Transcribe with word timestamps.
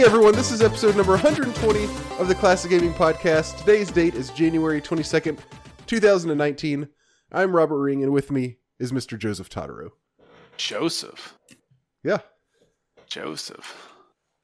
Hey 0.00 0.06
everyone, 0.06 0.32
this 0.32 0.50
is 0.50 0.62
episode 0.62 0.96
number 0.96 1.12
120 1.12 1.84
of 2.18 2.26
the 2.26 2.34
Classic 2.34 2.70
Gaming 2.70 2.94
Podcast. 2.94 3.58
Today's 3.58 3.90
date 3.90 4.14
is 4.14 4.30
January 4.30 4.80
22nd, 4.80 5.38
2019. 5.86 6.88
I'm 7.32 7.54
Robert 7.54 7.78
Ring, 7.78 8.02
and 8.02 8.10
with 8.10 8.30
me 8.30 8.56
is 8.78 8.92
Mr. 8.92 9.18
Joseph 9.18 9.50
Totaro. 9.50 9.90
Joseph. 10.56 11.38
Yeah. 12.02 12.20
Joseph. 13.08 13.92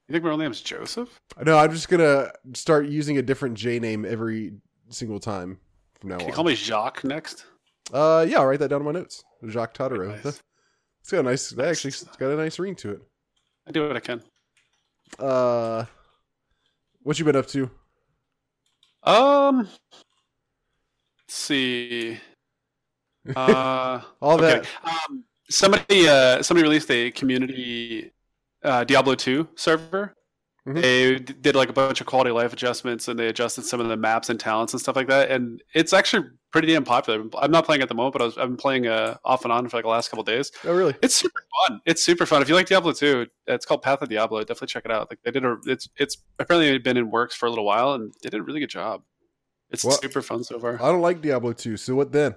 You 0.09 0.13
think 0.13 0.25
my 0.25 0.29
real 0.29 0.37
name 0.37 0.51
is 0.51 0.61
Joseph? 0.61 1.19
No, 1.43 1.57
I'm 1.57 1.73
just 1.73 1.89
gonna 1.89 2.33
start 2.53 2.89
using 2.89 3.17
a 3.17 3.23
different 3.23 3.55
J 3.55 3.79
name 3.79 4.05
every 4.05 4.53
single 4.91 5.21
time 5.21 5.59
from 5.99 6.11
now 6.11 6.17
on. 6.17 6.21
Can 6.21 6.29
you 6.29 6.35
call 6.35 6.45
me 6.45 6.55
Jacques 6.55 7.03
next? 7.03 7.47
Uh, 7.95 8.27
yeah, 8.29 8.41
I'll 8.41 8.47
write 8.47 8.59
that 8.59 8.69
down 8.69 8.83
in 8.83 8.85
my 8.85 8.93
notes. 8.93 9.25
Jacques 9.49 9.73
Totaro. 9.73 10.23
Nice. 10.23 10.43
It's 11.01 11.11
got 11.11 11.21
a 11.21 11.23
nice. 11.23 11.49
That 11.49 11.69
actually, 11.69 11.93
it's 11.93 12.05
got 12.05 12.31
a 12.31 12.37
nice 12.37 12.59
ring 12.59 12.75
to 12.75 12.91
it. 12.91 13.01
I 13.67 13.71
do 13.71 13.89
what 13.89 13.97
I 13.97 14.01
can. 14.01 14.23
Uh, 15.19 15.85
what 17.03 17.19
you 17.19 17.25
been 17.25 17.37
up 17.37 17.47
to? 17.49 17.71
Um, 19.03 19.59
let's 19.59 19.69
see. 21.29 22.19
Uh, 23.35 24.01
All 24.23 24.35
okay. 24.37 24.61
that. 24.61 24.69
Um, 24.85 25.25
somebody, 25.51 26.09
uh, 26.09 26.41
somebody 26.45 26.63
released 26.63 26.89
a 26.93 27.11
community 27.11 28.13
uh, 28.63 28.85
Diablo 28.85 29.15
2 29.15 29.49
server. 29.57 30.16
Mhm. 30.67 30.83
They 30.83 31.19
did 31.19 31.55
like 31.55 31.69
a 31.69 31.73
bunch 31.73 32.01
of 32.01 32.07
quality 32.09 32.31
of 32.31 32.37
life 32.37 32.53
adjustments, 32.53 33.07
and 33.07 33.17
they 33.19 33.29
adjusted 33.29 33.65
some 33.65 33.79
of 33.81 33.87
the 33.89 33.97
maps 33.97 34.29
and 34.31 34.41
talents 34.41 34.73
and 34.73 34.81
stuff 34.81 34.97
like 34.97 35.07
that. 35.07 35.31
And 35.31 35.63
it's 35.75 35.93
actually 35.93 36.29
pretty 36.51 36.67
damn 36.69 36.83
popular. 36.83 37.23
I'm 37.39 37.53
not 37.53 37.65
playing 37.65 37.83
at 37.83 37.89
the 37.89 37.95
moment, 37.95 38.15
but 38.15 38.23
I 38.23 38.25
was, 38.25 38.37
I've 38.39 38.49
been 38.49 38.57
playing 38.57 38.89
uh, 38.89 39.17
off 39.25 39.45
and 39.45 39.53
on 39.53 39.69
for 39.69 39.77
like 39.77 39.85
the 39.85 39.91
last 39.91 40.09
couple 40.11 40.23
of 40.23 40.27
days. 40.27 40.51
Oh, 40.65 40.75
really? 40.75 40.95
It's 41.03 41.15
super 41.15 41.45
fun. 41.69 41.81
It's 41.87 42.03
super 42.05 42.27
fun. 42.27 42.43
If 42.43 42.49
you 42.49 42.57
like 42.57 42.67
Diablo 42.67 42.93
2, 42.93 43.27
it's 43.47 43.65
called 43.65 43.83
Path 43.83 44.03
of 44.03 44.09
Diablo. 44.09 44.41
Definitely 44.41 44.67
check 44.69 44.85
it 44.85 44.91
out. 44.91 45.09
Like 45.11 45.21
they 45.25 45.31
did 45.31 45.45
a 45.45 45.57
it's 45.67 45.89
it's 45.97 46.17
apparently 46.41 46.79
been 46.79 46.97
in 46.97 47.13
works 47.13 47.37
for 47.37 47.47
a 47.47 47.51
little 47.51 47.65
while 47.65 47.93
and 47.95 48.13
they 48.23 48.29
did 48.31 48.41
a 48.41 48.43
really 48.43 48.59
good 48.61 48.71
job. 48.71 49.03
It's 49.71 49.85
What? 49.85 50.01
super 50.01 50.21
fun 50.23 50.43
so 50.43 50.59
far. 50.59 50.75
I 50.83 50.91
don't 50.91 51.01
like 51.01 51.21
Diablo 51.23 51.53
2, 51.53 51.77
so 51.77 51.95
what 51.95 52.11
then? 52.13 52.35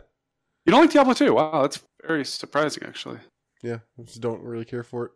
You 0.66 0.72
don't 0.72 0.82
like 0.82 0.92
Diablo 0.92 1.14
2? 1.14 1.34
Wow, 1.34 1.62
that's 1.64 1.80
very 2.06 2.26
surprising 2.26 2.84
actually. 2.84 3.20
Yeah, 3.64 3.80
I 4.00 4.04
just 4.04 4.22
don't 4.22 4.42
really 4.44 4.66
care 4.66 4.84
for 4.84 5.06
it. 5.08 5.12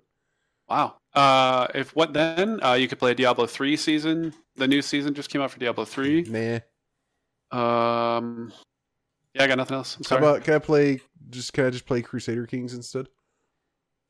Wow. 0.69 0.95
Uh 1.13 1.67
if 1.75 1.95
what 1.95 2.13
then? 2.13 2.63
Uh 2.63 2.73
you 2.73 2.87
could 2.87 2.99
play 2.99 3.13
Diablo 3.13 3.45
3 3.45 3.75
season. 3.77 4.33
The 4.55 4.67
new 4.67 4.81
season 4.81 5.13
just 5.13 5.29
came 5.29 5.41
out 5.41 5.51
for 5.51 5.59
Diablo 5.59 5.85
3. 5.85 6.23
Nah. 6.23 6.59
Um 8.17 8.51
Yeah, 9.33 9.43
I 9.43 9.47
got 9.47 9.57
nothing 9.57 9.75
else. 9.75 9.97
I'm 9.97 10.03
How 10.09 10.17
about 10.17 10.43
can 10.43 10.53
I 10.55 10.59
play? 10.59 11.01
Just 11.29 11.53
can 11.53 11.65
I 11.65 11.69
just 11.69 11.85
play 11.85 12.01
Crusader 12.01 12.47
Kings 12.47 12.73
instead? 12.73 13.07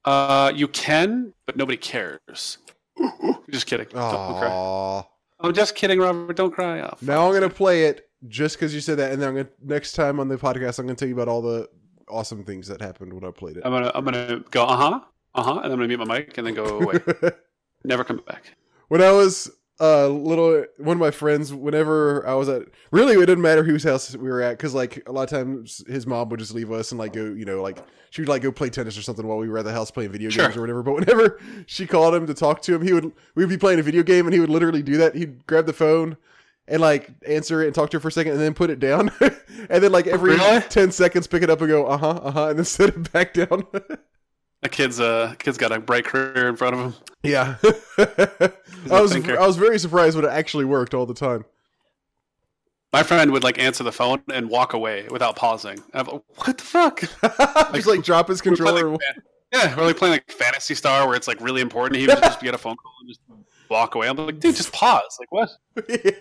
uh 0.05 0.51
you 0.53 0.67
can, 0.67 1.33
but 1.45 1.55
nobody 1.55 1.77
cares. 1.77 2.57
just 3.49 3.65
kidding. 3.67 3.87
Don't 3.89 4.39
cry. 4.39 4.49
Aww. 4.49 5.05
I'm 5.39 5.53
just 5.53 5.75
kidding, 5.75 5.99
Robert. 5.99 6.35
Don't 6.35 6.51
cry. 6.51 6.81
Oh. 6.81 6.93
Now 7.01 7.27
I'm 7.27 7.33
gonna 7.33 7.49
play 7.49 7.85
it 7.85 8.09
just 8.27 8.55
because 8.55 8.73
you 8.73 8.81
said 8.81 8.97
that, 8.99 9.11
and 9.11 9.21
then 9.21 9.29
I'm 9.29 9.35
gonna 9.35 9.49
next 9.61 9.93
time 9.93 10.19
on 10.19 10.27
the 10.27 10.37
podcast 10.37 10.79
I'm 10.79 10.85
gonna 10.85 10.95
tell 10.95 11.07
you 11.07 11.13
about 11.13 11.27
all 11.27 11.41
the 11.41 11.69
awesome 12.09 12.43
things 12.43 12.67
that 12.67 12.81
happened 12.81 13.13
when 13.13 13.23
I 13.23 13.31
played 13.31 13.57
it. 13.57 13.63
I'm 13.65 13.71
gonna 13.71 13.91
I'm 13.93 14.05
gonna 14.05 14.43
go 14.51 14.65
uh 14.65 14.75
huh 14.77 14.99
uh 15.35 15.43
huh, 15.43 15.51
and 15.63 15.65
I'm 15.71 15.79
gonna 15.79 15.87
mute 15.87 15.99
my 15.99 16.19
mic 16.19 16.37
and 16.37 16.47
then 16.47 16.53
go 16.53 16.65
away. 16.79 16.99
Never 17.83 18.03
come 18.03 18.21
back. 18.27 18.43
when 18.87 19.01
I 19.01 19.11
was 19.11 19.49
uh 19.79 20.07
little, 20.07 20.65
one 20.77 20.97
of 20.97 20.99
my 21.01 21.09
friends, 21.11 21.51
whenever 21.53 22.25
I 22.27 22.35
was 22.35 22.47
at, 22.47 22.63
really 22.91 23.15
it 23.15 23.25
didn't 23.25 23.41
matter 23.41 23.63
whose 23.63 23.83
house 23.83 24.15
we 24.15 24.29
were 24.29 24.41
at, 24.41 24.51
because 24.57 24.73
like 24.75 25.01
a 25.07 25.11
lot 25.11 25.23
of 25.23 25.29
times 25.29 25.83
his 25.87 26.05
mom 26.05 26.29
would 26.29 26.39
just 26.39 26.53
leave 26.53 26.71
us 26.71 26.91
and 26.91 26.99
like 26.99 27.13
go, 27.13 27.25
you 27.25 27.43
know, 27.45 27.61
like 27.61 27.79
she 28.11 28.21
would 28.21 28.29
like 28.29 28.43
go 28.43 28.51
play 28.51 28.69
tennis 28.69 28.97
or 28.97 29.01
something 29.01 29.25
while 29.25 29.39
we 29.39 29.49
were 29.49 29.57
at 29.57 29.65
the 29.65 29.73
house 29.73 29.89
playing 29.89 30.11
video 30.11 30.29
Sure. 30.29 30.45
games 30.45 30.55
or 30.57 30.61
whatever. 30.61 30.83
But 30.83 30.93
whenever 30.93 31.39
she 31.65 31.87
called 31.87 32.13
him 32.13 32.27
to 32.27 32.33
talk 32.35 32.61
to 32.63 32.75
him, 32.75 32.83
he 32.83 32.93
would 32.93 33.11
we'd 33.35 33.49
be 33.49 33.57
playing 33.57 33.79
a 33.79 33.83
video 33.83 34.03
game 34.03 34.25
and 34.27 34.33
he 34.33 34.39
would 34.39 34.51
literally 34.51 34.83
do 34.83 34.97
that. 34.97 35.15
He'd 35.15 35.45
grab 35.47 35.65
the 35.65 35.73
phone. 35.73 36.17
And 36.65 36.79
like 36.81 37.09
answer 37.27 37.61
it 37.61 37.65
and 37.65 37.75
talk 37.75 37.89
to 37.89 37.97
her 37.97 37.99
for 37.99 38.07
a 38.07 38.11
second, 38.11 38.31
and 38.33 38.39
then 38.41 38.53
put 38.53 38.69
it 38.69 38.79
down, 38.79 39.11
and 39.19 39.83
then 39.83 39.91
like 39.91 40.07
every 40.07 40.35
Really? 40.37 40.61
ten 40.69 40.93
seconds 40.93 41.27
pick 41.27 41.43
it 41.43 41.49
up 41.49 41.59
and 41.59 41.67
go 41.69 41.85
uh 41.87 41.97
huh 41.97 42.09
uh 42.23 42.31
huh, 42.31 42.47
and 42.51 42.57
then 42.59 42.63
set 42.63 42.87
it 42.87 43.11
back 43.11 43.33
down. 43.33 43.67
The 44.63 44.69
kid's 44.69 44.99
uh 44.99 45.35
kid's 45.39 45.57
got 45.57 45.73
a 45.73 45.79
bright 45.79 46.05
career 46.05 46.47
in 46.47 46.55
front 46.55 46.75
of 46.75 46.81
him. 46.81 46.93
Yeah, 47.21 47.57
a 47.97 48.53
I 48.89 49.01
was 49.01 49.11
thinker. 49.11 49.37
I 49.37 49.45
was 49.45 49.57
very 49.57 49.77
surprised 49.77 50.15
when 50.15 50.23
it 50.23 50.29
actually 50.29 50.63
worked 50.63 50.93
all 50.93 51.05
the 51.05 51.13
time. 51.13 51.43
My 52.93 53.03
friend 53.03 53.31
would 53.31 53.43
like 53.43 53.59
answer 53.59 53.83
the 53.83 53.91
phone 53.91 54.21
and 54.31 54.49
walk 54.49 54.73
away 54.73 55.07
without 55.09 55.35
pausing. 55.35 55.79
I'm 55.93 56.05
like, 56.05 56.21
what 56.35 56.57
the 56.57 56.63
fuck? 56.63 57.01
Just 57.73 57.87
like 57.87 58.03
drop 58.03 58.29
his 58.29 58.39
controller. 58.39 58.89
like, 58.89 59.01
yeah, 59.51 59.75
we're 59.75 59.85
like 59.85 59.97
playing 59.97 60.13
like 60.13 60.31
Phantasy 60.31 60.75
Star 60.75 61.07
where 61.07 61.15
it's 61.15 61.27
like 61.27 61.41
really 61.41 61.61
important. 61.61 61.99
He 61.99 62.07
would 62.07 62.21
just 62.21 62.39
get 62.39 62.53
a 62.53 62.57
phone 62.57 62.75
call 62.75 62.93
and 63.01 63.09
just 63.09 63.21
walk 63.69 63.95
away. 63.95 64.07
I'm 64.07 64.15
like, 64.15 64.39
dude, 64.39 64.55
just 64.55 64.71
pause. 64.71 65.17
Like 65.19 65.31
what? 65.31 65.49
yeah, 65.89 66.11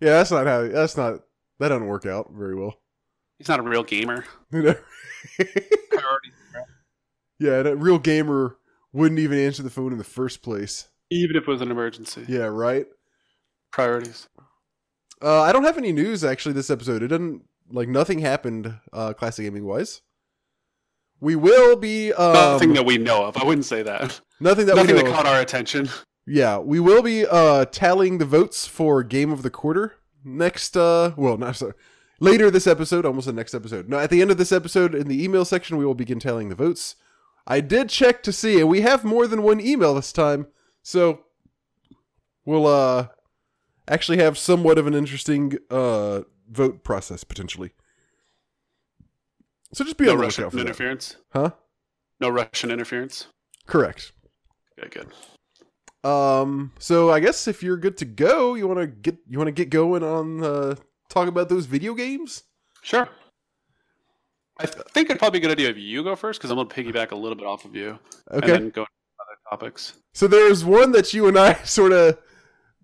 that's 0.00 0.30
not 0.30 0.46
how. 0.46 0.68
That's 0.68 0.96
not. 0.96 1.20
That 1.58 1.68
doesn't 1.68 1.86
work 1.86 2.06
out 2.06 2.30
very 2.32 2.54
well. 2.54 2.74
He's 3.38 3.48
not 3.48 3.60
a 3.60 3.62
real 3.62 3.84
gamer. 3.84 4.24
Priorities. 4.50 6.37
Yeah, 7.38 7.52
a 7.60 7.76
real 7.76 7.98
gamer 7.98 8.56
wouldn't 8.92 9.20
even 9.20 9.38
answer 9.38 9.62
the 9.62 9.70
phone 9.70 9.92
in 9.92 9.98
the 9.98 10.04
first 10.04 10.42
place. 10.42 10.88
Even 11.10 11.36
if 11.36 11.42
it 11.42 11.48
was 11.48 11.60
an 11.60 11.70
emergency. 11.70 12.24
Yeah, 12.28 12.44
right. 12.46 12.86
Priorities. 13.70 14.28
Uh, 15.22 15.42
I 15.42 15.52
don't 15.52 15.64
have 15.64 15.78
any 15.78 15.92
news 15.92 16.24
actually 16.24 16.52
this 16.52 16.70
episode. 16.70 17.02
It 17.02 17.08
doesn't 17.08 17.42
like 17.70 17.88
nothing 17.88 18.18
happened 18.20 18.74
uh, 18.92 19.12
classic 19.14 19.44
gaming 19.44 19.64
wise. 19.66 20.00
We 21.20 21.34
will 21.34 21.74
be 21.76 22.12
um, 22.12 22.32
Nothing 22.32 22.74
that 22.74 22.86
we 22.86 22.96
know 22.98 23.24
of. 23.24 23.36
I 23.36 23.44
wouldn't 23.44 23.64
say 23.64 23.82
that. 23.82 24.20
nothing 24.40 24.66
that 24.66 24.76
Nothing 24.76 24.94
we 24.96 25.02
that 25.02 25.04
know 25.06 25.10
of. 25.10 25.16
caught 25.16 25.26
our 25.26 25.40
attention. 25.40 25.88
Yeah, 26.26 26.58
we 26.58 26.78
will 26.78 27.02
be 27.02 27.26
uh 27.26 27.64
tallying 27.66 28.18
the 28.18 28.24
votes 28.26 28.66
for 28.66 29.02
game 29.02 29.32
of 29.32 29.42
the 29.42 29.50
quarter 29.50 29.94
next 30.24 30.76
uh 30.76 31.12
well 31.16 31.36
not 31.38 31.56
sorry. 31.56 31.72
Later 32.20 32.50
this 32.50 32.66
episode, 32.66 33.06
almost 33.06 33.26
the 33.26 33.32
next 33.32 33.54
episode. 33.54 33.88
No, 33.88 33.98
at 33.98 34.10
the 34.10 34.20
end 34.20 34.30
of 34.30 34.36
this 34.38 34.52
episode 34.52 34.94
in 34.94 35.08
the 35.08 35.22
email 35.24 35.44
section 35.44 35.76
we 35.78 35.86
will 35.86 35.94
begin 35.94 36.20
tallying 36.20 36.48
the 36.50 36.54
votes. 36.54 36.96
I 37.50 37.60
did 37.60 37.88
check 37.88 38.22
to 38.24 38.32
see 38.32 38.60
and 38.60 38.68
we 38.68 38.82
have 38.82 39.04
more 39.04 39.26
than 39.26 39.42
one 39.42 39.58
email 39.60 39.94
this 39.94 40.12
time. 40.12 40.46
So 40.82 41.24
we'll 42.44 42.66
uh 42.66 43.08
actually 43.88 44.18
have 44.18 44.36
somewhat 44.36 44.76
of 44.78 44.86
an 44.86 44.94
interesting 44.94 45.56
uh 45.70 46.20
vote 46.50 46.84
process 46.84 47.24
potentially. 47.24 47.72
So 49.72 49.82
just 49.84 49.96
be 49.96 50.04
No 50.04 50.12
on 50.12 50.18
the 50.18 50.24
Russian 50.24 50.44
lookout 50.44 50.50
for 50.52 50.56
that. 50.58 50.66
interference. 50.66 51.16
Huh? 51.32 51.50
No 52.20 52.28
Russian 52.28 52.70
interference. 52.70 53.26
Correct. 53.66 54.12
Okay, 54.78 54.88
good. 54.90 56.08
Um. 56.08 56.72
So 56.78 57.10
I 57.10 57.18
guess 57.20 57.48
if 57.48 57.62
you're 57.62 57.76
good 57.76 57.96
to 57.98 58.04
go, 58.04 58.54
you 58.54 58.68
want 58.68 58.80
to 58.80 58.86
get 58.86 59.16
you 59.26 59.38
want 59.38 59.48
to 59.48 59.52
get 59.52 59.70
going 59.70 60.02
on 60.02 60.44
uh 60.44 60.74
talk 61.08 61.28
about 61.28 61.48
those 61.48 61.64
video 61.66 61.94
games. 61.94 62.44
Sure. 62.82 63.08
I 64.60 64.66
think 64.66 65.08
it'd 65.10 65.18
probably 65.18 65.38
be 65.40 65.44
a 65.46 65.48
good 65.48 65.58
idea 65.58 65.70
if 65.70 65.78
you 65.78 66.02
go 66.02 66.16
first 66.16 66.40
because 66.40 66.50
I'm 66.50 66.56
going 66.56 66.68
to 66.68 66.74
piggyback 66.74 67.12
a 67.12 67.16
little 67.16 67.36
bit 67.36 67.46
off 67.46 67.64
of 67.64 67.76
you 67.76 67.98
and 68.30 68.42
Okay. 68.42 68.52
then 68.52 68.70
go 68.70 68.82
other 68.82 69.38
topics. 69.50 69.94
So 70.14 70.26
there's 70.26 70.64
one 70.64 70.92
that 70.92 71.14
you 71.14 71.28
and 71.28 71.38
I 71.38 71.54
sort 71.64 71.92
of 71.92 72.18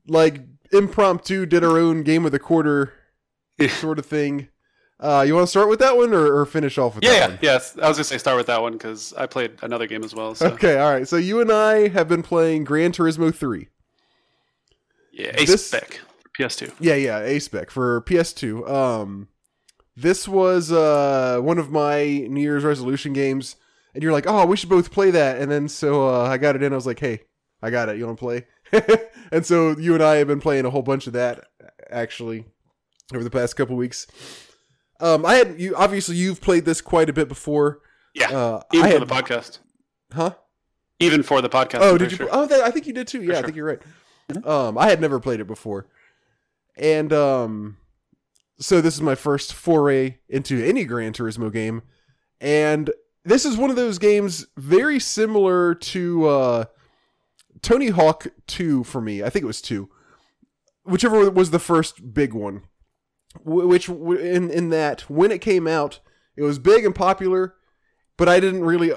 like 0.07 0.41
impromptu 0.73 1.47
did 1.47 1.65
our 1.65 1.79
own 1.79 2.03
game 2.03 2.25
of 2.27 2.33
the 2.33 2.39
quarter 2.39 2.93
sort 3.81 3.99
of 3.99 4.07
thing. 4.07 4.49
Uh, 5.01 5.25
you 5.27 5.35
want 5.35 5.45
to 5.45 5.51
start 5.51 5.69
with 5.69 5.81
that 5.81 5.97
one 5.97 6.15
or, 6.15 6.33
or 6.41 6.47
finish 6.47 6.79
off 6.79 6.95
with 6.95 7.03
Yeah, 7.05 7.11
that 7.11 7.19
yeah, 7.19 7.29
one? 7.29 7.39
yes. 7.43 7.77
I 7.83 7.89
was 7.89 7.97
going 7.97 8.05
to 8.05 8.05
say 8.05 8.19
start 8.19 8.37
with 8.37 8.47
that 8.47 8.63
one 8.63 8.73
because 8.75 9.13
I 9.15 9.27
played 9.27 9.59
another 9.63 9.87
game 9.89 10.05
as 10.05 10.15
well. 10.15 10.35
So 10.37 10.47
Okay, 10.53 10.79
all 10.79 10.93
right. 10.93 11.07
So 11.09 11.17
you 11.17 11.41
and 11.41 11.51
I 11.51 11.89
have 11.89 12.09
been 12.09 12.23
playing 12.23 12.63
Gran 12.65 12.93
Turismo 12.93 13.35
3. 13.35 13.69
yeah, 15.13 15.33
A-Spec 15.37 16.01
PS2. 16.39 16.73
Yeah, 16.81 16.95
yeah, 16.95 17.19
A 17.21 17.39
spec 17.41 17.71
for 17.71 18.01
PS2. 18.03 18.69
Um, 18.69 19.29
this 19.97 20.27
was 20.29 20.73
uh 20.73 21.39
one 21.41 21.59
of 21.59 21.71
my 21.71 22.05
New 22.29 22.41
Year's 22.41 22.65
resolution 22.65 23.13
games, 23.13 23.57
and 23.95 24.03
you're 24.03 24.13
like, 24.13 24.27
oh, 24.27 24.47
we 24.47 24.57
should 24.57 24.69
both 24.69 24.91
play 24.91 25.11
that. 25.13 25.41
And 25.41 25.51
then 25.51 25.69
so 25.69 26.09
uh, 26.09 26.23
I 26.29 26.37
got 26.39 26.57
it 26.57 26.63
in. 26.63 26.73
I 26.73 26.77
was 26.77 26.87
like, 26.87 27.01
hey, 27.01 27.23
I 27.63 27.71
got 27.71 27.89
it. 27.89 27.97
You 27.99 28.07
want 28.07 28.19
to 28.19 28.25
play? 28.25 28.47
and 29.33 29.47
so 29.47 29.77
you 29.79 29.95
and 29.95 30.03
I 30.03 30.17
have 30.17 30.27
been 30.27 30.41
playing 30.41 30.65
a 30.65 30.71
whole 30.71 30.83
bunch 30.83 31.07
of 31.07 31.13
that 31.13 31.45
actually 31.91 32.45
over 33.15 33.23
the 33.23 33.31
past 33.31 33.57
couple 33.57 33.77
weeks. 33.77 34.07
Um, 35.01 35.25
I 35.27 35.35
had 35.35 35.61
you 35.61 35.75
obviously 35.77 36.17
you've 36.17 36.41
played 36.41 36.65
this 36.65 36.81
quite 36.81 37.09
a 37.09 37.13
bit 37.13 37.29
before. 37.29 37.81
Yeah, 38.15 38.31
Uh, 38.31 38.61
even 38.73 38.87
I 38.87 38.91
for 38.93 38.99
had, 39.01 39.09
the 39.09 39.15
podcast. 39.15 39.59
huh? 40.13 40.31
Even 41.01 41.23
for 41.25 41.41
the 41.43 41.49
podcast. 41.49 41.79
Oh, 41.83 41.93
I'm 41.93 41.99
did 41.99 42.13
you? 42.13 42.17
sure. 42.19 42.29
Oh, 42.31 42.47
that, 42.47 42.61
I 42.63 42.71
think 42.71 42.87
you 42.87 42.93
did 42.93 43.09
too. 43.09 43.23
Yeah, 43.23 43.39
I 43.41 43.43
think 43.43 43.57
you're 43.57 43.67
right. 43.67 44.47
Um, 44.47 44.79
I 44.79 44.89
had 44.89 45.01
never 45.01 45.19
played 45.21 45.41
it 45.41 45.47
before, 45.49 45.87
and 46.77 47.13
um, 47.13 47.77
so 48.59 48.81
this 48.81 48.95
is 48.95 49.03
my 49.03 49.15
first 49.15 49.53
foray 49.53 50.19
into 50.29 50.65
any 50.65 50.85
Gran 50.85 51.13
Turismo 51.13 51.53
game, 51.53 51.83
and 52.41 52.91
this 53.25 53.45
is 53.45 53.57
one 53.57 53.71
of 53.71 53.77
those 53.77 53.99
games 53.99 54.47
very 54.57 54.99
similar 55.01 55.75
to 55.75 56.27
uh, 56.27 56.65
Tony 57.63 57.89
Hawk 57.89 58.27
Two 58.47 58.85
for 58.85 59.01
me. 59.01 59.23
I 59.23 59.31
think 59.31 59.43
it 59.43 59.47
was 59.47 59.63
two, 59.63 59.91
whichever 60.85 61.31
was 61.31 61.51
the 61.51 61.59
first 61.59 62.15
big 62.15 62.33
one. 62.33 62.63
Which 63.45 63.89
in 63.89 64.51
in 64.51 64.71
that 64.71 65.03
when 65.11 65.33
it 65.33 65.41
came 65.41 65.67
out, 65.67 65.99
it 66.37 66.43
was 66.43 66.61
big 66.61 66.85
and 66.85 66.95
popular, 66.95 67.55
but 68.17 68.29
I 68.29 68.39
didn't 68.39 68.65
really 68.65 68.93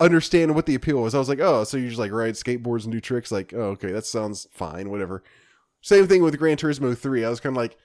understand 0.00 0.54
what 0.54 0.66
the 0.66 0.74
appeal 0.74 1.02
was. 1.02 1.14
I 1.14 1.18
was 1.18 1.28
like, 1.28 1.40
oh, 1.40 1.64
so 1.64 1.76
you 1.76 1.88
just 1.88 1.98
like 1.98 2.12
ride 2.12 2.34
skateboards 2.34 2.84
and 2.84 2.92
do 2.92 3.00
tricks? 3.00 3.32
Like, 3.32 3.52
oh, 3.54 3.70
okay, 3.70 3.92
that 3.92 4.06
sounds 4.06 4.46
fine, 4.50 4.90
whatever. 4.90 5.22
Same 5.80 6.06
thing 6.06 6.22
with 6.22 6.38
Gran 6.38 6.56
Turismo 6.56 6.96
3. 6.96 7.24
I 7.24 7.30
was 7.30 7.40
kind 7.40 7.56
of 7.56 7.62
like, 7.62 7.76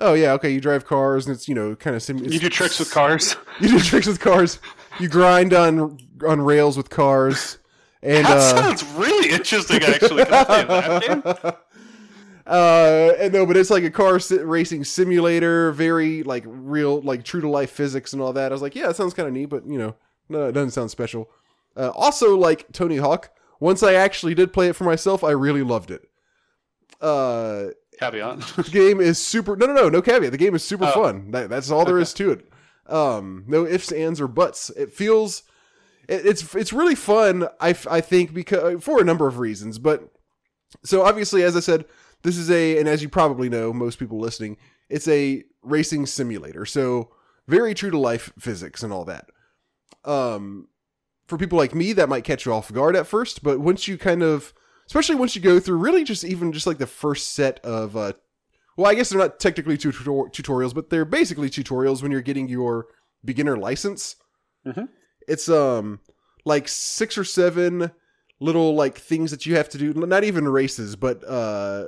oh, 0.00 0.14
yeah, 0.14 0.32
okay, 0.32 0.50
you 0.50 0.60
drive 0.60 0.84
cars 0.84 1.26
and 1.26 1.34
it's, 1.34 1.48
you 1.48 1.54
know, 1.54 1.76
kind 1.76 1.94
of 1.94 2.02
sim- 2.02 2.18
You 2.18 2.38
do 2.38 2.48
tricks 2.48 2.78
with 2.78 2.90
cars. 2.90 3.36
You 3.60 3.68
do 3.68 3.80
tricks 3.80 4.06
with 4.06 4.20
cars. 4.20 4.58
You 4.98 5.08
grind 5.08 5.52
on 5.52 5.98
on 6.26 6.40
rails 6.40 6.76
with 6.76 6.88
cars. 6.88 7.58
And 8.02 8.24
that 8.24 8.36
uh, 8.38 8.40
sounds 8.40 8.84
really 8.94 9.30
interesting, 9.30 9.82
actually. 9.82 10.24
Can 10.24 10.32
I 10.32 10.44
play 10.44 10.64
that 10.64 11.02
game? 11.02 11.22
uh, 12.46 13.12
and 13.18 13.32
no, 13.34 13.44
but 13.44 13.58
it's 13.58 13.68
like 13.68 13.84
a 13.84 13.90
car 13.90 14.18
racing 14.42 14.84
simulator, 14.84 15.72
very 15.72 16.22
like 16.22 16.44
real, 16.46 17.02
like 17.02 17.22
true 17.24 17.42
to 17.42 17.48
life 17.48 17.70
physics 17.70 18.14
and 18.14 18.22
all 18.22 18.32
that. 18.32 18.50
I 18.50 18.54
was 18.54 18.62
like, 18.62 18.74
yeah, 18.74 18.88
it 18.88 18.96
sounds 18.96 19.12
kind 19.12 19.28
of 19.28 19.34
neat, 19.34 19.46
but 19.46 19.66
you 19.66 19.78
know, 19.78 19.94
no, 20.30 20.46
it 20.46 20.52
doesn't 20.52 20.70
sound 20.70 20.90
special. 20.90 21.30
Uh, 21.76 21.90
also, 21.90 22.36
like 22.36 22.72
Tony 22.72 22.96
Hawk, 22.96 23.30
once 23.60 23.82
I 23.82 23.94
actually 23.94 24.34
did 24.34 24.52
play 24.52 24.68
it 24.68 24.76
for 24.76 24.84
myself, 24.84 25.22
I 25.22 25.32
really 25.32 25.62
loved 25.62 25.90
it. 25.90 26.08
Uh, 27.00 27.68
Caveat. 28.00 28.38
the 28.56 28.62
game 28.70 29.00
is 29.00 29.18
super. 29.18 29.56
No, 29.56 29.66
no, 29.66 29.74
no, 29.74 29.88
no 29.88 30.02
caveat. 30.02 30.32
The 30.32 30.38
game 30.38 30.54
is 30.54 30.64
super 30.64 30.86
Oh. 30.86 30.92
fun. 31.04 31.30
That, 31.30 31.50
that's 31.50 31.70
all 31.70 31.84
there 31.84 31.98
is 31.98 32.12
to 32.14 32.32
it. 32.32 32.48
Um, 32.86 33.44
no 33.46 33.64
ifs, 33.66 33.92
ands, 33.92 34.20
or 34.20 34.26
buts. 34.26 34.70
It 34.70 34.92
feels. 34.92 35.42
It, 36.08 36.26
it's 36.26 36.54
it's 36.54 36.72
really 36.72 36.94
fun. 36.94 37.46
I 37.60 37.76
I 37.90 38.00
think 38.00 38.32
because 38.34 38.82
for 38.82 39.00
a 39.00 39.04
number 39.04 39.26
of 39.28 39.38
reasons, 39.38 39.78
but 39.78 40.10
so 40.82 41.02
obviously, 41.02 41.42
as 41.42 41.56
I 41.56 41.60
said, 41.60 41.84
this 42.22 42.36
is 42.36 42.50
a 42.50 42.78
and 42.78 42.88
as 42.88 43.02
you 43.02 43.08
probably 43.08 43.48
know, 43.48 43.72
most 43.72 43.98
people 43.98 44.18
listening, 44.18 44.56
it's 44.88 45.06
a 45.06 45.44
racing 45.62 46.06
simulator. 46.06 46.64
So 46.64 47.10
very 47.46 47.74
true 47.74 47.90
to 47.90 47.98
life 47.98 48.32
physics 48.38 48.82
and 48.82 48.92
all 48.92 49.04
that. 49.04 49.26
Um, 50.04 50.68
for 51.26 51.36
people 51.36 51.58
like 51.58 51.74
me, 51.74 51.92
that 51.92 52.08
might 52.08 52.24
catch 52.24 52.46
you 52.46 52.52
off 52.52 52.72
guard 52.72 52.96
at 52.96 53.06
first, 53.06 53.42
but 53.42 53.60
once 53.60 53.86
you 53.86 53.98
kind 53.98 54.22
of 54.22 54.52
especially 54.90 55.14
once 55.14 55.36
you 55.36 55.40
go 55.40 55.60
through 55.60 55.78
really 55.78 56.02
just 56.02 56.24
even 56.24 56.52
just 56.52 56.66
like 56.66 56.78
the 56.78 56.86
first 56.86 57.28
set 57.34 57.60
of 57.64 57.96
uh 57.96 58.12
well 58.76 58.90
i 58.90 58.94
guess 58.94 59.08
they're 59.10 59.20
not 59.20 59.38
technically 59.38 59.76
tutor- 59.78 60.02
tutorials 60.30 60.74
but 60.74 60.90
they're 60.90 61.04
basically 61.04 61.48
tutorials 61.48 62.02
when 62.02 62.10
you're 62.10 62.20
getting 62.20 62.48
your 62.48 62.86
beginner 63.24 63.56
license 63.56 64.16
Mhm. 64.66 64.88
it's 65.28 65.48
um 65.48 66.00
like 66.44 66.66
six 66.68 67.16
or 67.16 67.24
seven 67.24 67.92
little 68.40 68.74
like 68.74 68.98
things 68.98 69.30
that 69.30 69.46
you 69.46 69.54
have 69.56 69.68
to 69.68 69.78
do 69.78 69.92
not 69.94 70.24
even 70.24 70.48
races 70.48 70.96
but 70.96 71.22
uh 71.24 71.84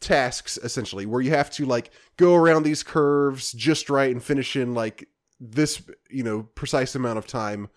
tasks 0.00 0.58
essentially 0.62 1.04
where 1.06 1.20
you 1.22 1.30
have 1.30 1.50
to 1.50 1.64
like 1.66 1.90
go 2.16 2.34
around 2.34 2.62
these 2.62 2.82
curves 2.82 3.52
just 3.52 3.90
right 3.90 4.10
and 4.12 4.22
finish 4.22 4.54
in 4.54 4.72
like 4.74 5.08
this 5.40 5.82
you 6.10 6.22
know 6.22 6.42
precise 6.54 6.94
amount 6.94 7.18
of 7.18 7.26
time 7.26 7.68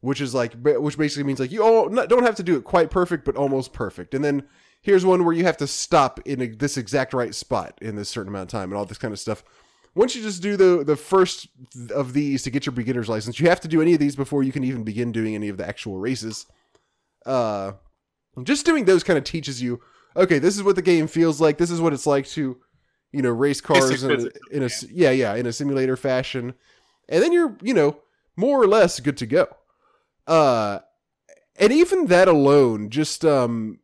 which 0.00 0.20
is 0.20 0.34
like 0.34 0.54
which 0.62 0.96
basically 0.96 1.24
means 1.24 1.40
like 1.40 1.50
you 1.50 1.62
all 1.62 1.88
don't 1.88 2.24
have 2.24 2.36
to 2.36 2.42
do 2.42 2.56
it 2.56 2.64
quite 2.64 2.90
perfect 2.90 3.24
but 3.24 3.36
almost 3.36 3.72
perfect. 3.72 4.14
And 4.14 4.24
then 4.24 4.44
here's 4.80 5.04
one 5.04 5.24
where 5.24 5.34
you 5.34 5.44
have 5.44 5.56
to 5.58 5.66
stop 5.66 6.20
in 6.24 6.40
a, 6.40 6.46
this 6.46 6.76
exact 6.76 7.12
right 7.12 7.34
spot 7.34 7.78
in 7.82 7.96
this 7.96 8.08
certain 8.08 8.28
amount 8.28 8.44
of 8.44 8.48
time 8.60 8.70
and 8.70 8.74
all 8.78 8.84
this 8.84 8.98
kind 8.98 9.12
of 9.12 9.18
stuff. 9.18 9.42
Once 9.94 10.14
you 10.14 10.22
just 10.22 10.42
do 10.42 10.56
the 10.56 10.84
the 10.84 10.96
first 10.96 11.48
of 11.94 12.12
these 12.12 12.42
to 12.44 12.50
get 12.50 12.64
your 12.66 12.72
beginner's 12.72 13.08
license 13.08 13.40
you 13.40 13.48
have 13.48 13.60
to 13.60 13.68
do 13.68 13.82
any 13.82 13.94
of 13.94 13.98
these 13.98 14.14
before 14.14 14.42
you 14.42 14.52
can 14.52 14.62
even 14.64 14.84
begin 14.84 15.10
doing 15.10 15.34
any 15.34 15.48
of 15.48 15.56
the 15.56 15.66
actual 15.66 15.98
races. 15.98 16.46
Uh 17.26 17.72
just 18.44 18.64
doing 18.64 18.84
those 18.84 19.02
kind 19.02 19.18
of 19.18 19.24
teaches 19.24 19.60
you 19.60 19.80
okay 20.14 20.38
this 20.38 20.56
is 20.56 20.62
what 20.62 20.76
the 20.76 20.82
game 20.82 21.08
feels 21.08 21.40
like 21.40 21.58
this 21.58 21.72
is 21.72 21.80
what 21.80 21.92
it's 21.92 22.06
like 22.06 22.24
to 22.24 22.56
you 23.10 23.22
know 23.22 23.30
race 23.30 23.60
cars 23.60 24.04
in 24.04 24.10
a, 24.12 24.56
in 24.56 24.62
a 24.62 24.68
yeah 24.92 25.10
yeah 25.10 25.34
in 25.34 25.46
a 25.46 25.52
simulator 25.52 25.96
fashion. 25.96 26.54
And 27.08 27.22
then 27.22 27.32
you're 27.32 27.56
you 27.62 27.74
know 27.74 27.98
more 28.36 28.62
or 28.62 28.68
less 28.68 29.00
good 29.00 29.16
to 29.16 29.26
go 29.26 29.48
uh 30.28 30.78
and 31.56 31.72
even 31.72 32.06
that 32.06 32.28
alone 32.28 32.90
just 32.90 33.24
um 33.24 33.80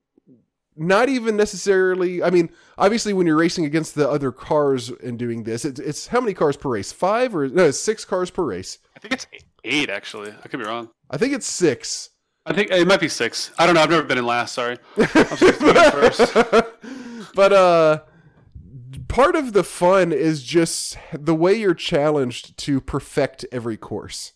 not 0.77 1.09
even 1.09 1.37
necessarily 1.37 2.23
i 2.23 2.31
mean 2.31 2.51
obviously 2.79 3.13
when 3.13 3.27
you're 3.27 3.37
racing 3.37 3.65
against 3.65 3.95
the 3.95 4.09
other 4.09 4.31
cars 4.31 4.91
and 4.91 5.19
doing 5.19 5.45
this 5.45 5.65
it's, 5.65 5.81
it's 5.81 6.07
how 6.09 6.21
many 6.21 6.35
cars 6.35 6.57
per 6.57 6.69
race 6.69 6.93
five 6.93 7.35
or 7.35 7.49
no 7.49 7.71
six 7.71 8.05
cars 8.05 8.31
per 8.31 8.45
race 8.45 8.79
I 8.97 9.01
think 9.01 9.15
it's 9.15 9.27
eight, 9.65 9.91
actually. 9.91 10.33
I 10.43 10.49
could 10.49 10.61
be 10.61 10.67
wrong. 10.67 10.89
i 11.11 11.17
think 11.17 11.35
it's 11.35 11.47
six 11.47 12.11
I 12.47 12.53
think 12.53 12.71
it 12.71 12.87
might 12.87 13.01
be 13.01 13.09
six. 13.09 13.53
I 13.59 13.65
don't 13.65 13.75
know. 13.75 13.81
I've 13.81 13.89
never 13.89 14.03
been 14.03 14.19
in 14.19 14.27
last. 14.27 14.53
Sorry. 14.53 14.77
I'm 14.99 15.07
supposed 15.07 15.61
to 15.61 15.61
be 15.61 15.69
in 15.71 15.91
first. 15.93 17.35
but 17.35 17.53
uh 17.55 18.01
part 19.09 19.35
of 19.37 19.53
the 19.53 19.65
fun 19.65 20.13
is 20.13 20.43
just 20.43 20.99
the 21.13 21.35
way 21.35 21.55
you're 21.55 21.75
challenged 21.75 22.57
to 22.59 22.81
perfect 22.81 23.47
every 23.51 23.77
course 23.77 24.33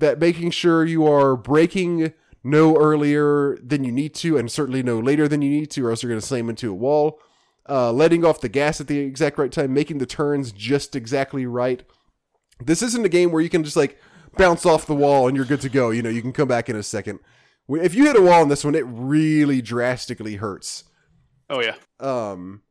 that 0.00 0.18
making 0.18 0.50
sure 0.50 0.84
you 0.84 1.06
are 1.06 1.36
braking 1.36 2.12
no 2.42 2.76
earlier 2.76 3.56
than 3.62 3.84
you 3.84 3.92
need 3.92 4.14
to 4.14 4.36
and 4.36 4.50
certainly 4.50 4.82
no 4.82 4.98
later 4.98 5.28
than 5.28 5.42
you 5.42 5.50
need 5.50 5.70
to 5.70 5.86
or 5.86 5.90
else 5.90 6.02
you're 6.02 6.10
going 6.10 6.20
to 6.20 6.26
slam 6.26 6.48
into 6.48 6.70
a 6.70 6.74
wall. 6.74 7.20
Uh, 7.68 7.92
letting 7.92 8.24
off 8.24 8.40
the 8.40 8.48
gas 8.48 8.80
at 8.80 8.88
the 8.88 8.98
exact 8.98 9.38
right 9.38 9.52
time 9.52 9.72
making 9.72 9.98
the 9.98 10.06
turns 10.06 10.50
just 10.50 10.96
exactly 10.96 11.46
right. 11.46 11.84
This 12.58 12.82
isn't 12.82 13.04
a 13.04 13.10
game 13.10 13.30
where 13.30 13.42
you 13.42 13.50
can 13.50 13.62
just 13.62 13.76
like 13.76 13.98
bounce 14.36 14.66
off 14.66 14.86
the 14.86 14.94
wall 14.94 15.28
and 15.28 15.36
you're 15.36 15.46
good 15.46 15.60
to 15.60 15.68
go. 15.68 15.90
You 15.90 16.02
know 16.02 16.10
you 16.10 16.22
can 16.22 16.32
come 16.32 16.48
back 16.48 16.68
in 16.68 16.76
a 16.76 16.82
second. 16.82 17.20
If 17.68 17.94
you 17.94 18.06
hit 18.06 18.16
a 18.16 18.22
wall 18.22 18.42
in 18.42 18.48
this 18.48 18.64
one 18.64 18.74
it 18.74 18.84
really 18.86 19.62
drastically 19.62 20.36
hurts. 20.36 20.84
Oh 21.48 21.60
yeah. 21.60 21.76
um 22.00 22.62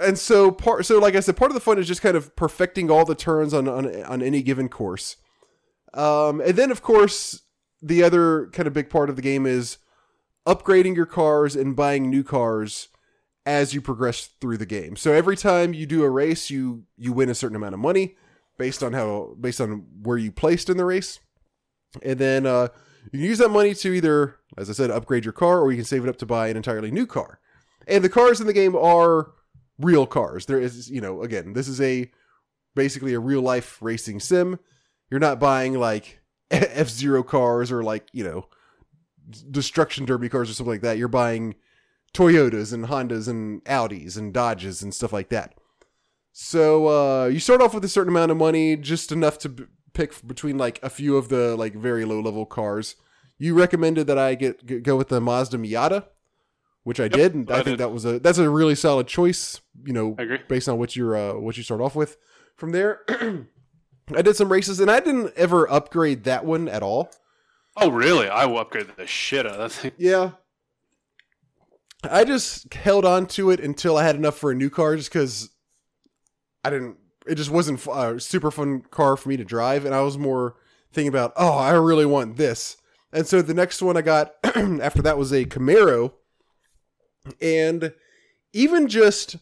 and 0.00 0.18
so 0.18 0.50
part 0.50 0.86
so 0.86 0.98
like 0.98 1.14
i 1.14 1.20
said 1.20 1.36
part 1.36 1.50
of 1.50 1.54
the 1.54 1.60
fun 1.60 1.78
is 1.78 1.86
just 1.86 2.00
kind 2.00 2.16
of 2.16 2.34
perfecting 2.34 2.90
all 2.90 3.04
the 3.04 3.14
turns 3.14 3.52
on 3.52 3.68
on, 3.68 4.02
on 4.04 4.22
any 4.22 4.42
given 4.42 4.66
course 4.68 5.16
um 5.94 6.40
and 6.40 6.56
then 6.56 6.70
of 6.70 6.82
course 6.82 7.42
the 7.80 8.02
other 8.02 8.48
kind 8.52 8.66
of 8.66 8.72
big 8.72 8.88
part 8.88 9.10
of 9.10 9.16
the 9.16 9.22
game 9.22 9.46
is 9.46 9.78
upgrading 10.46 10.96
your 10.96 11.06
cars 11.06 11.54
and 11.54 11.76
buying 11.76 12.08
new 12.08 12.24
cars 12.24 12.88
as 13.44 13.74
you 13.74 13.80
progress 13.80 14.30
through 14.40 14.56
the 14.56 14.66
game 14.66 14.96
so 14.96 15.12
every 15.12 15.36
time 15.36 15.74
you 15.74 15.86
do 15.86 16.04
a 16.04 16.10
race 16.10 16.50
you 16.50 16.84
you 16.96 17.12
win 17.12 17.28
a 17.28 17.34
certain 17.34 17.56
amount 17.56 17.74
of 17.74 17.80
money 17.80 18.16
based 18.58 18.82
on 18.82 18.92
how 18.92 19.34
based 19.40 19.60
on 19.60 19.86
where 20.02 20.18
you 20.18 20.30
placed 20.30 20.68
in 20.68 20.76
the 20.76 20.84
race 20.84 21.20
and 22.02 22.18
then 22.18 22.46
uh 22.46 22.68
you 23.10 23.18
can 23.18 23.28
use 23.28 23.38
that 23.38 23.50
money 23.50 23.74
to 23.74 23.92
either, 23.92 24.36
as 24.56 24.70
I 24.70 24.74
said, 24.74 24.90
upgrade 24.90 25.24
your 25.24 25.32
car, 25.32 25.60
or 25.60 25.70
you 25.70 25.78
can 25.78 25.84
save 25.84 26.04
it 26.04 26.08
up 26.08 26.18
to 26.18 26.26
buy 26.26 26.48
an 26.48 26.56
entirely 26.56 26.90
new 26.90 27.06
car. 27.06 27.40
And 27.88 28.04
the 28.04 28.08
cars 28.08 28.40
in 28.40 28.46
the 28.46 28.52
game 28.52 28.76
are 28.76 29.32
real 29.78 30.06
cars. 30.06 30.46
There 30.46 30.60
is, 30.60 30.88
you 30.90 31.00
know, 31.00 31.22
again, 31.22 31.54
this 31.54 31.66
is 31.66 31.80
a 31.80 32.10
basically 32.74 33.12
a 33.14 33.20
real 33.20 33.42
life 33.42 33.78
racing 33.80 34.20
sim. 34.20 34.58
You're 35.12 35.20
not 35.20 35.38
buying 35.38 35.74
like 35.74 36.22
F 36.50 36.88
Zero 36.88 37.22
cars 37.22 37.70
or 37.70 37.82
like, 37.82 38.08
you 38.12 38.24
know, 38.24 38.46
destruction 39.50 40.06
derby 40.06 40.30
cars 40.30 40.48
or 40.48 40.54
something 40.54 40.72
like 40.72 40.80
that. 40.80 40.96
You're 40.96 41.06
buying 41.06 41.54
Toyotas 42.14 42.72
and 42.72 42.86
Hondas 42.86 43.28
and 43.28 43.62
Audis 43.64 44.16
and 44.16 44.32
Dodges 44.32 44.82
and 44.82 44.94
stuff 44.94 45.12
like 45.12 45.28
that. 45.28 45.52
So 46.32 46.88
uh, 46.88 47.26
you 47.26 47.40
start 47.40 47.60
off 47.60 47.74
with 47.74 47.84
a 47.84 47.90
certain 47.90 48.08
amount 48.08 48.30
of 48.30 48.38
money, 48.38 48.74
just 48.74 49.12
enough 49.12 49.36
to 49.40 49.50
b- 49.50 49.64
pick 49.92 50.26
between 50.26 50.56
like 50.56 50.80
a 50.82 50.88
few 50.88 51.18
of 51.18 51.28
the 51.28 51.56
like 51.56 51.74
very 51.74 52.06
low 52.06 52.20
level 52.20 52.46
cars. 52.46 52.96
You 53.36 53.52
recommended 53.52 54.06
that 54.06 54.16
I 54.16 54.34
get, 54.34 54.64
get 54.64 54.82
go 54.82 54.96
with 54.96 55.10
the 55.10 55.20
Mazda 55.20 55.58
Miata, 55.58 56.06
which 56.84 57.00
I 57.00 57.08
did, 57.08 57.34
and 57.34 57.50
I 57.50 57.56
I 57.58 57.62
think 57.62 57.76
did. 57.76 57.80
that 57.80 57.92
was 57.92 58.06
a 58.06 58.18
that's 58.18 58.38
a 58.38 58.48
really 58.48 58.76
solid 58.76 59.08
choice. 59.08 59.60
You 59.84 59.92
know, 59.92 60.16
based 60.48 60.70
on 60.70 60.78
what 60.78 60.96
you're 60.96 61.14
uh, 61.14 61.34
what 61.34 61.58
you 61.58 61.62
start 61.62 61.82
off 61.82 61.94
with. 61.94 62.16
From 62.56 62.70
there, 62.72 63.00
I 64.14 64.22
did 64.22 64.36
some 64.36 64.50
races, 64.50 64.80
and 64.80 64.90
I 64.90 65.00
didn't 65.00 65.32
ever 65.36 65.70
upgrade 65.70 66.24
that 66.24 66.44
one 66.44 66.68
at 66.68 66.82
all. 66.82 67.10
Oh 67.76 67.90
really? 67.90 68.28
I 68.28 68.46
will 68.46 68.58
upgrade 68.58 68.88
the 68.96 69.06
shit 69.06 69.46
out 69.46 69.52
of 69.52 69.58
that 69.58 69.72
thing. 69.72 69.92
Yeah. 69.96 70.32
I 72.04 72.24
just 72.24 72.72
held 72.74 73.04
on 73.04 73.26
to 73.28 73.50
it 73.50 73.60
until 73.60 73.96
I 73.96 74.04
had 74.04 74.16
enough 74.16 74.36
for 74.36 74.50
a 74.50 74.54
new 74.54 74.70
car 74.70 74.96
just 74.96 75.10
because 75.10 75.50
I 76.64 76.70
didn't, 76.70 76.96
it 77.26 77.36
just 77.36 77.50
wasn't 77.50 77.86
a 77.86 78.18
super 78.18 78.50
fun 78.50 78.82
car 78.90 79.16
for 79.16 79.28
me 79.28 79.36
to 79.36 79.44
drive. 79.44 79.84
And 79.84 79.94
I 79.94 80.00
was 80.00 80.18
more 80.18 80.56
thinking 80.92 81.08
about, 81.08 81.32
oh, 81.36 81.56
I 81.56 81.70
really 81.72 82.06
want 82.06 82.36
this. 82.36 82.76
And 83.12 83.26
so 83.26 83.40
the 83.40 83.54
next 83.54 83.80
one 83.80 83.96
I 83.96 84.02
got 84.02 84.34
after 84.44 85.00
that 85.02 85.18
was 85.18 85.32
a 85.32 85.44
Camaro. 85.44 86.12
And 87.40 87.92
even 88.52 88.88
just 88.88 89.36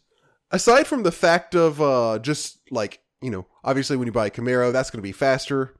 aside 0.50 0.86
from 0.86 1.02
the 1.02 1.12
fact 1.12 1.54
of 1.54 1.80
uh, 1.80 2.18
just 2.18 2.58
like, 2.70 3.00
you 3.22 3.30
know, 3.30 3.46
obviously 3.64 3.96
when 3.96 4.06
you 4.06 4.12
buy 4.12 4.26
a 4.26 4.30
Camaro, 4.30 4.72
that's 4.72 4.90
going 4.90 4.98
to 4.98 5.02
be 5.02 5.12
faster. 5.12 5.74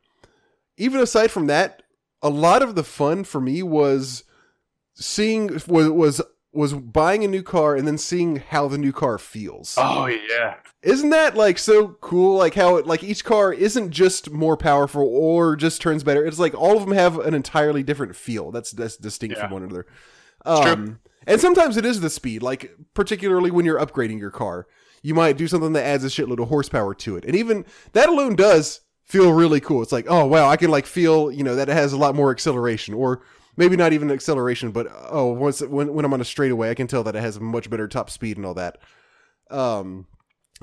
Even 0.77 1.01
aside 1.01 1.31
from 1.31 1.47
that, 1.47 1.83
a 2.23 2.29
lot 2.31 2.63
of 2.63 2.75
the 2.75 2.85
fun 2.85 3.25
for 3.25 3.41
me 3.41 3.63
was 3.63 4.25
seeing 4.95 5.49
was 5.67 5.89
was 5.89 6.21
was 6.53 6.73
buying 6.75 7.23
a 7.25 7.29
new 7.29 7.43
car 7.45 7.77
and 7.77 7.87
then 7.87 7.97
seeing 7.97 8.37
how 8.37 8.67
the 8.67 8.79
new 8.79 8.93
car 8.93 9.19
feels. 9.19 9.77
Oh 9.79 10.07
yeah. 10.07 10.57
Isn't 10.83 11.11
that 11.11 11.37
like 11.37 11.59
so 11.59 11.89
cool? 12.01 12.37
Like 12.39 12.55
how 12.55 12.77
it, 12.77 12.87
like 12.87 13.05
each 13.05 13.25
car 13.25 13.53
isn't 13.53 13.91
just 13.91 14.31
more 14.31 14.57
powerful 14.57 15.03
or 15.07 15.55
just 15.55 15.81
turns 15.81 16.03
better. 16.03 16.25
It's 16.25 16.39
like 16.41 16.55
all 16.55 16.77
of 16.77 16.85
them 16.85 16.95
have 16.95 17.19
an 17.19 17.35
entirely 17.35 17.83
different 17.83 18.17
feel. 18.17 18.51
That's 18.51 18.73
that's 18.73 18.97
distinct 18.97 19.37
Yeah. 19.37 19.43
from 19.45 19.53
one 19.53 19.63
another. 19.63 19.87
Um, 20.45 21.01
and 21.27 21.41
sometimes 21.41 21.77
it 21.77 21.85
is 21.85 22.01
the 22.01 22.11
speed. 22.11 22.43
Like 22.43 22.73
particularly 22.95 23.51
when 23.51 23.65
you're 23.65 23.79
upgrading 23.79 24.19
your 24.19 24.31
car, 24.31 24.67
you 25.03 25.15
might 25.15 25.37
do 25.37 25.49
something 25.49 25.73
that 25.73 25.85
adds 25.85 26.05
a 26.05 26.09
shitload 26.09 26.41
of 26.41 26.49
horsepower 26.49 26.95
to 26.95 27.17
it, 27.17 27.25
and 27.25 27.35
even 27.35 27.65
that 27.93 28.09
alone 28.09 28.37
does 28.37 28.81
feel 29.03 29.33
really 29.33 29.61
cool. 29.61 29.83
It's 29.83 29.93
like, 29.93 30.07
oh 30.09 30.27
wow, 30.27 30.49
I 30.49 30.57
can 30.57 30.71
like 30.71 30.87
feel, 30.87 31.33
you 31.33 31.43
know, 31.43 31.57
that 31.57 31.69
it 31.69 31.73
has 31.73 31.93
a 31.93 31.99
lot 31.99 32.15
more 32.15 32.31
acceleration, 32.31 32.95
or 32.95 33.23
maybe 33.57 33.77
not 33.77 33.93
even 33.93 34.11
acceleration, 34.11 34.71
but 34.71 34.87
oh, 35.09 35.33
once 35.33 35.61
when 35.61 35.93
when 35.95 36.05
I'm 36.05 36.13
on 36.15 36.21
a 36.21 36.25
straightaway, 36.25 36.71
I 36.71 36.75
can 36.75 36.87
tell 36.87 37.03
that 37.05 37.17
it 37.17 37.21
has 37.21 37.41
much 37.41 37.69
better 37.69 37.89
top 37.89 38.11
speed 38.11 38.37
and 38.37 38.47
all 38.47 38.55
that. 38.55 38.79
Um, 39.51 40.07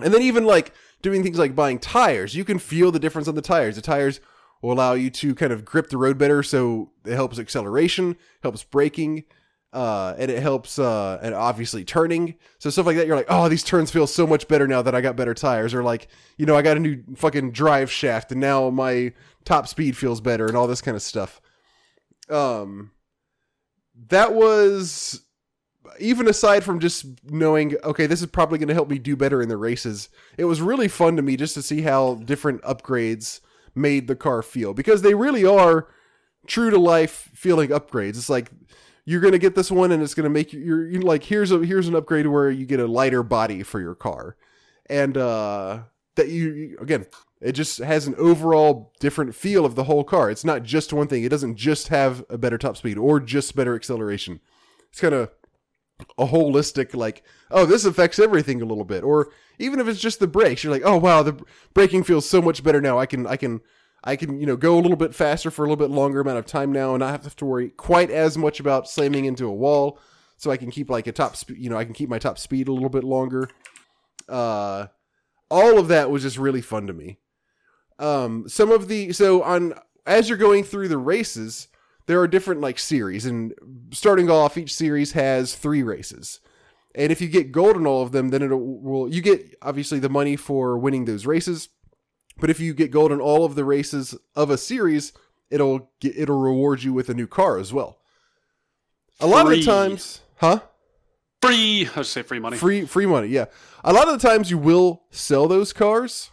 and 0.02 0.14
then 0.14 0.22
even 0.22 0.46
like 0.46 0.74
doing 1.02 1.24
things 1.24 1.38
like 1.38 1.56
buying 1.56 1.80
tires, 1.80 2.36
you 2.36 2.46
can 2.46 2.60
feel 2.60 2.92
the 2.92 3.00
difference 3.00 3.28
on 3.28 3.36
the 3.36 3.42
tires. 3.42 3.76
The 3.76 3.82
tires 3.82 4.20
will 4.62 4.74
allow 4.74 4.94
you 4.94 5.10
to 5.10 5.36
kind 5.36 5.52
of 5.52 5.66
grip 5.66 5.90
the 5.90 5.98
road 5.98 6.18
better, 6.18 6.42
so 6.42 6.92
it 7.06 7.14
helps 7.14 7.40
acceleration, 7.40 8.16
helps 8.42 8.64
braking, 8.64 9.26
uh, 9.78 10.16
and 10.18 10.32
it 10.32 10.42
helps 10.42 10.80
uh, 10.80 11.20
and 11.22 11.36
obviously 11.36 11.86
turning. 11.86 12.34
So 12.58 12.72
stuff 12.72 12.88
like 12.88 12.98
that, 12.98 13.06
you're 13.06 13.16
like, 13.16 13.28
oh, 13.30 13.48
these 13.48 13.64
turns 13.64 13.92
feel 13.92 14.08
so 14.08 14.26
much 14.26 14.48
better 14.48 14.68
now 14.68 14.82
that 14.82 14.96
I 14.96 15.02
got 15.02 15.16
better 15.16 15.36
tires, 15.36 15.72
or 15.72 15.84
like, 15.84 16.08
you 16.36 16.48
know, 16.48 16.56
I 16.56 16.64
got 16.64 16.78
a 16.78 16.80
new 16.80 17.04
fucking 17.16 17.52
drive 17.52 17.92
shaft, 17.92 18.32
and 18.32 18.42
now 18.42 18.72
my 18.72 19.14
top 19.46 19.68
speed 19.68 19.96
feels 19.96 20.20
better, 20.20 20.48
and 20.48 20.58
all 20.58 20.66
this 20.66 20.82
kind 20.82 20.96
of 20.96 21.04
stuff. 21.04 21.40
Um, 22.28 22.90
that 24.10 24.34
was 24.34 25.22
even 26.00 26.28
aside 26.28 26.64
from 26.64 26.80
just 26.80 27.06
knowing, 27.26 27.76
okay, 27.84 28.08
this 28.08 28.22
is 28.22 28.28
probably 28.28 28.58
going 28.58 28.70
to 28.70 28.74
help 28.74 28.90
me 28.90 28.98
do 28.98 29.16
better 29.16 29.44
in 29.44 29.50
the 29.50 29.58
races. 29.58 30.10
It 30.40 30.46
was 30.46 30.60
really 30.60 30.88
fun 30.88 31.18
to 31.18 31.22
me 31.22 31.38
just 31.38 31.54
to 31.54 31.62
see 31.62 31.84
how 31.84 32.16
different 32.16 32.64
upgrades 32.64 33.42
made 33.76 34.08
the 34.08 34.16
car 34.16 34.42
feel 34.42 34.74
because 34.74 35.04
they 35.04 35.14
really 35.14 35.46
are 35.46 35.88
true 36.48 36.72
to 36.72 36.80
life 36.80 37.30
feeling 37.36 37.70
upgrades. 37.70 38.18
It's 38.18 38.30
like 38.30 38.50
you're 39.08 39.22
going 39.22 39.32
to 39.32 39.40
get 39.40 39.56
this 39.56 39.72
one 39.72 39.94
and 39.94 40.04
it's 40.04 40.14
going 40.14 40.26
to 40.26 40.30
make 40.30 40.52
you 40.52 40.60
you're, 40.60 40.86
you're, 40.90 41.02
like 41.02 41.24
here's 41.24 41.50
a 41.50 41.60
here's 41.60 41.88
an 41.88 41.96
upgrade 41.96 42.28
where 42.28 42.52
you 42.52 42.66
get 42.66 42.82
a 42.82 42.86
lighter 42.86 43.24
body 43.24 43.64
for 43.64 43.80
your 43.80 43.96
car. 43.96 44.36
And 44.90 45.16
uh 45.18 45.84
that 46.16 46.28
you 46.28 46.78
again, 46.82 47.06
it 47.40 47.54
just 47.54 47.78
has 47.78 48.06
an 48.06 48.16
overall 48.16 48.92
different 49.00 49.34
feel 49.34 49.66
of 49.66 49.76
the 49.76 49.86
whole 49.86 50.04
car. 50.04 50.30
It's 50.30 50.44
not 50.44 50.64
just 50.64 50.92
one 50.92 51.08
thing. 51.08 51.24
It 51.24 51.30
doesn't 51.30 51.56
just 51.56 51.88
have 51.88 52.26
a 52.30 52.38
better 52.38 52.58
top 52.58 52.76
speed 52.76 52.98
or 52.98 53.22
just 53.22 53.56
better 53.56 53.76
acceleration. 53.76 54.42
It's 54.90 55.00
kind 55.00 55.16
of 55.16 55.32
a 56.18 56.28
holistic 56.28 56.94
like 56.94 57.24
oh 57.50 57.66
this 57.66 57.86
affects 57.86 58.20
everything 58.20 58.62
a 58.62 58.66
little 58.66 58.84
bit 58.84 59.04
or 59.04 59.30
even 59.58 59.80
if 59.80 59.88
it's 59.88 60.00
just 60.00 60.20
the 60.20 60.28
brakes 60.28 60.64
you're 60.64 60.72
like 60.72 60.84
oh 60.86 60.98
wow 60.98 61.24
the 61.24 61.42
braking 61.74 62.04
feels 62.04 62.30
so 62.30 62.40
much 62.40 62.62
better 62.62 62.80
now 62.80 63.00
i 63.00 63.08
can 63.08 63.26
i 63.26 63.36
can 63.36 63.60
i 64.08 64.16
can 64.16 64.40
you 64.40 64.48
know 64.48 64.56
go 64.56 64.76
a 64.76 64.80
little 64.80 64.98
bit 64.98 65.14
faster 65.14 65.52
for 65.52 65.64
a 65.64 65.70
little 65.70 65.76
bit 65.76 65.94
longer 65.94 66.22
amount 66.22 66.40
of 66.40 66.46
time 66.46 66.72
now 66.72 66.96
and 66.96 67.02
not 67.02 67.22
have 67.24 67.36
to 67.36 67.46
worry 67.46 67.70
quite 67.70 68.10
as 68.10 68.38
much 68.38 68.60
about 68.60 68.90
slamming 68.90 69.26
into 69.26 69.46
a 69.46 69.54
wall. 69.54 70.00
So 70.38 70.50
i 70.50 70.58
can 70.58 70.72
keep 70.72 70.90
like 70.90 71.06
a 71.06 71.12
top 71.12 71.36
you 71.50 71.70
know 71.70 71.78
i 71.78 71.84
can 71.84 71.94
keep 71.94 72.10
my 72.10 72.18
top 72.18 72.40
speed 72.40 72.68
a 72.68 72.74
little 72.74 72.90
bit 72.90 73.04
longer. 73.04 73.50
Uh 74.28 74.88
all 75.50 75.78
of 75.78 75.90
that 75.90 76.10
was 76.10 76.24
just 76.24 76.38
really 76.38 76.62
fun 76.62 76.88
to 76.88 76.94
me. 76.94 77.20
Um 78.00 78.48
some 78.48 78.72
of 78.72 78.88
the 78.88 79.12
so 79.14 79.44
on 79.44 79.74
as 80.06 80.30
you're 80.30 80.38
going 80.38 80.64
through 80.64 80.88
the 80.88 80.98
races 80.98 81.68
there 82.06 82.22
are 82.22 82.28
different 82.28 82.62
like 82.62 82.80
series. 82.80 83.26
And 83.26 83.54
starting 83.92 84.32
off 84.32 84.58
each 84.58 84.74
series 84.74 85.12
has 85.12 85.54
three 85.54 85.84
races. 85.84 86.40
And 86.96 87.12
if 87.12 87.20
you 87.20 87.28
get 87.28 87.52
gold 87.52 87.76
in 87.76 87.86
all 87.86 88.04
of 88.04 88.14
them 88.14 88.30
then 88.30 88.42
it 88.42 88.56
will 88.56 89.14
you 89.14 89.22
get 89.22 89.58
obviously 89.62 90.00
the 90.00 90.08
money 90.08 90.38
for 90.38 90.78
winning 90.78 91.04
those 91.04 91.26
races 91.26 91.68
but 92.40 92.50
if 92.50 92.60
you 92.60 92.74
get 92.74 92.92
gold 92.92 93.12
in 93.12 93.20
all 93.20 93.46
of 93.46 93.56
the 93.56 93.66
races 93.66 94.16
of 94.36 94.50
a 94.50 94.58
series 94.58 95.14
it'll 95.50 95.92
get, 96.00 96.18
it'll 96.18 96.40
reward 96.40 96.84
you 96.84 96.94
with 96.94 97.10
a 97.10 97.14
new 97.14 97.28
car 97.28 97.58
as 97.58 97.74
well. 97.74 98.00
A 99.20 99.28
lot 99.28 99.46
of 99.46 99.52
the 99.52 99.64
times 99.64 100.22
huh? 100.38 100.62
Free 101.42 101.88
i 101.96 101.98
should 101.98 102.06
say 102.06 102.22
free 102.22 102.40
money. 102.40 102.58
Free 102.58 102.86
free 102.86 103.06
money 103.06 103.28
yeah. 103.28 103.46
A 103.84 103.94
lot 103.94 104.08
of 104.08 104.20
the 104.20 104.28
times 104.28 104.52
you 104.52 104.58
will 104.58 105.04
sell 105.12 105.48
those 105.48 105.74
cars 105.74 106.32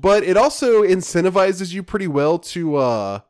but 0.00 0.22
it 0.22 0.36
also 0.36 0.82
incentivizes 0.82 1.72
you 1.72 1.82
pretty 1.82 2.06
well 2.06 2.38
to 2.38 2.76
uh 2.76 3.20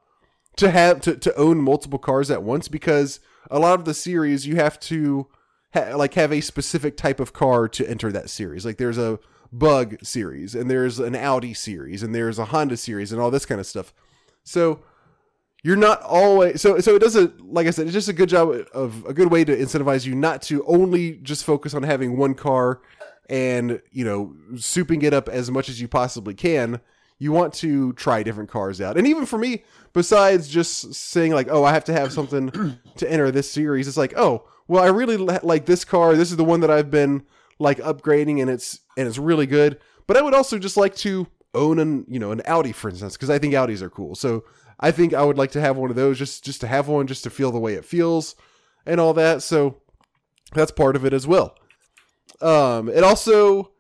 to 0.56 0.70
have 0.70 1.00
to, 1.00 1.16
to 1.16 1.34
own 1.36 1.58
multiple 1.58 1.98
cars 1.98 2.30
at 2.30 2.42
once 2.42 2.68
because 2.68 3.20
a 3.50 3.58
lot 3.58 3.78
of 3.78 3.84
the 3.84 3.94
series 3.94 4.46
you 4.46 4.56
have 4.56 4.78
to 4.78 5.26
ha- 5.74 5.96
like 5.96 6.14
have 6.14 6.32
a 6.32 6.40
specific 6.40 6.96
type 6.96 7.20
of 7.20 7.32
car 7.32 7.68
to 7.68 7.88
enter 7.88 8.12
that 8.12 8.30
series. 8.30 8.64
Like 8.64 8.76
there's 8.76 8.98
a 8.98 9.18
Bug 9.52 9.96
series 10.02 10.54
and 10.54 10.70
there's 10.70 10.98
an 10.98 11.16
Audi 11.16 11.54
series 11.54 12.02
and 12.02 12.14
there's 12.14 12.38
a 12.38 12.46
Honda 12.46 12.76
series 12.76 13.12
and 13.12 13.20
all 13.20 13.30
this 13.30 13.46
kind 13.46 13.60
of 13.60 13.66
stuff. 13.66 13.92
So 14.44 14.80
you're 15.62 15.76
not 15.76 16.00
always 16.02 16.60
so 16.60 16.80
so 16.80 16.94
it 16.94 17.00
doesn't 17.00 17.52
like 17.52 17.66
I 17.66 17.70
said 17.70 17.86
it's 17.86 17.92
just 17.92 18.08
a 18.08 18.14
good 18.14 18.28
job 18.28 18.66
of 18.72 19.04
a 19.06 19.12
good 19.12 19.30
way 19.30 19.44
to 19.44 19.56
incentivize 19.56 20.06
you 20.06 20.14
not 20.14 20.40
to 20.42 20.64
only 20.66 21.18
just 21.18 21.44
focus 21.44 21.74
on 21.74 21.82
having 21.82 22.16
one 22.16 22.34
car 22.34 22.80
and 23.28 23.82
you 23.90 24.04
know 24.04 24.34
souping 24.54 25.02
it 25.02 25.12
up 25.12 25.28
as 25.28 25.50
much 25.50 25.68
as 25.68 25.80
you 25.80 25.88
possibly 25.88 26.34
can 26.34 26.80
you 27.20 27.32
want 27.32 27.52
to 27.52 27.92
try 27.92 28.22
different 28.22 28.50
cars 28.50 28.80
out. 28.80 28.96
And 28.96 29.06
even 29.06 29.26
for 29.26 29.38
me, 29.38 29.62
besides 29.92 30.48
just 30.48 30.94
saying 30.94 31.32
like, 31.32 31.48
"Oh, 31.50 31.62
I 31.64 31.72
have 31.72 31.84
to 31.84 31.92
have 31.92 32.12
something 32.12 32.50
to 32.96 33.10
enter 33.10 33.30
this 33.30 33.48
series," 33.48 33.86
it's 33.86 33.98
like, 33.98 34.14
"Oh, 34.16 34.48
well, 34.66 34.82
I 34.82 34.86
really 34.86 35.18
like 35.18 35.66
this 35.66 35.84
car. 35.84 36.16
This 36.16 36.30
is 36.30 36.38
the 36.38 36.44
one 36.44 36.60
that 36.60 36.70
I've 36.70 36.90
been 36.90 37.22
like 37.60 37.78
upgrading, 37.78 38.40
and 38.40 38.50
it's 38.50 38.80
and 38.96 39.06
it's 39.06 39.18
really 39.18 39.46
good." 39.46 39.78
But 40.06 40.16
I 40.16 40.22
would 40.22 40.34
also 40.34 40.58
just 40.58 40.76
like 40.76 40.96
to 40.96 41.28
own 41.54 41.78
an 41.78 42.04
you 42.08 42.18
know 42.18 42.32
an 42.32 42.42
Audi, 42.46 42.72
for 42.72 42.88
instance, 42.88 43.16
because 43.16 43.30
I 43.30 43.38
think 43.38 43.54
Audis 43.54 43.82
are 43.82 43.90
cool. 43.90 44.14
So 44.14 44.44
I 44.80 44.90
think 44.90 45.14
I 45.14 45.22
would 45.22 45.38
like 45.38 45.52
to 45.52 45.60
have 45.60 45.76
one 45.76 45.90
of 45.90 45.96
those, 45.96 46.18
just 46.18 46.44
just 46.44 46.60
to 46.62 46.66
have 46.66 46.88
one, 46.88 47.06
just 47.06 47.24
to 47.24 47.30
feel 47.30 47.52
the 47.52 47.60
way 47.60 47.74
it 47.74 47.84
feels, 47.84 48.34
and 48.86 49.00
all 49.00 49.14
that. 49.14 49.42
So 49.42 49.82
that's 50.52 50.72
part 50.72 50.96
of 50.96 51.04
it 51.04 51.12
as 51.12 51.26
well. 51.26 51.56
Um, 52.40 52.88
it 52.88 53.04
also 53.04 53.72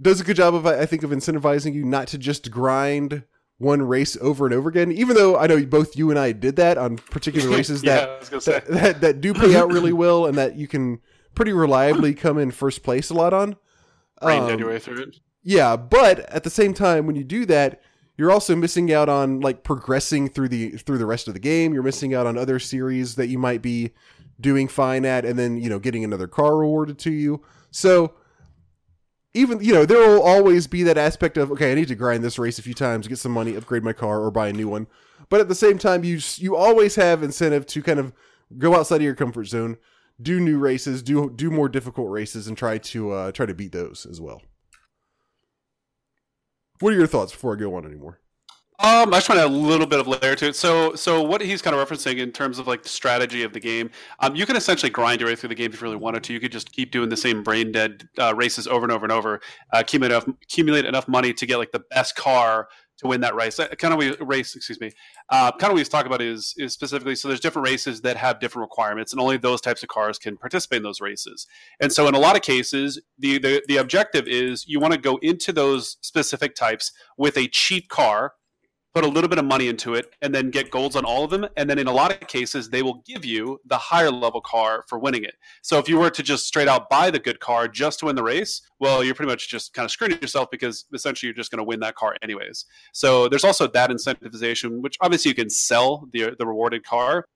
does 0.00 0.20
a 0.20 0.24
good 0.24 0.36
job 0.36 0.54
of 0.54 0.66
I 0.66 0.86
think 0.86 1.02
of 1.02 1.10
incentivizing 1.10 1.74
you 1.74 1.84
not 1.84 2.08
to 2.08 2.18
just 2.18 2.50
grind 2.50 3.24
one 3.58 3.82
race 3.82 4.16
over 4.20 4.46
and 4.46 4.54
over 4.54 4.68
again. 4.68 4.92
Even 4.92 5.16
though 5.16 5.36
I 5.36 5.46
know 5.46 5.64
both 5.64 5.96
you 5.96 6.10
and 6.10 6.18
I 6.18 6.32
did 6.32 6.56
that 6.56 6.78
on 6.78 6.96
particular 6.96 7.48
races 7.56 7.82
yeah, 7.82 8.18
that, 8.20 8.44
that, 8.44 8.66
that 8.66 9.00
that 9.00 9.20
do 9.20 9.34
pay 9.34 9.56
out 9.56 9.72
really 9.72 9.92
well 9.94 10.26
and 10.26 10.36
that 10.38 10.56
you 10.56 10.68
can 10.68 11.00
pretty 11.36 11.52
reliably 11.52 12.14
come 12.24 12.38
in 12.38 12.50
first 12.50 12.82
place 12.82 13.10
a 13.10 13.14
lot 13.14 13.32
on. 13.32 13.56
Um, 14.20 14.58
your 14.58 14.70
way 14.70 14.80
through 14.80 15.02
it. 15.02 15.20
Yeah, 15.44 15.76
but 15.76 16.20
at 16.30 16.42
the 16.42 16.50
same 16.50 16.74
time, 16.74 17.06
when 17.06 17.14
you 17.14 17.22
do 17.22 17.46
that, 17.46 17.80
you're 18.16 18.32
also 18.32 18.56
missing 18.56 18.92
out 18.92 19.08
on 19.08 19.40
like 19.40 19.62
progressing 19.62 20.28
through 20.28 20.48
the 20.48 20.70
through 20.70 20.98
the 20.98 21.06
rest 21.06 21.28
of 21.28 21.34
the 21.34 21.40
game. 21.40 21.72
You're 21.72 21.84
missing 21.84 22.14
out 22.14 22.26
on 22.26 22.36
other 22.36 22.58
series 22.58 23.14
that 23.14 23.28
you 23.28 23.38
might 23.38 23.62
be 23.62 23.92
doing 24.40 24.66
fine 24.66 25.04
at, 25.04 25.24
and 25.24 25.38
then 25.38 25.56
you 25.58 25.68
know 25.68 25.78
getting 25.78 26.02
another 26.02 26.26
car 26.26 26.56
rewarded 26.56 26.98
to 27.00 27.12
you. 27.12 27.44
So 27.70 28.14
even 29.36 29.62
you 29.62 29.72
know 29.72 29.84
there 29.84 30.08
will 30.08 30.22
always 30.22 30.66
be 30.66 30.82
that 30.82 30.96
aspect 30.96 31.36
of 31.36 31.52
okay 31.52 31.70
i 31.70 31.74
need 31.74 31.88
to 31.88 31.94
grind 31.94 32.24
this 32.24 32.38
race 32.38 32.58
a 32.58 32.62
few 32.62 32.72
times 32.72 33.06
get 33.06 33.18
some 33.18 33.32
money 33.32 33.54
upgrade 33.54 33.84
my 33.84 33.92
car 33.92 34.22
or 34.22 34.30
buy 34.30 34.48
a 34.48 34.52
new 34.52 34.66
one 34.66 34.86
but 35.28 35.40
at 35.40 35.48
the 35.48 35.54
same 35.54 35.78
time 35.78 36.02
you 36.02 36.18
you 36.36 36.56
always 36.56 36.96
have 36.96 37.22
incentive 37.22 37.66
to 37.66 37.82
kind 37.82 38.00
of 38.00 38.12
go 38.56 38.74
outside 38.74 38.96
of 38.96 39.02
your 39.02 39.14
comfort 39.14 39.44
zone 39.44 39.76
do 40.20 40.40
new 40.40 40.58
races 40.58 41.02
do 41.02 41.30
do 41.30 41.50
more 41.50 41.68
difficult 41.68 42.10
races 42.10 42.46
and 42.46 42.56
try 42.56 42.78
to 42.78 43.10
uh 43.10 43.32
try 43.32 43.46
to 43.46 43.54
beat 43.54 43.72
those 43.72 44.06
as 44.10 44.20
well 44.20 44.42
what 46.80 46.92
are 46.92 46.96
your 46.96 47.06
thoughts 47.06 47.32
before 47.32 47.54
i 47.54 47.56
go 47.56 47.74
on 47.74 47.84
anymore 47.84 48.20
um, 48.78 49.14
I 49.14 49.16
just 49.16 49.28
want 49.30 49.38
to 49.38 49.44
add 49.46 49.50
a 49.50 49.54
little 49.54 49.86
bit 49.86 50.00
of 50.00 50.06
layer 50.06 50.34
to 50.34 50.48
it. 50.48 50.54
So, 50.54 50.94
so 50.94 51.22
what 51.22 51.40
he's 51.40 51.62
kind 51.62 51.74
of 51.74 51.88
referencing 51.88 52.18
in 52.18 52.30
terms 52.30 52.58
of 52.58 52.66
like 52.66 52.82
the 52.82 52.90
strategy 52.90 53.42
of 53.42 53.54
the 53.54 53.60
game, 53.60 53.90
um, 54.20 54.36
you 54.36 54.44
can 54.44 54.54
essentially 54.54 54.90
grind 54.90 55.20
your 55.20 55.30
way 55.30 55.36
through 55.36 55.48
the 55.48 55.54
game 55.54 55.72
if 55.72 55.80
you 55.80 55.86
really 55.86 55.96
wanted 55.96 56.22
to. 56.24 56.34
You 56.34 56.40
could 56.40 56.52
just 56.52 56.72
keep 56.72 56.90
doing 56.90 57.08
the 57.08 57.16
same 57.16 57.42
brain 57.42 57.72
dead 57.72 58.06
uh, 58.18 58.34
races 58.34 58.66
over 58.66 58.84
and 58.84 58.92
over 58.92 59.06
and 59.06 59.12
over, 59.12 59.40
uh, 59.72 59.78
accumulate 59.78 60.12
enough, 60.12 60.28
accumulate 60.42 60.84
enough 60.84 61.08
money 61.08 61.32
to 61.32 61.46
get 61.46 61.56
like 61.56 61.72
the 61.72 61.84
best 61.90 62.16
car 62.16 62.68
to 62.98 63.06
win 63.06 63.20
that 63.20 63.34
race. 63.34 63.56
Kind 63.78 63.92
of 63.92 63.98
we 63.98 64.16
race, 64.20 64.54
excuse 64.54 64.80
me. 64.80 64.90
Uh, 65.30 65.52
kind 65.52 65.72
of 65.72 65.78
he's 65.78 65.88
talking 65.88 66.06
about 66.06 66.22
is 66.22 66.54
is 66.56 66.72
specifically 66.72 67.14
so 67.14 67.28
there's 67.28 67.40
different 67.40 67.68
races 67.68 68.02
that 68.02 68.16
have 68.16 68.40
different 68.40 68.64
requirements, 68.64 69.12
and 69.12 69.20
only 69.20 69.36
those 69.36 69.60
types 69.60 69.82
of 69.82 69.88
cars 69.88 70.18
can 70.18 70.36
participate 70.36 70.78
in 70.78 70.82
those 70.82 71.00
races. 71.00 71.46
And 71.80 71.92
so, 71.92 72.08
in 72.08 72.14
a 72.14 72.18
lot 72.18 72.36
of 72.36 72.42
cases, 72.42 73.00
the 73.18 73.38
the, 73.38 73.62
the 73.68 73.76
objective 73.76 74.26
is 74.26 74.66
you 74.66 74.80
want 74.80 74.94
to 74.94 75.00
go 75.00 75.18
into 75.22 75.52
those 75.52 75.96
specific 76.00 76.54
types 76.54 76.92
with 77.16 77.36
a 77.36 77.48
cheap 77.48 77.88
car 77.88 78.32
put 78.96 79.04
a 79.04 79.08
little 79.08 79.28
bit 79.28 79.38
of 79.38 79.44
money 79.44 79.68
into 79.68 79.92
it, 79.92 80.06
and 80.22 80.34
then 80.34 80.50
get 80.50 80.70
golds 80.70 80.96
on 80.96 81.04
all 81.04 81.22
of 81.22 81.30
them. 81.30 81.46
And 81.58 81.68
then 81.68 81.78
in 81.78 81.86
a 81.86 81.92
lot 81.92 82.10
of 82.10 82.26
cases, 82.28 82.70
they 82.70 82.82
will 82.82 83.02
give 83.04 83.26
you 83.26 83.60
the 83.66 83.76
higher 83.76 84.10
level 84.10 84.40
car 84.40 84.84
for 84.88 84.98
winning 84.98 85.22
it. 85.22 85.34
So 85.60 85.78
if 85.78 85.86
you 85.86 85.98
were 85.98 86.08
to 86.08 86.22
just 86.22 86.46
straight 86.46 86.66
out 86.66 86.88
buy 86.88 87.10
the 87.10 87.18
good 87.18 87.38
car 87.38 87.68
just 87.68 87.98
to 87.98 88.06
win 88.06 88.16
the 88.16 88.22
race, 88.22 88.62
well, 88.80 89.04
you're 89.04 89.14
pretty 89.14 89.30
much 89.30 89.50
just 89.50 89.74
kind 89.74 89.84
of 89.84 89.90
screwing 89.90 90.18
yourself 90.22 90.48
because 90.50 90.86
essentially 90.94 91.28
you're 91.28 91.34
just 91.34 91.50
going 91.50 91.58
to 91.58 91.64
win 91.64 91.80
that 91.80 91.94
car 91.94 92.16
anyways. 92.22 92.64
So 92.94 93.28
there's 93.28 93.44
also 93.44 93.66
that 93.66 93.90
incentivization, 93.90 94.80
which 94.80 94.96
obviously 95.02 95.28
you 95.28 95.34
can 95.34 95.50
sell 95.50 96.08
the 96.14 96.34
the 96.38 96.46
rewarded 96.46 96.82
car. 96.82 97.26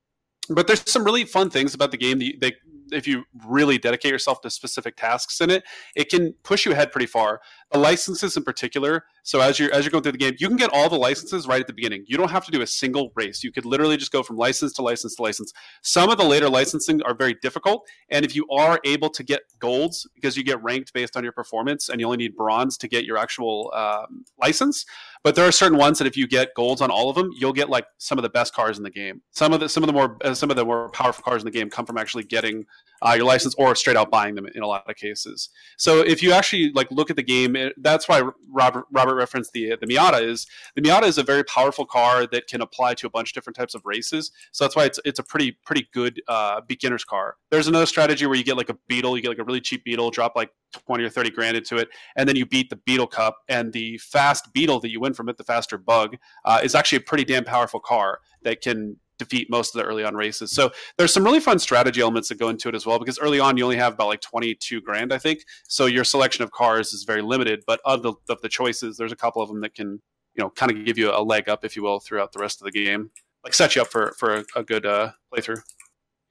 But 0.49 0.67
there's 0.67 0.91
some 0.91 1.05
really 1.05 1.25
fun 1.27 1.51
things 1.51 1.75
about 1.75 1.91
the 1.91 1.99
game. 1.99 2.19
They, 2.19 2.55
if 2.91 3.07
you 3.07 3.25
really 3.47 3.79
dedicate 3.79 4.11
yourself 4.11 4.41
to 4.41 4.51
specific 4.51 4.97
tasks 4.97 5.41
in 5.41 5.51
it, 5.51 5.63
it 5.95 6.09
can 6.09 6.35
push 6.43 6.65
you 6.67 6.73
ahead 6.73 6.91
pretty 6.91 7.07
far. 7.07 7.41
The 7.73 7.79
licenses 7.79 8.37
in 8.37 8.43
particular. 8.43 9.05
So 9.23 9.41
as 9.41 9.59
you're 9.59 9.73
as 9.73 9.85
you're 9.85 9.91
going 9.91 10.03
through 10.03 10.13
the 10.13 10.19
game, 10.19 10.35
you 10.39 10.49
can 10.49 10.57
get 10.57 10.71
all 10.73 10.89
the 10.89 10.99
licenses 10.99 11.47
right 11.47 11.61
at 11.61 11.67
the 11.67 11.73
beginning. 11.73 12.05
You 12.07 12.17
don't 12.17 12.31
have 12.31 12.45
to 12.47 12.51
do 12.51 12.63
a 12.63 12.67
single 12.67 13.13
race. 13.15 13.45
You 13.45 13.53
could 13.53 13.65
literally 13.65 13.97
just 13.97 14.13
go 14.13 14.23
from 14.23 14.37
license 14.37 14.73
to 14.75 14.83
license 14.83 15.15
to 15.17 15.23
license. 15.23 15.53
Some 15.83 16.11
of 16.11 16.19
the 16.19 16.25
later 16.25 16.49
licensing 16.49 17.03
are 17.03 17.15
very 17.15 17.35
difficult, 17.35 17.87
and 18.09 18.25
if 18.25 18.35
you 18.35 18.47
are 18.51 18.81
able 18.85 19.11
to 19.11 19.23
get 19.23 19.43
golds 19.59 20.07
because 20.15 20.37
you 20.37 20.43
get 20.43 20.63
ranked 20.63 20.93
based 20.93 21.17
on 21.17 21.23
your 21.23 21.33
performance, 21.33 21.89
and 21.89 22.01
you 22.01 22.07
only 22.07 22.19
need 22.19 22.37
bronze 22.37 22.77
to 22.79 22.89
get 22.89 23.05
your 23.05 23.19
actual 23.19 23.73
um, 23.75 24.25
license. 24.41 24.85
But 25.23 25.35
there 25.35 25.47
are 25.47 25.53
certain 25.53 25.79
ones 25.79 25.99
that 25.99 26.07
if 26.07 26.17
you 26.17 26.27
get 26.27 26.55
golds 26.55 26.81
on 26.81 26.91
all 26.91 27.11
of 27.11 27.15
them, 27.15 27.31
you'll 27.37 27.53
get 27.53 27.69
like 27.69 27.85
some 27.99 28.19
of 28.19 28.23
the 28.23 28.31
best 28.31 28.55
cars 28.55 28.79
in 28.79 28.85
the 28.85 28.91
game. 28.91 29.21
Some 29.31 29.53
of 29.53 29.61
the 29.61 29.69
some 29.69 29.83
of 29.83 29.87
the 29.87 29.93
more 29.93 30.17
uh, 30.25 30.35
some 30.35 30.51
of 30.51 30.57
the 30.57 30.65
more 30.65 30.89
powerful 30.91 31.23
cars 31.23 31.43
in 31.43 31.45
the 31.45 31.51
game 31.51 31.71
come 31.71 31.87
from 31.87 31.99
actually 31.99 32.25
getting 32.25 32.65
uh, 33.03 33.15
your 33.17 33.27
license 33.27 33.55
or 33.57 33.75
straight 33.75 33.97
out 33.97 34.11
buying 34.11 34.35
them 34.35 34.47
in 34.47 34.63
a 34.63 34.67
lot 34.67 34.89
of 34.89 34.97
cases. 34.97 35.49
So 35.77 36.01
if 36.01 36.23
you 36.23 36.33
actually 36.33 36.73
like 36.73 36.91
look 36.91 37.11
at 37.11 37.17
the 37.17 37.23
game, 37.23 37.57
it, 37.57 37.75
that's 37.79 38.09
why 38.09 38.23
Robert 38.49 38.87
Robert 38.93 39.15
referenced 39.15 39.53
the 39.53 39.77
the 39.81 39.87
Miata 39.87 40.23
is 40.23 40.47
the 40.75 40.83
Miata 40.83 41.05
is 41.05 41.19
a 41.19 41.23
very 41.23 41.45
powerful 41.45 41.87
car 41.87 42.27
that 42.27 42.47
can 42.47 42.61
apply 42.61 42.95
to 42.95 43.07
a 43.07 43.11
bunch 43.11 43.31
of 43.31 43.35
different 43.35 43.57
types 43.57 43.75
of 43.75 43.83
races. 43.85 44.31
So 44.53 44.65
that's 44.65 44.77
why 44.77 44.85
it's 44.85 45.01
it's 45.05 45.19
a 45.19 45.23
pretty 45.23 45.53
pretty 45.65 45.89
good 45.93 46.21
uh, 46.29 46.61
beginner's 46.67 47.05
car. 47.05 47.37
There's 47.51 47.69
another 47.69 47.87
strategy 47.87 48.27
where 48.27 48.37
you 48.37 48.45
get 48.45 48.57
like 48.57 48.69
a 48.69 48.77
Beetle, 48.89 49.17
you 49.17 49.23
get 49.23 49.29
like 49.29 49.39
a 49.39 49.45
really 49.45 49.61
cheap 49.61 49.85
Beetle, 49.85 50.11
drop 50.11 50.37
like 50.37 50.51
20 50.87 51.05
or 51.05 51.11
30 51.11 51.31
grand 51.31 51.57
into 51.57 51.77
it, 51.77 51.89
and 52.17 52.29
then 52.29 52.37
you 52.37 52.47
beat 52.47 52.71
the 52.71 52.77
Beetle 52.77 53.07
Cup, 53.07 53.39
and 53.49 53.73
the 53.73 53.99
fast 53.99 54.53
Beetle 54.53 54.81
that 54.81 54.91
you 54.91 55.01
win 55.01 55.15
from 55.15 55.29
it, 55.29 55.37
the 55.37 55.45
faster 55.45 55.79
Bug, 55.79 56.17
uh, 56.45 56.61
is 56.63 56.75
actually 56.75 56.99
a 56.99 57.03
pretty 57.03 57.25
damn 57.25 57.45
powerful 57.45 57.81
car 57.81 58.21
that 58.43 58.61
can 58.61 58.97
defeat 59.21 59.49
most 59.49 59.75
of 59.75 59.81
the 59.81 59.87
early 59.87 60.03
on 60.03 60.15
races. 60.15 60.51
So 60.51 60.71
there's 60.99 61.13
some 61.13 61.25
really 61.25 61.41
fun 61.41 61.59
strategy 61.59 62.01
elements 62.01 62.29
that 62.29 62.39
go 62.39 62.49
into 62.49 62.69
it 62.69 62.75
as 62.75 62.85
well, 62.85 62.99
because 62.99 63.19
early 63.19 63.39
on 63.39 63.57
you 63.57 63.65
only 63.65 63.77
have 63.77 63.95
about 63.95 64.09
like 64.09 64.21
22 64.21 64.81
grand, 64.81 65.13
I 65.13 65.19
think. 65.19 65.45
So 65.69 65.87
your 65.87 66.05
selection 66.05 66.43
of 66.43 66.51
cars 66.51 66.93
is 66.93 67.05
very 67.05 67.23
limited, 67.23 67.63
but 67.67 67.81
of 67.85 68.03
the, 68.03 68.15
of 68.29 68.41
the 68.41 68.49
choices, 68.49 68.97
there's 68.97 69.13
a 69.13 69.17
couple 69.17 69.43
of 69.43 69.49
them 69.49 69.61
that 69.61 69.75
can, 69.75 70.01
you 70.35 70.43
know, 70.43 70.51
kind 70.51 70.73
of 70.73 70.85
give 70.85 70.99
you 70.99 71.11
a 71.11 71.23
leg 71.23 71.49
up, 71.49 71.65
if 71.65 71.77
you 71.77 71.83
will, 71.83 72.01
throughout 72.01 72.33
the 72.33 72.41
rest 72.41 72.61
of 72.61 72.65
the 72.65 72.73
game, 72.73 73.11
like 73.45 73.55
set 73.55 73.77
you 73.77 73.83
up 73.83 73.89
for 73.89 74.13
for 74.19 74.37
a, 74.37 74.45
a 74.57 74.63
good 74.63 74.87
uh, 74.87 75.13
playthrough. 75.33 75.63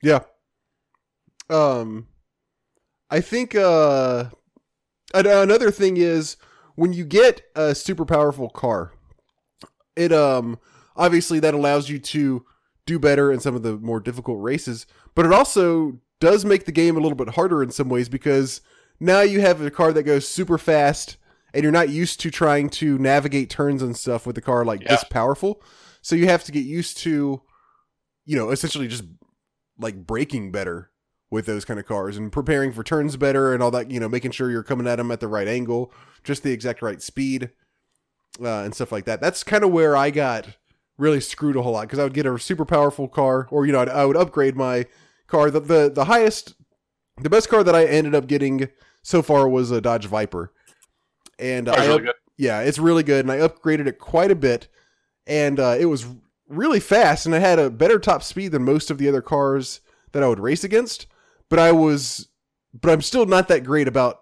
Yeah. 0.02 0.20
Um, 1.50 2.08
I 3.10 3.22
think 3.22 3.56
uh, 3.56 4.26
another 5.14 5.72
thing 5.72 5.98
is 5.98 6.38
when 6.76 6.94
you 6.94 7.04
get 7.04 7.42
a 7.56 7.76
super 7.76 8.06
powerful 8.06 8.50
car, 8.50 8.94
it 9.96 10.14
um 10.14 10.58
obviously 10.96 11.40
that 11.40 11.54
allows 11.54 11.90
you 11.90 12.00
to 12.00 12.46
do 12.90 13.00
better 13.00 13.32
in 13.32 13.40
some 13.40 13.56
of 13.56 13.64
the 13.64 13.78
more 13.78 14.00
difficult 14.00 14.42
races, 14.42 14.86
but 15.16 15.26
it 15.26 15.34
also 15.34 16.00
does 16.20 16.44
make 16.44 16.66
the 16.66 16.72
game 16.72 16.98
a 16.98 17.00
little 17.00 17.16
bit 17.16 17.36
harder 17.36 17.64
in 17.64 17.72
some 17.72 17.90
ways 17.90 18.10
because 18.10 18.62
now 19.00 19.22
you 19.22 19.42
have 19.42 19.62
a 19.62 19.72
car 19.72 19.94
that 19.94 20.04
goes 20.04 20.28
super 20.28 20.58
fast 20.58 21.18
and 21.54 21.64
you're 21.64 21.72
not 21.72 21.90
used 21.90 22.20
to 22.20 22.30
trying 22.30 22.70
to 22.70 22.98
navigate 22.98 23.50
turns 23.50 23.82
and 23.82 23.96
stuff 23.96 24.28
with 24.28 24.38
a 24.38 24.42
car 24.42 24.66
like 24.66 24.82
yeah. 24.82 24.90
this 24.90 25.04
powerful. 25.06 25.62
So 26.02 26.16
you 26.16 26.28
have 26.28 26.44
to 26.46 26.52
get 26.52 26.66
used 26.66 26.98
to 27.00 27.42
you 28.30 28.36
know, 28.36 28.52
essentially 28.52 28.88
just 28.88 29.06
like 29.80 30.06
braking 30.06 30.52
better 30.52 30.92
with 31.32 31.48
those 31.48 31.66
kind 31.66 31.80
of 31.80 31.88
cars 31.88 32.16
and 32.16 32.32
preparing 32.32 32.72
for 32.72 32.84
turns 32.84 33.18
better 33.18 33.56
and 33.56 33.64
all 33.64 33.72
that, 33.72 33.90
you 33.90 34.00
know, 34.00 34.08
making 34.08 34.30
sure 34.30 34.52
you're 34.52 34.62
coming 34.62 34.86
at 34.86 34.98
them 34.98 35.10
at 35.10 35.20
the 35.20 35.28
right 35.28 35.48
angle, 35.48 35.92
just 36.24 36.44
the 36.44 36.52
exact 36.52 36.84
right 36.84 37.02
speed, 37.02 37.50
uh, 38.40 38.62
and 38.62 38.76
stuff 38.76 38.92
like 38.92 39.06
that. 39.06 39.20
That's 39.20 39.44
kind 39.44 39.64
of 39.64 39.72
where 39.72 39.98
I 39.98 40.12
got 40.12 40.46
really 41.00 41.20
screwed 41.20 41.56
a 41.56 41.64
whole 41.64 41.74
lot 41.74 41.88
because 41.88 42.00
I 42.00 42.04
would 42.04 42.14
get 42.14 42.26
a 42.26 42.38
super 42.38 42.66
powerful 42.66 43.08
car, 43.08 43.48
or 43.50 43.66
you 43.66 43.72
know, 43.72 43.82
I'd, 43.82 43.90
I 43.90 44.06
would 44.06 44.18
upgrade 44.18 44.56
my 44.56 44.86
car. 45.28 45.50
The, 45.50 45.60
the 45.60 45.92
the 45.94 46.06
highest, 46.06 46.54
the 47.22 47.30
best 47.30 47.50
car 47.50 47.64
that 47.64 47.76
I 47.76 47.86
ended 47.86 48.14
up 48.14 48.28
getting 48.28 48.70
so 49.02 49.22
far 49.22 49.50
was 49.50 49.72
a 49.72 49.82
Dodge 49.82 50.06
Viper, 50.06 50.54
and 51.40 51.68
I 51.68 51.88
really 51.88 52.10
yeah, 52.38 52.62
it's 52.62 52.80
really 52.80 53.04
good, 53.04 53.26
and 53.26 53.32
I 53.32 53.38
upgraded 53.38 53.88
it 53.88 53.98
quite 54.00 54.30
a 54.30 54.36
bit, 54.36 54.68
and 55.26 55.60
uh, 55.60 55.76
it 55.80 55.86
was 55.86 56.06
really 56.48 56.80
fast, 56.80 57.26
and 57.26 57.34
it 57.34 57.42
had 57.42 57.58
a 57.58 57.70
better 57.70 57.98
top 57.98 58.22
speed 58.22 58.52
than 58.52 58.64
most 58.64 58.92
of 58.92 58.98
the 58.98 59.10
other 59.10 59.22
cars 59.22 59.82
that 60.12 60.22
I 60.22 60.28
would 60.28 60.40
race 60.40 60.64
against 60.64 61.08
but 61.50 61.60
I 61.60 61.72
was, 61.72 62.30
but 62.80 62.92
I'm 62.92 63.02
still 63.02 63.26
not 63.26 63.48
that 63.50 63.64
great 63.64 63.88
about 63.88 64.22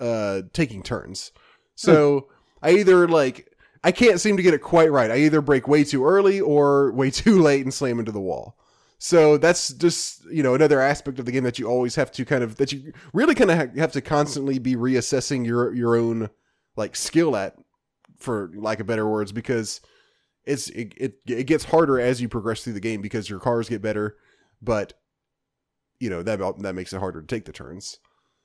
uh, 0.00 0.42
taking 0.52 0.82
turns. 0.82 1.32
So 1.74 2.28
I 2.62 2.72
either 2.72 3.06
like 3.08 3.49
I 3.82 3.92
can't 3.92 4.20
seem 4.20 4.36
to 4.36 4.42
get 4.42 4.54
it 4.54 4.62
quite 4.62 4.92
right. 4.92 5.10
I 5.10 5.18
either 5.18 5.40
break 5.40 5.66
way 5.66 5.84
too 5.84 6.04
early 6.04 6.40
or 6.40 6.92
way 6.92 7.10
too 7.10 7.40
late 7.40 7.62
and 7.62 7.72
slam 7.72 7.98
into 7.98 8.12
the 8.12 8.20
wall. 8.20 8.56
So 8.98 9.38
that's 9.38 9.72
just 9.72 10.24
you 10.30 10.42
know 10.42 10.54
another 10.54 10.80
aspect 10.80 11.18
of 11.18 11.24
the 11.24 11.32
game 11.32 11.44
that 11.44 11.58
you 11.58 11.66
always 11.66 11.94
have 11.94 12.12
to 12.12 12.24
kind 12.26 12.44
of 12.44 12.56
that 12.56 12.70
you 12.70 12.92
really 13.14 13.34
kind 13.34 13.50
of 13.50 13.74
have 13.76 13.92
to 13.92 14.02
constantly 14.02 14.58
be 14.58 14.76
reassessing 14.76 15.46
your 15.46 15.74
your 15.74 15.96
own 15.96 16.28
like 16.76 16.94
skill 16.94 17.34
at, 17.34 17.56
for 18.18 18.50
lack 18.54 18.78
of 18.78 18.86
better 18.86 19.08
words, 19.08 19.32
because 19.32 19.80
it's 20.44 20.68
it, 20.68 20.92
it, 20.98 21.14
it 21.26 21.44
gets 21.44 21.64
harder 21.64 21.98
as 21.98 22.20
you 22.20 22.28
progress 22.28 22.62
through 22.62 22.74
the 22.74 22.80
game 22.80 23.00
because 23.00 23.30
your 23.30 23.40
cars 23.40 23.70
get 23.70 23.80
better, 23.80 24.16
but 24.60 24.92
you 25.98 26.10
know 26.10 26.22
that 26.22 26.38
that 26.58 26.74
makes 26.74 26.92
it 26.92 26.98
harder 26.98 27.22
to 27.22 27.26
take 27.26 27.46
the 27.46 27.52
turns. 27.52 27.98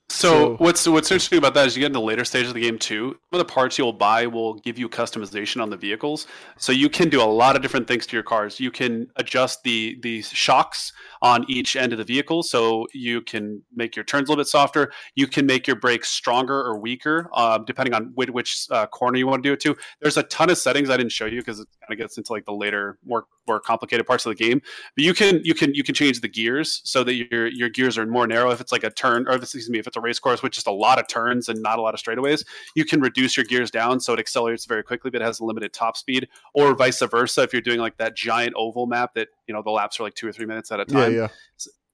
So, 0.07 0.27
so, 0.27 0.55
what's 0.57 0.87
what's 0.87 1.11
interesting 1.11 1.39
about 1.39 1.55
that 1.55 1.65
is 1.65 1.75
you 1.75 1.81
get 1.81 1.87
in 1.87 1.91
the 1.93 2.01
later 2.01 2.23
stages 2.23 2.49
of 2.49 2.53
the 2.55 2.61
game 2.61 2.77
too. 2.77 3.17
Some 3.31 3.39
of 3.39 3.47
the 3.47 3.51
parts 3.51 3.77
you'll 3.77 3.91
buy 3.91 4.27
will 4.27 4.53
give 4.55 4.77
you 4.77 4.87
customization 4.87 5.61
on 5.61 5.71
the 5.71 5.77
vehicles, 5.77 6.27
so 6.57 6.71
you 6.71 6.89
can 6.89 7.09
do 7.09 7.21
a 7.21 7.25
lot 7.25 7.55
of 7.55 7.63
different 7.63 7.87
things 7.87 8.05
to 8.07 8.15
your 8.15 8.23
cars. 8.23 8.59
You 8.59 8.69
can 8.69 9.07
adjust 9.15 9.63
the 9.63 9.97
the 10.01 10.21
shocks 10.21 10.93
on 11.25 11.43
each 11.49 11.75
end 11.75 11.91
of 11.91 11.97
the 11.97 12.03
vehicle, 12.03 12.43
so 12.43 12.85
you 12.93 13.19
can 13.19 13.59
make 13.75 13.95
your 13.95 14.05
turns 14.05 14.29
a 14.29 14.31
little 14.31 14.43
bit 14.43 14.47
softer. 14.47 14.91
You 15.15 15.25
can 15.25 15.47
make 15.47 15.65
your 15.65 15.75
brakes 15.75 16.07
stronger 16.07 16.53
or 16.53 16.77
weaker, 16.77 17.31
um, 17.33 17.65
depending 17.65 17.95
on 17.95 18.11
which, 18.13 18.29
which 18.29 18.67
uh, 18.69 18.85
corner 18.85 19.17
you 19.17 19.25
want 19.25 19.41
to 19.41 19.49
do 19.49 19.53
it 19.53 19.59
to. 19.61 19.75
There's 20.01 20.17
a 20.17 20.23
ton 20.23 20.51
of 20.51 20.57
settings 20.59 20.91
I 20.91 20.97
didn't 20.97 21.13
show 21.13 21.25
you 21.25 21.39
because 21.39 21.59
it 21.59 21.67
kind 21.81 21.91
of 21.91 21.97
gets 21.97 22.15
into 22.19 22.31
like 22.31 22.45
the 22.45 22.53
later, 22.53 22.99
more 23.03 23.25
more 23.47 23.59
complicated 23.59 24.05
parts 24.05 24.25
of 24.25 24.35
the 24.35 24.43
game. 24.43 24.61
But 24.95 25.03
you 25.03 25.15
can 25.15 25.41
you 25.43 25.55
can 25.55 25.73
you 25.73 25.83
can 25.83 25.95
change 25.95 26.21
the 26.21 26.27
gears 26.27 26.81
so 26.83 27.03
that 27.03 27.15
your 27.15 27.47
your 27.47 27.69
gears 27.69 27.97
are 27.97 28.05
more 28.05 28.27
narrow. 28.27 28.51
If 28.51 28.61
it's 28.61 28.71
like 28.71 28.83
a 28.83 28.91
turn, 28.91 29.27
or 29.27 29.33
excuse 29.33 29.67
me, 29.67 29.79
if 29.79 29.87
it's 29.87 29.97
a 29.97 30.01
race 30.01 30.19
course 30.19 30.43
with 30.43 30.51
just 30.51 30.67
a 30.67 30.71
lot 30.71 30.99
of 30.99 31.07
turns 31.07 31.49
and 31.49 31.59
not 31.63 31.79
a 31.79 31.81
lot 31.81 31.95
of 31.95 31.99
straightaways, 31.99 32.45
you 32.75 32.85
can 32.85 33.01
reduce 33.01 33.35
your 33.35 33.45
gears 33.45 33.71
down 33.71 33.99
so 33.99 34.13
it 34.13 34.19
accelerates 34.19 34.65
very 34.65 34.83
quickly, 34.83 35.09
but 35.09 35.21
it 35.21 35.25
has 35.25 35.39
a 35.39 35.45
limited 35.45 35.73
top 35.73 35.97
speed, 35.97 36.27
or 36.53 36.75
vice 36.75 37.01
versa. 37.01 37.41
If 37.41 37.51
you're 37.51 37.63
doing 37.63 37.79
like 37.79 37.97
that 37.97 38.15
giant 38.15 38.53
oval 38.55 38.85
map 38.85 39.15
that 39.15 39.29
you 39.47 39.53
know 39.53 39.61
the 39.61 39.71
laps 39.71 39.99
are 39.99 40.03
like 40.03 40.15
two 40.15 40.27
or 40.27 40.31
three 40.31 40.45
minutes 40.45 40.71
at 40.71 40.79
a 40.79 40.85
time. 40.85 41.13
Yeah, 41.13 41.21
yeah. 41.21 41.27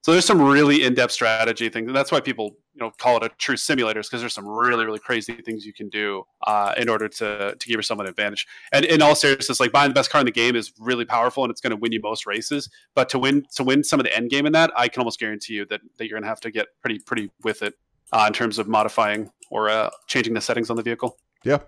So 0.04 0.10
there's 0.10 0.24
some 0.24 0.42
really 0.42 0.82
in-depth 0.82 1.12
strategy 1.12 1.68
things, 1.68 1.86
and 1.86 1.94
that's 1.94 2.10
why 2.10 2.18
people 2.20 2.56
you 2.74 2.80
know 2.80 2.90
call 2.98 3.18
it 3.18 3.22
a 3.22 3.28
true 3.38 3.54
simulators 3.54 4.02
because 4.02 4.20
there's 4.20 4.34
some 4.34 4.48
really 4.48 4.84
really 4.84 4.98
crazy 4.98 5.34
things 5.34 5.64
you 5.64 5.72
can 5.72 5.88
do 5.88 6.24
uh, 6.46 6.74
in 6.76 6.88
order 6.88 7.08
to 7.08 7.54
to 7.56 7.68
give 7.68 7.76
yourself 7.76 8.00
an 8.00 8.06
advantage. 8.06 8.46
And 8.72 8.84
in 8.84 9.00
all 9.00 9.14
seriousness, 9.14 9.60
like 9.60 9.70
buying 9.70 9.90
the 9.90 9.94
best 9.94 10.10
car 10.10 10.20
in 10.20 10.24
the 10.24 10.32
game 10.32 10.56
is 10.56 10.72
really 10.78 11.04
powerful 11.04 11.44
and 11.44 11.50
it's 11.50 11.60
going 11.60 11.70
to 11.70 11.76
win 11.76 11.92
you 11.92 12.00
most 12.00 12.26
races. 12.26 12.68
But 12.94 13.08
to 13.10 13.18
win 13.18 13.46
to 13.54 13.62
win 13.62 13.84
some 13.84 14.00
of 14.00 14.04
the 14.04 14.16
end 14.16 14.30
game 14.30 14.44
in 14.44 14.52
that, 14.52 14.72
I 14.76 14.88
can 14.88 15.00
almost 15.00 15.20
guarantee 15.20 15.54
you 15.54 15.66
that 15.66 15.80
that 15.98 16.08
you're 16.08 16.16
going 16.16 16.24
to 16.24 16.28
have 16.28 16.40
to 16.40 16.50
get 16.50 16.68
pretty 16.80 16.98
pretty 16.98 17.30
with 17.44 17.62
it 17.62 17.74
uh, 18.12 18.24
in 18.26 18.32
terms 18.32 18.58
of 18.58 18.66
modifying 18.66 19.30
or 19.50 19.68
uh, 19.68 19.90
changing 20.08 20.34
the 20.34 20.40
settings 20.40 20.68
on 20.68 20.76
the 20.76 20.82
vehicle. 20.82 21.16
Yeah. 21.44 21.58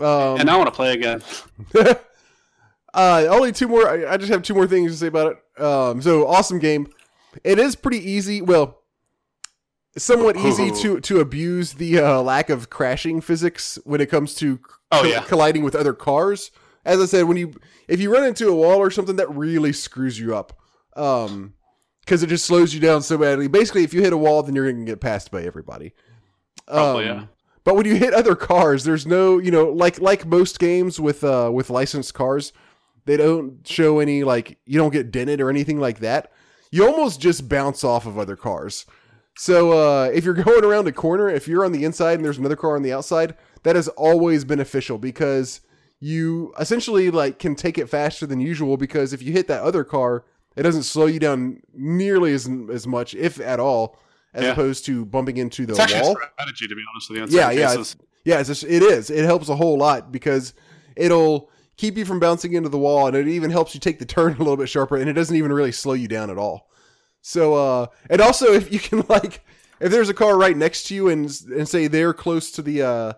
Um, 0.00 0.40
and 0.40 0.50
I 0.50 0.56
want 0.56 0.68
to 0.68 0.72
play 0.72 0.92
again. 0.92 1.22
Uh, 2.94 3.26
only 3.28 3.52
two 3.52 3.68
more. 3.68 3.88
I, 3.88 4.14
I, 4.14 4.16
just 4.16 4.32
have 4.32 4.42
two 4.42 4.54
more 4.54 4.66
things 4.66 4.92
to 4.92 4.98
say 4.98 5.06
about 5.08 5.32
it. 5.32 5.62
Um, 5.62 6.00
so 6.00 6.26
awesome 6.26 6.58
game. 6.58 6.88
It 7.44 7.58
is 7.58 7.76
pretty 7.76 7.98
easy. 7.98 8.40
Well, 8.40 8.82
somewhat 9.96 10.36
easy 10.36 10.70
to 10.82 11.00
to 11.00 11.20
abuse 11.20 11.74
the 11.74 11.98
uh, 11.98 12.22
lack 12.22 12.48
of 12.50 12.70
crashing 12.70 13.20
physics 13.20 13.78
when 13.84 14.00
it 14.00 14.10
comes 14.10 14.34
to 14.36 14.60
oh, 14.90 15.04
yeah. 15.04 15.20
colliding 15.20 15.62
with 15.62 15.74
other 15.74 15.92
cars. 15.92 16.50
As 16.84 17.00
I 17.00 17.04
said, 17.04 17.24
when 17.24 17.36
you 17.36 17.52
if 17.88 18.00
you 18.00 18.12
run 18.12 18.24
into 18.24 18.48
a 18.48 18.54
wall 18.54 18.78
or 18.78 18.90
something, 18.90 19.16
that 19.16 19.30
really 19.30 19.72
screws 19.72 20.18
you 20.18 20.34
up. 20.34 20.58
Um, 20.96 21.54
because 22.00 22.22
it 22.22 22.28
just 22.28 22.46
slows 22.46 22.72
you 22.72 22.80
down 22.80 23.02
so 23.02 23.18
badly. 23.18 23.48
Basically, 23.48 23.84
if 23.84 23.92
you 23.92 24.00
hit 24.00 24.14
a 24.14 24.16
wall, 24.16 24.42
then 24.42 24.54
you're 24.54 24.64
going 24.72 24.86
to 24.86 24.90
get 24.90 24.98
passed 24.98 25.30
by 25.30 25.42
everybody. 25.42 25.92
Probably, 26.66 27.06
um, 27.06 27.18
yeah. 27.18 27.26
But 27.64 27.76
when 27.76 27.84
you 27.84 27.96
hit 27.96 28.14
other 28.14 28.34
cars, 28.34 28.84
there's 28.84 29.06
no, 29.06 29.36
you 29.36 29.50
know, 29.50 29.66
like 29.66 30.00
like 30.00 30.24
most 30.24 30.58
games 30.58 30.98
with 30.98 31.22
uh 31.22 31.50
with 31.52 31.68
licensed 31.68 32.14
cars, 32.14 32.54
they 33.08 33.16
don't 33.16 33.66
show 33.66 34.00
any 34.00 34.22
like 34.22 34.58
you 34.66 34.78
don't 34.78 34.92
get 34.92 35.10
dented 35.10 35.40
or 35.40 35.48
anything 35.48 35.80
like 35.80 36.00
that. 36.00 36.30
You 36.70 36.86
almost 36.86 37.22
just 37.22 37.48
bounce 37.48 37.82
off 37.82 38.04
of 38.04 38.18
other 38.18 38.36
cars. 38.36 38.84
So 39.34 39.72
uh, 39.72 40.10
if 40.12 40.26
you're 40.26 40.34
going 40.44 40.62
around 40.62 40.86
a 40.88 40.92
corner, 40.92 41.30
if 41.30 41.48
you're 41.48 41.64
on 41.64 41.72
the 41.72 41.84
inside 41.84 42.14
and 42.14 42.24
there's 42.24 42.36
another 42.36 42.54
car 42.54 42.76
on 42.76 42.82
the 42.82 42.92
outside, 42.92 43.34
that 43.62 43.76
is 43.76 43.88
always 43.88 44.44
beneficial 44.44 44.98
because 44.98 45.62
you 46.00 46.52
essentially 46.60 47.10
like 47.10 47.38
can 47.38 47.54
take 47.54 47.78
it 47.78 47.88
faster 47.88 48.26
than 48.26 48.40
usual 48.40 48.76
because 48.76 49.14
if 49.14 49.22
you 49.22 49.32
hit 49.32 49.48
that 49.48 49.62
other 49.62 49.84
car, 49.84 50.26
it 50.54 50.62
doesn't 50.64 50.82
slow 50.82 51.06
you 51.06 51.18
down 51.18 51.62
nearly 51.72 52.34
as 52.34 52.46
as 52.70 52.86
much, 52.86 53.14
if 53.14 53.40
at 53.40 53.58
all, 53.58 53.98
as 54.34 54.44
yeah. 54.44 54.50
opposed 54.50 54.84
to 54.84 55.06
bumping 55.06 55.38
into 55.38 55.64
the 55.64 55.72
it's 55.72 55.94
wall. 55.94 56.14
strategy, 56.14 56.68
to 56.68 56.74
be 56.74 56.82
honest 56.92 57.10
with 57.10 57.32
you. 57.32 57.38
Yeah, 57.38 57.50
yeah, 57.52 57.72
it's, 57.72 57.96
yeah. 58.26 58.40
It's 58.40 58.48
just, 58.48 58.64
it 58.64 58.82
is. 58.82 59.08
It 59.08 59.24
helps 59.24 59.48
a 59.48 59.56
whole 59.56 59.78
lot 59.78 60.12
because 60.12 60.52
it'll 60.94 61.50
keep 61.78 61.96
you 61.96 62.04
from 62.04 62.20
bouncing 62.20 62.52
into 62.52 62.68
the 62.68 62.76
wall, 62.78 63.06
and 63.06 63.16
it 63.16 63.26
even 63.28 63.50
helps 63.50 63.72
you 63.74 63.80
take 63.80 63.98
the 63.98 64.04
turn 64.04 64.32
a 64.34 64.38
little 64.38 64.58
bit 64.58 64.68
sharper, 64.68 64.96
and 64.96 65.08
it 65.08 65.14
doesn't 65.14 65.34
even 65.36 65.50
really 65.52 65.72
slow 65.72 65.94
you 65.94 66.08
down 66.08 66.28
at 66.28 66.36
all. 66.36 66.68
So, 67.22 67.54
uh, 67.54 67.86
and 68.10 68.20
also 68.20 68.52
if 68.52 68.70
you 68.72 68.78
can 68.78 69.02
like, 69.08 69.42
if 69.80 69.90
there's 69.90 70.08
a 70.10 70.14
car 70.14 70.36
right 70.36 70.56
next 70.56 70.84
to 70.88 70.94
you 70.94 71.08
and 71.08 71.24
and 71.56 71.66
say 71.68 71.86
they're 71.86 72.12
close 72.12 72.50
to 72.52 72.62
the 72.62 72.82
uh 72.82 73.12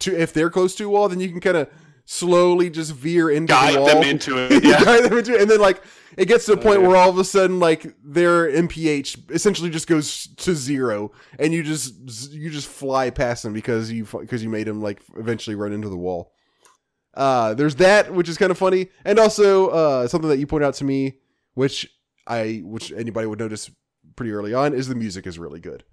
to 0.00 0.20
if 0.20 0.32
they're 0.32 0.50
close 0.50 0.74
to 0.74 0.84
a 0.84 0.88
wall, 0.88 1.08
then 1.08 1.20
you 1.20 1.28
can 1.30 1.40
kind 1.40 1.56
of 1.56 1.68
slowly 2.04 2.68
just 2.68 2.92
veer 2.92 3.30
into 3.30 3.52
Guide 3.52 3.74
the 3.76 3.80
wall. 3.80 3.88
them 3.88 4.02
into 4.02 4.36
it. 4.52 4.62
Yeah. 4.64 4.84
Guide 4.84 5.04
them 5.04 5.16
into 5.18 5.34
it. 5.34 5.40
And 5.40 5.50
then 5.50 5.60
like 5.60 5.82
it 6.16 6.26
gets 6.26 6.46
to 6.46 6.52
a 6.52 6.56
point 6.56 6.78
Okay. 6.78 6.86
where 6.86 6.96
all 6.96 7.08
of 7.10 7.18
a 7.18 7.24
sudden 7.24 7.58
like 7.60 7.94
their 8.04 8.50
MPH 8.50 9.30
essentially 9.30 9.70
just 9.70 9.86
goes 9.86 10.28
to 10.38 10.54
zero 10.54 11.12
and 11.38 11.52
you 11.54 11.62
just 11.62 11.94
you 12.32 12.50
just 12.50 12.68
fly 12.68 13.10
past 13.10 13.42
them 13.44 13.52
because 13.52 13.90
you 13.90 14.04
because 14.04 14.42
you 14.42 14.50
made 14.50 14.66
them 14.66 14.82
like 14.82 15.00
eventually 15.16 15.56
run 15.56 15.72
into 15.72 15.88
the 15.88 15.96
wall. 15.96 16.33
Uh 17.16 17.54
there's 17.54 17.76
that 17.76 18.12
which 18.12 18.28
is 18.28 18.36
kind 18.36 18.50
of 18.50 18.58
funny 18.58 18.88
and 19.04 19.18
also 19.18 19.68
uh 19.68 20.08
something 20.08 20.28
that 20.28 20.38
you 20.38 20.46
pointed 20.46 20.66
out 20.66 20.74
to 20.74 20.84
me 20.84 21.18
which 21.54 21.88
I 22.26 22.62
which 22.64 22.92
anybody 22.92 23.26
would 23.26 23.38
notice 23.38 23.70
pretty 24.16 24.32
early 24.32 24.54
on 24.54 24.74
is 24.74 24.88
the 24.88 24.94
music 24.94 25.26
is 25.26 25.38
really 25.38 25.60
good. 25.60 25.84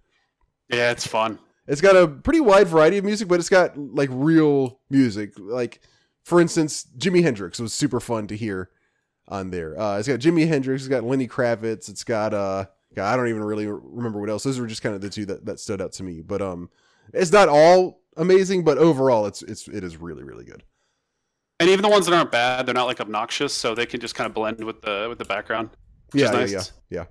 yeah, 0.69 0.91
it's 0.91 1.07
fun. 1.07 1.39
It's 1.67 1.81
got 1.81 1.95
a 1.95 2.07
pretty 2.07 2.41
wide 2.41 2.67
variety 2.67 2.97
of 2.97 3.05
music, 3.05 3.27
but 3.27 3.39
it's 3.39 3.49
got 3.49 3.77
like 3.77 4.09
real 4.11 4.79
music. 4.89 5.33
Like, 5.37 5.81
for 6.23 6.41
instance, 6.41 6.87
Jimi 6.97 7.23
Hendrix 7.23 7.59
was 7.59 7.73
super 7.73 7.99
fun 7.99 8.27
to 8.27 8.35
hear 8.35 8.69
on 9.27 9.51
there. 9.51 9.79
Uh, 9.79 9.97
it's 9.97 10.07
got 10.07 10.19
Jimi 10.19 10.47
Hendrix, 10.47 10.81
it's 10.81 10.89
got 10.89 11.03
Lenny 11.03 11.27
Kravitz, 11.27 11.87
it's 11.87 12.03
got 12.03 12.33
uh, 12.33 12.65
God, 12.95 13.13
I 13.13 13.15
don't 13.15 13.29
even 13.29 13.43
really 13.43 13.67
remember 13.67 14.19
what 14.19 14.29
else. 14.29 14.43
Those 14.43 14.59
were 14.59 14.67
just 14.67 14.81
kind 14.81 14.95
of 14.95 15.01
the 15.01 15.09
two 15.09 15.25
that, 15.27 15.45
that 15.45 15.59
stood 15.59 15.81
out 15.81 15.93
to 15.93 16.03
me. 16.03 16.21
But 16.21 16.41
um, 16.41 16.69
it's 17.13 17.31
not 17.31 17.47
all 17.47 18.01
amazing, 18.17 18.63
but 18.63 18.77
overall, 18.77 19.25
it's 19.25 19.41
it's 19.43 19.67
it 19.67 19.83
is 19.83 19.97
really 19.97 20.23
really 20.23 20.45
good. 20.45 20.63
And 21.61 21.69
even 21.69 21.83
the 21.83 21.89
ones 21.89 22.07
that 22.07 22.15
aren't 22.15 22.31
bad, 22.31 22.65
they're 22.65 22.75
not 22.75 22.87
like 22.87 22.99
obnoxious, 22.99 23.53
so 23.53 23.75
they 23.75 23.85
can 23.87 24.01
just 24.01 24.15
kind 24.15 24.27
of 24.27 24.33
blend 24.33 24.63
with 24.63 24.81
the 24.81 25.07
with 25.09 25.19
the 25.19 25.25
background. 25.25 25.69
which 26.11 26.23
Yeah, 26.23 26.25
is 26.25 26.31
yeah, 26.31 26.39
nice. 26.39 26.53
yeah, 26.89 26.99
yeah. 27.01 27.05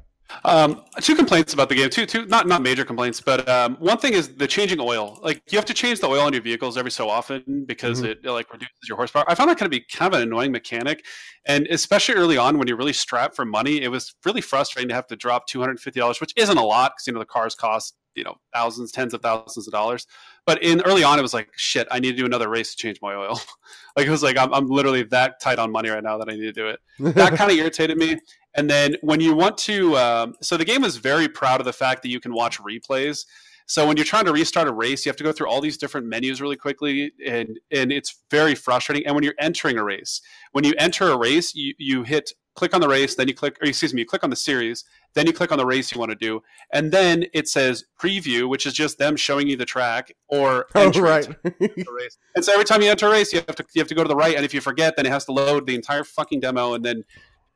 Um, 0.45 0.85
two 1.01 1.17
complaints 1.17 1.55
about 1.55 1.69
the 1.69 1.75
game. 1.75 1.91
Two, 1.91 2.07
two, 2.07 2.27
not 2.27 2.47
not 2.49 2.63
major 2.63 2.85
complaints, 2.85 3.21
but 3.21 3.49
um, 3.49 3.77
one 3.81 3.99
thing 3.99 4.13
is 4.13 4.37
the 4.37 4.47
changing 4.47 4.79
oil. 4.81 5.19
Like 5.23 5.43
you 5.53 5.59
have 5.59 5.65
to 5.67 5.75
change 5.75 6.01
the 6.01 6.09
oil 6.09 6.21
on 6.23 6.33
your 6.33 6.43
vehicles 6.43 6.77
every 6.79 6.93
so 6.93 7.09
often 7.09 7.65
because 7.67 8.03
Mhm. 8.03 8.11
it, 8.11 8.25
like 8.25 8.53
reduces 8.53 8.89
your 8.89 8.97
horsepower. 8.97 9.25
I 9.29 9.35
found 9.35 9.51
that 9.51 9.59
kind 9.59 9.67
of 9.67 9.73
be 9.73 9.81
kind 9.93 10.15
of 10.15 10.21
an 10.21 10.29
annoying 10.29 10.53
mechanic, 10.53 11.05
and 11.47 11.67
especially 11.69 12.15
early 12.17 12.37
on 12.39 12.59
when 12.59 12.69
you're 12.69 12.77
really 12.79 12.93
strapped 12.93 13.37
for 13.37 13.45
money, 13.45 13.83
it 13.83 13.89
was 13.89 14.15
really 14.25 14.41
frustrating 14.41 14.89
to 14.91 14.95
have 14.95 15.09
to 15.09 15.17
drop 15.17 15.47
two 15.49 15.61
hundred 15.61 15.81
fifty 15.81 16.01
dollars, 16.01 16.21
which 16.21 16.33
isn't 16.37 16.59
a 16.59 16.65
lot 16.65 16.93
because 16.95 17.07
you 17.09 17.13
know 17.13 17.19
the 17.21 17.27
cars 17.27 17.55
cost 17.57 17.95
you 18.15 18.25
know 18.25 18.35
thousands, 18.55 18.93
tens 18.93 19.15
of 19.15 19.23
thousands 19.23 19.67
of 19.67 19.73
dollars. 19.73 20.07
But 20.47 20.63
in 20.63 20.81
early 20.83 21.05
on, 21.05 21.19
it 21.19 21.23
was 21.23 21.35
like 21.35 21.49
shit. 21.57 21.87
I 21.91 22.01
need 22.01 22.13
to 22.13 22.17
do 22.17 22.27
another 22.27 22.49
race 22.49 22.71
to 22.73 22.77
change 22.77 22.99
my 23.03 23.15
oil. 23.15 23.41
like 23.97 24.07
it 24.07 24.11
was 24.11 24.23
like 24.23 24.37
I'm, 24.37 24.53
I'm 24.53 24.69
literally 24.69 25.03
that 25.05 25.41
tight 25.41 25.59
on 25.59 25.71
money 25.71 25.89
right 25.89 26.03
now 26.03 26.19
that 26.19 26.29
I 26.29 26.33
need 26.33 26.41
to 26.41 26.53
do 26.53 26.69
it 26.69 26.81
that 27.01 27.35
kind 27.35 27.51
of 27.51 27.57
irritated 27.59 27.97
me. 27.97 28.19
And 28.55 28.69
then 28.69 28.97
when 29.03 29.21
you 29.21 29.35
want 29.35 29.57
to, 29.59 29.97
um, 29.97 30.35
so 30.43 30.57
the 30.57 30.65
game 30.65 30.85
is 30.85 30.97
very 30.97 31.29
proud 31.29 31.61
of 31.61 31.67
the 31.67 31.73
fact 31.73 32.03
that 32.03 32.09
you 32.09 32.21
can 32.21 32.35
watch 32.35 32.59
replays. 32.59 33.25
So 33.71 33.87
when 33.87 33.97
you're 33.97 34.05
trying 34.05 34.25
to 34.25 34.33
restart 34.33 34.67
a 34.67 34.73
race, 34.73 35.07
you 35.07 35.11
have 35.11 35.17
to 35.19 35.23
go 35.23 35.31
through 35.31 35.47
all 35.47 35.61
these 35.61 35.79
different 35.79 36.09
menus 36.09 36.41
really 36.41 36.57
quickly, 36.57 37.13
and 37.25 37.61
and 37.71 37.93
it's 37.93 38.19
very 38.29 38.57
frustrating. 38.57 39.07
And 39.07 39.15
when 39.15 39.23
you're 39.23 39.37
entering 39.39 39.79
a 39.79 39.85
race, 39.85 40.23
when 40.51 40.65
you 40.65 40.75
enter 40.77 41.09
a 41.09 41.17
race, 41.17 41.55
you 41.55 41.75
you 41.79 42.03
hit 42.03 42.33
click 42.57 42.75
on 42.75 42.81
the 42.81 42.89
race, 42.89 43.15
then 43.15 43.29
you 43.29 43.35
click, 43.35 43.59
or 43.63 43.69
excuse 43.69 43.95
me, 43.95 44.01
you 44.01 44.07
click 44.07 44.25
on 44.25 44.31
the 44.31 44.35
series, 44.35 44.85
then 45.15 45.25
you 45.25 45.33
click 45.33 45.53
on 45.53 45.59
the 45.59 45.65
race 45.65 45.93
you 45.93 46.01
want 46.01 46.11
to 46.11 46.17
do, 46.17 46.43
and 46.73 46.91
then 46.91 47.27
it 47.33 47.49
says 47.49 47.85
preview, 47.97 48.49
which 48.49 48.67
is 48.67 48.73
just 48.73 48.99
them 48.99 49.15
showing 49.15 49.47
you 49.47 49.57
the 49.57 49.65
track, 49.65 50.11
or 50.27 50.67
oh 50.75 50.91
right. 51.01 51.29
the 51.45 51.95
race. 51.97 52.19
And 52.35 52.45
so 52.45 52.53
every 52.53 52.65
time 52.65 52.83
you 52.83 52.91
enter 52.91 53.07
a 53.07 53.11
race, 53.13 53.33
you 53.33 53.41
have 53.47 53.55
to 53.55 53.65
you 53.73 53.81
have 53.81 53.89
to 53.89 53.95
go 53.95 54.03
to 54.03 54.09
the 54.09 54.17
right, 54.17 54.35
and 54.35 54.45
if 54.45 54.53
you 54.53 54.61
forget, 54.61 54.97
then 54.97 55.07
it 55.07 55.13
has 55.13 55.27
to 55.27 55.33
load 55.33 55.69
the 55.69 55.77
entire 55.77 56.03
fucking 56.03 56.41
demo, 56.41 56.75
and 56.75 56.85
then 56.85 57.05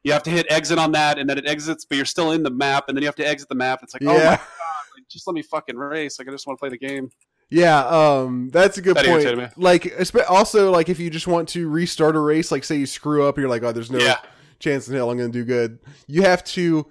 you 0.05 0.13
have 0.13 0.23
to 0.23 0.31
hit 0.31 0.47
exit 0.49 0.79
on 0.79 0.93
that, 0.93 1.19
and 1.19 1.29
then 1.29 1.39
it 1.39 1.49
exits, 1.49 1.85
but 1.85 1.97
you're 1.97 2.05
still 2.05 2.31
in 2.31 2.45
the 2.45 2.53
map, 2.53 2.85
and 2.87 2.97
then 2.97 3.03
you 3.03 3.09
have 3.09 3.17
to 3.17 3.27
exit 3.27 3.49
the 3.49 3.57
map. 3.57 3.81
It's 3.83 3.95
like, 3.95 4.05
oh 4.05 4.07
my 4.07 4.15
yeah, 4.15 4.23
god, 4.23 4.31
like, 4.31 4.41
just 5.15 5.27
let 5.27 5.33
me 5.35 5.43
fucking 5.43 5.77
race. 5.77 6.19
Like 6.19 6.29
I 6.29 6.31
just 6.31 6.47
want 6.47 6.59
to 6.59 6.61
play 6.61 6.69
the 6.69 6.77
game. 6.77 7.11
yeah. 7.49 7.87
Um, 7.87 8.51
that's 8.53 8.77
a 8.77 8.83
good 8.83 8.97
That 8.97 9.07
point. 9.07 9.59
Like, 9.59 10.15
also 10.29 10.71
like 10.71 10.91
if 10.91 10.99
you 11.01 11.09
just 11.09 11.27
want 11.27 11.49
to 11.51 11.69
restart 11.69 12.17
a 12.17 12.21
race, 12.21 12.53
like 12.53 12.65
say 12.65 12.77
you 12.77 12.87
screw 12.87 13.27
up, 13.27 13.39
you're 13.39 13.49
like, 13.49 13.63
oh, 13.63 13.73
there's 13.73 13.91
no 13.91 13.99
Yeah, 13.99 14.19
chance 14.59 14.89
in 14.89 14.95
hell 14.95 15.11
I'm 15.11 15.17
going 15.17 15.33
to 15.33 15.39
do 15.39 15.45
good. 15.45 15.79
You 16.07 16.23
have 16.23 16.45
to, 16.45 16.87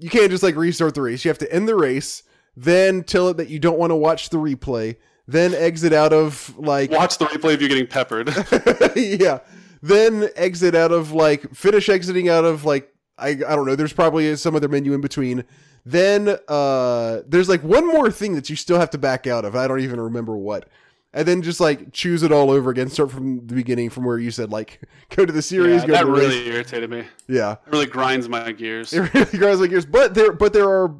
you 0.00 0.10
can't 0.10 0.30
just 0.30 0.42
like 0.42 0.56
restart 0.56 0.94
the 0.94 1.02
race. 1.02 1.24
You 1.24 1.28
have 1.28 1.38
to 1.38 1.52
end 1.52 1.68
the 1.68 1.76
race, 1.76 2.22
then 2.56 3.04
tell 3.04 3.28
it 3.28 3.36
that 3.36 3.48
you 3.48 3.58
don't 3.58 3.78
want 3.78 3.90
to 3.90 3.96
watch 3.96 4.30
the 4.30 4.38
replay, 4.38 4.96
then 5.26 5.54
exit 5.54 5.92
out 5.92 6.12
of 6.12 6.56
like, 6.58 6.90
watch 6.90 7.18
the 7.18 7.26
replay 7.26 7.54
of 7.54 7.62
you 7.62 7.68
getting 7.68 7.86
peppered. 7.86 8.28
yeah, 8.96 9.40
then 9.82 10.28
exit 10.36 10.74
out 10.74 10.90
of 10.90 11.12
like, 11.12 11.54
finish 11.54 11.88
exiting 11.88 12.28
out 12.28 12.44
of 12.44 12.64
like, 12.64 12.92
I, 13.18 13.30
I 13.30 13.34
don't 13.34 13.66
know, 13.66 13.74
there's 13.76 13.92
probably 13.92 14.34
some 14.36 14.54
other 14.56 14.68
menu 14.68 14.94
in 14.94 15.00
between. 15.00 15.44
Then 15.88 16.36
uh 16.48 17.22
there's 17.26 17.48
like 17.48 17.62
one 17.62 17.86
more 17.86 18.10
thing 18.10 18.34
that 18.34 18.50
you 18.50 18.56
still 18.56 18.78
have 18.78 18.90
to 18.90 18.98
back 18.98 19.26
out 19.26 19.46
of. 19.46 19.56
I 19.56 19.66
don't 19.66 19.80
even 19.80 19.98
remember 20.00 20.36
what. 20.36 20.68
And 21.14 21.26
then 21.26 21.40
just 21.40 21.60
like 21.60 21.92
choose 21.92 22.22
it 22.22 22.30
all 22.30 22.50
over 22.50 22.68
again, 22.68 22.90
start 22.90 23.10
from 23.10 23.46
the 23.46 23.54
beginning 23.54 23.88
from 23.88 24.04
where 24.04 24.18
you 24.18 24.30
said 24.30 24.50
like 24.50 24.82
go 25.16 25.24
to 25.24 25.32
the 25.32 25.40
series, 25.40 25.80
yeah, 25.80 25.86
go 25.86 25.92
that 25.94 26.00
to 26.00 26.06
the 26.06 26.12
race. 26.12 26.20
really 26.28 26.48
irritated 26.48 26.90
me. 26.90 27.04
Yeah. 27.26 27.52
It 27.52 27.72
really 27.72 27.86
grinds 27.86 28.28
my 28.28 28.52
gears. 28.52 28.92
It 28.92 29.14
really 29.14 29.38
grinds 29.38 29.60
my 29.60 29.66
gears. 29.66 29.86
But 29.86 30.12
there, 30.12 30.32
but 30.32 30.52
there 30.52 30.68
are 30.68 30.94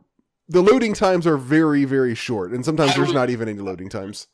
the 0.49 0.63
loading 0.63 0.95
times 0.95 1.27
are 1.27 1.37
very, 1.37 1.85
very 1.85 2.15
short, 2.15 2.53
and 2.53 2.65
sometimes 2.65 2.97
there's 2.97 3.13
not 3.13 3.29
even 3.29 3.47
any 3.47 3.59
loading 3.59 3.91
times. 3.91 4.29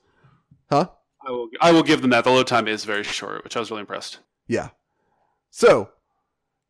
Huh? 0.70 0.88
I 1.26 1.30
will 1.32 1.48
I 1.60 1.72
will 1.72 1.82
give 1.82 2.00
them 2.00 2.10
that. 2.10 2.22
The 2.22 2.30
load 2.30 2.46
time 2.46 2.68
is 2.68 2.84
very 2.84 3.02
short, 3.02 3.42
which 3.42 3.56
I 3.56 3.60
was 3.60 3.70
really 3.70 3.80
impressed. 3.80 4.20
Yeah. 4.46 4.68
So, 5.50 5.90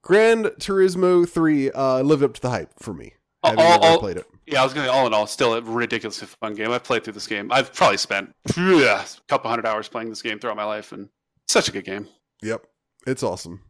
Grand 0.00 0.46
Turismo 0.58 1.28
Three 1.28 1.70
uh, 1.70 2.00
lived 2.00 2.22
up 2.22 2.32
to 2.34 2.40
the 2.40 2.48
hype 2.50 2.72
for 2.78 2.94
me. 2.94 3.12
All- 3.44 3.82
all- 3.82 3.98
played 3.98 4.16
it. 4.16 4.26
Yeah, 4.46 4.60
I 4.60 4.64
was 4.64 4.74
gonna. 4.74 4.90
All 4.90 5.06
in 5.06 5.14
all, 5.14 5.26
still 5.26 5.54
a 5.54 5.60
ridiculously 5.62 6.26
fun 6.26 6.54
game. 6.54 6.70
I've 6.70 6.84
played 6.84 7.02
through 7.04 7.14
this 7.14 7.26
game. 7.26 7.50
I've 7.52 7.72
probably 7.72 7.96
spent 7.96 8.34
yeah, 8.56 9.02
a 9.02 9.06
couple 9.28 9.48
hundred 9.50 9.66
hours 9.66 9.88
playing 9.88 10.10
this 10.10 10.20
game 10.22 10.38
throughout 10.38 10.56
my 10.56 10.64
life, 10.64 10.92
and 10.92 11.08
such 11.48 11.68
a 11.68 11.72
good 11.72 11.84
game. 11.84 12.08
Yep, 12.42 12.62
it's 13.06 13.22
awesome. 13.22 13.62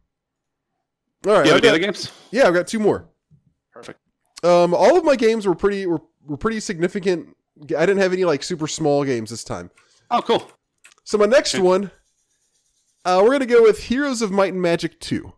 All 1.27 1.33
right, 1.35 1.47
you 1.47 1.53
have 1.53 1.63
got- 1.63 1.69
other 1.69 1.79
games? 1.79 2.11
yeah, 2.31 2.47
I've 2.49 2.55
got 2.55 2.67
two 2.67 2.79
more. 2.81 3.09
Perfect. 3.73 4.01
Um, 4.43 4.75
all 4.75 4.97
of 4.99 5.05
my 5.05 5.17
games 5.17 5.47
were 5.47 5.55
pretty 5.55 5.87
were, 5.87 6.01
were 6.27 6.37
pretty 6.37 6.61
significant. 6.61 7.37
I 7.63 7.87
didn't 7.87 7.99
have 7.99 8.13
any 8.13 8.25
like 8.25 8.43
super 8.43 8.67
small 8.67 9.05
games 9.05 9.31
this 9.31 9.45
time. 9.45 9.71
Oh, 10.11 10.21
cool. 10.23 10.51
So 11.05 11.19
my 11.19 11.27
next 11.27 11.55
Okay. 11.55 11.63
one, 11.63 11.91
uh, 13.05 13.21
we're 13.23 13.31
gonna 13.33 13.47
go 13.47 13.63
with 13.63 13.85
Heroes 13.85 14.23
of 14.23 14.31
Might 14.33 14.53
and 14.53 14.61
Magic 14.63 14.99
Two. 15.01 15.35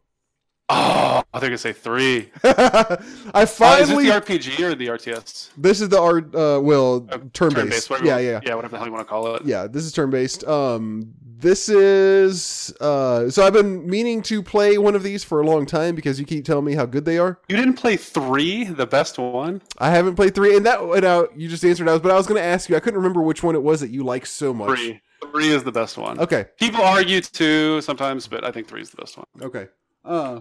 Oh, 0.69 1.23
I 1.33 1.39
think 1.39 1.53
I 1.53 1.57
say 1.57 1.73
three. 1.73 2.31
I 2.45 2.99
Uh, 3.35 3.41
is 3.43 3.53
finally. 3.57 4.07
this 4.07 4.27
the 4.27 4.35
RPG 4.35 4.61
or 4.65 4.75
the 4.75 4.89
RTS? 4.89 5.51
this 5.57 5.81
is 5.81 5.89
the 5.89 6.01
art. 6.01 6.35
Uh, 6.35 6.61
well, 6.63 7.07
Uh, 7.11 7.19
turn 7.33 7.51
Turn-based, 7.53 7.89
Yeah, 8.03 8.19
yeah, 8.19 8.41
yeah, 8.45 8.55
whatever 8.55 8.73
the 8.73 8.79
hell 8.79 8.87
you 8.87 8.93
want 8.93 9.07
to 9.07 9.09
call 9.11 9.35
it. 9.37 9.43
yeah. 9.45 9.67
This 9.69 9.85
is 9.85 9.93
turn 9.93 10.11
based. 10.11 10.43
Um, 10.45 11.13
this 11.39 11.69
is. 11.69 12.75
Uh, 12.81 13.31
so 13.31 13.47
I've 13.47 13.53
been 13.53 13.89
meaning 13.89 14.23
to 14.23 14.43
play 14.43 14.77
one 14.79 14.97
of 14.97 15.03
these 15.05 15.23
for 15.23 15.41
a 15.41 15.47
long 15.47 15.67
time 15.67 15.95
because 15.95 16.19
you 16.19 16.27
keep 16.27 16.45
telling 16.45 16.65
me 16.65 16.75
how 16.75 16.87
good 16.87 17.05
they 17.05 17.19
are. 17.19 17.39
You 17.49 17.57
didn't 17.57 17.75
play 17.75 17.97
three, 17.97 18.65
the 18.65 18.87
best 18.87 19.19
one. 19.19 19.63
I 19.79 19.91
haven't 19.91 20.17
played 20.17 20.35
three, 20.35 20.57
and 20.57 20.67
that 20.67 20.81
and 20.81 21.05
uh, 21.05 21.27
you 21.37 21.49
just 21.49 21.65
answered. 21.65 21.89
I 21.89 21.93
was, 21.93 22.01
but 22.01 22.11
I 22.11 22.17
was 22.17 22.27
going 22.27 22.41
to 22.41 22.45
ask 22.47 22.69
you. 22.69 22.75
I 22.75 22.81
couldn't 22.81 22.99
remember 22.99 23.23
which 23.23 23.43
one 23.45 23.55
it 23.55 23.63
was 23.63 23.81
that 23.83 23.91
you 23.91 24.03
like 24.03 24.27
so 24.27 24.53
much. 24.55 24.71
Three, 24.79 25.01
three 25.31 25.49
is 25.51 25.63
the 25.63 25.71
best 25.73 25.97
one. 25.99 26.19
Okay. 26.19 26.47
People 26.59 26.81
argue 26.83 27.21
two 27.21 27.81
sometimes, 27.83 28.27
but 28.27 28.43
I 28.43 28.51
think 28.51 28.67
three 28.67 28.81
is 28.81 28.91
the 28.91 28.97
best 28.97 29.17
one. 29.19 29.27
Okay. 29.43 29.69
Uh, 30.05 30.41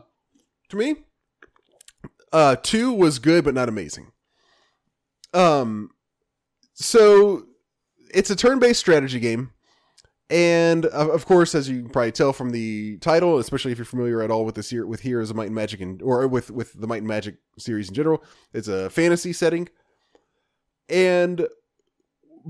to 0.70 0.78
me, 0.78 0.96
uh, 2.32 2.56
two 2.62 2.92
was 2.92 3.20
good 3.20 3.44
but 3.44 3.54
not 3.54 3.70
amazing. 3.70 4.12
Um, 5.34 5.90
so 6.74 7.46
it's 8.14 8.30
a 8.30 8.36
turn-based 8.36 8.80
strategy 8.80 9.20
game, 9.20 9.52
and 10.30 10.86
of, 10.86 11.10
of 11.10 11.26
course, 11.26 11.54
as 11.54 11.70
you 11.70 11.82
can 11.82 11.90
probably 11.90 12.12
tell 12.12 12.34
from 12.34 12.52
the 12.52 12.98
title, 12.98 13.38
especially 13.38 13.72
if 13.72 13.78
you're 13.78 13.86
familiar 13.86 14.22
at 14.22 14.32
all 14.32 14.46
with 14.46 14.56
this 14.56 14.70
here 14.70 14.86
with 14.86 15.02
Heroes 15.02 15.30
of 15.30 15.36
Might 15.36 15.48
and 15.48 15.56
Magic, 15.56 15.82
and 15.82 16.02
or 16.02 16.28
with 16.28 16.52
with 16.52 16.74
the 16.74 16.88
Might 16.88 17.00
and 17.00 17.08
Magic 17.08 17.36
series 17.58 17.90
in 17.90 17.96
general, 17.96 18.24
it's 18.54 18.68
a 18.68 18.90
fantasy 18.90 19.34
setting, 19.34 19.68
and 20.88 21.48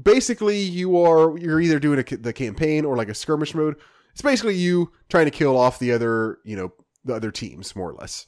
basically 0.01 0.59
you 0.59 1.01
are 1.01 1.37
you're 1.37 1.61
either 1.61 1.79
doing 1.79 1.99
a, 1.99 2.17
the 2.17 2.33
campaign 2.33 2.85
or 2.85 2.95
like 2.95 3.09
a 3.09 3.15
skirmish 3.15 3.55
mode. 3.55 3.75
It's 4.11 4.21
basically 4.21 4.55
you 4.55 4.91
trying 5.09 5.25
to 5.25 5.31
kill 5.31 5.57
off 5.57 5.79
the 5.79 5.91
other, 5.91 6.37
you 6.45 6.55
know, 6.55 6.71
the 7.05 7.13
other 7.13 7.31
teams 7.31 7.75
more 7.75 7.91
or 7.91 7.93
less, 7.93 8.25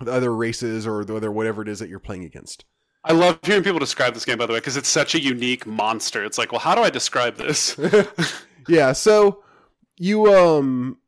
the 0.00 0.12
other 0.12 0.34
races 0.34 0.86
or 0.86 1.04
the 1.04 1.16
other 1.16 1.30
whatever 1.30 1.60
it 1.60 1.68
is 1.68 1.80
that 1.80 1.88
you're 1.88 1.98
playing 1.98 2.24
against. 2.24 2.64
I 3.04 3.12
love 3.12 3.38
hearing 3.42 3.62
people 3.62 3.78
describe 3.78 4.14
this 4.14 4.24
game, 4.24 4.38
by 4.38 4.46
the 4.46 4.52
way, 4.52 4.58
because 4.58 4.76
it's 4.76 4.88
such 4.88 5.14
a 5.14 5.22
unique 5.22 5.64
monster. 5.64 6.24
It's 6.24 6.38
like, 6.38 6.50
well, 6.50 6.60
how 6.60 6.74
do 6.74 6.82
I 6.82 6.90
describe 6.90 7.36
this? 7.36 7.78
yeah, 8.68 8.92
so 8.92 9.44
you 9.96 10.34
um 10.34 10.98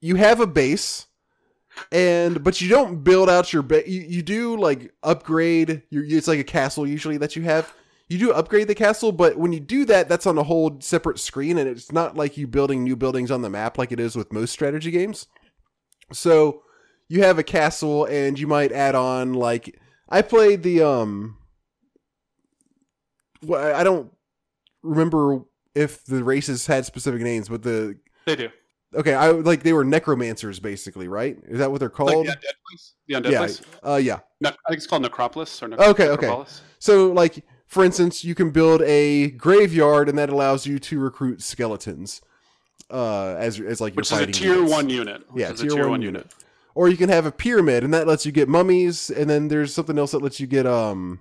you 0.00 0.16
have 0.16 0.40
a 0.40 0.46
base 0.46 1.06
and 1.92 2.42
but 2.42 2.60
you 2.60 2.68
don't 2.68 3.04
build 3.04 3.30
out 3.30 3.52
your 3.52 3.62
base. 3.62 3.86
You, 3.86 4.02
you 4.02 4.22
do 4.22 4.56
like 4.56 4.92
upgrade 5.02 5.82
your 5.90 6.04
it's 6.04 6.28
like 6.28 6.40
a 6.40 6.44
castle 6.44 6.86
usually 6.86 7.18
that 7.18 7.36
you 7.36 7.42
have. 7.42 7.72
You 8.08 8.18
do 8.18 8.32
upgrade 8.32 8.68
the 8.68 8.74
castle, 8.74 9.12
but 9.12 9.38
when 9.38 9.52
you 9.52 9.60
do 9.60 9.86
that, 9.86 10.10
that's 10.10 10.26
on 10.26 10.36
a 10.36 10.42
whole 10.42 10.76
separate 10.80 11.18
screen, 11.18 11.56
and 11.56 11.68
it's 11.68 11.90
not 11.90 12.16
like 12.16 12.36
you 12.36 12.46
building 12.46 12.84
new 12.84 12.96
buildings 12.96 13.30
on 13.30 13.40
the 13.40 13.48
map 13.48 13.78
like 13.78 13.92
it 13.92 14.00
is 14.00 14.14
with 14.14 14.32
most 14.32 14.50
strategy 14.50 14.90
games. 14.90 15.26
So 16.14 16.62
you 17.08 17.22
have 17.22 17.38
a 17.38 17.42
castle, 17.42 18.06
and 18.06 18.38
you 18.38 18.46
might 18.46 18.72
add 18.72 18.94
on 18.94 19.34
like 19.34 19.78
I 20.08 20.22
played 20.22 20.62
the 20.62 20.82
um 20.82 21.36
well, 23.42 23.74
I 23.74 23.84
don't 23.84 24.10
remember 24.82 25.40
if 25.74 26.04
the 26.04 26.22
races 26.24 26.66
had 26.66 26.86
specific 26.86 27.20
names, 27.20 27.48
but 27.48 27.62
the 27.62 27.98
They 28.26 28.36
do. 28.36 28.48
okay, 28.94 29.14
I 29.14 29.30
like 29.32 29.62
they 29.62 29.72
were 29.72 29.84
necromancers 29.84 30.60
basically, 30.60 31.08
right? 31.08 31.36
Is 31.46 31.58
that 31.58 31.70
what 31.70 31.80
they're 31.80 31.88
Like 31.88 31.96
called? 31.96 32.26
the 32.26 32.30
undead 32.32 32.54
place. 32.68 32.92
The 33.06 33.14
undead 33.14 33.30
yeah, 33.32 33.38
place. 33.38 33.62
uh, 33.86 33.96
yeah. 33.96 34.20
Ne- 34.40 34.48
I 34.50 34.52
think 34.68 34.78
it's 34.78 34.86
called 34.86 35.02
Necropolis 35.02 35.62
or 35.62 35.68
ne- 35.68 35.76
Okay, 35.76 36.08
okay. 36.08 36.44
So, 36.78 37.12
like, 37.12 37.44
for 37.66 37.84
instance, 37.84 38.24
you 38.24 38.34
can 38.34 38.50
build 38.50 38.82
a 38.82 39.30
graveyard, 39.32 40.08
and 40.08 40.16
that 40.18 40.28
allows 40.30 40.66
you 40.66 40.78
to 40.78 40.98
recruit 41.00 41.42
skeletons, 41.42 42.20
uh, 42.90 43.34
as 43.38 43.60
as 43.60 43.80
like 43.80 43.94
Which 43.94 44.10
is 44.12 44.18
a 44.18 44.26
tier 44.26 44.54
units. 44.54 44.72
one 44.72 44.88
unit. 44.90 45.22
Which 45.32 45.40
Yeah, 45.42 45.52
is 45.52 45.60
tier 45.60 45.70
a 45.70 45.74
tier 45.74 45.82
one 45.84 45.90
one 45.92 46.02
unit. 46.02 46.22
unit. 46.22 46.34
Or 46.74 46.88
you 46.88 46.96
can 46.96 47.08
have 47.08 47.24
a 47.24 47.30
pyramid, 47.32 47.84
and 47.84 47.94
that 47.94 48.06
lets 48.06 48.26
you 48.26 48.32
get 48.32 48.48
mummies, 48.48 49.08
and 49.10 49.30
then 49.30 49.48
there's 49.48 49.72
something 49.72 49.96
else 49.98 50.10
that 50.10 50.22
lets 50.22 50.40
you 50.40 50.46
get 50.48 50.66
um, 50.66 51.20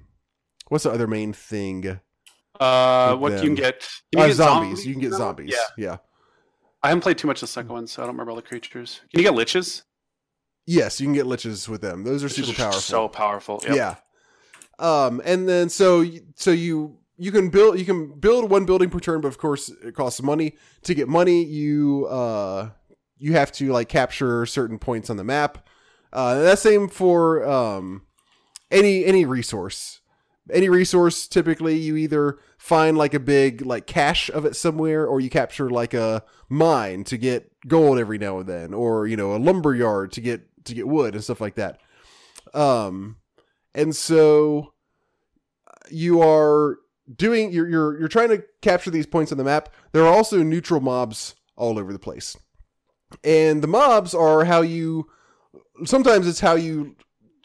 what's 0.70 0.84
the 0.86 0.92
other 0.92 1.06
main 1.08 1.32
thing? 1.34 2.00
Uh, 2.60 3.16
what 3.16 3.32
them. 3.34 3.40
you 3.44 3.50
can 3.50 3.56
get? 3.56 3.88
Can 4.12 4.22
Uh, 4.24 4.28
get 4.28 4.36
zombies. 4.36 4.86
You 4.86 4.94
can 4.94 5.02
get 5.02 5.14
zombies. 5.14 5.52
Yeah, 5.52 5.58
yeah. 5.86 5.98
I 6.82 6.90
haven't 6.90 7.02
played 7.02 7.18
too 7.18 7.28
much 7.28 7.38
of 7.38 7.42
the 7.42 7.52
second 7.54 7.72
one, 7.72 7.88
so 7.88 8.02
I 8.02 8.06
don't 8.06 8.16
remember 8.16 8.32
all 8.32 8.36
the 8.36 8.42
creatures. 8.42 9.02
Can 9.12 9.22
you 9.24 9.30
get 9.30 9.34
liches? 9.34 9.84
Yes, 10.66 11.00
you 11.00 11.06
can 11.08 11.14
get 11.14 11.26
liches 11.26 11.68
with 11.70 11.82
them. 11.82 12.04
Those 12.04 12.24
are 12.24 12.28
Liches 12.28 12.46
super 12.46 12.58
powerful. 12.58 12.82
So 12.82 13.08
powerful. 13.08 13.62
Yep. 13.68 13.76
Yeah. 13.76 13.96
Um, 14.80 15.22
and 15.24 15.48
then 15.48 15.70
so 15.70 16.04
so 16.36 16.52
you 16.52 16.98
you 17.18 17.32
can 17.32 17.50
build 17.50 17.80
you 17.80 17.86
can 17.86 18.20
build 18.20 18.50
one 18.50 18.66
building 18.66 18.90
per 18.90 19.00
turn, 19.00 19.22
but 19.22 19.28
of 19.28 19.38
course 19.38 19.70
it 19.84 19.96
costs 19.96 20.22
money. 20.22 20.56
To 20.84 20.94
get 20.94 21.08
money, 21.08 21.44
you 21.44 22.08
uh 22.08 22.70
you 23.18 23.34
have 23.34 23.52
to 23.54 23.72
like 23.72 23.90
capture 23.90 24.46
certain 24.46 24.80
points 24.80 25.10
on 25.10 25.18
the 25.18 25.24
map. 25.24 25.68
Uh, 26.12 26.42
that's 26.42 26.62
same 26.62 26.88
for 26.88 27.48
um 27.48 28.04
any 28.72 29.06
any 29.06 29.26
resource. 29.26 30.02
Any 30.52 30.68
resource, 30.68 31.28
typically 31.28 31.78
you 31.78 31.96
either 31.96 32.38
find 32.58 32.98
like 32.98 33.14
a 33.14 33.20
big 33.20 33.66
like 33.66 33.88
cache 33.88 34.30
of 34.30 34.46
it 34.46 34.56
somewhere, 34.56 35.08
or 35.08 35.22
you 35.22 35.30
capture 35.30 35.70
like 35.70 35.94
a 35.94 36.24
mine 36.50 37.06
to 37.06 37.18
get 37.18 37.50
gold 37.68 37.98
every 37.98 38.18
now 38.18 38.40
and 38.40 38.50
then, 38.50 38.74
or 38.74 39.08
you 39.08 39.16
know 39.16 39.36
a 39.36 39.38
lumber 39.38 39.74
yard 39.74 40.12
to 40.14 40.22
get 40.22 40.66
to 40.66 40.74
get 40.74 40.88
wood 40.88 41.16
and 41.16 41.24
stuff 41.24 41.40
like 41.40 41.56
that. 41.56 41.80
Um, 42.54 43.18
and 43.74 43.96
so 43.96 44.74
you 45.90 46.22
are 46.22 46.78
doing 47.16 47.52
you're 47.52 47.68
you're 47.68 48.00
you're 48.00 48.08
trying 48.08 48.30
to 48.30 48.44
capture 48.62 48.92
these 48.92 49.06
points 49.06 49.32
on 49.32 49.38
the 49.38 49.44
map. 49.44 49.70
There 49.92 50.04
are 50.04 50.14
also 50.14 50.44
neutral 50.44 50.80
mobs 50.80 51.36
all 51.56 51.78
over 51.80 51.94
the 51.94 52.00
place. 52.00 52.38
And 53.24 53.62
the 53.62 53.68
mobs 53.68 54.14
are 54.14 54.46
how 54.46 54.62
you 54.62 55.08
sometimes 55.86 56.28
it's 56.28 56.40
how 56.40 56.56
you 56.56 56.96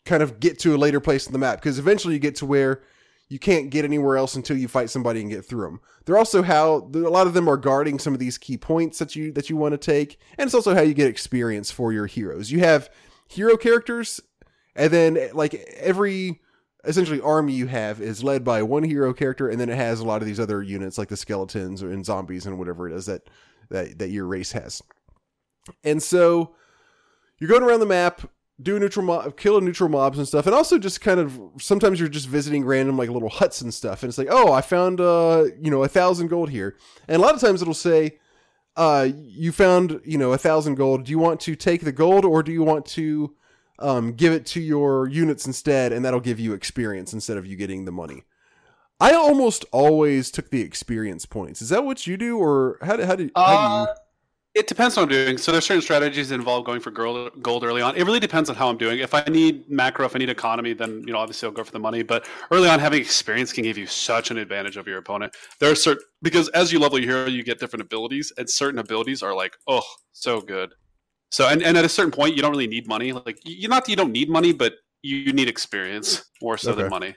kind 0.05 0.23
of 0.23 0.41
get 0.41 0.59
to 0.61 0.75
a 0.75 0.79
later 0.79 1.01
place 1.01 1.27
in 1.27 1.33
the 1.33 1.39
map 1.39 1.59
because 1.59 1.79
eventually 1.79 2.15
you 2.15 2.21
get 2.21 2.37
to 2.37 2.47
where 2.47 2.83
you 3.29 3.39
can't 3.39 3.69
get 3.69 3.85
anywhere 3.85 4.17
else 4.17 4.35
until 4.35 4.57
you 4.57 4.69
fight 4.69 4.89
somebody 4.89 5.21
and 5.21 5.31
get 5.31 5.45
through 5.45 5.65
them. 5.65 5.81
They're 6.05 6.17
also 6.17 6.43
how 6.43 6.91
a 6.95 6.99
lot 6.99 7.27
of 7.27 7.35
them 7.35 7.49
are 7.49 7.59
guarding 7.59 7.99
some 7.99 8.15
of 8.15 8.19
these 8.19 8.39
key 8.39 8.57
points 8.57 8.99
that 8.99 9.15
you 9.15 9.33
that 9.33 9.51
you 9.51 9.57
want 9.57 9.73
to 9.73 9.79
take, 9.79 10.19
and 10.39 10.47
it's 10.47 10.55
also 10.55 10.75
how 10.75 10.81
you 10.81 10.95
get 10.95 11.09
experience 11.09 11.71
for 11.71 11.93
your 11.93 12.07
heroes. 12.07 12.51
You 12.51 12.61
have 12.61 12.89
hero 13.29 13.57
characters, 13.57 14.21
and 14.75 14.91
then 14.91 15.19
like 15.35 15.55
every 15.77 16.41
essentially 16.89 17.21
army 17.21 17.53
you 17.53 17.67
have 17.67 18.01
is 18.01 18.25
led 18.25 18.43
by 18.43 18.63
one 18.63 18.83
hero 18.83 19.13
character, 19.13 19.49
and 19.49 19.61
then 19.61 19.69
it 19.69 19.77
has 19.77 20.01
a 20.01 20.05
lot 20.05 20.23
of 20.23 20.27
these 20.27 20.41
other 20.41 20.63
units 20.63 20.99
like 20.99 21.09
the 21.09 21.17
skeletons 21.17 21.83
and 21.83 22.05
zombies 22.05 22.47
and 22.47 22.59
whatever 22.59 22.89
it 22.89 22.95
is 22.95 23.07
that 23.07 23.29
that 23.69 23.99
that 23.99 24.09
your 24.09 24.27
race 24.27 24.53
has. 24.53 24.83
And 25.85 26.03
so 26.03 26.55
you're 27.39 27.51
going 27.51 27.63
around 27.63 27.81
the 27.81 27.87
map, 27.87 28.23
do 28.61 28.79
neutral 28.79 29.05
mob, 29.05 29.37
kill 29.37 29.61
neutral 29.61 29.91
mobs 29.91 30.19
and 30.19 30.27
stuff, 30.27 30.47
and 30.47 30.55
also 30.55 30.79
just 30.79 31.01
kind 31.01 31.21
of 31.21 31.39
sometimes 31.61 32.01
you're 32.01 32.09
just 32.09 32.27
visiting 32.27 32.65
random 32.65 32.97
like 32.97 33.11
little 33.11 33.29
huts 33.29 33.61
and 33.61 33.73
stuff, 33.73 34.03
and 34.03 34.09
it's 34.09 34.19
like, 34.19 34.29
oh, 34.31 34.53
I 34.53 34.63
found 34.63 35.01
uh 35.01 35.45
you 35.61 35.71
know 35.71 35.85
a 35.85 35.89
thousand 35.89 36.29
gold 36.29 36.51
here, 36.51 36.77
and 37.07 37.19
a 37.19 37.25
lot 37.25 37.35
of 37.35 37.41
times 37.41 37.61
it'll 37.63 37.75
say, 37.75 38.19
uh, 38.77 39.09
you 39.15 39.53
found 39.53 40.01
you 40.05 40.17
know 40.17 40.33
a 40.33 40.39
thousand 40.39 40.77
gold. 40.77 41.05
Do 41.05 41.11
you 41.11 41.19
want 41.19 41.41
to 41.41 41.55
take 41.55 41.83
the 41.83 41.93
gold 41.93 42.25
or 42.25 42.43
do 42.43 42.53
you 42.53 42.63
want 42.63 42.87
to 42.87 43.35
um, 43.79 44.13
give 44.13 44.33
it 44.33 44.47
to 44.47 44.61
your 44.61 45.09
units 45.09 45.47
instead, 45.47 45.93
and 45.93 46.05
that'll 46.05 46.21
give 46.21 46.41
you 46.41 46.53
experience 46.53 47.13
instead 47.13 47.37
of 47.37 47.47
you 47.47 47.57
getting 47.57 47.85
the 47.85 47.93
money. 47.93 48.25
I 49.01 49.13
almost 49.13 49.65
always 49.71 50.31
took 50.31 50.51
the 50.51 50.61
experience 50.61 51.25
points. 51.25 51.63
Is 51.63 51.69
that 51.69 51.85
what 51.85 52.07
you 52.07 52.17
do, 52.17 52.39
or 52.39 52.79
how 52.83 52.97
do 52.97 53.05
how 53.05 53.15
do, 53.15 53.31
how 53.37 53.43
Uh, 53.43 53.85
do 53.85 53.91
you? 53.91 53.97
It 54.55 54.67
depends 54.67 54.97
on 54.97 55.03
what 55.03 55.13
I'm 55.13 55.25
doing. 55.25 55.39
So 55.39 55.53
there's 55.53 55.67
certain 55.67 55.83
strategies 55.83 56.31
that 56.31 56.35
involve 56.35 56.65
going 56.65 56.81
for 56.81 56.91
gold 56.91 57.63
early 57.63 57.81
on. 57.81 57.95
It 57.95 58.03
really 58.03 58.19
depends 58.19 58.51
on 58.51 58.57
how 58.57 58.69
I'm 58.69 58.79
doing. 58.79 58.99
If 58.99 59.15
I 59.15 59.23
need 59.29 59.71
macro, 59.71 60.05
if 60.05 60.17
I 60.17 60.19
need 60.19 60.31
economy, 60.31 60.73
then 60.73 61.05
you 61.07 61.13
know 61.13 61.19
obviously 61.19 61.47
I'll 61.47 61.53
go 61.53 61.63
for 61.63 61.71
the 61.71 61.79
money. 61.79 62.03
But 62.03 62.27
early 62.51 62.69
on, 62.69 62.81
having 62.81 63.01
experience 63.01 63.53
can 63.53 63.63
give 63.63 63.79
you 63.79 63.87
such 63.87 64.33
an 64.33 64.39
advantage 64.39 64.77
over 64.77 64.91
your 64.91 64.99
opponent. 64.99 65.37
There 65.61 65.71
are 65.71 65.77
certain 65.77 66.03
because 66.23 66.49
as 66.49 66.73
you 66.73 66.81
level 66.81 66.99
your 66.99 67.09
hero, 67.09 67.29
you 67.29 67.45
get 67.45 67.61
different 67.61 67.83
abilities, 67.83 68.33
and 68.37 68.51
certain 68.51 68.81
abilities 68.81 69.23
are 69.23 69.35
like 69.35 69.57
oh 69.69 69.85
so 70.13 70.41
good. 70.41 70.73
So 71.31 71.47
and, 71.49 71.63
and 71.63 71.77
at 71.77 71.85
a 71.85 71.89
certain 71.89 72.11
point, 72.13 72.35
you 72.37 72.43
don't 72.43 72.51
really 72.51 72.67
need 72.67 72.87
money. 72.89 73.13
Like 73.13 73.39
you 73.45 73.69
not 73.69 73.85
that 73.85 73.91
you 73.91 73.97
don't 73.97 74.13
need 74.13 74.31
money, 74.31 74.53
but 74.53 74.75
you 75.03 75.33
need 75.33 75.49
experience 75.49 76.25
more 76.43 76.57
so 76.57 76.73
Okay. 76.73 76.83
than 76.83 76.91
money. 76.91 77.15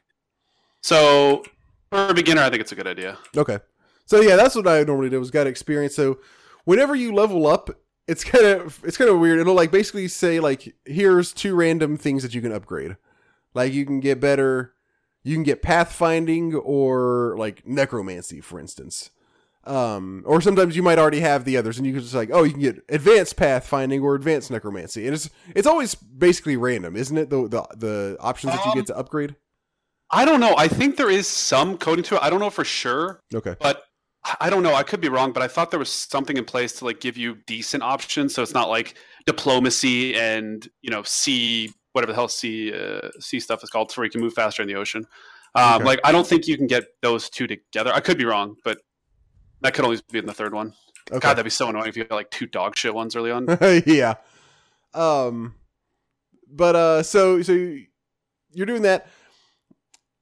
So 0.81 1.43
for 1.89 2.07
a 2.09 2.13
beginner, 2.13 2.41
I 2.41 2.49
think 2.49 2.61
it's 2.61 2.71
a 2.71 2.75
good 2.75 2.87
idea. 2.87 3.17
Okay, 3.35 3.59
so 4.05 4.21
yeah, 4.21 4.35
that's 4.35 4.55
what 4.55 4.67
I 4.67 4.83
normally 4.83 5.09
do. 5.09 5.19
Was 5.19 5.31
got 5.31 5.47
experience. 5.47 5.95
So 5.95 6.19
whenever 6.65 6.95
you 6.95 7.13
level 7.13 7.47
up, 7.47 7.69
it's 8.07 8.23
kind 8.23 8.45
of 8.45 8.79
it's 8.83 8.97
kind 8.97 9.09
of 9.09 9.19
weird. 9.19 9.39
It'll 9.39 9.55
like 9.55 9.71
basically 9.71 10.07
say 10.07 10.39
like 10.39 10.75
here's 10.85 11.33
two 11.33 11.55
random 11.55 11.97
things 11.97 12.23
that 12.23 12.33
you 12.33 12.41
can 12.41 12.51
upgrade. 12.51 12.97
Like 13.53 13.73
you 13.73 13.85
can 13.85 13.99
get 13.99 14.19
better, 14.19 14.73
you 15.23 15.35
can 15.35 15.43
get 15.43 15.61
pathfinding 15.61 16.59
or 16.63 17.35
like 17.37 17.65
necromancy, 17.67 18.41
for 18.41 18.59
instance. 18.59 19.11
Um, 19.63 20.23
or 20.25 20.41
sometimes 20.41 20.75
you 20.75 20.81
might 20.81 20.97
already 20.97 21.19
have 21.19 21.45
the 21.45 21.55
others, 21.57 21.77
and 21.77 21.85
you 21.85 21.93
can 21.93 22.01
just 22.01 22.15
like, 22.15 22.29
oh, 22.33 22.41
you 22.43 22.51
can 22.51 22.61
get 22.61 22.83
advanced 22.89 23.37
pathfinding 23.37 24.01
or 24.01 24.15
advanced 24.15 24.49
necromancy, 24.49 25.05
and 25.05 25.13
it's 25.13 25.29
it's 25.55 25.67
always 25.67 25.93
basically 25.95 26.57
random, 26.57 26.95
isn't 26.95 27.15
it? 27.17 27.29
The 27.29 27.47
the 27.47 27.67
the 27.77 28.17
options 28.19 28.53
that 28.53 28.65
you 28.65 28.71
Um, 28.71 28.77
get 28.77 28.87
to 28.87 28.97
upgrade. 28.97 29.35
I 30.09 30.25
don't 30.25 30.39
know. 30.39 30.55
I 30.57 30.67
think 30.67 30.97
there 30.97 31.09
is 31.11 31.27
some 31.27 31.77
coding 31.77 32.03
to 32.05 32.15
it. 32.15 32.21
I 32.23 32.29
don't 32.29 32.39
know 32.39 32.49
for 32.49 32.65
sure. 32.65 33.21
Okay. 33.33 33.55
but 33.61 33.83
I- 34.39 34.49
don't 34.49 34.61
know. 34.63 34.75
I 34.75 34.83
could 34.83 34.99
be 34.99 35.09
wrong, 35.09 35.31
but 35.31 35.41
I 35.41 35.47
thought 35.47 35.71
there 35.71 35.79
was 35.79 35.89
something 35.91 36.37
in 36.37 36.43
place 36.45 36.73
to 36.73 36.85
like 36.85 36.99
give 36.99 37.15
you 37.17 37.37
decent 37.47 37.81
options, 37.83 38.33
so 38.33 38.41
it's 38.43 38.53
not 38.53 38.67
like 38.69 38.95
diplomacy 39.25 40.15
and 40.15 40.67
you 40.81 40.89
know 40.89 41.03
sea 41.03 41.71
whatever 41.93 42.11
the 42.13 42.15
hell 42.15 42.27
sea 42.27 42.73
uh, 42.73 43.09
sea 43.19 43.39
stuff 43.39 43.63
is 43.63 43.69
called, 43.69 43.91
so 43.91 43.97
where 44.01 44.05
you 44.05 44.11
can 44.11 44.21
move 44.21 44.33
faster 44.33 44.61
in 44.61 44.67
the 44.67 44.75
ocean. 44.75 45.05
Um, 45.55 45.75
Okay. 45.75 45.83
Like 45.85 45.99
I 46.03 46.11
don't 46.11 46.25
think 46.27 46.47
you 46.47 46.57
can 46.57 46.67
get 46.67 46.85
those 47.01 47.29
two 47.29 47.47
together. 47.47 47.91
I 47.93 47.99
could 47.99 48.17
be 48.17 48.25
wrong, 48.25 48.55
but 48.63 48.79
that 49.61 49.73
could 49.73 49.85
only 49.85 49.99
be 50.11 50.19
in 50.19 50.25
the 50.25 50.33
third 50.33 50.53
one. 50.53 50.73
Okay. 51.09 51.19
God, 51.19 51.33
that'd 51.33 51.43
be 51.43 51.49
so 51.49 51.69
annoying 51.69 51.87
if 51.87 51.97
you 51.97 52.03
got 52.05 52.15
like 52.15 52.31
two 52.31 52.45
dog 52.45 52.75
shit 52.75 52.93
ones 52.93 53.15
early 53.15 53.31
on. 53.31 53.45
yeah. 53.85 54.15
Um 54.93 55.55
but 56.47 56.75
uh 56.75 57.03
so 57.03 57.41
so 57.41 57.53
you're 58.53 58.65
doing 58.65 58.81
that 58.83 59.07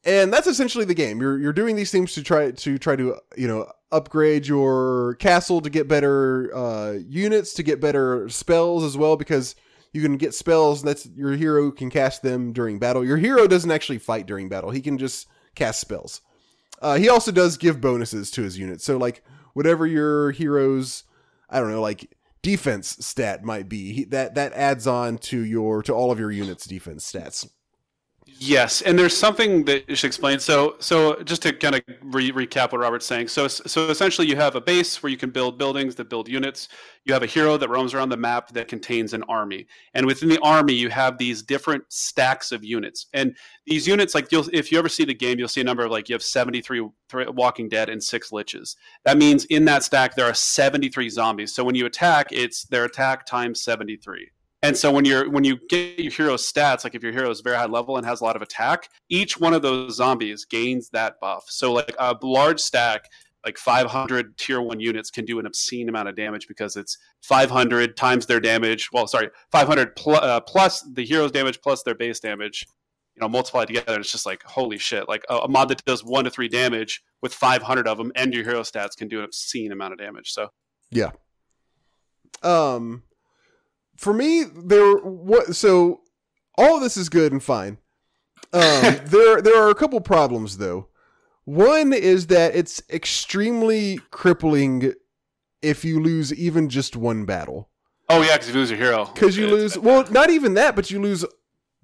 and 0.06 0.32
that's 0.32 0.48
essentially 0.48 0.86
the 0.86 0.94
game. 0.94 1.22
You're 1.22 1.38
you're 1.38 1.54
doing 1.54 1.76
these 1.76 1.92
things 1.92 2.14
to 2.14 2.24
try 2.24 2.52
to 2.52 2.78
try 2.78 2.96
to, 2.96 3.18
you 3.36 3.48
know, 3.48 3.72
upgrade 3.92 4.48
your 4.48 5.16
castle 5.16 5.62
to 5.62 5.70
get 5.70 5.88
better 5.88 6.56
uh 6.56 6.94
units, 7.08 7.54
to 7.56 7.64
get 7.64 7.82
better 7.82 8.30
spells 8.30 8.84
as 8.84 8.98
well 8.98 9.18
because 9.18 9.56
you 9.92 10.02
can 10.02 10.18
get 10.18 10.36
spells 10.36 10.84
that's 10.84 11.08
your 11.08 11.36
hero 11.36 11.72
can 11.72 11.90
cast 11.90 12.22
them 12.22 12.54
during 12.54 12.80
battle. 12.80 13.04
Your 13.04 13.18
hero 13.18 13.48
doesn't 13.48 13.72
actually 13.72 14.00
fight 14.00 14.28
during 14.28 14.50
battle. 14.50 14.70
He 14.70 14.82
can 14.82 14.98
just 14.98 15.28
cast 15.56 15.82
spells. 15.82 16.22
Uh, 16.82 16.96
he 16.96 17.10
also 17.10 17.32
does 17.32 17.58
give 17.58 17.82
bonuses 17.82 18.32
to 18.32 18.42
his 18.42 18.58
units. 18.58 18.84
So 18.84 18.98
like 18.98 19.24
whatever 19.54 19.86
your 19.86 20.32
hero's 20.32 21.04
I 21.50 21.60
don't 21.60 21.72
know, 21.72 21.82
like 21.82 22.16
defense 22.42 22.98
stat 23.00 23.44
might 23.44 23.68
be, 23.68 23.94
he, 23.94 24.04
that 24.06 24.36
that 24.36 24.54
adds 24.54 24.88
on 24.88 25.18
to 25.18 25.40
your 25.40 25.82
to 25.84 25.94
all 25.94 26.12
of 26.12 26.20
your 26.20 26.32
units' 26.32 26.66
defense 26.66 27.12
stats. 27.12 27.50
Yes, 28.42 28.82
and 28.82 28.98
there's 28.98 29.18
something 29.18 29.66
that 29.66 29.90
you 29.90 29.96
should 29.96 30.08
explain. 30.08 30.40
So, 30.40 30.78
so 30.80 31.22
just 31.24 31.42
to 31.42 31.52
kind 31.52 31.76
of 31.76 31.82
re- 32.02 32.32
recap 32.32 32.72
what 32.72 32.80
Robert's 32.80 33.06
saying. 33.06 33.28
So, 33.28 33.50
so 33.50 33.90
essentially, 33.90 34.28
you 34.28 34.38
have 34.38 34.56
a 34.56 34.62
base 34.62 35.04
where 35.04 35.10
you 35.10 35.18
can 35.18 35.30
build 35.30 35.58
buildings 35.58 35.96
that 35.96 36.10
build 36.10 36.30
units. 36.30 36.70
You 37.04 37.12
have 37.12 37.22
a 37.22 37.26
hero 37.26 37.58
that 37.58 37.68
roams 37.68 37.94
around 37.94 38.08
the 38.08 38.18
map 38.18 38.54
that 38.54 38.70
contains 38.70 39.12
an 39.12 39.24
army, 39.24 39.68
and 39.94 40.06
within 40.06 40.30
the 40.30 40.40
army, 40.40 40.72
you 40.72 40.90
have 40.90 41.18
these 41.18 41.44
different 41.44 41.84
stacks 41.90 42.54
of 42.54 42.64
units. 42.64 43.08
And 43.14 43.36
these 43.66 43.86
units, 43.86 44.16
like 44.16 44.32
you'll, 44.32 44.48
if 44.54 44.72
you 44.72 44.80
ever 44.80 44.90
see 44.90 45.04
the 45.04 45.14
game, 45.14 45.38
you'll 45.38 45.50
see 45.50 45.60
a 45.60 45.66
number 45.66 45.84
of 45.84 45.92
like 45.92 46.08
you 46.08 46.16
have 46.16 46.24
73 46.24 46.88
th- 47.12 47.28
Walking 47.32 47.68
Dead 47.68 47.90
and 47.90 48.02
six 48.02 48.30
Liches. 48.30 48.78
That 49.04 49.18
means 49.18 49.44
in 49.46 49.66
that 49.66 49.84
stack 49.84 50.16
there 50.16 50.26
are 50.26 50.34
73 50.34 51.10
zombies. 51.10 51.54
So 51.54 51.66
when 51.66 51.76
you 51.76 51.86
attack, 51.86 52.28
it's 52.32 52.64
their 52.64 52.86
attack 52.86 53.26
times 53.26 53.62
73. 53.62 54.32
And 54.62 54.76
so 54.76 54.92
when 54.92 55.06
you're 55.06 55.30
when 55.30 55.44
you 55.44 55.58
get 55.70 56.00
your 56.00 56.12
hero's 56.12 56.52
stats, 56.52 56.84
like 56.84 56.96
if 56.96 57.02
your 57.02 57.14
hero 57.14 57.30
is 57.30 57.42
very 57.42 57.56
high 57.56 57.66
level 57.66 57.98
and 57.98 58.06
has 58.06 58.22
a 58.22 58.24
lot 58.24 58.36
of 58.36 58.42
attack, 58.42 58.90
each 59.10 59.40
one 59.40 59.54
of 59.54 59.62
those 59.62 59.96
zombies 59.96 60.46
gains 60.46 60.90
that 60.90 61.20
buff. 61.22 61.46
So 61.48 61.72
like 61.72 61.96
a 61.98 62.18
large 62.22 62.60
stack, 62.60 63.06
like 63.46 63.58
500 63.58 64.38
tier 64.38 64.62
one 64.62 64.82
units 64.82 65.12
can 65.12 65.24
do 65.24 65.40
an 65.40 65.46
obscene 65.46 65.88
amount 65.88 66.10
of 66.10 66.16
damage 66.16 66.48
because 66.48 66.76
it's 66.76 66.98
500 67.24 67.96
times 67.96 68.26
their 68.26 68.42
damage. 68.42 68.90
Well, 68.92 69.08
sorry, 69.08 69.30
500 69.52 69.96
pl- 69.96 70.16
uh, 70.16 70.42
plus 70.42 70.82
the 70.82 71.06
hero's 71.06 71.32
damage 71.32 71.62
plus 71.62 71.84
their 71.84 71.96
base 71.96 72.20
damage 72.20 72.68
you 73.20 73.26
know 73.26 73.30
multiply 73.30 73.66
together. 73.66 74.00
It's 74.00 74.12
just 74.12 74.26
like 74.26 74.44
holy 74.44 74.78
shit! 74.78 75.10
Like 75.10 75.26
a, 75.30 75.38
a 75.40 75.48
mod 75.48 75.70
that 75.70 75.84
does 75.86 76.04
one 76.04 76.24
to 76.24 76.30
three 76.30 76.48
damage 76.48 77.04
with 77.22 77.34
500 77.34 77.88
of 77.88 77.98
them, 77.98 78.12
and 78.16 78.34
your 78.34 78.44
hero 78.44 78.62
stats 78.62 78.96
can 78.96 79.08
do 79.08 79.20
an 79.20 79.26
obscene 79.26 79.72
amount 79.72 79.94
of 79.94 80.00
damage. 80.00 80.32
So 80.32 80.50
Yeah. 80.90 81.12
Um, 82.44 83.04
for 84.00 84.14
me, 84.14 84.44
there 84.44 84.96
what 84.96 85.56
so 85.56 86.02
all 86.58 86.78
of 86.78 86.82
this 86.82 86.96
is 86.98 87.10
good 87.10 87.32
and 87.32 87.44
fine. 87.44 87.78
Um, 88.54 88.62
there 89.06 89.42
there 89.42 89.62
are 89.62 89.70
a 89.70 89.76
couple 89.76 90.00
problems 90.02 90.58
though. 90.58 90.88
One 91.46 91.94
is 91.94 92.28
that 92.28 92.56
it's 92.56 92.82
extremely 92.90 94.00
crippling 94.12 94.94
if 95.62 95.84
you 95.84 96.00
lose 96.02 96.34
even 96.34 96.70
just 96.70 96.96
one 96.96 97.26
battle 97.26 97.70
oh 98.08 98.22
yeah, 98.22 98.34
because 98.38 98.48
you 98.48 98.54
lose 98.54 98.70
your 98.70 98.80
hero, 98.80 99.06
because 99.14 99.36
you 99.36 99.48
lose 99.48 99.78
well 99.78 100.06
not 100.10 100.30
even 100.30 100.54
that 100.54 100.76
but 100.76 100.90
you 100.90 101.02
lose 101.02 101.26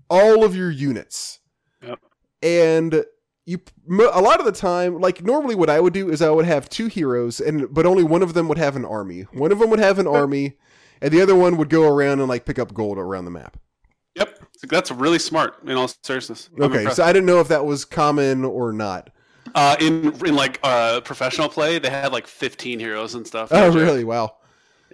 all 0.10 0.44
of 0.46 0.56
your 0.56 0.72
units 0.72 1.40
Yep. 1.82 2.00
and 2.42 3.06
you 3.46 3.60
a 3.90 4.22
lot 4.22 4.40
of 4.40 4.46
the 4.46 4.52
time 4.52 5.00
like 5.02 5.24
normally 5.24 5.56
what 5.56 5.70
i 5.70 5.80
would 5.80 5.94
do 5.94 6.10
is 6.10 6.22
i 6.22 6.30
would 6.30 6.46
have 6.46 6.70
two 6.70 6.88
heroes 6.88 7.40
and 7.40 7.74
but 7.74 7.86
only 7.86 8.04
one 8.04 8.24
of 8.24 8.34
them 8.34 8.48
would 8.48 8.58
have 8.58 8.76
an 8.76 8.86
army 8.86 9.22
one 9.34 9.52
of 9.52 9.60
them 9.60 9.70
would 9.70 9.80
have 9.80 10.00
an 10.00 10.08
army 10.20 10.56
and 11.02 11.12
the 11.12 11.22
other 11.22 11.36
one 11.36 11.58
would 11.58 11.70
go 11.70 11.84
around 11.88 12.20
and 12.20 12.28
like 12.30 12.46
pick 12.46 12.60
up 12.60 12.74
gold 12.74 12.98
around 12.98 13.26
the 13.26 13.32
map 13.32 13.58
Yep, 14.16 14.40
that's 14.70 14.92
really 14.92 15.20
smart. 15.20 15.62
In 15.64 15.72
all 15.76 15.90
seriousness. 16.02 16.50
I'm 16.56 16.64
okay 16.64 16.78
impressed. 16.80 16.96
so 16.98 17.04
i 17.04 17.12
didn't 17.12 17.26
know 17.26 17.42
if 17.42 17.50
that 17.50 17.66
was 17.66 17.84
common 17.86 18.46
or 18.46 18.72
not 18.72 19.10
uh, 19.54 19.76
in 19.80 20.12
in 20.26 20.36
like 20.36 20.60
uh, 20.64 21.02
professional 21.02 21.48
play, 21.48 21.78
they 21.80 21.90
had 21.90 22.12
like 22.12 22.28
15 22.28 22.80
heroes 22.80 23.14
and 23.16 23.26
stuff. 23.26 23.50
oh 23.52 23.72
really 23.72 24.04
wow 24.04 24.36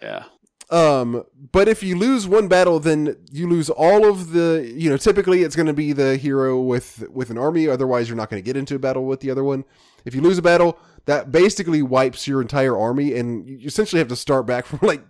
Yeah. 0.02 0.26
Um, 0.70 1.26
but 1.52 1.68
if 1.68 1.84
you 1.84 1.98
lose 1.98 2.28
one 2.28 2.48
battle, 2.48 2.80
then 2.80 3.18
you 3.30 3.48
lose 3.50 3.70
all 3.70 4.10
of 4.10 4.32
the. 4.32 4.72
You 4.74 4.90
know, 4.90 4.96
typically 4.98 5.44
it's 5.44 5.56
going 5.56 5.68
to 5.68 5.74
be 5.74 5.92
the 5.92 6.16
hero 6.16 6.62
with 6.62 7.10
with 7.10 7.30
an 7.30 7.38
army. 7.38 7.68
Otherwise, 7.68 8.08
you're 8.08 8.16
not 8.16 8.30
going 8.30 8.42
to 8.42 8.46
get 8.46 8.56
into 8.56 8.76
a 8.76 8.80
battle 8.80 9.06
with 9.06 9.20
the 9.20 9.30
other 9.30 9.44
one. 9.44 9.66
If 10.06 10.16
you 10.16 10.22
lose 10.22 10.38
a 10.38 10.42
battle, 10.42 10.80
that 11.06 11.30
basically 11.30 11.82
wipes 11.82 12.26
your 12.26 12.42
entire 12.42 12.78
army, 12.78 13.16
and 13.16 13.46
you 13.48 13.68
essentially 13.68 14.00
have 14.00 14.08
to 14.08 14.16
start 14.16 14.46
back 14.46 14.66
from 14.70 14.80
like 14.82 15.04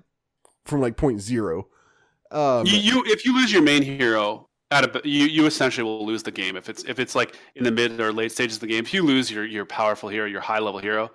from 0.65 0.82
like 0.82 0.97
point 0.97 1.21
zero. 1.21 1.67
Um, 2.32 2.65
you, 2.65 2.78
you 2.78 3.04
if 3.08 3.26
you 3.26 3.36
lose 3.36 3.52
your 3.52 3.62
main 3.62 3.84
hero 3.84 4.47
out 4.71 4.84
of 4.84 5.06
you 5.06 5.26
you 5.26 5.45
essentially 5.45 5.84
will 5.84 6.06
lose 6.06 6.24
the 6.24 6.32
game 6.32 6.56
if 6.56 6.69
it's 6.69 6.84
if 6.86 6.97
it's 6.97 7.13
like 7.13 7.36
in 7.56 7.63
the 7.63 7.71
mid 7.71 8.00
or 8.00 8.13
late 8.13 8.32
stages 8.32 8.58
of 8.58 8.62
the 8.62 8.67
game. 8.67 8.84
If 8.84 8.93
you 8.93 9.04
lose 9.04 9.30
your 9.30 9.45
your 9.45 9.65
powerful 9.65 10.10
hero, 10.10 10.26
your 10.26 10.41
high 10.41 10.60
level 10.60 10.80
hero, 10.80 11.12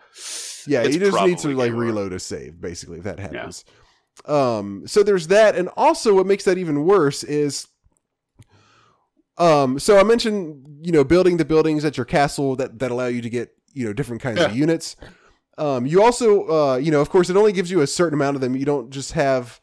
yeah, 0.67 0.83
you 0.83 0.99
just 0.99 1.25
need 1.25 1.39
to 1.39 1.55
like 1.55 1.73
reload 1.73 2.13
a 2.13 2.21
save, 2.21 2.61
basically, 2.61 2.99
if 2.99 3.05
that 3.05 3.19
happens. 3.19 3.65
Um, 4.25 4.87
so 4.87 5.03
there's 5.03 5.29
that, 5.29 5.57
and 5.57 5.69
also 5.77 6.15
what 6.15 6.27
makes 6.27 6.45
that 6.45 6.59
even 6.59 6.85
worse 6.85 7.23
is, 7.23 7.67
um, 9.37 9.79
so 9.79 9.99
I 9.99 10.03
mentioned 10.03 10.67
you 10.83 10.93
know 10.93 11.05
building 11.05 11.37
the 11.37 11.45
buildings 11.45 11.85
at 11.85 11.97
your 11.97 12.07
castle 12.07 12.57
that 12.57 12.79
that 12.79 12.91
allow 12.91 13.07
you 13.07 13.23
to 13.23 13.31
get 13.31 13.51
you 13.73 13.87
know 13.87 13.93
different 13.93 14.23
kinds 14.23 14.41
of 14.41 14.57
units. 14.57 14.97
Um, 15.59 15.87
you 15.87 16.03
also 16.03 16.47
uh, 16.49 16.77
you 16.77 16.91
know 16.91 17.01
of 17.01 17.11
course 17.11 17.31
it 17.31 17.37
only 17.37 17.53
gives 17.53 17.71
you 17.71 17.81
a 17.81 17.87
certain 17.87 18.15
amount 18.15 18.35
of 18.37 18.41
them. 18.41 18.57
You 18.57 18.65
don't 18.67 18.91
just 18.91 19.13
have 19.13 19.61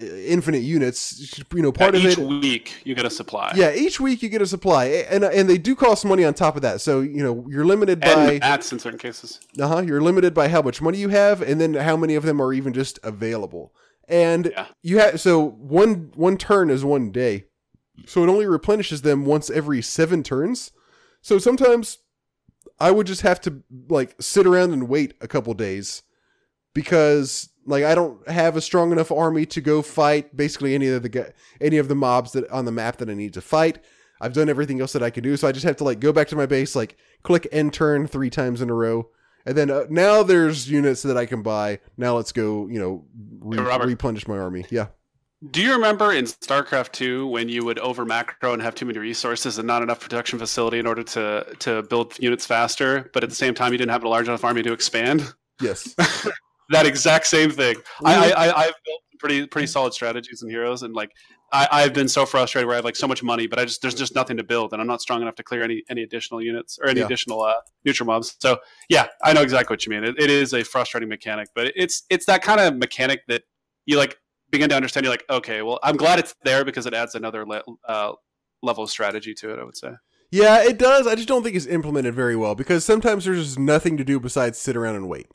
uh, 0.00 0.04
infinite 0.06 0.62
units. 0.62 1.36
You 1.54 1.62
know 1.62 1.72
part 1.72 1.94
Yeah, 1.94 2.00
of 2.00 2.06
each 2.06 2.18
it. 2.18 2.26
week 2.26 2.72
you 2.84 2.94
get 2.94 3.04
a 3.04 3.10
supply. 3.10 3.52
Yeah, 3.54 3.74
each 3.74 4.00
week 4.00 4.22
you 4.22 4.28
get 4.28 4.40
a 4.42 4.46
supply, 4.46 4.86
and 4.86 5.22
and 5.24 5.48
they 5.50 5.58
do 5.58 5.74
cost 5.76 6.04
money 6.04 6.24
on 6.24 6.32
top 6.34 6.56
of 6.56 6.62
that. 6.62 6.80
So 6.80 7.00
you 7.00 7.22
know 7.22 7.46
you're 7.48 7.66
limited 7.66 8.02
and 8.02 8.14
by 8.14 8.38
mats 8.46 8.72
in 8.72 8.78
certain 8.78 8.98
cases. 8.98 9.40
uh-huh 9.60 9.82
you're 9.82 10.00
limited 10.00 10.32
by 10.32 10.48
how 10.48 10.62
much 10.62 10.80
money 10.80 10.98
you 10.98 11.10
have 11.10 11.42
and 11.42 11.60
then 11.60 11.74
how 11.74 11.96
many 11.96 12.14
of 12.14 12.22
them 12.24 12.40
are 12.40 12.52
even 12.54 12.72
just 12.72 12.98
available 13.02 13.74
and 14.08 14.46
Yeah. 14.46 14.66
you 14.82 14.98
have 14.98 15.20
so 15.20 15.44
one 15.50 16.10
one 16.14 16.36
turn 16.38 16.70
is 16.70 16.84
one 16.84 17.10
day 17.12 17.44
so 18.06 18.24
it 18.24 18.28
only 18.28 18.46
replenishes 18.46 19.02
them 19.02 19.24
once 19.26 19.50
every 19.50 19.82
seven 19.82 20.22
turns 20.22 20.72
so 21.20 21.38
sometimes 21.38 21.98
i 22.82 22.90
would 22.90 23.06
just 23.06 23.22
have 23.22 23.40
to 23.40 23.62
like 23.88 24.14
sit 24.20 24.46
around 24.46 24.72
and 24.72 24.88
wait 24.88 25.14
a 25.20 25.28
couple 25.28 25.54
days 25.54 26.02
because 26.74 27.48
like 27.66 27.84
i 27.84 27.94
don't 27.94 28.28
have 28.28 28.56
a 28.56 28.60
strong 28.60 28.92
enough 28.92 29.10
army 29.10 29.46
to 29.46 29.60
go 29.60 29.82
fight 29.82 30.36
basically 30.36 30.74
any 30.74 30.88
of 30.88 31.02
the 31.02 31.32
any 31.60 31.78
of 31.78 31.88
the 31.88 31.94
mobs 31.94 32.32
that 32.32 32.48
on 32.50 32.64
the 32.64 32.72
map 32.72 32.96
that 32.96 33.10
i 33.10 33.14
need 33.14 33.32
to 33.32 33.40
fight 33.40 33.78
i've 34.20 34.32
done 34.32 34.48
everything 34.48 34.80
else 34.80 34.92
that 34.92 35.02
i 35.02 35.10
can 35.10 35.22
do 35.22 35.36
so 35.36 35.48
i 35.48 35.52
just 35.52 35.64
have 35.64 35.76
to 35.76 35.84
like 35.84 36.00
go 36.00 36.12
back 36.12 36.28
to 36.28 36.36
my 36.36 36.46
base 36.46 36.74
like 36.76 36.96
click 37.22 37.46
end 37.52 37.72
turn 37.72 38.06
three 38.06 38.30
times 38.30 38.60
in 38.60 38.70
a 38.70 38.74
row 38.74 39.08
and 39.44 39.56
then 39.56 39.70
uh, 39.70 39.84
now 39.90 40.22
there's 40.22 40.70
units 40.70 41.02
that 41.02 41.16
I 41.16 41.26
can 41.26 41.42
buy. 41.42 41.80
Now 41.96 42.16
let's 42.16 42.32
go, 42.32 42.68
you 42.68 42.78
know, 42.78 43.04
re- 43.40 43.58
Hey, 43.58 43.78
replenish 43.86 44.28
my 44.28 44.38
army. 44.38 44.66
Yeah. 44.70 44.88
Do 45.50 45.60
you 45.60 45.72
remember 45.72 46.12
in 46.12 46.24
StarCraft 46.26 46.92
2 46.92 47.26
when 47.26 47.48
you 47.48 47.64
would 47.64 47.80
over 47.80 48.04
macro 48.04 48.52
and 48.52 48.62
have 48.62 48.76
too 48.76 48.86
many 48.86 49.00
resources 49.00 49.58
and 49.58 49.66
not 49.66 49.82
enough 49.82 49.98
production 49.98 50.38
facility 50.38 50.78
in 50.78 50.86
order 50.86 51.02
to 51.02 51.44
to 51.58 51.82
build 51.84 52.16
units 52.20 52.46
faster, 52.46 53.10
but 53.12 53.24
at 53.24 53.28
the 53.28 53.34
same 53.34 53.52
time 53.52 53.72
you 53.72 53.78
didn't 53.78 53.90
have 53.90 54.04
a 54.04 54.08
large 54.08 54.28
enough 54.28 54.44
army 54.44 54.62
to 54.62 54.72
expand? 54.72 55.34
Yes. 55.60 55.94
that 56.70 56.86
exact 56.86 57.26
same 57.26 57.50
thing. 57.50 57.76
I, 58.04 58.30
I, 58.30 58.46
I 58.46 58.64
I've 58.66 58.74
built 58.84 59.00
pretty 59.18 59.46
pretty 59.48 59.66
solid 59.66 59.94
strategies 59.94 60.42
and 60.42 60.50
heroes, 60.50 60.84
and 60.84 60.94
like 60.94 61.10
I, 61.52 61.66
I've 61.72 61.92
been 61.92 62.08
so 62.08 62.24
frustrated 62.24 62.66
where 62.68 62.74
I 62.74 62.78
have 62.78 62.84
like 62.84 62.96
so 62.96 63.08
much 63.08 63.24
money, 63.24 63.48
but 63.48 63.58
I 63.58 63.64
just 63.64 63.82
there's 63.82 63.94
just 63.94 64.14
nothing 64.14 64.36
to 64.36 64.44
build, 64.44 64.72
and 64.72 64.80
I'm 64.80 64.86
not 64.86 65.00
strong 65.00 65.22
enough 65.22 65.34
to 65.36 65.42
clear 65.42 65.64
any 65.64 65.82
any 65.90 66.04
additional 66.04 66.40
units 66.40 66.78
or 66.80 66.88
any 66.88 67.00
Yeah. 67.00 67.06
additional 67.06 67.42
uh, 67.42 67.54
neutral 67.84 68.06
mobs. 68.06 68.36
So 68.38 68.58
yeah, 68.88 69.08
I 69.24 69.32
know 69.32 69.42
exactly 69.42 69.74
what 69.74 69.84
you 69.86 69.90
mean. 69.90 70.04
It, 70.04 70.20
it 70.20 70.30
is 70.30 70.54
a 70.54 70.62
frustrating 70.62 71.08
mechanic, 71.08 71.48
but 71.52 71.72
it's 71.74 72.04
it's 72.10 72.26
that 72.26 72.42
kind 72.42 72.60
of 72.60 72.76
mechanic 72.76 73.22
that 73.26 73.42
you 73.86 73.96
like 73.98 74.18
begin 74.52 74.68
to 74.68 74.76
understand. 74.76 75.04
You're 75.04 75.12
like, 75.12 75.24
okay, 75.28 75.62
well, 75.62 75.80
I'm 75.82 75.96
glad 75.96 76.20
it's 76.20 76.34
there 76.44 76.64
because 76.64 76.86
it 76.86 76.94
adds 76.94 77.16
another 77.16 77.44
le- 77.44 77.64
uh, 77.88 78.12
level 78.62 78.84
of 78.84 78.90
strategy 78.90 79.34
to 79.34 79.52
it. 79.52 79.58
I 79.58 79.64
would 79.64 79.76
say. 79.76 79.92
yeah, 80.30 80.62
it 80.62 80.78
does. 80.78 81.08
I 81.08 81.16
just 81.16 81.26
don't 81.26 81.42
think 81.42 81.56
it's 81.56 81.66
implemented 81.66 82.14
very 82.14 82.36
well 82.36 82.54
because 82.54 82.84
sometimes 82.84 83.24
there's 83.24 83.44
just 83.44 83.58
nothing 83.58 83.96
to 83.96 84.04
do 84.04 84.20
besides 84.20 84.58
sit 84.58 84.76
around 84.76 84.94
and 84.94 85.08
wait. 85.08 85.26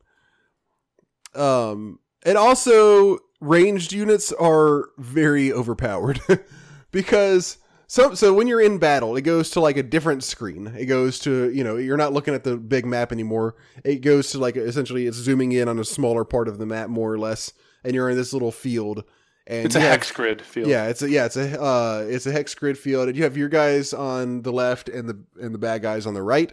Um, 1.35 1.99
and 2.25 2.37
also 2.37 3.19
ranged 3.41 3.91
units 3.91 4.31
are 4.33 4.89
very 4.97 5.53
overpowered 5.53 6.19
because 6.91 7.57
so 7.85 8.13
so 8.15 8.33
when 8.33 8.47
you're 8.47 8.61
in 8.61 8.79
battle, 8.79 9.15
it 9.15 9.21
goes 9.21 9.49
to 9.51 9.59
like 9.59 9.77
a 9.77 9.83
different 9.83 10.23
screen. 10.23 10.67
It 10.67 10.85
goes 10.85 11.19
to 11.19 11.51
you 11.51 11.63
know 11.63 11.77
you're 11.77 11.97
not 11.97 12.13
looking 12.13 12.33
at 12.33 12.43
the 12.43 12.57
big 12.57 12.85
map 12.85 13.11
anymore. 13.11 13.55
It 13.83 13.97
goes 14.01 14.31
to 14.31 14.39
like 14.39 14.57
essentially 14.57 15.07
it's 15.07 15.17
zooming 15.17 15.51
in 15.51 15.67
on 15.67 15.79
a 15.79 15.85
smaller 15.85 16.25
part 16.25 16.47
of 16.47 16.57
the 16.57 16.65
map 16.65 16.89
more 16.89 17.11
or 17.11 17.19
less, 17.19 17.53
and 17.83 17.93
you're 17.93 18.09
in 18.09 18.17
this 18.17 18.33
little 18.33 18.51
field. 18.51 19.03
And 19.49 19.65
It's 19.65 19.75
a 19.75 19.79
have- 19.79 19.91
hex 19.91 20.11
grid 20.11 20.41
field. 20.41 20.67
yeah, 20.69 20.87
it's 20.87 21.01
a 21.01 21.09
yeah, 21.09 21.25
it's 21.25 21.37
a 21.37 21.61
uh, 21.61 22.05
it's 22.07 22.25
a 22.25 22.31
hex 22.33 22.53
grid 22.53 22.77
field, 22.77 23.07
and 23.07 23.17
you 23.17 23.23
have 23.23 23.37
your 23.37 23.47
guys 23.49 23.93
on 23.93 24.41
the 24.41 24.51
left 24.51 24.89
and 24.89 25.07
the 25.07 25.23
and 25.41 25.53
the 25.53 25.57
bad 25.59 25.81
guys 25.81 26.05
on 26.05 26.13
the 26.13 26.21
right, 26.21 26.51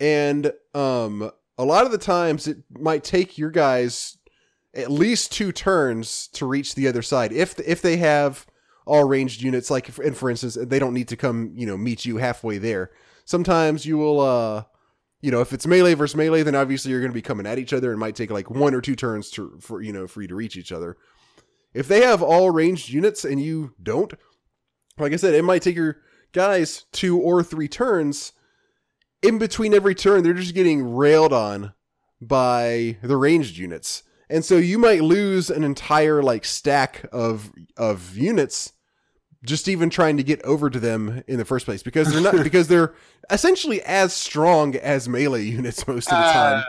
and 0.00 0.52
um, 0.74 1.30
a 1.58 1.64
lot 1.64 1.86
of 1.86 1.92
the 1.92 1.98
times 1.98 2.46
it 2.48 2.58
might 2.78 3.04
take 3.04 3.38
your 3.38 3.50
guys 3.50 4.18
at 4.74 4.90
least 4.90 5.32
two 5.32 5.52
turns 5.52 6.28
to 6.28 6.46
reach 6.46 6.74
the 6.74 6.88
other 6.88 7.02
side 7.02 7.32
if 7.32 7.58
if 7.60 7.80
they 7.82 7.96
have 7.98 8.46
all 8.86 9.04
ranged 9.04 9.40
units. 9.42 9.70
Like, 9.70 9.88
if- 9.88 9.98
and 9.98 10.16
for 10.16 10.28
instance, 10.28 10.58
they 10.60 10.78
don't 10.78 10.94
need 10.94 11.08
to 11.08 11.16
come 11.16 11.52
you 11.54 11.66
know 11.66 11.76
meet 11.78 12.04
you 12.04 12.18
halfway 12.18 12.58
there. 12.58 12.90
Sometimes 13.24 13.86
you 13.86 13.96
will 13.96 14.20
uh. 14.20 14.64
You 15.22 15.30
know, 15.30 15.40
if 15.40 15.52
it's 15.52 15.66
melee 15.66 15.94
versus 15.94 16.16
melee, 16.16 16.42
then 16.42 16.56
obviously 16.56 16.90
you're 16.90 17.00
going 17.00 17.12
to 17.12 17.14
be 17.14 17.22
coming 17.22 17.46
at 17.46 17.58
each 17.58 17.72
other. 17.72 17.92
and 17.92 18.00
might 18.00 18.16
take 18.16 18.30
like 18.30 18.50
one 18.50 18.74
or 18.74 18.80
two 18.80 18.96
turns 18.96 19.30
to 19.30 19.56
for 19.60 19.80
you 19.80 19.92
know 19.92 20.06
for 20.06 20.20
you 20.20 20.28
to 20.28 20.34
reach 20.34 20.56
each 20.56 20.72
other. 20.72 20.96
If 21.72 21.88
they 21.88 22.02
have 22.02 22.22
all 22.22 22.50
ranged 22.50 22.90
units 22.90 23.24
and 23.24 23.40
you 23.40 23.74
don't, 23.82 24.12
like 24.98 25.12
I 25.12 25.16
said, 25.16 25.34
it 25.34 25.44
might 25.44 25.62
take 25.62 25.76
your 25.76 25.98
guys 26.32 26.84
two 26.92 27.18
or 27.18 27.42
three 27.42 27.68
turns. 27.68 28.32
In 29.22 29.38
between 29.38 29.72
every 29.72 29.94
turn, 29.94 30.24
they're 30.24 30.32
just 30.34 30.54
getting 30.54 30.94
railed 30.94 31.32
on 31.32 31.72
by 32.20 32.98
the 33.02 33.16
ranged 33.16 33.56
units. 33.56 34.02
And 34.28 34.44
so 34.44 34.56
you 34.56 34.78
might 34.78 35.02
lose 35.02 35.50
an 35.50 35.62
entire 35.62 36.22
like 36.22 36.44
stack 36.44 37.06
of 37.12 37.52
of 37.76 38.16
units 38.16 38.72
just 39.44 39.68
even 39.68 39.90
trying 39.90 40.16
to 40.16 40.22
get 40.22 40.42
over 40.42 40.70
to 40.70 40.78
them 40.78 41.22
in 41.26 41.38
the 41.38 41.44
first 41.44 41.64
place 41.64 41.82
because 41.82 42.12
they're 42.12 42.20
not 42.20 42.34
because 42.44 42.68
they're 42.68 42.94
essentially 43.30 43.82
as 43.82 44.12
strong 44.12 44.76
as 44.76 45.08
melee 45.08 45.42
units 45.42 45.86
most 45.88 46.10
of 46.10 46.18
the 46.18 46.32
time. 46.32 46.58
Uh, 46.58 46.62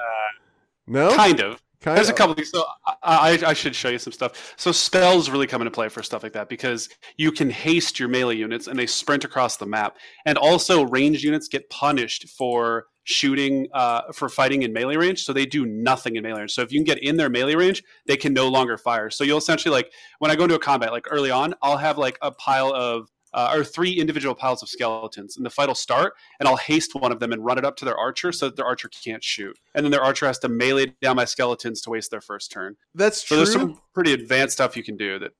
no? 0.87 1.15
kind 1.15 1.39
of. 1.39 1.61
Kind 1.81 1.97
There's 1.97 2.07
a 2.07 2.13
of. 2.13 2.17
couple 2.17 2.33
things. 2.33 2.49
So 2.49 2.63
I, 2.87 2.95
I, 3.43 3.49
I 3.49 3.53
should 3.53 3.75
show 3.75 3.89
you 3.89 3.99
some 3.99 4.13
stuff. 4.13 4.53
So 4.55 4.71
spells 4.71 5.29
really 5.29 5.47
come 5.47 5.61
into 5.61 5.71
play 5.71 5.89
for 5.89 6.01
stuff 6.01 6.23
like 6.23 6.31
that 6.31 6.47
because 6.47 6.87
you 7.17 7.29
can 7.29 7.49
haste 7.49 7.99
your 7.99 8.07
melee 8.07 8.37
units 8.37 8.67
and 8.67 8.79
they 8.79 8.87
sprint 8.87 9.25
across 9.25 9.57
the 9.57 9.65
map. 9.65 9.97
And 10.25 10.37
also 10.37 10.83
ranged 10.85 11.23
units 11.23 11.49
get 11.49 11.69
punished 11.69 12.29
for 12.29 12.85
shooting 13.03 13.67
uh, 13.73 14.01
for 14.13 14.29
fighting 14.29 14.63
in 14.63 14.73
melee 14.73 14.95
range. 14.95 15.23
So 15.23 15.33
they 15.33 15.45
do 15.45 15.65
nothing 15.65 16.15
in 16.15 16.23
melee 16.23 16.39
range. 16.41 16.53
So 16.53 16.61
if 16.61 16.71
you 16.71 16.79
can 16.79 16.85
get 16.85 17.03
in 17.03 17.17
their 17.17 17.29
melee 17.29 17.55
range, 17.55 17.83
they 18.05 18.17
can 18.17 18.33
no 18.33 18.47
longer 18.47 18.77
fire. 18.77 19.09
So 19.09 19.23
you'll 19.23 19.37
essentially 19.37 19.73
like 19.73 19.91
when 20.19 20.31
I 20.31 20.35
go 20.35 20.43
into 20.43 20.55
a 20.55 20.59
combat, 20.59 20.91
like 20.91 21.05
early 21.11 21.31
on, 21.31 21.53
I'll 21.61 21.77
have 21.77 21.97
like 21.97 22.17
a 22.21 22.31
pile 22.31 22.73
of 22.73 23.09
uh, 23.33 23.51
or 23.55 23.63
three 23.63 23.93
individual 23.93 24.35
piles 24.35 24.61
of 24.61 24.69
skeletons, 24.69 25.37
and 25.37 25.45
the 25.45 25.49
fight 25.49 25.67
will 25.67 25.75
start, 25.75 26.13
and 26.39 26.47
I'll 26.47 26.55
haste 26.55 26.93
one 26.93 27.11
of 27.11 27.19
them 27.19 27.31
and 27.33 27.43
run 27.43 27.57
it 27.57 27.65
up 27.65 27.75
to 27.77 27.85
their 27.85 27.97
archer 27.97 28.31
so 28.31 28.45
that 28.45 28.55
their 28.55 28.65
archer 28.65 28.89
can't 28.89 29.23
shoot, 29.23 29.57
and 29.73 29.83
then 29.83 29.91
their 29.91 30.03
archer 30.03 30.27
has 30.27 30.37
to 30.39 30.49
melee 30.49 30.93
down 31.01 31.15
my 31.15 31.25
skeletons 31.25 31.81
to 31.81 31.89
waste 31.89 32.11
their 32.11 32.21
first 32.21 32.51
turn. 32.51 32.75
That's 32.93 33.27
So 33.27 33.27
true. 33.29 33.37
there's 33.37 33.51
some 33.51 33.81
pretty 33.93 34.13
advanced 34.13 34.53
stuff 34.53 34.77
you 34.77 34.83
can 34.83 34.97
do 34.97 35.17
that 35.17 35.31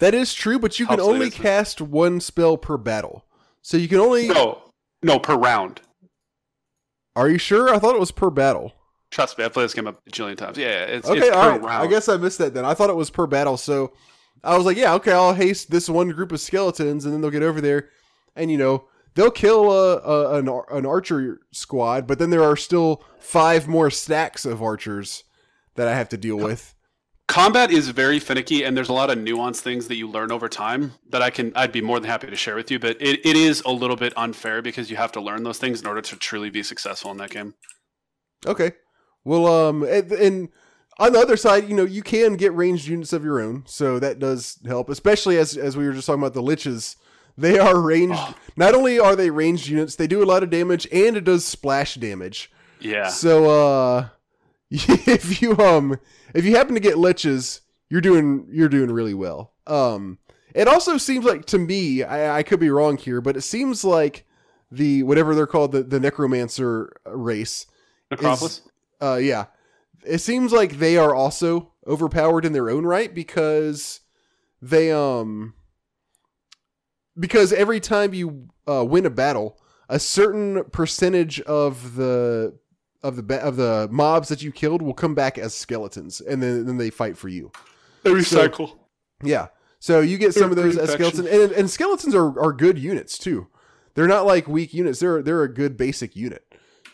That 0.00 0.12
is 0.12 0.34
true, 0.34 0.58
but 0.58 0.80
you 0.80 0.86
can 0.86 0.98
only 0.98 1.30
cast 1.30 1.80
one 1.80 2.20
spell 2.20 2.56
per 2.56 2.76
battle. 2.76 3.24
So 3.62 3.76
you 3.76 3.86
can 3.86 3.98
only. 4.00 4.28
No, 4.28 4.62
no, 5.04 5.18
per 5.20 5.36
round. 5.36 5.80
Are 7.16 7.28
you 7.28 7.38
sure? 7.38 7.74
I 7.74 7.78
thought 7.78 7.94
it 7.94 8.00
was 8.00 8.10
per 8.12 8.30
battle. 8.30 8.72
Trust 9.10 9.38
me, 9.38 9.44
I've 9.44 9.52
played 9.52 9.64
this 9.64 9.74
game 9.74 9.86
a 9.86 9.92
bajillion 9.92 10.36
times. 10.36 10.58
Yeah, 10.58 10.84
it's, 10.84 11.08
Okay, 11.08 11.18
it's 11.20 11.30
per 11.30 11.34
all 11.34 11.50
right. 11.50 11.62
round. 11.62 11.82
I 11.82 11.86
guess 11.86 12.08
I 12.08 12.16
missed 12.16 12.38
that 12.38 12.54
then. 12.54 12.64
I 12.64 12.74
thought 12.74 12.90
it 12.90 12.96
was 12.96 13.08
per 13.10 13.26
battle. 13.26 13.56
So 13.56 13.92
I 14.44 14.56
was 14.56 14.66
like, 14.66 14.76
yeah, 14.76 14.94
okay, 14.94 15.12
I'll 15.12 15.32
haste 15.34 15.70
this 15.70 15.88
one 15.88 16.10
group 16.10 16.30
of 16.30 16.40
skeletons, 16.40 17.04
and 17.04 17.14
then 17.14 17.20
they'll 17.20 17.30
get 17.30 17.42
over 17.42 17.60
there, 17.60 17.88
and 18.36 18.50
you 18.50 18.58
know 18.58 18.84
they'll 19.14 19.30
kill 19.30 19.72
a, 19.72 19.96
a 19.98 20.38
an 20.38 20.48
an 20.70 20.84
archer 20.86 21.40
squad, 21.52 22.06
but 22.06 22.18
then 22.18 22.30
there 22.30 22.44
are 22.44 22.56
still 22.56 23.02
five 23.18 23.66
more 23.66 23.90
stacks 23.90 24.44
of 24.44 24.62
archers 24.62 25.24
that 25.76 25.88
I 25.88 25.94
have 25.94 26.08
to 26.10 26.16
deal 26.16 26.36
with. 26.36 26.74
Combat 27.28 27.70
is 27.70 27.88
very 27.88 28.18
finicky 28.18 28.62
and 28.64 28.76
there's 28.76 28.88
a 28.88 28.92
lot 28.92 29.10
of 29.10 29.18
nuanced 29.18 29.60
things 29.60 29.88
that 29.88 29.96
you 29.96 30.08
learn 30.08 30.30
over 30.30 30.48
time 30.48 30.92
that 31.10 31.22
i 31.22 31.30
can 31.30 31.52
i'd 31.56 31.72
be 31.72 31.80
more 31.80 31.98
than 31.98 32.08
happy 32.08 32.28
to 32.28 32.36
share 32.36 32.54
with 32.54 32.70
you 32.70 32.78
but 32.78 32.96
it, 33.00 33.24
it 33.26 33.36
is 33.36 33.62
a 33.62 33.70
little 33.70 33.96
bit 33.96 34.12
unfair 34.16 34.62
because 34.62 34.90
you 34.90 34.96
have 34.96 35.10
to 35.10 35.20
learn 35.20 35.42
those 35.42 35.58
things 35.58 35.80
in 35.80 35.86
order 35.88 36.00
to 36.00 36.14
truly 36.16 36.50
be 36.50 36.62
successful 36.62 37.10
in 37.10 37.16
that 37.16 37.30
game 37.30 37.54
Okay. 38.44 38.72
Well, 39.24 39.46
um, 39.46 39.82
and, 39.82 40.12
and 40.12 40.48
on 40.98 41.12
the 41.12 41.18
other 41.18 41.36
side, 41.36 41.68
you 41.68 41.74
know, 41.74 41.84
you 41.84 42.02
can 42.02 42.34
get 42.34 42.52
ranged 42.54 42.86
units 42.86 43.12
of 43.12 43.24
your 43.24 43.40
own, 43.40 43.64
so 43.66 43.98
that 43.98 44.18
does 44.18 44.58
help. 44.66 44.88
Especially 44.88 45.36
as 45.38 45.56
as 45.56 45.76
we 45.76 45.86
were 45.86 45.92
just 45.92 46.06
talking 46.06 46.22
about 46.22 46.34
the 46.34 46.42
liches, 46.42 46.96
they 47.36 47.58
are 47.58 47.80
ranged. 47.80 48.18
Oh. 48.18 48.34
Not 48.56 48.74
only 48.74 48.98
are 48.98 49.16
they 49.16 49.30
ranged 49.30 49.68
units, 49.68 49.96
they 49.96 50.06
do 50.06 50.22
a 50.22 50.26
lot 50.26 50.42
of 50.42 50.50
damage, 50.50 50.86
and 50.92 51.16
it 51.16 51.24
does 51.24 51.44
splash 51.44 51.96
damage. 51.96 52.50
yeah 52.80 53.08
So, 53.08 53.50
uh, 53.50 54.08
if 54.70 55.40
you 55.40 55.56
um, 55.58 55.98
if 56.34 56.44
you 56.44 56.56
happen 56.56 56.74
to 56.74 56.80
get 56.80 56.96
liches, 56.96 57.60
you're 57.88 58.00
doing 58.00 58.48
you're 58.50 58.68
doing 58.68 58.90
really 58.90 59.14
well. 59.14 59.52
Um, 59.66 60.18
it 60.54 60.68
also 60.68 60.96
seems 60.96 61.24
like 61.24 61.44
to 61.46 61.58
me, 61.58 62.02
I, 62.02 62.38
I 62.38 62.42
could 62.42 62.60
be 62.60 62.70
wrong 62.70 62.96
here, 62.96 63.20
but 63.20 63.36
it 63.36 63.42
seems 63.42 63.84
like 63.84 64.26
the 64.70 65.02
whatever 65.02 65.34
they're 65.34 65.46
called, 65.46 65.72
the 65.72 65.82
the 65.82 66.00
necromancer 66.00 66.92
race 67.06 67.66
necropolis 68.10 68.62
uh 69.00 69.16
yeah 69.16 69.46
it 70.04 70.18
seems 70.18 70.52
like 70.52 70.78
they 70.78 70.96
are 70.96 71.14
also 71.14 71.72
overpowered 71.86 72.44
in 72.44 72.52
their 72.52 72.70
own 72.70 72.84
right 72.84 73.14
because 73.14 74.00
they 74.62 74.92
um 74.92 75.54
because 77.18 77.52
every 77.52 77.80
time 77.80 78.14
you 78.14 78.48
uh, 78.68 78.84
win 78.84 79.06
a 79.06 79.10
battle 79.10 79.58
a 79.88 79.98
certain 79.98 80.64
percentage 80.64 81.40
of 81.42 81.96
the 81.96 82.56
of 83.02 83.16
the 83.16 83.22
ba- 83.22 83.42
of 83.42 83.56
the 83.56 83.88
mobs 83.90 84.28
that 84.28 84.42
you 84.42 84.52
killed 84.52 84.82
will 84.82 84.94
come 84.94 85.14
back 85.14 85.38
as 85.38 85.54
skeletons 85.54 86.20
and 86.20 86.42
then 86.42 86.66
then 86.66 86.76
they 86.76 86.90
fight 86.90 87.16
for 87.16 87.28
you. 87.28 87.50
They 88.02 88.10
recycle. 88.10 88.78
yeah. 89.22 89.48
So 89.78 90.00
you 90.00 90.18
get 90.18 90.34
some 90.34 90.50
of 90.50 90.56
those 90.56 90.76
as 90.76 90.90
skeletons 90.90 91.28
and, 91.28 91.52
and 91.52 91.70
skeletons 91.70 92.14
are, 92.14 92.38
are 92.40 92.52
good 92.52 92.78
units 92.78 93.18
too. 93.18 93.48
They're 93.94 94.08
not 94.08 94.26
like 94.26 94.48
weak 94.48 94.74
units. 94.74 95.00
They're 95.00 95.22
they're 95.22 95.42
a 95.42 95.52
good 95.52 95.76
basic 95.76 96.16
unit. 96.16 96.44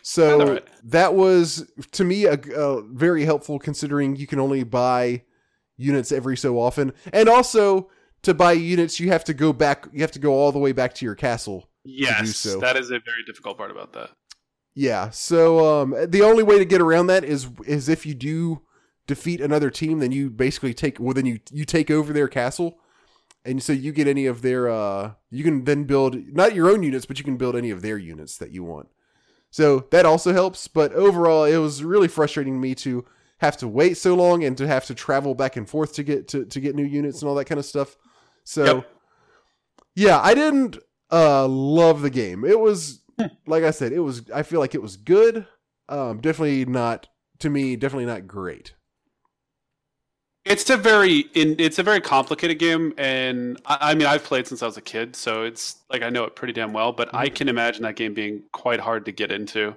So 0.02 0.40
All 0.40 0.46
right. 0.54 0.66
that 0.84 1.14
was 1.14 1.70
to 1.92 2.04
me 2.04 2.24
a, 2.24 2.34
a 2.34 2.82
very 2.82 3.24
helpful 3.24 3.58
considering 3.58 4.16
you 4.16 4.26
can 4.26 4.40
only 4.40 4.64
buy 4.64 5.22
units 5.76 6.10
every 6.10 6.36
so 6.36 6.58
often. 6.58 6.92
And 7.12 7.28
also 7.28 7.88
to 8.22 8.34
buy 8.34 8.52
units 8.52 9.00
you 9.00 9.08
have 9.08 9.24
to 9.24 9.34
go 9.34 9.52
back 9.52 9.86
you 9.92 10.00
have 10.00 10.12
to 10.12 10.18
go 10.18 10.32
all 10.32 10.52
the 10.52 10.58
way 10.58 10.72
back 10.72 10.94
to 10.94 11.04
your 11.04 11.14
castle 11.14 11.68
yes 11.84 12.36
so. 12.36 12.58
that 12.60 12.76
is 12.76 12.90
a 12.90 12.98
very 13.00 13.22
difficult 13.26 13.58
part 13.58 13.70
about 13.70 13.92
that 13.92 14.10
yeah 14.74 15.10
so 15.10 15.80
um 15.82 15.94
the 16.08 16.22
only 16.22 16.42
way 16.42 16.58
to 16.58 16.64
get 16.64 16.80
around 16.80 17.06
that 17.06 17.24
is 17.24 17.48
is 17.66 17.88
if 17.88 18.06
you 18.06 18.14
do 18.14 18.62
defeat 19.06 19.40
another 19.40 19.70
team 19.70 19.98
then 19.98 20.12
you 20.12 20.30
basically 20.30 20.72
take 20.72 20.98
well 21.00 21.12
then 21.12 21.26
you 21.26 21.38
you 21.50 21.64
take 21.64 21.90
over 21.90 22.12
their 22.12 22.28
castle. 22.28 22.78
And 23.44 23.60
so 23.60 23.72
you 23.72 23.90
get 23.90 24.06
any 24.06 24.26
of 24.26 24.40
their 24.42 24.70
uh 24.70 25.14
you 25.30 25.42
can 25.42 25.64
then 25.64 25.84
build 25.84 26.16
not 26.32 26.54
your 26.54 26.70
own 26.70 26.82
units 26.84 27.06
but 27.06 27.18
you 27.18 27.24
can 27.24 27.36
build 27.36 27.56
any 27.56 27.70
of 27.70 27.82
their 27.82 27.98
units 27.98 28.38
that 28.38 28.52
you 28.52 28.62
want. 28.62 28.88
So 29.50 29.88
that 29.90 30.06
also 30.06 30.32
helps 30.32 30.68
but 30.68 30.92
overall 30.92 31.44
it 31.44 31.56
was 31.56 31.82
really 31.82 32.08
frustrating 32.08 32.54
to 32.54 32.60
me 32.60 32.74
to 32.76 33.04
have 33.38 33.56
to 33.56 33.66
wait 33.66 33.96
so 33.96 34.14
long 34.14 34.44
and 34.44 34.56
to 34.56 34.68
have 34.68 34.84
to 34.86 34.94
travel 34.94 35.34
back 35.34 35.56
and 35.56 35.68
forth 35.68 35.92
to 35.94 36.04
get 36.04 36.28
to, 36.28 36.44
to 36.46 36.60
get 36.60 36.76
new 36.76 36.84
units 36.86 37.20
and 37.20 37.28
all 37.28 37.34
that 37.34 37.46
kind 37.46 37.58
of 37.58 37.66
stuff. 37.66 37.96
So 38.44 38.64
Yep. 38.64 38.90
yeah 39.96 40.20
i 40.20 40.32
didn't 40.34 40.78
uh 41.10 41.46
love 41.46 42.00
the 42.00 42.10
game. 42.10 42.44
It 42.44 42.58
was 42.58 43.01
like 43.46 43.64
i 43.64 43.70
said 43.70 43.92
it 43.92 44.00
was 44.00 44.30
i 44.32 44.42
feel 44.42 44.60
like 44.60 44.74
it 44.74 44.82
was 44.82 44.96
good 44.96 45.46
um 45.88 46.20
definitely 46.20 46.64
not 46.64 47.08
to 47.38 47.50
me 47.50 47.76
definitely 47.76 48.06
not 48.06 48.26
great 48.26 48.74
It's 50.44 50.68
a 50.70 50.76
very 50.76 51.20
in, 51.34 51.54
it's 51.60 51.78
a 51.78 51.84
very 51.84 52.00
complicated 52.00 52.58
game, 52.58 52.92
and 52.98 53.60
I, 53.64 53.92
I 53.92 53.94
mean 53.94 54.08
I've 54.08 54.24
played 54.24 54.48
since 54.48 54.60
I 54.62 54.66
was 54.66 54.76
a 54.76 54.80
kid, 54.82 55.14
so 55.14 55.44
it's 55.44 55.76
like 55.88 56.02
I 56.02 56.10
know 56.10 56.24
it 56.24 56.34
pretty 56.34 56.52
damn 56.52 56.72
well. 56.72 56.92
But 56.92 57.14
I 57.14 57.28
can 57.28 57.48
imagine 57.48 57.82
that 57.84 57.94
game 57.94 58.12
being 58.12 58.42
quite 58.52 58.80
hard 58.80 59.04
to 59.04 59.12
get 59.12 59.30
into, 59.30 59.76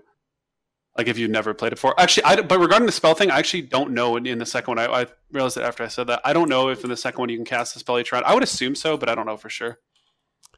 like 0.98 1.08
if 1.08 1.18
you've 1.20 1.30
never 1.30 1.54
played 1.54 1.72
it 1.74 1.76
before. 1.76 1.94
Actually, 2.00 2.24
I 2.26 2.42
but 2.42 2.60
regarding 2.60 2.88
the 2.88 2.92
spell 2.92 3.14
thing, 3.14 3.30
I 3.30 3.38
actually 3.38 3.62
don't 3.64 3.92
know 3.92 4.16
in, 4.18 4.26
in 4.26 4.40
the 4.40 4.46
second 4.46 4.76
one. 4.76 4.80
I, 4.80 5.02
I 5.04 5.08
realized 5.32 5.58
it 5.58 5.64
after 5.64 5.84
I 5.84 5.88
said 5.88 6.08
that. 6.08 6.22
I 6.26 6.34
don't 6.34 6.50
know 6.50 6.70
if 6.70 6.84
in 6.84 6.90
the 6.90 6.98
second 6.98 7.20
one 7.20 7.30
you 7.30 7.38
can 7.38 7.46
cast 7.46 7.74
the 7.76 7.80
spell 7.80 8.00
each 8.00 8.12
round. 8.12 8.26
I 8.26 8.34
would 8.34 8.44
assume 8.44 8.74
so, 8.76 8.98
but 8.98 9.08
I 9.10 9.14
don't 9.16 9.28
know 9.28 9.38
for 9.38 9.50
sure. 9.50 9.78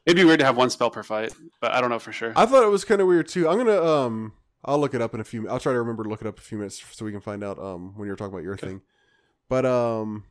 It'd 0.08 0.16
be 0.16 0.24
weird 0.24 0.40
to 0.40 0.46
have 0.46 0.56
one 0.56 0.70
spell 0.70 0.88
per 0.88 1.02
fight, 1.02 1.34
but 1.60 1.72
I 1.72 1.82
don't 1.82 1.90
know 1.90 1.98
for 1.98 2.12
sure. 2.12 2.32
i 2.34 2.46
thought 2.46 2.62
it 2.62 2.70
was 2.70 2.82
kind 2.82 3.02
of 3.02 3.06
weird 3.06 3.28
too. 3.28 3.46
I'm 3.46 3.58
gonna 3.58 3.82
um 3.84 4.32
i'll 4.64 4.78
look 4.78 4.94
it 4.94 5.02
up 5.02 5.12
in 5.12 5.20
a 5.20 5.24
few 5.24 5.48
i'll 5.50 5.60
try 5.60 5.72
to 5.72 5.78
remember 5.78 6.02
to 6.02 6.08
look 6.08 6.22
it 6.22 6.26
up 6.26 6.38
in 6.38 6.40
a 6.40 6.44
few 6.44 6.56
minutes 6.58 6.82
so 6.92 7.04
we 7.04 7.12
can 7.12 7.20
find 7.20 7.44
out 7.44 7.58
um 7.58 7.92
when 7.94 8.06
you're 8.06 8.16
talking 8.16 8.32
about 8.32 8.42
your 8.42 8.56
thing. 8.56 8.80
But 9.50 9.66
um 9.66 10.24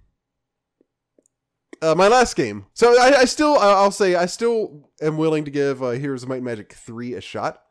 uh, 1.83 1.93
my 1.93 2.07
last 2.07 2.35
game. 2.35 2.65
So 2.73 2.99
i, 2.99 3.19
I 3.19 3.25
still 3.25 3.55
i'll 3.59 3.91
say 3.91 4.15
i 4.15 4.25
still 4.25 4.89
am 4.99 5.15
willing 5.15 5.45
to 5.45 5.51
give 5.51 5.83
uh, 5.83 5.91
heroes 5.91 6.23
of 6.23 6.29
might 6.29 6.37
and 6.37 6.45
magic 6.45 6.73
3 6.73 7.13
a 7.13 7.21
shot. 7.21 7.61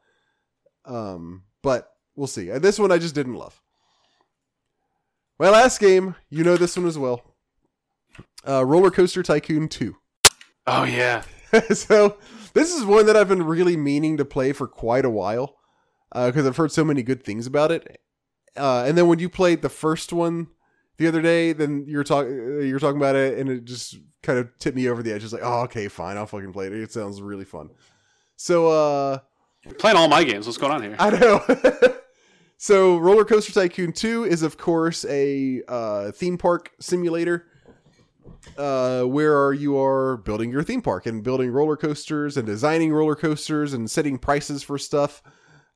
Um 0.84 1.42
but 1.60 1.90
we'll 2.14 2.28
see. 2.28 2.50
This 2.50 2.78
one 2.78 2.92
i 2.92 2.98
just 2.98 3.16
didn't 3.16 3.34
love. 3.34 3.60
My 5.40 5.50
last 5.50 5.80
game 5.80 6.14
you 6.30 6.44
know 6.44 6.56
this 6.56 6.76
one 6.76 6.86
as 6.86 6.96
well. 6.96 7.34
Uh 8.46 8.64
roller 8.64 8.92
coaster 8.92 9.24
tycoon 9.24 9.66
2 9.66 9.96
oh 10.68 10.84
yeah, 10.84 11.24
so 11.72 12.18
this 12.54 12.74
is 12.74 12.84
one 12.84 13.06
that 13.06 13.16
I've 13.16 13.28
been 13.28 13.44
really 13.44 13.76
meaning 13.76 14.16
to 14.16 14.24
play 14.24 14.52
for 14.52 14.66
quite 14.66 15.04
a 15.04 15.10
while 15.10 15.56
because 16.12 16.46
I've 16.46 16.56
heard 16.56 16.72
so 16.72 16.84
many 16.84 17.02
good 17.02 17.24
things 17.24 17.46
about 17.46 17.70
it. 17.70 18.00
Uh, 18.56 18.84
and 18.86 18.96
then 18.96 19.06
when 19.06 19.18
you 19.18 19.28
played 19.28 19.62
the 19.62 19.68
first 19.68 20.12
one 20.12 20.48
the 20.96 21.06
other 21.06 21.20
day, 21.20 21.52
then 21.52 21.84
you're 21.86 22.04
talking 22.04 22.32
you're 22.62 22.78
talking 22.78 22.96
about 22.96 23.16
it, 23.16 23.38
and 23.38 23.50
it 23.50 23.64
just 23.64 23.96
kind 24.22 24.38
of 24.38 24.48
tipped 24.58 24.76
me 24.76 24.88
over 24.88 25.02
the 25.02 25.12
edge. 25.12 25.24
It's 25.24 25.32
like, 25.32 25.42
oh, 25.44 25.62
okay, 25.62 25.88
fine, 25.88 26.16
I'll 26.16 26.26
fucking 26.26 26.52
play 26.52 26.66
it. 26.66 26.72
It 26.72 26.92
sounds 26.92 27.20
really 27.20 27.44
fun. 27.44 27.70
So 28.36 28.68
uh, 28.68 29.18
playing 29.78 29.96
all 29.96 30.08
my 30.08 30.24
games. 30.24 30.46
What's 30.46 30.58
going 30.58 30.72
on 30.72 30.82
here? 30.82 30.96
I 30.98 31.10
know. 31.10 31.94
so 32.56 32.96
Roller 32.98 33.24
Coaster 33.24 33.52
Tycoon 33.52 33.92
2 33.92 34.24
is 34.24 34.42
of 34.42 34.56
course 34.56 35.04
a 35.08 35.62
uh, 35.68 36.12
theme 36.12 36.38
park 36.38 36.72
simulator 36.80 37.46
uh, 38.56 39.02
where 39.02 39.36
are 39.36 39.52
you 39.52 39.78
are 39.78 40.16
building 40.18 40.50
your 40.50 40.62
theme 40.62 40.82
park 40.82 41.06
and 41.06 41.22
building 41.22 41.50
roller 41.50 41.76
coasters 41.76 42.36
and 42.36 42.46
designing 42.46 42.92
roller 42.92 43.14
coasters 43.16 43.72
and 43.72 43.90
setting 43.90 44.18
prices 44.18 44.62
for 44.62 44.78
stuff. 44.78 45.22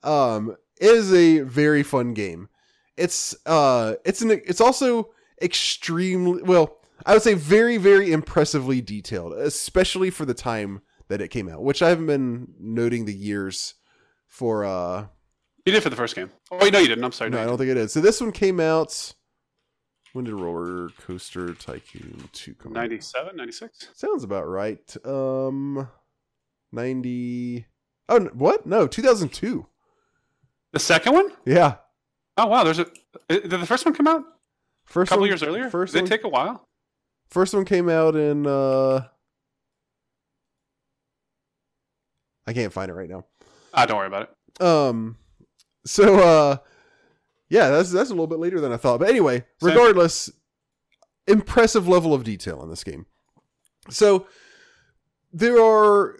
Um, 0.02 0.56
it 0.80 0.90
is 0.90 1.12
a 1.12 1.40
very 1.40 1.82
fun 1.82 2.14
game. 2.14 2.48
It's 2.96 3.34
uh, 3.46 3.94
it's 4.04 4.22
an 4.22 4.30
it's 4.30 4.60
also 4.60 5.10
extremely 5.42 6.42
well. 6.42 6.76
I 7.06 7.14
would 7.14 7.22
say 7.22 7.34
very 7.34 7.76
very 7.76 8.12
impressively 8.12 8.80
detailed, 8.80 9.32
especially 9.34 10.10
for 10.10 10.24
the 10.24 10.34
time 10.34 10.82
that 11.08 11.20
it 11.20 11.28
came 11.28 11.48
out, 11.48 11.62
which 11.62 11.82
I 11.82 11.88
haven't 11.88 12.06
been 12.06 12.54
noting 12.58 13.04
the 13.04 13.14
years 13.14 13.74
for 14.26 14.64
uh 14.64 15.06
You 15.66 15.72
did 15.72 15.82
for 15.82 15.90
the 15.90 15.96
first 15.96 16.14
game. 16.14 16.30
Oh 16.50 16.56
no, 16.68 16.78
you 16.78 16.88
didn't. 16.88 17.04
I'm 17.04 17.12
sorry. 17.12 17.30
no, 17.30 17.38
No, 17.38 17.42
I 17.42 17.46
don't 17.46 17.58
think 17.58 17.70
it 17.70 17.76
is. 17.76 17.92
So 17.92 18.00
this 18.00 18.20
one 18.20 18.32
came 18.32 18.60
out. 18.60 19.14
When 20.12 20.24
did 20.24 20.34
Roller 20.34 20.88
Coaster 21.00 21.54
Tycoon 21.54 22.28
2 22.32 22.54
come 22.54 22.72
didn't. 22.72 22.76
out? 22.84 22.90
97, 22.90 23.36
96? 23.36 23.88
Sounds 23.94 24.24
about 24.24 24.48
right. 24.48 24.96
Um, 25.06 25.88
90. 26.72 27.66
Oh, 28.08 28.20
what? 28.34 28.66
No, 28.66 28.86
2002. 28.88 29.66
The 30.72 30.78
second 30.80 31.12
one? 31.14 31.30
Yeah. 31.46 31.76
Oh 32.36 32.46
wow, 32.46 32.64
there's 32.64 32.78
a. 32.78 32.86
Did 33.28 33.50
the 33.50 33.66
first 33.66 33.84
one 33.84 33.92
come 33.94 34.06
out 34.06 34.20
a 34.20 34.24
First 34.92 35.10
couple 35.10 35.22
one, 35.22 35.28
years 35.28 35.42
earlier? 35.42 35.68
First 35.68 35.92
Did 35.92 36.02
one, 36.02 36.06
it 36.06 36.10
take 36.16 36.24
a 36.24 36.28
while? 36.28 36.64
first 37.28 37.52
one 37.54 37.64
came 37.64 37.88
out 37.88 38.16
in. 38.16 38.46
uh 38.46 39.06
I 42.46 42.52
can't 42.52 42.72
find 42.72 42.90
it 42.90 42.94
right 42.94 43.08
now. 43.08 43.24
Ah, 43.74 43.86
don't 43.86 43.96
worry 43.98 44.06
about 44.06 44.28
it. 44.58 44.64
Um, 44.64 45.16
so 45.86 46.18
uh, 46.18 46.56
yeah, 47.50 47.68
that's 47.68 47.90
that's 47.92 48.08
a 48.08 48.14
little 48.14 48.26
bit 48.26 48.38
later 48.38 48.60
than 48.60 48.72
I 48.72 48.78
thought. 48.78 49.00
But 49.00 49.10
anyway, 49.10 49.44
regardless, 49.60 50.30
impressive 51.26 51.86
level 51.86 52.14
of 52.14 52.24
detail 52.24 52.62
in 52.62 52.70
this 52.70 52.82
game. 52.84 53.04
So 53.90 54.26
there 55.32 55.62
are 55.62 56.16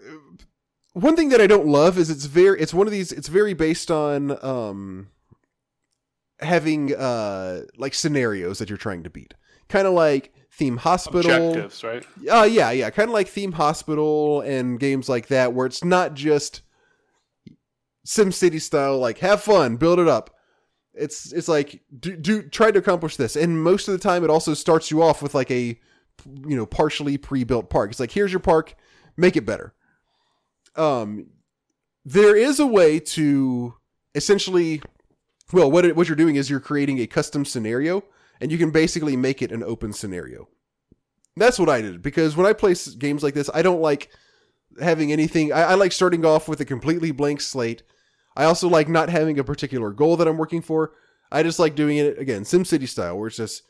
one 0.93 1.15
thing 1.15 1.29
that 1.29 1.41
I 1.41 1.47
don't 1.47 1.67
love 1.67 1.97
is 1.97 2.09
it's 2.09 2.25
very 2.25 2.59
it's 2.61 2.73
one 2.73 2.85
of 2.85 2.91
these 2.93 3.11
it's 3.11 3.27
very 3.29 3.53
based 3.53 3.89
on 3.89 4.37
um 4.43 5.09
having 6.39 6.93
uh 6.95 7.61
like 7.77 7.93
scenarios 7.93 8.59
that 8.59 8.69
you're 8.69 8.77
trying 8.77 9.03
to 9.03 9.09
beat. 9.09 9.33
kind 9.69 9.87
of 9.87 9.93
like 9.93 10.33
Theme 10.53 10.77
Hospital. 10.77 11.31
Objectives, 11.31 11.83
right? 11.83 12.05
Uh, 12.29 12.43
yeah, 12.43 12.71
yeah, 12.71 12.89
kind 12.89 13.09
of 13.09 13.13
like 13.13 13.29
Theme 13.29 13.53
Hospital 13.53 14.41
and 14.41 14.79
games 14.79 15.07
like 15.07 15.27
that, 15.27 15.53
where 15.53 15.65
it's 15.65 15.83
not 15.83 16.13
just 16.13 16.61
SimCity 18.05 18.59
style, 18.61 18.99
like 18.99 19.19
have 19.19 19.41
fun, 19.41 19.77
build 19.77 19.99
it 19.99 20.09
up. 20.09 20.35
It's 20.93 21.31
it's 21.31 21.47
like 21.47 21.81
do, 21.97 22.15
do 22.15 22.43
try 22.43 22.71
to 22.71 22.79
accomplish 22.79 23.15
this, 23.15 23.35
and 23.35 23.63
most 23.63 23.87
of 23.87 23.93
the 23.93 23.99
time 23.99 24.23
it 24.23 24.29
also 24.29 24.53
starts 24.53 24.91
you 24.91 25.01
off 25.01 25.21
with 25.21 25.33
like 25.33 25.49
a 25.49 25.79
you 26.25 26.55
know 26.55 26.65
partially 26.65 27.17
pre-built 27.17 27.69
park. 27.69 27.91
It's 27.91 27.99
like 27.99 28.11
here's 28.11 28.31
your 28.31 28.41
park, 28.41 28.75
make 29.15 29.37
it 29.37 29.45
better. 29.45 29.73
Um, 30.75 31.27
there 32.03 32.35
is 32.35 32.59
a 32.59 32.65
way 32.65 32.99
to 32.99 33.75
essentially, 34.15 34.81
well, 35.53 35.71
what 35.71 35.85
it, 35.85 35.95
what 35.95 36.07
you're 36.07 36.15
doing 36.15 36.35
is 36.35 36.49
you're 36.49 36.59
creating 36.59 36.99
a 36.99 37.07
custom 37.07 37.45
scenario, 37.45 38.03
and 38.39 38.51
you 38.51 38.57
can 38.57 38.71
basically 38.71 39.15
make 39.15 39.41
it 39.41 39.51
an 39.51 39.63
open 39.63 39.93
scenario. 39.93 40.49
That's 41.37 41.59
what 41.59 41.69
I 41.69 41.81
did 41.81 42.01
because 42.01 42.35
when 42.35 42.45
I 42.45 42.53
play 42.53 42.75
games 42.97 43.23
like 43.23 43.33
this, 43.33 43.49
I 43.53 43.61
don't 43.61 43.81
like 43.81 44.09
having 44.81 45.11
anything. 45.11 45.53
I, 45.53 45.61
I 45.61 45.73
like 45.75 45.91
starting 45.91 46.25
off 46.25 46.47
with 46.47 46.59
a 46.59 46.65
completely 46.65 47.11
blank 47.11 47.41
slate. 47.41 47.83
I 48.35 48.45
also 48.45 48.67
like 48.69 48.87
not 48.87 49.09
having 49.09 49.39
a 49.39 49.43
particular 49.43 49.91
goal 49.91 50.17
that 50.17 50.27
I'm 50.27 50.37
working 50.37 50.61
for. 50.61 50.93
I 51.31 51.43
just 51.43 51.59
like 51.59 51.75
doing 51.75 51.97
it 51.97 52.17
again, 52.19 52.43
SimCity 52.43 52.87
style, 52.87 53.17
where 53.17 53.27
it's 53.27 53.37
just 53.37 53.63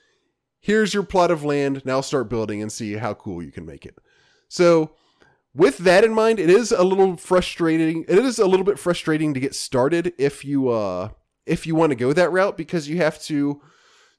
here's 0.59 0.93
your 0.93 1.03
plot 1.03 1.31
of 1.31 1.43
land. 1.43 1.83
Now 1.85 2.01
start 2.01 2.29
building 2.29 2.61
and 2.61 2.71
see 2.71 2.93
how 2.93 3.13
cool 3.13 3.43
you 3.43 3.51
can 3.51 3.65
make 3.65 3.85
it. 3.85 3.97
So, 4.47 4.91
with 5.53 5.79
that 5.79 6.03
in 6.03 6.13
mind, 6.13 6.39
it 6.39 6.49
is 6.49 6.71
a 6.71 6.83
little 6.83 7.17
frustrating. 7.17 8.05
It 8.07 8.17
is 8.17 8.39
a 8.39 8.47
little 8.47 8.65
bit 8.65 8.79
frustrating 8.79 9.33
to 9.33 9.39
get 9.39 9.55
started 9.55 10.13
if 10.17 10.45
you 10.45 10.69
uh 10.69 11.09
if 11.45 11.65
you 11.67 11.75
want 11.75 11.91
to 11.91 11.95
go 11.95 12.13
that 12.13 12.31
route 12.31 12.57
because 12.57 12.87
you 12.87 12.97
have 12.97 13.19
to 13.23 13.61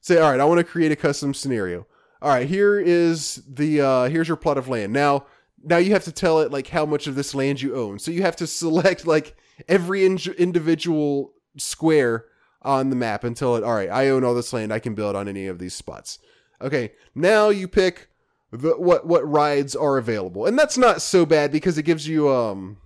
say, 0.01 0.19
all 0.19 0.31
right, 0.31 0.39
I 0.39 0.45
want 0.45 0.59
to 0.59 0.63
create 0.63 0.91
a 0.91 0.97
custom 0.97 1.33
scenario. 1.33 1.87
All 2.21 2.29
right, 2.29 2.47
here 2.47 2.79
is 2.79 3.41
the 3.47 3.81
uh 3.81 4.09
here's 4.09 4.27
your 4.27 4.37
plot 4.37 4.57
of 4.57 4.69
land. 4.69 4.93
Now, 4.93 5.25
now 5.63 5.77
you 5.77 5.91
have 5.93 6.03
to 6.05 6.11
tell 6.11 6.39
it 6.39 6.51
like 6.51 6.67
how 6.67 6.85
much 6.85 7.07
of 7.07 7.15
this 7.15 7.33
land 7.33 7.61
you 7.61 7.75
own. 7.75 7.99
So 7.99 8.11
you 8.11 8.21
have 8.21 8.35
to 8.37 8.47
select 8.61 9.07
like 9.07 9.35
every 9.67 10.05
in- 10.05 10.19
individual 10.37 11.33
square 11.57 12.25
on 12.61 12.89
the 12.89 12.95
map 12.95 13.23
until 13.23 13.55
it, 13.55 13.63
all 13.63 13.75
right, 13.75 13.89
I 13.89 14.09
own 14.09 14.23
all 14.23 14.33
this 14.33 14.53
land. 14.53 14.73
I 14.73 14.79
can 14.79 14.95
build 14.95 15.15
on 15.15 15.27
any 15.27 15.47
of 15.47 15.59
these 15.59 15.73
spots. 15.73 16.19
Okay, 16.61 16.93
now 17.13 17.49
you 17.49 17.67
pick 17.67 18.09
the, 18.51 18.71
what 18.77 19.05
what 19.05 19.29
rides 19.29 19.75
are 19.75 19.97
available, 19.97 20.45
and 20.45 20.57
that's 20.57 20.77
not 20.77 21.01
so 21.01 21.25
bad 21.25 21.51
because 21.51 21.77
it 21.77 21.83
gives 21.83 22.07
you 22.07 22.29
um, 22.29 22.77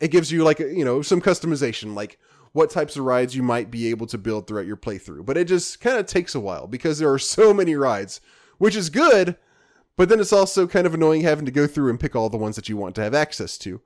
it 0.00 0.08
gives 0.08 0.32
you 0.32 0.42
like 0.42 0.58
you 0.58 0.84
know 0.84 1.02
some 1.02 1.20
customization, 1.20 1.94
like 1.94 2.18
what 2.52 2.70
types 2.70 2.96
of 2.96 3.04
rides 3.04 3.36
you 3.36 3.42
might 3.42 3.70
be 3.70 3.88
able 3.88 4.06
to 4.06 4.18
build 4.18 4.46
throughout 4.46 4.66
your 4.66 4.76
playthrough. 4.76 5.24
But 5.24 5.36
it 5.36 5.44
just 5.44 5.80
kind 5.80 5.98
of 5.98 6.06
takes 6.06 6.34
a 6.34 6.40
while 6.40 6.66
because 6.66 6.98
there 6.98 7.12
are 7.12 7.18
so 7.18 7.54
many 7.54 7.74
rides, 7.74 8.20
which 8.58 8.76
is 8.76 8.90
good, 8.90 9.36
but 9.96 10.08
then 10.08 10.20
it's 10.20 10.32
also 10.32 10.66
kind 10.66 10.86
of 10.86 10.94
annoying 10.94 11.22
having 11.22 11.46
to 11.46 11.52
go 11.52 11.66
through 11.66 11.90
and 11.90 12.00
pick 12.00 12.16
all 12.16 12.28
the 12.28 12.36
ones 12.36 12.56
that 12.56 12.68
you 12.68 12.76
want 12.76 12.94
to 12.96 13.02
have 13.02 13.14
access 13.14 13.56
to. 13.58 13.80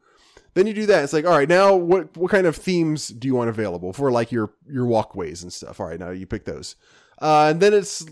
Then 0.57 0.67
you 0.67 0.73
do 0.73 0.87
that. 0.87 1.05
It's 1.05 1.13
like, 1.13 1.27
all 1.27 1.37
right, 1.37 1.51
now 1.51 1.75
what 1.75 2.17
what 2.17 2.31
kind 2.31 2.47
of 2.47 2.57
themes 2.57 3.09
do 3.09 3.29
you 3.29 3.35
want 3.35 3.51
available 3.51 3.93
for 3.93 4.11
like 4.11 4.33
your 4.33 4.55
your 4.67 4.87
walkways 4.87 5.43
and 5.43 5.53
stuff? 5.53 5.81
All 5.81 5.87
right, 5.87 6.01
now 6.01 6.09
you 6.09 6.27
pick 6.27 6.47
those. 6.47 6.77
Uh, 7.21 7.49
and 7.51 7.61
then 7.61 7.75
it's 7.75 8.07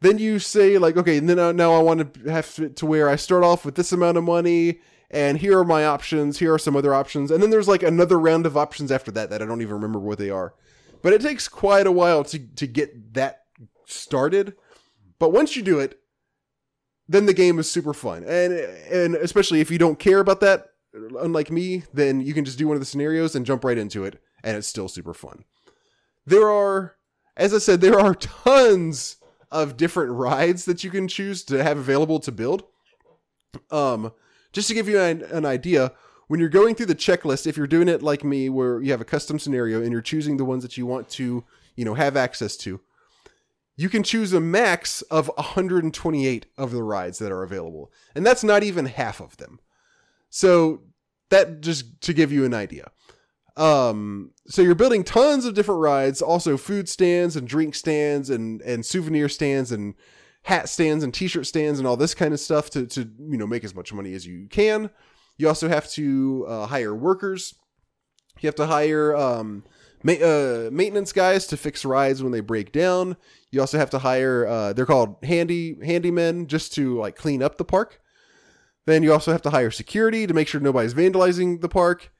then 0.00 0.18
you 0.18 0.40
say 0.40 0.76
like, 0.76 0.96
okay, 0.96 1.18
and 1.18 1.28
then 1.28 1.38
uh, 1.38 1.52
now 1.52 1.72
I 1.72 1.78
want 1.78 2.14
to 2.14 2.30
have 2.30 2.52
it 2.58 2.74
to 2.78 2.86
where 2.86 3.08
I 3.08 3.14
start 3.14 3.44
off 3.44 3.64
with 3.64 3.76
this 3.76 3.92
amount 3.92 4.18
of 4.18 4.24
money, 4.24 4.80
and 5.08 5.38
here 5.38 5.56
are 5.56 5.64
my 5.64 5.84
options. 5.86 6.40
Here 6.40 6.52
are 6.52 6.58
some 6.58 6.74
other 6.74 6.92
options, 6.92 7.30
and 7.30 7.40
then 7.40 7.50
there's 7.50 7.68
like 7.68 7.84
another 7.84 8.18
round 8.18 8.44
of 8.44 8.56
options 8.56 8.90
after 8.90 9.12
that 9.12 9.30
that 9.30 9.40
I 9.40 9.46
don't 9.46 9.62
even 9.62 9.74
remember 9.74 10.00
what 10.00 10.18
they 10.18 10.30
are. 10.30 10.52
But 11.00 11.12
it 11.12 11.22
takes 11.22 11.46
quite 11.46 11.86
a 11.86 11.92
while 11.92 12.24
to 12.24 12.40
to 12.40 12.66
get 12.66 13.14
that 13.14 13.44
started. 13.86 14.54
But 15.20 15.30
once 15.30 15.54
you 15.54 15.62
do 15.62 15.78
it, 15.78 16.00
then 17.08 17.26
the 17.26 17.34
game 17.34 17.60
is 17.60 17.70
super 17.70 17.94
fun, 17.94 18.24
and 18.24 18.52
and 18.52 19.14
especially 19.14 19.60
if 19.60 19.70
you 19.70 19.78
don't 19.78 20.00
care 20.00 20.18
about 20.18 20.40
that, 20.40 20.70
unlike 20.94 21.50
me, 21.50 21.84
then 21.92 22.20
you 22.20 22.34
can 22.34 22.44
just 22.44 22.58
do 22.58 22.68
one 22.68 22.76
of 22.76 22.80
the 22.80 22.86
scenarios 22.86 23.34
and 23.34 23.46
jump 23.46 23.64
right 23.64 23.78
into 23.78 24.04
it, 24.04 24.20
and 24.42 24.56
it's 24.56 24.68
still 24.68 24.88
super 24.88 25.14
fun. 25.14 25.44
There 26.26 26.48
are, 26.48 26.96
as 27.36 27.52
I 27.52 27.58
said, 27.58 27.80
there 27.80 27.98
are 27.98 28.14
tons 28.14 29.16
of 29.50 29.76
different 29.76 30.12
rides 30.12 30.64
that 30.64 30.84
you 30.84 30.90
can 30.90 31.08
choose 31.08 31.44
to 31.44 31.62
have 31.62 31.78
available 31.78 32.20
to 32.20 32.32
build. 32.32 32.64
Um, 33.70 34.12
just 34.52 34.68
to 34.68 34.74
give 34.74 34.88
you 34.88 35.00
an, 35.00 35.22
an 35.22 35.44
idea, 35.44 35.92
when 36.28 36.40
you're 36.40 36.48
going 36.48 36.74
through 36.74 36.86
the 36.86 36.94
checklist, 36.94 37.46
if 37.46 37.56
you're 37.56 37.66
doing 37.66 37.88
it 37.88 38.02
like 38.02 38.24
me, 38.24 38.48
where 38.48 38.80
you 38.80 38.90
have 38.90 39.00
a 39.00 39.04
custom 39.04 39.38
scenario 39.38 39.82
and 39.82 39.92
you're 39.92 40.00
choosing 40.00 40.36
the 40.36 40.44
ones 40.44 40.62
that 40.62 40.76
you 40.76 40.86
want 40.86 41.08
to, 41.10 41.44
you 41.76 41.84
know, 41.84 41.94
have 41.94 42.16
access 42.16 42.56
to, 42.58 42.80
you 43.76 43.88
can 43.88 44.02
choose 44.02 44.32
a 44.32 44.40
max 44.40 45.02
of 45.02 45.28
128 45.36 46.46
of 46.56 46.70
the 46.70 46.82
rides 46.82 47.18
that 47.18 47.32
are 47.32 47.42
available, 47.42 47.92
and 48.14 48.24
that's 48.24 48.44
not 48.44 48.62
even 48.62 48.86
half 48.86 49.20
of 49.20 49.36
them. 49.36 49.58
So 50.34 50.82
that 51.30 51.60
just 51.60 52.00
to 52.00 52.12
give 52.12 52.32
you 52.32 52.44
an 52.44 52.54
idea. 52.54 52.90
Um, 53.56 54.32
so 54.48 54.62
you're 54.62 54.74
building 54.74 55.04
tons 55.04 55.44
of 55.44 55.54
different 55.54 55.80
rides, 55.80 56.20
also 56.20 56.56
food 56.56 56.88
stands 56.88 57.36
and 57.36 57.46
drink 57.46 57.76
stands 57.76 58.30
and 58.30 58.60
and 58.62 58.84
souvenir 58.84 59.28
stands 59.28 59.70
and 59.70 59.94
hat 60.42 60.68
stands 60.68 61.04
and 61.04 61.14
t-shirt 61.14 61.46
stands 61.46 61.78
and 61.78 61.86
all 61.86 61.96
this 61.96 62.14
kind 62.14 62.34
of 62.34 62.40
stuff 62.40 62.68
to 62.70 62.84
to 62.84 63.08
you 63.30 63.38
know 63.38 63.46
make 63.46 63.62
as 63.62 63.76
much 63.76 63.92
money 63.92 64.12
as 64.12 64.26
you 64.26 64.48
can. 64.50 64.90
You 65.36 65.46
also 65.46 65.68
have 65.68 65.88
to 65.90 66.44
uh, 66.48 66.66
hire 66.66 66.96
workers. 66.96 67.54
You 68.40 68.48
have 68.48 68.56
to 68.56 68.66
hire 68.66 69.14
um, 69.14 69.62
ma- 70.02 70.14
uh, 70.14 70.68
maintenance 70.72 71.12
guys 71.12 71.46
to 71.46 71.56
fix 71.56 71.84
rides 71.84 72.24
when 72.24 72.32
they 72.32 72.40
break 72.40 72.72
down. 72.72 73.16
You 73.52 73.60
also 73.60 73.78
have 73.78 73.90
to 73.90 74.00
hire 74.00 74.48
uh, 74.48 74.72
they're 74.72 74.84
called 74.84 75.14
handy 75.22 75.76
handymen 75.76 76.48
just 76.48 76.74
to 76.74 76.98
like 76.98 77.14
clean 77.14 77.40
up 77.40 77.56
the 77.56 77.64
park. 77.64 78.00
Then 78.86 79.02
you 79.02 79.12
also 79.12 79.32
have 79.32 79.42
to 79.42 79.50
hire 79.50 79.70
security 79.70 80.26
to 80.26 80.34
make 80.34 80.48
sure 80.48 80.60
nobody's 80.60 80.94
vandalizing 80.94 81.60
the 81.60 81.68
park. 81.68 82.12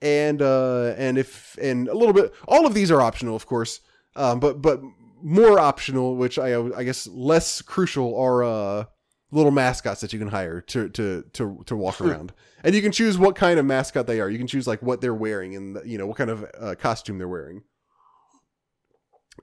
And 0.00 0.42
uh, 0.42 0.94
and 0.96 1.16
if 1.16 1.56
and 1.60 1.88
a 1.88 1.94
little 1.94 2.12
bit, 2.12 2.32
all 2.48 2.66
of 2.66 2.74
these 2.74 2.90
are 2.90 3.00
optional, 3.00 3.36
of 3.36 3.46
course. 3.46 3.80
Um, 4.16 4.40
but 4.40 4.60
but 4.60 4.80
more 5.22 5.58
optional, 5.58 6.16
which 6.16 6.38
I 6.38 6.60
I 6.76 6.82
guess 6.82 7.06
less 7.06 7.62
crucial, 7.62 8.18
are 8.18 8.42
uh, 8.42 8.84
little 9.30 9.50
mascots 9.50 10.00
that 10.00 10.12
you 10.12 10.18
can 10.18 10.28
hire 10.28 10.60
to 10.60 10.88
to 10.90 11.24
to 11.32 11.62
to 11.66 11.76
walk 11.76 12.00
around. 12.00 12.32
and 12.64 12.74
you 12.74 12.82
can 12.82 12.92
choose 12.92 13.18
what 13.18 13.36
kind 13.36 13.58
of 13.58 13.66
mascot 13.66 14.06
they 14.06 14.20
are. 14.20 14.28
You 14.28 14.38
can 14.38 14.46
choose 14.46 14.66
like 14.66 14.82
what 14.82 15.00
they're 15.00 15.14
wearing 15.14 15.56
and 15.56 15.78
you 15.84 15.98
know 15.98 16.06
what 16.06 16.16
kind 16.16 16.30
of 16.30 16.44
uh, 16.60 16.74
costume 16.76 17.18
they're 17.18 17.28
wearing. 17.28 17.62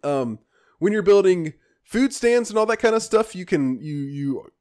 Um, 0.03 0.39
when 0.79 0.93
you're 0.93 1.01
building 1.01 1.53
food 1.83 2.13
stands 2.13 2.49
and 2.49 2.59
all 2.59 2.65
that 2.67 2.77
kind 2.77 2.95
of 2.95 3.01
stuff, 3.01 3.35
you 3.35 3.45
can 3.45 3.81
you 3.81 3.95
you 3.95 4.51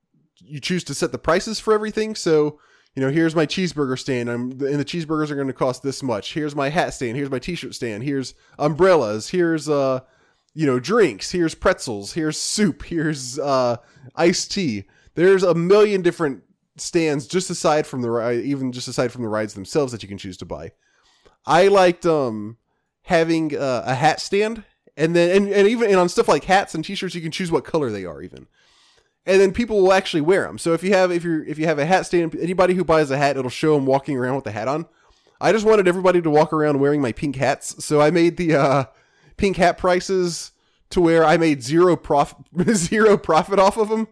you 0.41 0.61
choose 0.61 0.85
to 0.85 0.95
set 0.95 1.13
the 1.13 1.19
prices 1.19 1.61
for 1.61 1.73
everything. 1.73 2.15
So 2.15 2.59
you 2.99 3.05
know, 3.05 3.11
here's 3.11 3.37
my 3.37 3.47
cheeseburger 3.47 3.97
stand. 3.97 4.29
I'm 4.29 4.51
and 4.51 4.61
the 4.81 4.85
cheeseburgers 4.85 5.31
are 5.31 5.37
going 5.37 5.47
to 5.47 5.53
cost 5.53 5.85
this 5.85 6.03
much. 6.03 6.35
Here's 6.35 6.57
my 6.57 6.69
hat 6.69 6.95
stand. 6.95 7.17
Here's 7.17 7.31
my 7.31 7.39
t-shirt 7.39 7.75
stand. 7.75 8.03
Here's 8.03 8.35
umbrellas. 8.59 9.29
Here's 9.29 9.69
uh, 9.69 10.01
you 10.53 10.67
know, 10.67 10.81
drinks. 10.81 11.31
Here's 11.31 11.55
pretzels. 11.55 12.15
Here's 12.15 12.37
soup. 12.41 12.83
Here's 12.83 13.39
uh, 13.39 13.77
iced 14.17 14.51
tea. 14.51 14.85
There's 15.15 15.45
a 15.45 15.55
million 15.55 16.03
different 16.03 16.43
stands 16.77 17.29
just 17.29 17.51
aside 17.51 17.87
from 17.87 18.03
the 18.03 18.11
ride, 18.11 18.41
even 18.41 18.73
just 18.73 18.89
aside 18.89 19.13
from 19.13 19.23
the 19.23 19.29
rides 19.29 19.55
themselves 19.55 19.93
that 19.93 20.03
you 20.03 20.09
can 20.09 20.19
choose 20.19 20.37
to 20.39 20.45
buy. 20.45 20.73
I 21.47 21.69
liked 21.69 22.05
um 22.05 22.57
having 23.03 23.57
uh, 23.57 23.85
a 23.87 23.95
hat 23.95 24.21
stand, 24.21 24.65
and 24.97 25.15
then 25.15 25.37
and, 25.37 25.53
and 25.53 25.69
even 25.69 25.89
and 25.89 26.01
on 26.01 26.09
stuff 26.09 26.27
like 26.27 26.45
hats 26.45 26.75
and 26.75 26.85
t-shirts, 26.85 27.15
you 27.15 27.21
can 27.21 27.31
choose 27.31 27.53
what 27.53 27.65
color 27.65 27.91
they 27.91 28.05
are 28.05 28.23
even 28.23 28.49
and 29.27 29.41
then 29.41 29.53
people 29.53 29.83
will 29.83 29.93
actually 29.93 30.23
wear 30.23 30.47
them. 30.47 30.59
So 30.59 30.73
if 30.73 30.83
you 30.83 30.93
have 30.95 31.13
if 31.13 31.23
you 31.23 31.45
if 31.47 31.59
you 31.59 31.67
have 31.67 31.79
a 31.79 31.85
hat 31.85 32.07
stand, 32.07 32.35
anybody 32.37 32.75
who 32.75 32.85
buys 32.85 33.11
a 33.11 33.19
hat, 33.19 33.37
it'll 33.37 33.51
show 33.51 33.75
them 33.75 33.87
walking 33.87 34.17
around 34.17 34.37
with 34.37 34.45
the 34.45 34.53
hat 34.53 34.69
on. 34.69 34.87
I 35.41 35.53
just 35.53 35.67
wanted 35.67 35.87
everybody 35.87 36.21
to 36.23 36.31
walk 36.31 36.53
around 36.53 36.81
wearing 36.81 37.01
my 37.01 37.13
pink 37.13 37.37
hats, 37.37 37.85
so 37.85 38.01
I 38.01 38.11
made 38.11 38.39
the 38.39 38.57
uh, 38.57 38.85
pink 39.37 39.57
hat 39.57 39.79
prices 39.79 40.53
to 40.91 41.01
where 41.01 41.25
I 41.25 41.37
made 41.37 41.63
zero 41.63 41.95
profit 41.95 42.39
zero 42.75 43.17
profit 43.19 43.59
off 43.59 43.77
of 43.77 43.91
them, 43.91 44.09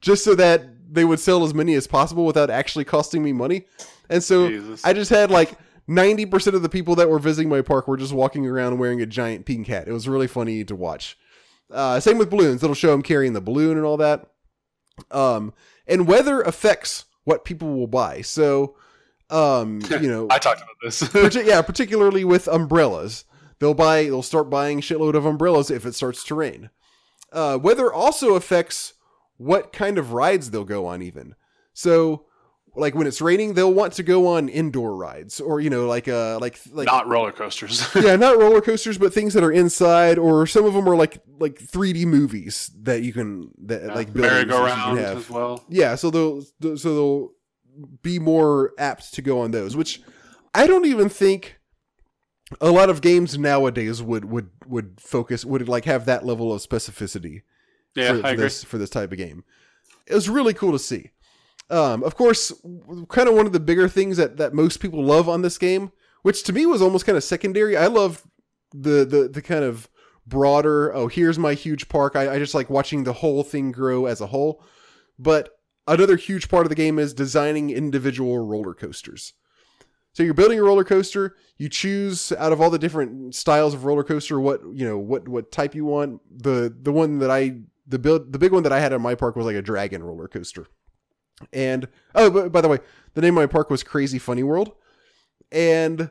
just 0.00 0.24
so 0.24 0.34
that 0.36 0.64
they 0.92 1.04
would 1.04 1.20
sell 1.20 1.44
as 1.44 1.52
many 1.52 1.74
as 1.74 1.86
possible 1.86 2.24
without 2.24 2.48
actually 2.48 2.84
costing 2.84 3.22
me 3.22 3.32
money. 3.32 3.66
And 4.08 4.22
so 4.22 4.48
Jesus. 4.48 4.84
I 4.84 4.92
just 4.92 5.10
had 5.10 5.30
like. 5.30 5.52
90% 5.88 6.54
of 6.54 6.62
the 6.62 6.68
people 6.68 6.94
that 6.94 7.10
were 7.10 7.18
visiting 7.18 7.48
my 7.48 7.62
park 7.62 7.88
were 7.88 7.96
just 7.96 8.12
walking 8.12 8.46
around 8.46 8.78
wearing 8.78 9.00
a 9.00 9.06
giant 9.06 9.44
pink 9.44 9.66
hat. 9.66 9.88
It 9.88 9.92
was 9.92 10.06
really 10.06 10.28
funny 10.28 10.62
to 10.62 10.76
watch. 10.76 11.18
Uh, 11.68 11.98
same 11.98 12.16
with 12.16 12.30
balloons. 12.30 12.62
It'll 12.62 12.76
show 12.76 12.92
them 12.92 13.02
carrying 13.02 13.32
the 13.32 13.40
balloon 13.40 13.76
and 13.76 13.84
all 13.84 13.96
that 13.96 14.30
um 15.10 15.52
and 15.86 16.06
weather 16.06 16.40
affects 16.42 17.04
what 17.24 17.44
people 17.44 17.74
will 17.74 17.86
buy. 17.86 18.22
So 18.22 18.76
um 19.28 19.80
you 19.90 20.08
know 20.08 20.26
I 20.30 20.38
talked 20.38 20.62
about 20.62 20.76
this. 20.82 21.36
yeah 21.46 21.62
particularly 21.62 22.24
with 22.24 22.48
umbrellas. 22.48 23.24
They'll 23.58 23.74
buy 23.74 24.04
they'll 24.04 24.22
start 24.22 24.50
buying 24.50 24.80
shitload 24.80 25.14
of 25.14 25.26
umbrellas 25.26 25.70
if 25.70 25.84
it 25.86 25.94
starts 25.94 26.24
to 26.24 26.34
rain. 26.34 26.70
Uh 27.32 27.58
weather 27.60 27.92
also 27.92 28.34
affects 28.34 28.94
what 29.36 29.72
kind 29.72 29.98
of 29.98 30.12
rides 30.12 30.50
they'll 30.50 30.64
go 30.64 30.86
on 30.86 31.02
even. 31.02 31.34
So 31.72 32.26
like 32.76 32.94
when 32.94 33.06
it's 33.06 33.20
raining, 33.20 33.54
they'll 33.54 33.72
want 33.74 33.92
to 33.94 34.02
go 34.02 34.26
on 34.28 34.48
indoor 34.48 34.94
rides 34.96 35.40
or 35.40 35.60
you 35.60 35.70
know 35.70 35.86
like 35.86 36.06
uh 36.08 36.38
like 36.40 36.58
like 36.72 36.86
Not 36.86 37.08
roller 37.08 37.32
coasters. 37.32 37.88
yeah, 37.94 38.16
not 38.16 38.38
roller 38.38 38.60
coasters, 38.60 38.96
but 38.98 39.12
things 39.12 39.34
that 39.34 39.42
are 39.42 39.52
inside, 39.52 40.18
or 40.18 40.46
some 40.46 40.64
of 40.64 40.74
them 40.74 40.88
are 40.88 40.96
like 40.96 41.18
like 41.38 41.58
3D 41.58 42.06
movies 42.06 42.70
that 42.82 43.02
you 43.02 43.12
can 43.12 43.50
that 43.66 43.86
like 43.94 44.12
buildings 44.12 44.46
that 44.46 44.46
merry-go-round 44.48 44.98
as 44.98 45.28
well. 45.30 45.64
Yeah, 45.68 45.94
so 45.96 46.10
they'll 46.10 46.42
they'll- 46.60 46.76
so 46.76 46.94
they'll 46.94 47.32
be 48.02 48.18
more 48.18 48.72
apt 48.78 49.14
to 49.14 49.22
go 49.22 49.40
on 49.40 49.50
those, 49.52 49.74
which 49.76 50.00
I 50.54 50.66
don't 50.66 50.84
even 50.86 51.08
think 51.08 51.56
a 52.60 52.70
lot 52.70 52.90
of 52.90 53.00
games 53.00 53.38
nowadays 53.38 54.02
would 54.02 54.24
would 54.26 54.50
would 54.66 55.00
focus 55.00 55.44
would 55.44 55.68
like 55.68 55.84
have 55.84 56.04
that 56.06 56.24
level 56.26 56.52
of 56.52 56.60
specificity 56.60 57.42
Yeah, 57.94 58.12
for, 58.12 58.18
I 58.18 58.20
for 58.22 58.26
agree. 58.28 58.36
this 58.44 58.64
for 58.64 58.78
this 58.78 58.90
type 58.90 59.12
of 59.12 59.18
game. 59.18 59.44
It 60.06 60.14
was 60.14 60.28
really 60.28 60.52
cool 60.54 60.72
to 60.72 60.78
see. 60.78 61.10
Um, 61.70 62.02
of 62.02 62.16
course, 62.16 62.52
kind 63.08 63.28
of 63.28 63.34
one 63.34 63.46
of 63.46 63.52
the 63.52 63.60
bigger 63.60 63.88
things 63.88 64.16
that 64.16 64.36
that 64.38 64.54
most 64.54 64.78
people 64.78 65.04
love 65.04 65.28
on 65.28 65.42
this 65.42 65.58
game, 65.58 65.92
which 66.22 66.42
to 66.44 66.52
me 66.52 66.66
was 66.66 66.82
almost 66.82 67.06
kind 67.06 67.16
of 67.16 67.24
secondary. 67.24 67.76
I 67.76 67.86
love 67.86 68.26
the 68.72 69.04
the 69.04 69.28
the 69.32 69.42
kind 69.42 69.64
of 69.64 69.88
broader. 70.26 70.94
Oh, 70.94 71.08
here's 71.08 71.38
my 71.38 71.54
huge 71.54 71.88
park. 71.88 72.16
I, 72.16 72.34
I 72.34 72.38
just 72.38 72.54
like 72.54 72.70
watching 72.70 73.04
the 73.04 73.12
whole 73.12 73.42
thing 73.42 73.72
grow 73.72 74.06
as 74.06 74.20
a 74.20 74.26
whole. 74.26 74.62
But 75.18 75.50
another 75.86 76.16
huge 76.16 76.48
part 76.48 76.66
of 76.66 76.70
the 76.70 76.74
game 76.74 76.98
is 76.98 77.12
designing 77.12 77.70
individual 77.70 78.38
roller 78.38 78.74
coasters. 78.74 79.34
So 80.12 80.22
you're 80.22 80.34
building 80.34 80.58
a 80.58 80.62
roller 80.62 80.84
coaster. 80.84 81.36
You 81.56 81.68
choose 81.68 82.32
out 82.32 82.52
of 82.52 82.60
all 82.60 82.70
the 82.70 82.78
different 82.78 83.34
styles 83.34 83.74
of 83.74 83.84
roller 83.84 84.02
coaster 84.02 84.40
what 84.40 84.60
you 84.72 84.84
know 84.84 84.98
what 84.98 85.28
what 85.28 85.52
type 85.52 85.74
you 85.74 85.84
want. 85.84 86.20
The 86.42 86.74
the 86.82 86.92
one 86.92 87.18
that 87.18 87.30
I 87.30 87.60
the 87.86 87.98
build 87.98 88.32
the 88.32 88.38
big 88.38 88.52
one 88.52 88.64
that 88.64 88.72
I 88.72 88.80
had 88.80 88.92
in 88.92 89.02
my 89.02 89.14
park 89.14 89.36
was 89.36 89.46
like 89.46 89.56
a 89.56 89.62
dragon 89.62 90.02
roller 90.02 90.26
coaster. 90.26 90.66
And 91.52 91.88
oh, 92.14 92.30
but 92.30 92.52
by 92.52 92.60
the 92.60 92.68
way, 92.68 92.78
the 93.14 93.20
name 93.20 93.36
of 93.36 93.42
my 93.42 93.46
park 93.46 93.70
was 93.70 93.82
Crazy 93.82 94.18
Funny 94.18 94.42
World. 94.42 94.72
And 95.52 96.10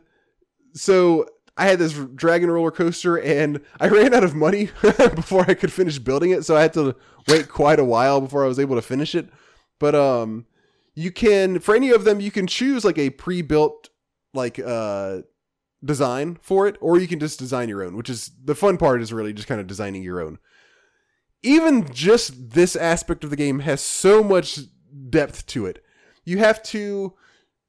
so 0.73 1.27
I 1.59 1.65
had 1.65 1.79
this 1.79 1.93
dragon 1.93 2.49
roller 2.49 2.71
coaster 2.71 3.17
and 3.17 3.61
I 3.79 3.87
ran 3.89 4.13
out 4.13 4.23
of 4.23 4.33
money 4.33 4.69
before 4.81 5.45
I 5.47 5.53
could 5.53 5.71
finish 5.71 5.99
building 5.99 6.31
it, 6.31 6.45
so 6.45 6.55
I 6.55 6.61
had 6.61 6.73
to 6.73 6.95
wait 7.27 7.49
quite 7.49 7.79
a 7.79 7.85
while 7.85 8.21
before 8.21 8.43
I 8.43 8.47
was 8.47 8.59
able 8.59 8.75
to 8.75 8.81
finish 8.81 9.13
it. 9.13 9.29
But 9.77 9.93
um 9.93 10.45
you 10.95 11.11
can 11.11 11.59
for 11.59 11.75
any 11.75 11.91
of 11.91 12.03
them 12.03 12.19
you 12.19 12.31
can 12.31 12.47
choose 12.47 12.83
like 12.83 12.97
a 12.97 13.11
pre-built 13.11 13.89
like 14.33 14.59
uh 14.59 15.19
design 15.83 16.37
for 16.41 16.67
it 16.67 16.77
or 16.81 16.97
you 16.97 17.07
can 17.07 17.19
just 17.19 17.39
design 17.39 17.69
your 17.69 17.83
own, 17.83 17.95
which 17.95 18.09
is 18.09 18.31
the 18.43 18.55
fun 18.55 18.77
part 18.77 19.01
is 19.01 19.13
really 19.13 19.33
just 19.33 19.47
kind 19.47 19.61
of 19.61 19.67
designing 19.67 20.03
your 20.03 20.21
own. 20.21 20.39
Even 21.41 21.91
just 21.93 22.51
this 22.51 22.75
aspect 22.75 23.23
of 23.23 23.29
the 23.29 23.37
game 23.37 23.59
has 23.59 23.81
so 23.81 24.21
much 24.23 24.59
depth 25.09 25.45
to 25.47 25.65
it. 25.65 25.83
You 26.25 26.39
have 26.39 26.61
to, 26.63 27.13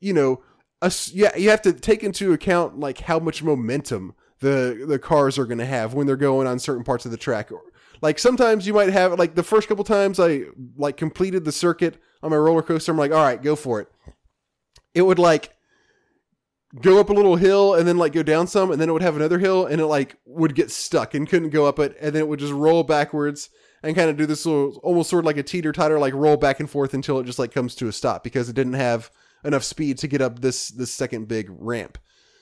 you 0.00 0.12
know, 0.12 0.42
us 0.82 1.12
yeah, 1.12 1.36
you 1.36 1.50
have 1.50 1.62
to 1.62 1.72
take 1.72 2.02
into 2.02 2.32
account 2.32 2.78
like 2.78 3.00
how 3.00 3.18
much 3.18 3.42
momentum 3.42 4.14
the 4.40 4.84
the 4.86 4.98
cars 4.98 5.38
are 5.38 5.46
going 5.46 5.58
to 5.58 5.66
have 5.66 5.94
when 5.94 6.06
they're 6.06 6.16
going 6.16 6.46
on 6.46 6.58
certain 6.58 6.84
parts 6.84 7.04
of 7.04 7.10
the 7.10 7.16
track. 7.16 7.50
Like 8.02 8.18
sometimes 8.18 8.66
you 8.66 8.74
might 8.74 8.90
have 8.90 9.18
like 9.18 9.34
the 9.34 9.42
first 9.42 9.68
couple 9.68 9.84
times 9.84 10.18
I 10.18 10.44
like 10.76 10.96
completed 10.96 11.44
the 11.44 11.52
circuit 11.52 11.98
on 12.22 12.30
my 12.30 12.36
roller 12.36 12.62
coaster. 12.62 12.92
I'm 12.92 12.98
like, 12.98 13.12
all 13.12 13.22
right, 13.22 13.42
go 13.42 13.56
for 13.56 13.80
it. 13.80 13.88
It 14.94 15.02
would 15.02 15.18
like 15.18 15.54
go 16.80 17.00
up 17.00 17.10
a 17.10 17.12
little 17.12 17.36
hill 17.36 17.74
and 17.74 17.86
then 17.86 17.98
like 17.98 18.12
go 18.12 18.22
down 18.22 18.46
some, 18.46 18.70
and 18.70 18.80
then 18.80 18.88
it 18.88 18.92
would 18.92 19.02
have 19.02 19.16
another 19.16 19.38
hill, 19.38 19.66
and 19.66 19.80
it 19.80 19.86
like 19.86 20.16
would 20.24 20.54
get 20.54 20.70
stuck 20.70 21.14
and 21.14 21.28
couldn't 21.28 21.50
go 21.50 21.66
up 21.66 21.78
it, 21.78 21.96
and 22.00 22.14
then 22.14 22.22
it 22.22 22.28
would 22.28 22.40
just 22.40 22.52
roll 22.52 22.82
backwards 22.82 23.50
and 23.82 23.96
kind 23.96 24.10
of 24.10 24.16
do 24.16 24.26
this 24.26 24.44
little 24.46 24.78
almost 24.82 25.10
sort 25.10 25.24
of 25.24 25.26
like 25.26 25.36
a 25.36 25.42
teeter 25.42 25.72
totter, 25.72 25.98
like 25.98 26.14
roll 26.14 26.36
back 26.36 26.60
and 26.60 26.68
forth 26.68 26.94
until 26.94 27.18
it 27.18 27.24
just 27.26 27.38
like 27.38 27.52
comes 27.52 27.74
to 27.76 27.88
a 27.88 27.92
stop 27.92 28.22
because 28.24 28.48
it 28.48 28.54
didn't 28.54 28.74
have 28.74 29.10
enough 29.44 29.64
speed 29.64 29.98
to 29.98 30.08
get 30.08 30.20
up 30.20 30.40
this 30.40 30.68
this 30.68 30.92
second 30.92 31.28
big 31.28 31.46
ramp. 31.50 31.98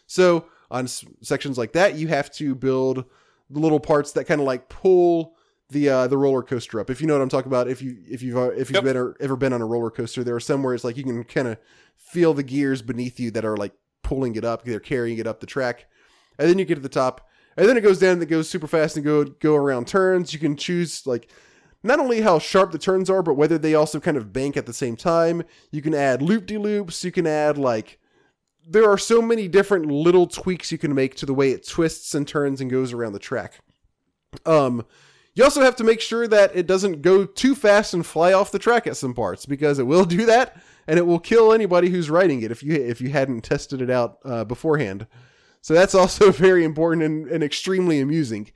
So 0.07 0.47
on 0.70 0.84
s- 0.84 1.05
sections 1.22 1.57
like 1.59 1.72
that, 1.72 1.95
you 1.95 2.09
have 2.09 2.30
to 2.32 2.55
build 2.55 3.05
the 3.51 3.61
little 3.61 3.80
parts 3.80 4.12
that 4.12 4.24
kind 4.24 4.41
of 4.41 4.47
like 4.47 4.68
pull 4.68 5.34
the 5.70 5.89
uh, 5.89 6.07
the 6.07 6.16
roller 6.16 6.43
coaster 6.43 6.80
up. 6.80 6.91
If 6.91 7.01
you 7.01 7.07
know 7.07 7.14
what 7.14 7.22
I'm 7.22 7.28
talking 7.28 7.51
about, 7.51 7.68
if 7.68 7.82
you 7.82 7.99
if 8.09 8.22
you've 8.22 8.36
uh, 8.36 8.51
if 8.51 8.70
you've 8.70 8.76
Yep. 8.76 8.84
been 8.84 8.97
or, 8.97 9.16
ever 9.20 9.36
been 9.36 9.53
on 9.53 9.61
a 9.62 9.66
roller 9.66 9.91
coaster, 9.91 10.24
there 10.24 10.34
are 10.34 10.41
some 10.41 10.62
where 10.62 10.74
it's 10.74 10.84
like 10.84 10.97
you 10.97 11.05
can 11.05 11.24
kind 11.24 11.49
of 11.49 11.59
feel 11.97 12.32
the 12.34 12.43
gears 12.43 12.80
beneath 12.82 13.20
you 13.20 13.30
that 13.32 13.45
are 13.45 13.57
like 13.57 13.72
pulling 14.03 14.34
it 14.36 14.45
up. 14.45 14.64
They're 14.64 14.80
carrying 14.80 15.18
it 15.18 15.26
up 15.26 15.41
the 15.41 15.47
track, 15.47 15.86
and 16.39 16.49
then 16.49 16.59
you 16.59 16.64
get 16.64 16.76
to 16.76 16.80
the 16.80 16.89
top, 16.89 17.28
and 17.59 17.68
then 17.68 17.76
it 17.76 17.82
goes 17.82 17.98
down. 17.98 18.12
and 18.14 18.22
It 18.22 18.26
goes 18.26 18.48
super 18.48 18.66
fast 18.66 18.96
and 18.96 19.04
go 19.04 19.24
go 19.24 19.54
around 19.56 19.88
turns. 19.88 20.32
You 20.32 20.38
can 20.38 20.56
choose 20.56 21.06
like 21.06 21.30
not 21.82 22.00
only 22.00 22.20
how 22.20 22.38
sharp 22.38 22.72
the 22.72 22.78
turns 22.78 23.11
are, 23.11 23.22
but 23.22 23.34
whether 23.34 23.59
they 23.59 23.74
also 23.74 24.00
kind 24.00 24.16
of 24.16 24.32
bank 24.32 24.56
at 24.56 24.66
the 24.66 24.72
same 24.72 24.96
time. 24.96 25.42
You 25.70 25.82
can 25.82 25.94
add 25.94 26.22
loop 26.22 26.46
de 26.46 26.59
loops. 26.59 27.04
You 27.04 27.12
can 27.12 27.26
add 27.26 27.59
like 27.59 27.98
there 28.66 28.88
are 28.88 28.98
so 28.98 29.22
many 29.22 29.48
different 29.48 29.86
little 29.86 30.26
tweaks 30.26 30.70
you 30.70 30.78
can 30.78 30.94
make 30.94 31.14
to 31.16 31.26
the 31.26 31.34
way 31.34 31.50
it 31.50 31.66
twists 31.66 32.14
and 32.14 32.28
turns 32.28 32.61
and 32.61 32.70
goes 32.70 32.92
around 32.92 33.12
the 33.12 33.18
track. 33.18 33.61
Um, 34.44 34.84
you 35.34 35.44
also 35.44 35.62
have 35.62 35.76
to 35.76 35.84
make 35.84 36.00
sure 36.00 36.28
that 36.28 36.54
it 36.54 36.66
doesn't 36.66 37.00
go 37.00 37.24
too 37.24 37.54
fast 37.54 37.94
and 37.94 38.04
fly 38.04 38.32
off 38.32 38.50
the 38.50 38.59
track 38.59 38.86
at 38.86 38.96
some 38.96 39.14
parts 39.14 39.46
because 39.46 39.78
it 39.78 39.86
will 39.86 40.04
do 40.04 40.26
that 40.26 40.61
and 40.86 40.98
it 40.98 41.06
will 41.06 41.20
kill 41.20 41.52
anybody 41.52 41.88
who's 41.90 42.11
riding 42.11 42.42
it 42.42 42.50
if 42.50 42.62
you 42.62 42.74
if 42.74 43.00
you 43.00 43.11
hadn't 43.11 43.42
tested 43.42 43.80
it 43.80 43.90
out 43.90 44.18
uh, 44.24 44.44
beforehand. 44.44 45.06
So 45.61 45.74
that's 45.74 45.94
also 45.94 46.32
very 46.32 46.64
important 46.64 47.02
and, 47.02 47.28
and 47.28 47.44
extremely 47.44 48.00
amusing. 48.00 48.50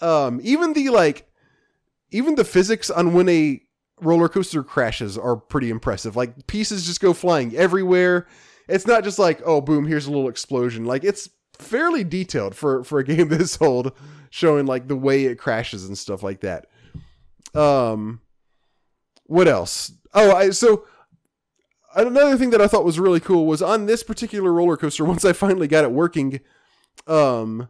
Um, 0.00 0.40
even 0.42 0.72
the 0.72 0.88
like, 0.90 1.28
even 2.10 2.34
the 2.34 2.44
physics 2.44 2.90
on 2.90 3.12
when 3.12 3.28
a 3.28 3.60
roller 4.00 4.28
coaster 4.28 4.62
crashes 4.62 5.18
are 5.18 5.36
pretty 5.36 5.70
impressive. 5.70 6.16
Like 6.16 6.46
pieces 6.46 6.86
just 6.86 7.00
go 7.00 7.12
flying 7.12 7.54
everywhere. 7.56 8.26
It's 8.68 8.86
not 8.86 9.04
just 9.04 9.18
like 9.18 9.42
oh 9.44 9.60
boom 9.60 9.86
here's 9.86 10.06
a 10.06 10.10
little 10.10 10.28
explosion. 10.28 10.84
Like 10.84 11.04
it's 11.04 11.28
fairly 11.58 12.04
detailed 12.04 12.54
for 12.54 12.82
for 12.84 12.98
a 12.98 13.04
game 13.04 13.28
this 13.28 13.60
old, 13.60 13.92
showing 14.30 14.66
like 14.66 14.88
the 14.88 14.96
way 14.96 15.24
it 15.24 15.38
crashes 15.38 15.86
and 15.86 15.96
stuff 15.96 16.22
like 16.22 16.40
that. 16.40 16.66
Um, 17.54 18.20
what 19.24 19.48
else? 19.48 19.92
Oh, 20.14 20.34
I 20.34 20.50
so 20.50 20.84
another 21.94 22.36
thing 22.36 22.50
that 22.50 22.60
I 22.60 22.66
thought 22.66 22.84
was 22.84 22.98
really 22.98 23.20
cool 23.20 23.46
was 23.46 23.62
on 23.62 23.86
this 23.86 24.02
particular 24.02 24.52
roller 24.52 24.76
coaster. 24.76 25.04
Once 25.06 25.24
I 25.24 25.32
finally 25.32 25.68
got 25.68 25.84
it 25.84 25.92
working, 25.92 26.40
um, 27.06 27.68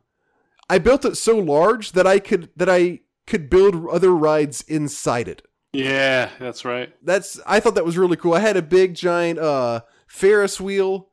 I 0.69 0.79
built 0.79 1.05
it 1.05 1.17
so 1.17 1.37
large 1.39 1.93
that 1.93 2.07
I 2.07 2.19
could 2.19 2.51
that 2.57 2.69
I 2.69 3.01
could 3.27 3.51
build 3.51 3.89
other 3.89 4.15
rides 4.15 4.63
inside 4.63 5.29
it. 5.29 5.43
Yeah, 5.73 6.31
that's 6.39 6.65
right. 6.65 6.93
That's 7.03 7.41
I 7.47 7.61
thought 7.61 7.75
that 7.77 7.85
was 7.85 7.99
really 7.99 8.17
cool. 8.17 8.35
I 8.35 8.41
had 8.41 8.57
a 8.57 8.63
big 8.63 8.95
giant 8.95 9.39
uh 9.39 9.83
Ferris 10.07 10.61
wheel 10.61 11.09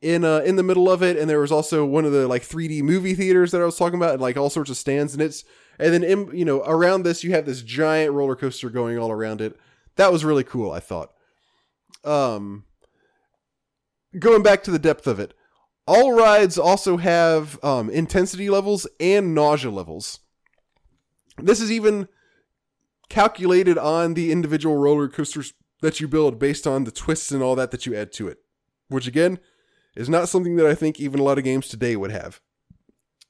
in 0.00 0.24
uh 0.24 0.40
in 0.40 0.56
the 0.56 0.62
middle 0.62 0.90
of 0.90 1.02
it, 1.02 1.16
and 1.16 1.30
there 1.30 1.40
was 1.40 1.52
also 1.52 1.84
one 1.84 2.04
of 2.04 2.12
the 2.12 2.26
like 2.26 2.42
3D 2.42 2.82
movie 2.82 3.14
theaters 3.14 3.52
that 3.52 3.60
I 3.60 3.64
was 3.64 3.76
talking 3.76 3.98
about, 3.98 4.14
and 4.14 4.20
like 4.20 4.36
all 4.36 4.50
sorts 4.50 4.70
of 4.70 4.76
stands, 4.76 5.12
and 5.12 5.22
it's 5.22 5.44
and 5.78 5.92
then 5.94 6.04
in, 6.04 6.36
you 6.36 6.44
know 6.44 6.62
around 6.64 7.04
this 7.04 7.22
you 7.22 7.32
have 7.32 7.46
this 7.46 7.62
giant 7.62 8.12
roller 8.12 8.36
coaster 8.36 8.68
going 8.70 8.98
all 8.98 9.12
around 9.12 9.40
it. 9.40 9.58
That 9.96 10.12
was 10.12 10.24
really 10.24 10.44
cool. 10.44 10.72
I 10.72 10.80
thought. 10.80 11.12
Um, 12.04 12.64
going 14.18 14.42
back 14.42 14.62
to 14.64 14.70
the 14.70 14.78
depth 14.78 15.06
of 15.06 15.20
it, 15.20 15.34
all 15.86 16.12
rides 16.12 16.58
also 16.58 16.96
have 16.96 17.62
um, 17.64 17.90
intensity 17.90 18.48
levels 18.48 18.86
and 18.98 19.34
nausea 19.34 19.70
levels. 19.70 20.20
This 21.38 21.60
is 21.60 21.72
even 21.72 22.08
calculated 23.08 23.76
on 23.76 24.14
the 24.14 24.30
individual 24.30 24.76
roller 24.76 25.08
coasters 25.08 25.52
that 25.82 26.00
you 26.00 26.06
build 26.06 26.38
based 26.38 26.66
on 26.66 26.84
the 26.84 26.90
twists 26.90 27.32
and 27.32 27.42
all 27.42 27.56
that 27.56 27.70
that 27.70 27.86
you 27.86 27.96
add 27.96 28.12
to 28.12 28.28
it, 28.28 28.38
which 28.88 29.06
again 29.06 29.38
is 29.96 30.08
not 30.08 30.28
something 30.28 30.56
that 30.56 30.66
I 30.66 30.74
think 30.74 31.00
even 31.00 31.20
a 31.20 31.24
lot 31.24 31.38
of 31.38 31.44
games 31.44 31.68
today 31.68 31.96
would 31.96 32.12
have. 32.12 32.40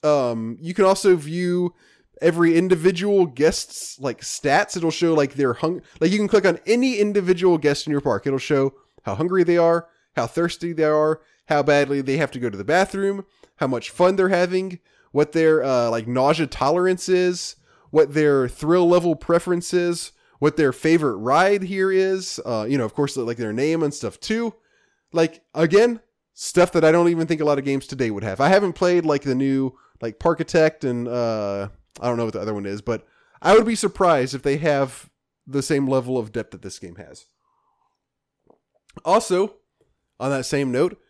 Um, 0.02 0.56
you 0.60 0.74
can 0.74 0.84
also 0.84 1.16
view 1.16 1.74
every 2.20 2.56
individual 2.56 3.26
guest's 3.26 3.98
like 4.00 4.20
stats. 4.20 4.76
It'll 4.76 4.90
show 4.90 5.14
like 5.14 5.34
their 5.34 5.54
hung 5.54 5.82
like 6.00 6.10
you 6.10 6.18
can 6.18 6.28
click 6.28 6.44
on 6.44 6.58
any 6.66 6.96
individual 6.98 7.58
guest 7.58 7.86
in 7.86 7.90
your 7.90 8.00
park. 8.00 8.26
It'll 8.26 8.38
show 8.38 8.74
how 9.04 9.14
hungry 9.14 9.44
they 9.44 9.58
are, 9.58 9.88
how 10.16 10.26
thirsty 10.26 10.72
they 10.72 10.84
are, 10.84 11.20
how 11.48 11.62
badly 11.62 12.00
they 12.00 12.16
have 12.16 12.30
to 12.32 12.40
go 12.40 12.50
to 12.50 12.58
the 12.58 12.64
bathroom, 12.64 13.24
how 13.56 13.66
much 13.66 13.90
fun 13.90 14.16
they're 14.16 14.28
having, 14.28 14.78
what 15.12 15.32
their 15.32 15.62
uh, 15.62 15.90
like 15.90 16.06
nausea 16.06 16.46
tolerance 16.46 17.08
is, 17.08 17.56
what 17.90 18.14
their 18.14 18.48
thrill 18.48 18.88
level 18.88 19.16
preference 19.16 19.74
is, 19.74 20.12
what 20.38 20.56
their 20.56 20.72
favorite 20.72 21.16
ride 21.16 21.64
here 21.64 21.90
is. 21.90 22.40
Uh, 22.44 22.66
you 22.68 22.78
know, 22.78 22.84
of 22.84 22.94
course, 22.94 23.16
like 23.16 23.36
their 23.36 23.52
name 23.52 23.82
and 23.82 23.94
stuff 23.94 24.18
too. 24.20 24.54
Like 25.12 25.42
again, 25.54 26.00
stuff 26.34 26.72
that 26.72 26.84
I 26.84 26.92
don't 26.92 27.08
even 27.08 27.26
think 27.26 27.40
a 27.40 27.44
lot 27.44 27.58
of 27.58 27.64
games 27.64 27.86
today 27.86 28.10
would 28.10 28.24
have. 28.24 28.40
I 28.40 28.48
haven't 28.48 28.74
played 28.74 29.04
like 29.04 29.22
the 29.22 29.34
new 29.34 29.76
like 30.00 30.18
Parkitect 30.18 30.88
and 30.88 31.06
uh, 31.06 31.68
I 32.00 32.06
don't 32.06 32.16
know 32.16 32.24
what 32.24 32.34
the 32.34 32.40
other 32.40 32.54
one 32.54 32.66
is, 32.66 32.82
but 32.82 33.06
I 33.42 33.54
would 33.54 33.66
be 33.66 33.74
surprised 33.74 34.34
if 34.34 34.42
they 34.42 34.58
have 34.58 35.10
the 35.46 35.62
same 35.62 35.86
level 35.86 36.18
of 36.18 36.32
depth 36.32 36.52
that 36.52 36.62
this 36.62 36.78
game 36.78 36.96
has. 36.96 37.26
Also, 39.04 39.54
on 40.18 40.30
that 40.30 40.44
same 40.44 40.70
note, 40.70 41.00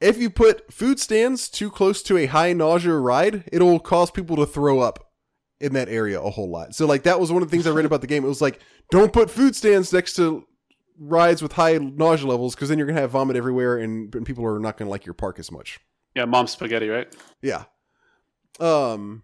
if 0.00 0.18
you 0.18 0.30
put 0.30 0.72
food 0.72 1.00
stands 1.00 1.48
too 1.48 1.70
close 1.70 2.02
to 2.02 2.16
a 2.16 2.26
high 2.26 2.52
nausea 2.52 2.94
ride, 2.94 3.48
it'll 3.52 3.80
cause 3.80 4.10
people 4.10 4.36
to 4.36 4.46
throw 4.46 4.80
up 4.80 5.10
in 5.60 5.72
that 5.72 5.88
area 5.88 6.20
a 6.20 6.30
whole 6.30 6.50
lot. 6.50 6.74
So 6.74 6.86
like 6.86 7.04
that 7.04 7.20
was 7.20 7.32
one 7.32 7.42
of 7.42 7.48
the 7.48 7.50
things 7.50 7.66
I 7.66 7.70
read 7.70 7.86
about 7.86 8.00
the 8.00 8.06
game. 8.06 8.24
It 8.24 8.28
was 8.28 8.42
like 8.42 8.60
don't 8.90 9.12
put 9.12 9.30
food 9.30 9.56
stands 9.56 9.92
next 9.92 10.14
to 10.16 10.44
rides 10.98 11.42
with 11.42 11.52
high 11.52 11.78
nausea 11.78 12.28
levels 12.28 12.54
because 12.54 12.68
then 12.68 12.78
you're 12.78 12.86
gonna 12.86 13.00
have 13.00 13.12
vomit 13.12 13.36
everywhere 13.36 13.78
and, 13.78 14.14
and 14.14 14.26
people 14.26 14.44
are 14.44 14.58
not 14.58 14.76
gonna 14.76 14.90
like 14.90 15.06
your 15.06 15.14
park 15.14 15.38
as 15.38 15.50
much. 15.50 15.80
Yeah, 16.14 16.26
mom 16.26 16.46
spaghetti, 16.46 16.88
right? 16.88 17.12
Yeah. 17.42 17.64
Um. 18.60 19.22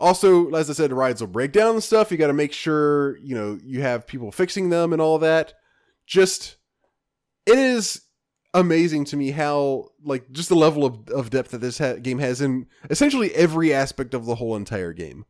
Also, 0.00 0.50
as 0.54 0.68
I 0.68 0.72
said, 0.72 0.92
rides 0.92 1.20
will 1.20 1.28
break 1.28 1.52
down 1.52 1.74
and 1.74 1.82
stuff. 1.82 2.10
You 2.10 2.16
got 2.16 2.26
to 2.26 2.32
make 2.32 2.52
sure 2.52 3.16
you 3.18 3.34
know 3.34 3.58
you 3.62 3.80
have 3.82 4.06
people 4.06 4.32
fixing 4.32 4.70
them 4.70 4.92
and 4.92 5.00
all 5.00 5.18
that. 5.18 5.54
Just 6.06 6.56
it 7.46 7.58
is 7.58 8.02
amazing 8.52 9.04
to 9.04 9.16
me 9.16 9.32
how 9.32 9.88
like 10.04 10.30
just 10.30 10.48
the 10.48 10.54
level 10.54 10.84
of, 10.84 11.08
of 11.08 11.30
depth 11.30 11.50
that 11.50 11.60
this 11.60 11.78
ha- 11.78 11.94
game 11.94 12.18
has 12.18 12.40
in 12.40 12.66
essentially 12.90 13.34
every 13.34 13.72
aspect 13.72 14.14
of 14.14 14.26
the 14.26 14.36
whole 14.36 14.56
entire 14.56 14.92
game. 14.92 15.24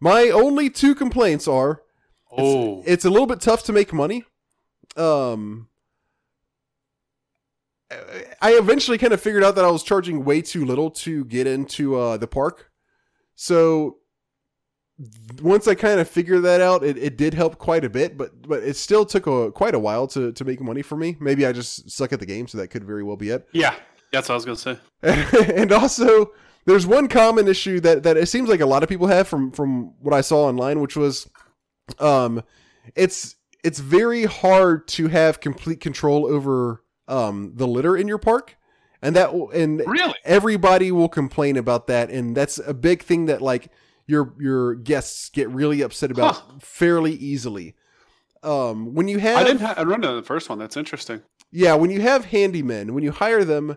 My 0.00 0.28
only 0.28 0.68
two 0.70 0.94
complaints 0.94 1.48
are 1.48 1.82
Oh, 2.36 2.82
it's 2.84 3.04
a 3.04 3.10
little 3.10 3.26
bit 3.26 3.40
tough 3.40 3.62
to 3.64 3.72
make 3.72 3.92
money. 3.92 4.24
Um, 4.96 5.68
I 7.90 8.54
eventually 8.54 8.98
kind 8.98 9.12
of 9.12 9.20
figured 9.20 9.44
out 9.44 9.54
that 9.54 9.64
I 9.64 9.70
was 9.70 9.82
charging 9.82 10.24
way 10.24 10.42
too 10.42 10.64
little 10.64 10.90
to 10.90 11.24
get 11.24 11.46
into 11.46 11.96
uh, 11.96 12.16
the 12.16 12.26
park. 12.26 12.65
So 13.36 13.98
once 15.42 15.68
I 15.68 15.74
kind 15.74 16.00
of 16.00 16.08
figured 16.08 16.42
that 16.44 16.60
out, 16.60 16.82
it, 16.82 16.96
it 16.96 17.16
did 17.18 17.34
help 17.34 17.58
quite 17.58 17.84
a 17.84 17.90
bit, 17.90 18.16
but 18.16 18.48
but 18.48 18.62
it 18.62 18.76
still 18.76 19.04
took 19.04 19.26
a 19.26 19.52
quite 19.52 19.74
a 19.74 19.78
while 19.78 20.06
to 20.08 20.32
to 20.32 20.44
make 20.44 20.60
money 20.60 20.82
for 20.82 20.96
me. 20.96 21.16
Maybe 21.20 21.46
I 21.46 21.52
just 21.52 21.90
suck 21.90 22.12
at 22.12 22.20
the 22.20 22.26
game, 22.26 22.48
so 22.48 22.58
that 22.58 22.68
could 22.68 22.84
very 22.84 23.02
well 23.02 23.16
be 23.16 23.30
it. 23.30 23.46
yeah, 23.52 23.74
that's 24.10 24.28
what 24.28 24.34
I 24.34 24.36
was 24.36 24.44
gonna 24.44 24.56
say. 24.56 24.78
and 25.54 25.70
also 25.70 26.32
there's 26.64 26.86
one 26.86 27.08
common 27.08 27.46
issue 27.46 27.78
that 27.80 28.02
that 28.04 28.16
it 28.16 28.26
seems 28.26 28.48
like 28.48 28.60
a 28.60 28.66
lot 28.66 28.82
of 28.82 28.88
people 28.88 29.06
have 29.06 29.28
from 29.28 29.50
from 29.52 29.92
what 30.00 30.14
I 30.14 30.22
saw 30.22 30.46
online, 30.46 30.80
which 30.80 30.96
was 30.96 31.28
um 31.98 32.42
it's 32.94 33.36
it's 33.62 33.80
very 33.80 34.24
hard 34.24 34.88
to 34.88 35.08
have 35.08 35.40
complete 35.40 35.80
control 35.80 36.26
over 36.26 36.82
um 37.06 37.52
the 37.54 37.66
litter 37.66 37.96
in 37.96 38.08
your 38.08 38.18
park. 38.18 38.56
And 39.06 39.14
that 39.14 39.30
and 39.54 39.82
Really? 39.86 40.14
everybody 40.24 40.90
will 40.90 41.08
complain 41.08 41.56
about 41.56 41.86
that 41.86 42.10
and 42.10 42.36
that's 42.36 42.58
a 42.58 42.74
big 42.74 43.02
thing 43.02 43.26
that 43.26 43.40
like 43.40 43.68
your 44.06 44.34
your 44.38 44.74
guests 44.74 45.28
get 45.30 45.48
really 45.50 45.80
upset 45.80 46.10
about 46.10 46.34
Huh. 46.34 46.42
fairly 46.60 47.12
easily. 47.12 47.74
Um 48.42 48.94
when 48.94 49.06
you 49.08 49.18
have 49.18 49.36
I 49.38 49.44
didn't. 49.44 49.60
Ha- 49.60 49.74
I 49.76 49.82
run 49.84 50.02
to 50.02 50.12
the 50.12 50.22
first 50.22 50.48
one. 50.48 50.58
That's 50.58 50.76
interesting. 50.76 51.22
yeah, 51.52 51.74
when 51.74 51.90
you 51.90 52.00
have 52.00 52.26
handymen, 52.26 52.90
when 52.90 53.04
you 53.04 53.12
hire 53.12 53.44
them, 53.44 53.76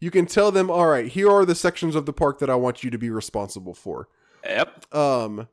you 0.00 0.10
can 0.10 0.24
tell 0.26 0.50
them, 0.50 0.70
all 0.70 0.86
right, 0.86 1.06
here 1.08 1.30
are 1.30 1.44
the 1.44 1.54
sections 1.54 1.94
of 1.94 2.06
the 2.06 2.12
park 2.14 2.38
that 2.38 2.48
I 2.48 2.54
want 2.54 2.82
you 2.82 2.90
to 2.90 2.98
be 2.98 3.10
responsible 3.10 3.74
for. 3.74 4.08
Yep. 4.44 4.94
Um, 4.94 5.48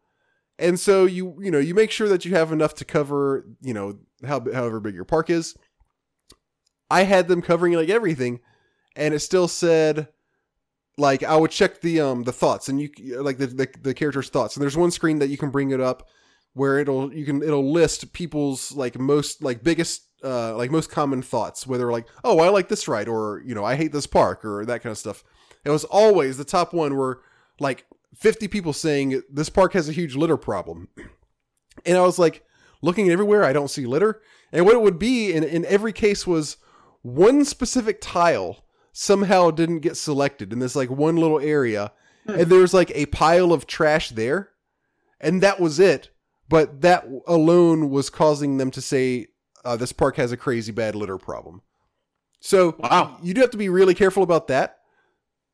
and 0.57 0.79
so 0.79 1.05
you 1.05 1.37
you 1.41 1.51
know 1.51 1.59
you 1.59 1.75
make 1.75 1.91
sure 1.91 2.07
that 2.07 2.23
you 2.25 2.33
have 2.35 2.51
enough 2.53 2.73
to 2.75 2.85
cover 2.85 3.45
you 3.61 3.73
know 3.73 3.99
how 4.25 4.39
however 4.53 4.79
big 4.79 4.95
your 4.95 5.03
park 5.05 5.29
is. 5.29 5.55
I 6.89 7.03
had 7.03 7.27
them 7.27 7.41
covering 7.41 7.73
like 7.73 7.89
everything, 7.89 8.39
and 8.97 9.13
it 9.13 9.19
still 9.19 9.47
said 9.47 10.09
like 10.97 11.23
I 11.23 11.37
would 11.37 11.51
check 11.51 11.81
the 11.81 12.01
um 12.01 12.23
the 12.23 12.33
thoughts 12.33 12.67
and 12.67 12.81
you 12.81 12.89
like 13.21 13.37
the 13.37 13.47
the, 13.47 13.69
the 13.81 13.93
character's 13.93 14.29
thoughts. 14.29 14.55
And 14.55 14.63
there's 14.63 14.75
one 14.75 14.91
screen 14.91 15.19
that 15.19 15.29
you 15.29 15.37
can 15.37 15.51
bring 15.51 15.69
it 15.71 15.79
up 15.79 16.09
where 16.53 16.79
it'll 16.79 17.13
you 17.13 17.23
can 17.23 17.41
it'll 17.43 17.71
list 17.71 18.11
people's 18.13 18.71
like 18.73 18.97
most 18.99 19.43
like 19.43 19.63
biggest 19.63 20.07
uh 20.23 20.55
like 20.57 20.71
most 20.71 20.89
common 20.89 21.21
thoughts 21.21 21.67
whether 21.67 21.91
like 21.91 22.07
oh 22.23 22.39
I 22.39 22.49
like 22.49 22.67
this 22.67 22.87
ride 22.87 23.07
or 23.07 23.43
you 23.45 23.53
know 23.53 23.63
I 23.63 23.75
hate 23.75 23.91
this 23.91 24.07
park 24.07 24.43
or 24.43 24.65
that 24.65 24.81
kind 24.81 24.91
of 24.91 24.97
stuff. 24.97 25.23
It 25.63 25.69
was 25.69 25.85
always 25.85 26.37
the 26.37 26.43
top 26.43 26.73
one 26.73 26.95
were 26.95 27.21
like 27.59 27.85
50 28.15 28.47
people 28.47 28.73
saying 28.73 29.21
this 29.31 29.49
park 29.49 29.73
has 29.73 29.87
a 29.87 29.93
huge 29.93 30.15
litter 30.15 30.37
problem. 30.37 30.89
And 31.85 31.97
I 31.97 32.01
was 32.01 32.17
like 32.17 32.43
looking 32.81 33.11
everywhere 33.11 33.43
I 33.43 33.53
don't 33.53 33.69
see 33.69 33.85
litter. 33.85 34.21
And 34.51 34.65
what 34.65 34.75
it 34.75 34.81
would 34.81 34.97
be 34.97 35.31
in 35.31 35.43
in 35.43 35.65
every 35.65 35.93
case 35.93 36.25
was 36.25 36.57
one 37.03 37.45
specific 37.45 37.99
tile 38.01 38.63
somehow 38.99 39.51
didn't 39.51 39.81
get 39.81 39.95
selected 39.95 40.51
in 40.51 40.57
this 40.57 40.75
like 40.75 40.89
one 40.89 41.15
little 41.17 41.39
area 41.39 41.91
and 42.25 42.47
there's 42.47 42.73
like 42.73 42.91
a 42.95 43.05
pile 43.07 43.53
of 43.53 43.67
trash 43.67 44.09
there 44.09 44.49
and 45.21 45.43
that 45.43 45.59
was 45.59 45.79
it. 45.79 46.09
But 46.49 46.81
that 46.81 47.07
alone 47.27 47.91
was 47.91 48.09
causing 48.09 48.57
them 48.57 48.71
to 48.71 48.81
say 48.81 49.27
uh, 49.63 49.75
this 49.75 49.91
park 49.91 50.15
has 50.15 50.31
a 50.31 50.37
crazy 50.37 50.71
bad 50.71 50.95
litter 50.95 51.19
problem. 51.19 51.61
So 52.39 52.75
Wow. 52.79 53.17
you 53.21 53.35
do 53.35 53.41
have 53.41 53.51
to 53.51 53.57
be 53.57 53.69
really 53.69 53.93
careful 53.93 54.23
about 54.23 54.47
that. 54.47 54.79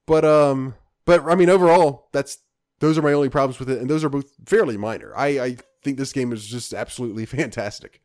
But 0.07 0.23
um 0.23 0.75
but 1.05 1.23
i 1.25 1.35
mean 1.35 1.49
overall 1.49 2.07
that's 2.13 2.37
those 2.79 2.97
are 2.97 3.01
my 3.01 3.11
only 3.11 3.29
problems 3.29 3.59
with 3.59 3.69
it 3.69 3.79
and 3.79 3.89
those 3.89 4.05
are 4.05 4.09
both 4.09 4.31
fairly 4.45 4.77
minor. 4.77 5.13
I 5.17 5.27
i 5.39 5.57
think 5.83 5.97
this 5.97 6.13
game 6.13 6.31
is 6.31 6.47
just 6.47 6.73
absolutely 6.73 7.25
fantastic 7.37 7.99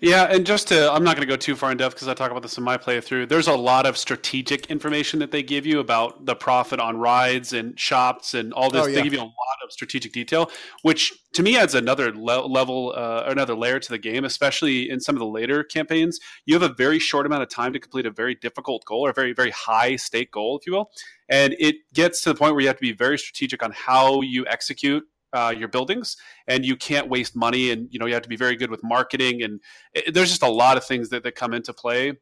Yeah, 0.00 0.24
and 0.24 0.44
just 0.44 0.68
to, 0.68 0.92
I'm 0.92 1.04
not 1.04 1.16
going 1.16 1.26
to 1.26 1.32
go 1.32 1.36
too 1.36 1.54
far 1.54 1.70
in 1.70 1.78
depth 1.78 1.94
because 1.94 2.08
I 2.08 2.14
talk 2.14 2.30
about 2.30 2.42
this 2.42 2.58
in 2.58 2.64
my 2.64 2.76
playthrough. 2.76 3.28
There's 3.28 3.46
a 3.46 3.54
lot 3.54 3.86
of 3.86 3.96
strategic 3.96 4.66
information 4.66 5.20
that 5.20 5.30
they 5.30 5.42
give 5.42 5.64
you 5.64 5.78
about 5.78 6.26
the 6.26 6.34
profit 6.34 6.80
on 6.80 6.98
rides 6.98 7.52
and 7.52 7.78
shops 7.78 8.34
and 8.34 8.52
all 8.52 8.70
this. 8.70 8.82
Oh, 8.82 8.86
yeah. 8.86 8.96
They 8.96 9.02
give 9.02 9.12
you 9.12 9.20
a 9.20 9.22
lot 9.22 9.58
of 9.64 9.72
strategic 9.72 10.12
detail, 10.12 10.50
which 10.82 11.12
to 11.34 11.42
me 11.42 11.56
adds 11.56 11.74
another 11.74 12.12
le- 12.12 12.46
level, 12.46 12.92
uh, 12.96 13.22
another 13.26 13.54
layer 13.54 13.78
to 13.78 13.88
the 13.88 13.98
game, 13.98 14.24
especially 14.24 14.90
in 14.90 15.00
some 15.00 15.14
of 15.14 15.20
the 15.20 15.26
later 15.26 15.62
campaigns. 15.62 16.18
You 16.44 16.54
have 16.54 16.68
a 16.68 16.74
very 16.74 16.98
short 16.98 17.24
amount 17.24 17.42
of 17.44 17.48
time 17.48 17.72
to 17.72 17.78
complete 17.78 18.04
a 18.04 18.10
very 18.10 18.34
difficult 18.34 18.84
goal 18.84 19.06
or 19.06 19.10
a 19.10 19.14
very, 19.14 19.32
very 19.32 19.50
high 19.52 19.96
stake 19.96 20.32
goal, 20.32 20.58
if 20.58 20.66
you 20.66 20.72
will. 20.74 20.90
And 21.28 21.54
it 21.58 21.76
gets 21.94 22.20
to 22.22 22.30
the 22.30 22.34
point 22.34 22.54
where 22.54 22.60
you 22.60 22.66
have 22.66 22.76
to 22.76 22.82
be 22.82 22.92
very 22.92 23.18
strategic 23.18 23.62
on 23.62 23.70
how 23.70 24.20
you 24.20 24.44
execute 24.46 25.04
uh, 25.34 25.52
your 25.56 25.68
buildings 25.68 26.16
and 26.46 26.64
you 26.64 26.76
can't 26.76 27.08
waste 27.08 27.34
money 27.34 27.70
and 27.70 27.88
you 27.90 27.98
know 27.98 28.06
you 28.06 28.14
have 28.14 28.22
to 28.22 28.28
be 28.28 28.36
very 28.36 28.56
good 28.56 28.70
with 28.70 28.82
marketing 28.84 29.42
and 29.42 29.60
it, 29.92 30.14
there's 30.14 30.30
just 30.30 30.42
a 30.42 30.48
lot 30.48 30.76
of 30.76 30.84
things 30.84 31.08
that, 31.10 31.22
that 31.24 31.34
come 31.34 31.52
into 31.52 31.72
play 31.72 32.12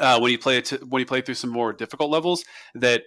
uh, 0.00 0.18
when 0.20 0.30
you 0.30 0.38
play 0.38 0.58
it 0.58 0.64
to, 0.66 0.76
when 0.88 1.00
you 1.00 1.06
play 1.06 1.20
through 1.20 1.34
some 1.34 1.50
more 1.50 1.72
difficult 1.72 2.10
levels 2.10 2.44
that 2.74 3.02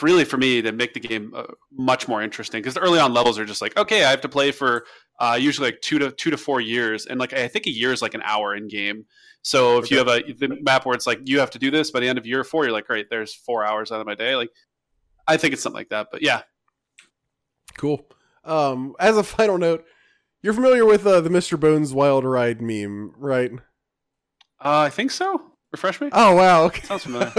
really 0.00 0.24
for 0.24 0.36
me 0.36 0.60
that 0.60 0.74
make 0.74 0.94
the 0.94 1.00
game 1.00 1.32
uh, 1.34 1.42
much 1.72 2.06
more 2.06 2.22
interesting 2.22 2.60
because 2.62 2.74
the 2.74 2.80
early 2.80 3.00
on 3.00 3.12
levels 3.12 3.38
are 3.38 3.44
just 3.44 3.60
like 3.60 3.76
okay 3.76 4.04
i 4.04 4.10
have 4.10 4.20
to 4.20 4.28
play 4.28 4.52
for 4.52 4.86
uh, 5.18 5.36
usually 5.38 5.68
like 5.68 5.80
two 5.80 5.98
to 5.98 6.10
two 6.12 6.30
to 6.30 6.36
four 6.36 6.60
years 6.60 7.06
and 7.06 7.18
like 7.18 7.32
i 7.32 7.48
think 7.48 7.66
a 7.66 7.70
year 7.70 7.92
is 7.92 8.00
like 8.00 8.14
an 8.14 8.22
hour 8.24 8.54
in 8.54 8.68
game. 8.68 9.04
So 9.44 9.78
if 9.78 9.90
you 9.90 9.98
have 9.98 10.06
a 10.06 10.22
the 10.32 10.56
map 10.62 10.86
where 10.86 10.94
it's 10.94 11.06
like 11.06 11.18
you 11.24 11.40
have 11.40 11.50
to 11.50 11.58
do 11.58 11.72
this 11.72 11.90
by 11.90 11.98
the 11.98 12.08
end 12.08 12.16
of 12.16 12.26
year 12.26 12.44
four 12.44 12.64
you're 12.64 12.72
like 12.72 12.86
great 12.86 13.10
there's 13.10 13.34
four 13.34 13.64
hours 13.64 13.90
out 13.90 14.00
of 14.00 14.06
my 14.06 14.14
day 14.14 14.36
like 14.36 14.50
i 15.26 15.36
think 15.36 15.52
it's 15.52 15.62
something 15.62 15.78
like 15.80 15.88
that 15.88 16.08
but 16.12 16.22
yeah. 16.22 16.42
Cool. 17.76 18.06
Um, 18.44 18.94
as 18.98 19.16
a 19.16 19.22
final 19.36 19.58
note, 19.58 19.84
you're 20.42 20.54
familiar 20.54 20.84
with 20.84 21.06
uh, 21.06 21.20
the 21.20 21.30
Mr. 21.30 21.58
Bones 21.58 21.92
Wild 21.94 22.24
Ride 22.24 22.60
meme, 22.60 23.12
right? 23.16 23.52
uh, 24.64 24.78
i 24.86 24.90
think 24.90 25.10
so 25.10 25.40
refresh 25.72 26.00
me 26.00 26.08
Oh 26.12 26.36
wow, 26.36 26.64
okay. 26.64 26.82
sounds 26.82 27.02
familiar 27.04 27.32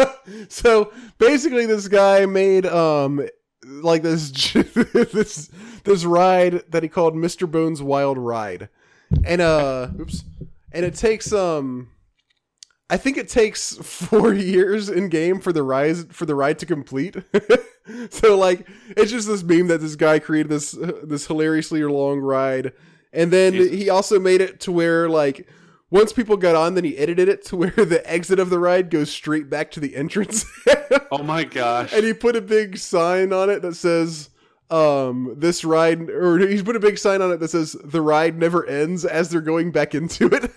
so 0.50 0.92
basically, 1.20 1.66
this 1.66 1.88
guy 1.88 2.26
made 2.26 2.66
um 2.66 3.26
like 3.66 4.02
this 4.02 4.32
this 4.54 5.50
this 5.86 6.04
ride 6.04 6.64
that 6.70 6.84
he 6.84 6.90
called 6.90 7.16
Mr. 7.16 7.50
Bones 7.50 7.82
Wild 7.82 8.18
Ride, 8.18 8.68
and 9.26 9.40
uh, 9.42 9.88
oops, 10.00 10.26
and 10.74 10.86
it 10.86 10.96
takes 10.96 11.32
um. 11.32 11.90
I 12.90 12.98
think 12.98 13.18
it 13.18 13.30
takes 13.30 13.76
four 13.82 14.34
years 14.34 14.90
in 14.90 15.10
game 15.10 15.40
for 15.40 15.54
the 15.54 15.64
rise 15.64 16.06
for 16.12 16.26
the 16.26 16.36
ride 16.36 16.60
to 16.60 16.66
complete. 16.66 17.16
so 18.10 18.38
like 18.38 18.68
it's 18.90 19.12
just 19.12 19.28
this 19.28 19.44
meme 19.44 19.68
that 19.68 19.82
this 19.82 19.96
guy 19.96 20.20
created 20.20 20.50
this 20.50 20.78
this 21.04 21.28
hilariously 21.28 21.84
long 21.84 22.20
ride, 22.20 22.74
and 23.12 23.32
then 23.32 23.54
Jesus. 23.54 23.72
he 23.78 23.90
also 23.90 24.20
made 24.20 24.42
it 24.42 24.60
to 24.62 24.72
where 24.72 25.10
like 25.10 25.48
once 25.90 26.12
people 26.12 26.38
got 26.38 26.56
on, 26.56 26.74
then 26.74 26.84
he 26.84 26.98
edited 26.98 27.30
it 27.30 27.46
to 27.46 27.56
where 27.56 27.70
the 27.78 28.02
exit 28.10 28.40
of 28.40 28.50
the 28.50 28.60
ride 28.60 28.90
goes 28.90 29.12
straight 29.12 29.50
back 29.50 29.70
to 29.72 29.80
the 29.80 29.96
entrance, 29.96 30.46
oh 31.12 31.24
my 31.24 31.44
gosh 31.44 31.94
and 31.94 32.04
he 32.04 32.14
put 32.14 32.36
a 32.36 32.42
big 32.42 32.78
sign 32.78 33.32
on 33.32 33.50
it 33.50 33.62
that 33.62 33.76
says 33.76 34.30
um 34.72 35.36
this 35.38 35.64
ride 35.64 36.10
or 36.10 36.40
he's 36.40 36.64
put 36.64 36.76
a 36.76 36.80
big 36.80 36.98
sign 36.98 37.22
on 37.22 37.32
it 37.32 37.40
that 37.40 37.50
says 37.50 37.76
the 37.84 38.02
ride 38.02 38.38
never 38.38 38.66
ends 38.66 39.06
as 39.06 39.30
they're 39.30 39.42
going 39.42 39.72
back 39.72 39.94
into 39.94 40.28
it 40.28 40.52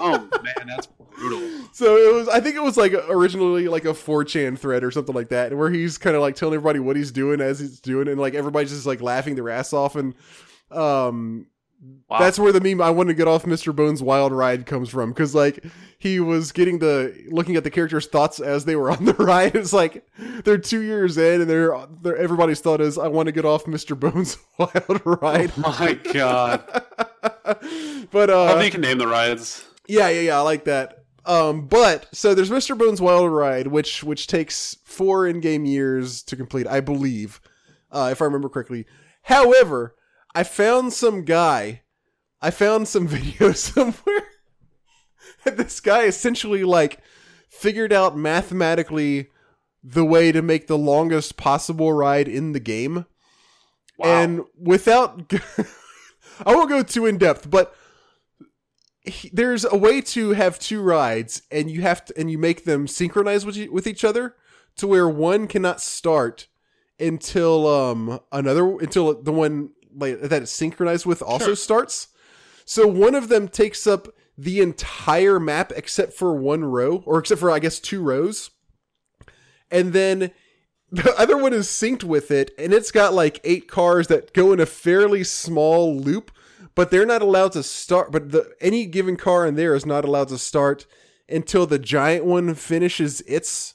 oh 0.00 0.28
man 0.42 0.66
that's 0.66 0.86
brutal 1.22 1.68
So 1.72 1.96
it 1.96 2.14
was, 2.14 2.28
I 2.28 2.40
think 2.40 2.56
it 2.56 2.62
was 2.62 2.76
like 2.76 2.92
originally 3.08 3.68
like 3.68 3.84
a 3.84 3.88
4chan 3.88 4.58
thread 4.58 4.84
or 4.84 4.90
something 4.90 5.14
like 5.14 5.28
that, 5.28 5.56
where 5.56 5.70
he's 5.70 5.98
kind 5.98 6.16
of 6.16 6.22
like 6.22 6.36
telling 6.36 6.54
everybody 6.54 6.80
what 6.80 6.96
he's 6.96 7.12
doing 7.12 7.40
as 7.40 7.60
he's 7.60 7.80
doing, 7.80 8.08
and 8.08 8.20
like 8.20 8.34
everybody's 8.34 8.70
just 8.70 8.86
like 8.86 9.00
laughing 9.00 9.34
their 9.34 9.48
ass 9.48 9.72
off, 9.72 9.96
and 9.96 10.14
um, 10.70 11.46
wow. 12.08 12.18
that's 12.18 12.38
where 12.38 12.52
the 12.52 12.60
meme 12.60 12.80
"I 12.80 12.90
want 12.90 13.08
to 13.08 13.14
get 13.14 13.28
off 13.28 13.44
Mr. 13.44 13.74
Bones' 13.74 14.02
wild 14.02 14.32
ride" 14.32 14.66
comes 14.66 14.88
from, 14.88 15.10
because 15.10 15.34
like 15.34 15.64
he 15.98 16.20
was 16.20 16.52
getting 16.52 16.78
the 16.78 17.16
looking 17.30 17.56
at 17.56 17.64
the 17.64 17.70
characters' 17.70 18.06
thoughts 18.06 18.40
as 18.40 18.64
they 18.64 18.76
were 18.76 18.90
on 18.90 19.04
the 19.04 19.14
ride. 19.18 19.54
It's 19.54 19.72
like 19.72 20.06
they're 20.44 20.58
two 20.58 20.80
years 20.80 21.16
in, 21.16 21.42
and 21.42 21.50
they're, 21.50 21.74
they're 22.02 22.16
everybody's 22.16 22.60
thought 22.60 22.80
is, 22.80 22.98
"I 22.98 23.08
want 23.08 23.26
to 23.26 23.32
get 23.32 23.44
off 23.44 23.64
Mr. 23.64 23.98
Bones' 23.98 24.38
wild 24.58 25.00
ride." 25.04 25.52
Oh 25.58 25.76
my 25.78 25.94
god 26.12 26.64
but 28.10 28.30
uh, 28.30 28.44
I 28.44 28.52
think 28.54 28.64
you 28.64 28.70
can 28.72 28.80
name 28.80 28.98
the 28.98 29.06
rides 29.06 29.64
yeah, 29.86 30.08
yeah, 30.08 30.20
yeah. 30.20 30.38
I 30.38 30.42
like 30.42 30.64
that. 30.64 31.01
Um, 31.24 31.66
but 31.66 32.08
so 32.14 32.34
there's 32.34 32.50
Mr. 32.50 32.76
Bones 32.76 33.00
Wild 33.00 33.30
Ride, 33.30 33.68
which 33.68 34.02
which 34.02 34.26
takes 34.26 34.76
four 34.84 35.26
in-game 35.26 35.64
years 35.64 36.22
to 36.24 36.36
complete, 36.36 36.66
I 36.66 36.80
believe, 36.80 37.40
uh, 37.90 38.08
if 38.10 38.20
I 38.20 38.24
remember 38.24 38.48
correctly. 38.48 38.86
However, 39.22 39.94
I 40.34 40.42
found 40.42 40.92
some 40.92 41.24
guy, 41.24 41.82
I 42.40 42.50
found 42.50 42.88
some 42.88 43.06
video 43.08 43.52
somewhere 43.52 44.32
And 45.44 45.56
this 45.56 45.80
guy 45.80 46.04
essentially 46.04 46.64
like 46.64 47.00
figured 47.48 47.92
out 47.92 48.16
mathematically 48.16 49.28
the 49.82 50.04
way 50.04 50.32
to 50.32 50.42
make 50.42 50.66
the 50.66 50.78
longest 50.78 51.36
possible 51.36 51.92
ride 51.92 52.28
in 52.28 52.52
the 52.52 52.60
game. 52.60 53.06
Wow. 53.98 54.22
And 54.22 54.40
without 54.56 55.32
I 56.46 56.54
won't 56.54 56.68
go 56.68 56.82
too 56.82 57.06
in 57.06 57.18
depth, 57.18 57.50
but 57.50 57.74
he, 59.04 59.30
there's 59.32 59.64
a 59.64 59.76
way 59.76 60.00
to 60.00 60.30
have 60.30 60.58
two 60.58 60.80
rides 60.80 61.42
and 61.50 61.70
you 61.70 61.82
have 61.82 62.04
to 62.04 62.18
and 62.18 62.30
you 62.30 62.38
make 62.38 62.64
them 62.64 62.86
synchronize 62.86 63.44
with, 63.44 63.56
with 63.70 63.86
each 63.86 64.04
other 64.04 64.36
to 64.76 64.86
where 64.86 65.08
one 65.08 65.46
cannot 65.46 65.80
start 65.80 66.46
until 67.00 67.66
um 67.66 68.20
another 68.30 68.78
until 68.78 69.20
the 69.20 69.32
one 69.32 69.70
like 69.94 70.20
that 70.20 70.42
it's 70.42 70.52
synchronized 70.52 71.04
with 71.06 71.20
also 71.22 71.46
Sure. 71.46 71.56
starts. 71.56 72.08
So 72.64 72.86
one 72.86 73.14
of 73.14 73.28
them 73.28 73.48
takes 73.48 73.86
up 73.86 74.08
the 74.38 74.60
entire 74.60 75.40
map 75.40 75.72
except 75.74 76.12
for 76.12 76.34
one 76.34 76.64
row 76.64 77.02
or 77.04 77.18
except 77.18 77.40
for 77.40 77.50
I 77.50 77.58
guess 77.58 77.80
two 77.80 78.02
rows. 78.02 78.50
And 79.70 79.92
then 79.92 80.30
the 80.92 81.14
other 81.18 81.36
one 81.36 81.52
is 81.52 81.66
synced 81.68 82.04
with 82.04 82.30
it 82.30 82.52
and 82.56 82.72
it's 82.72 82.92
got 82.92 83.14
like 83.14 83.40
eight 83.44 83.66
cars 83.66 84.06
that 84.08 84.32
go 84.32 84.52
in 84.52 84.60
a 84.60 84.66
fairly 84.66 85.24
small 85.24 85.96
loop 85.96 86.30
but 86.74 86.90
they're 86.90 87.06
not 87.06 87.22
allowed 87.22 87.52
to 87.52 87.62
start 87.62 88.10
but 88.12 88.30
the 88.30 88.54
any 88.60 88.86
given 88.86 89.16
car 89.16 89.46
in 89.46 89.54
there 89.54 89.74
is 89.74 89.86
not 89.86 90.04
allowed 90.04 90.28
to 90.28 90.38
start 90.38 90.86
until 91.28 91.66
the 91.66 91.78
giant 91.78 92.24
one 92.24 92.54
finishes 92.54 93.20
its 93.22 93.74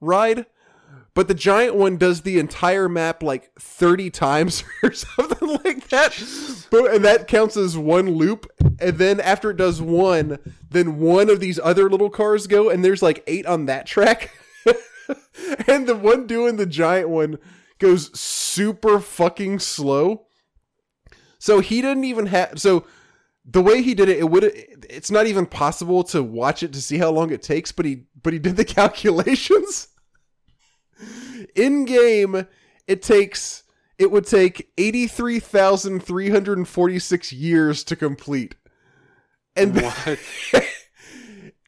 ride. 0.00 0.46
But 1.14 1.28
the 1.28 1.34
giant 1.34 1.76
one 1.76 1.96
does 1.96 2.22
the 2.22 2.38
entire 2.38 2.90
map 2.90 3.22
like 3.22 3.50
30 3.58 4.10
times 4.10 4.64
or 4.82 4.92
something 4.92 5.48
like 5.64 5.88
that. 5.88 6.12
But 6.70 6.94
and 6.94 7.04
that 7.06 7.26
counts 7.26 7.56
as 7.56 7.78
one 7.78 8.10
loop. 8.10 8.46
And 8.78 8.98
then 8.98 9.20
after 9.20 9.50
it 9.50 9.56
does 9.56 9.80
one 9.80 10.38
then 10.68 10.98
one 10.98 11.30
of 11.30 11.40
these 11.40 11.58
other 11.58 11.88
little 11.88 12.10
cars 12.10 12.46
go 12.46 12.68
and 12.68 12.84
there's 12.84 13.02
like 13.02 13.24
eight 13.26 13.46
on 13.46 13.66
that 13.66 13.86
track. 13.86 14.30
And 15.68 15.86
the 15.86 15.94
one 15.94 16.26
doing 16.26 16.56
the 16.56 16.66
giant 16.66 17.08
one 17.08 17.38
goes 17.78 18.18
super 18.18 18.98
fucking 18.98 19.60
slow 19.60 20.25
so 21.46 21.60
he 21.60 21.80
didn't 21.80 22.02
even 22.02 22.26
have 22.26 22.60
so 22.60 22.84
the 23.48 23.62
way 23.62 23.80
he 23.80 23.94
did 23.94 24.08
it, 24.08 24.18
it 24.18 24.28
would 24.28 24.42
it's 24.90 25.12
not 25.12 25.28
even 25.28 25.46
possible 25.46 26.02
to 26.04 26.22
watch 26.22 26.62
it 26.64 26.72
to 26.72 26.82
see 26.82 26.98
how 26.98 27.12
long 27.12 27.30
it 27.30 27.42
takes, 27.42 27.70
but 27.70 27.86
he 27.86 28.06
but 28.20 28.32
he 28.32 28.40
did 28.40 28.56
the 28.56 28.64
calculations. 28.80 29.86
In 31.54 31.84
game, 31.84 32.48
it 32.88 33.02
takes 33.02 33.62
it 33.96 34.10
would 34.10 34.26
take 34.26 34.72
83,346 34.76 37.32
years 37.32 37.84
to 37.84 37.94
complete. 37.94 38.56
And 39.54 39.80
What? 39.80 40.18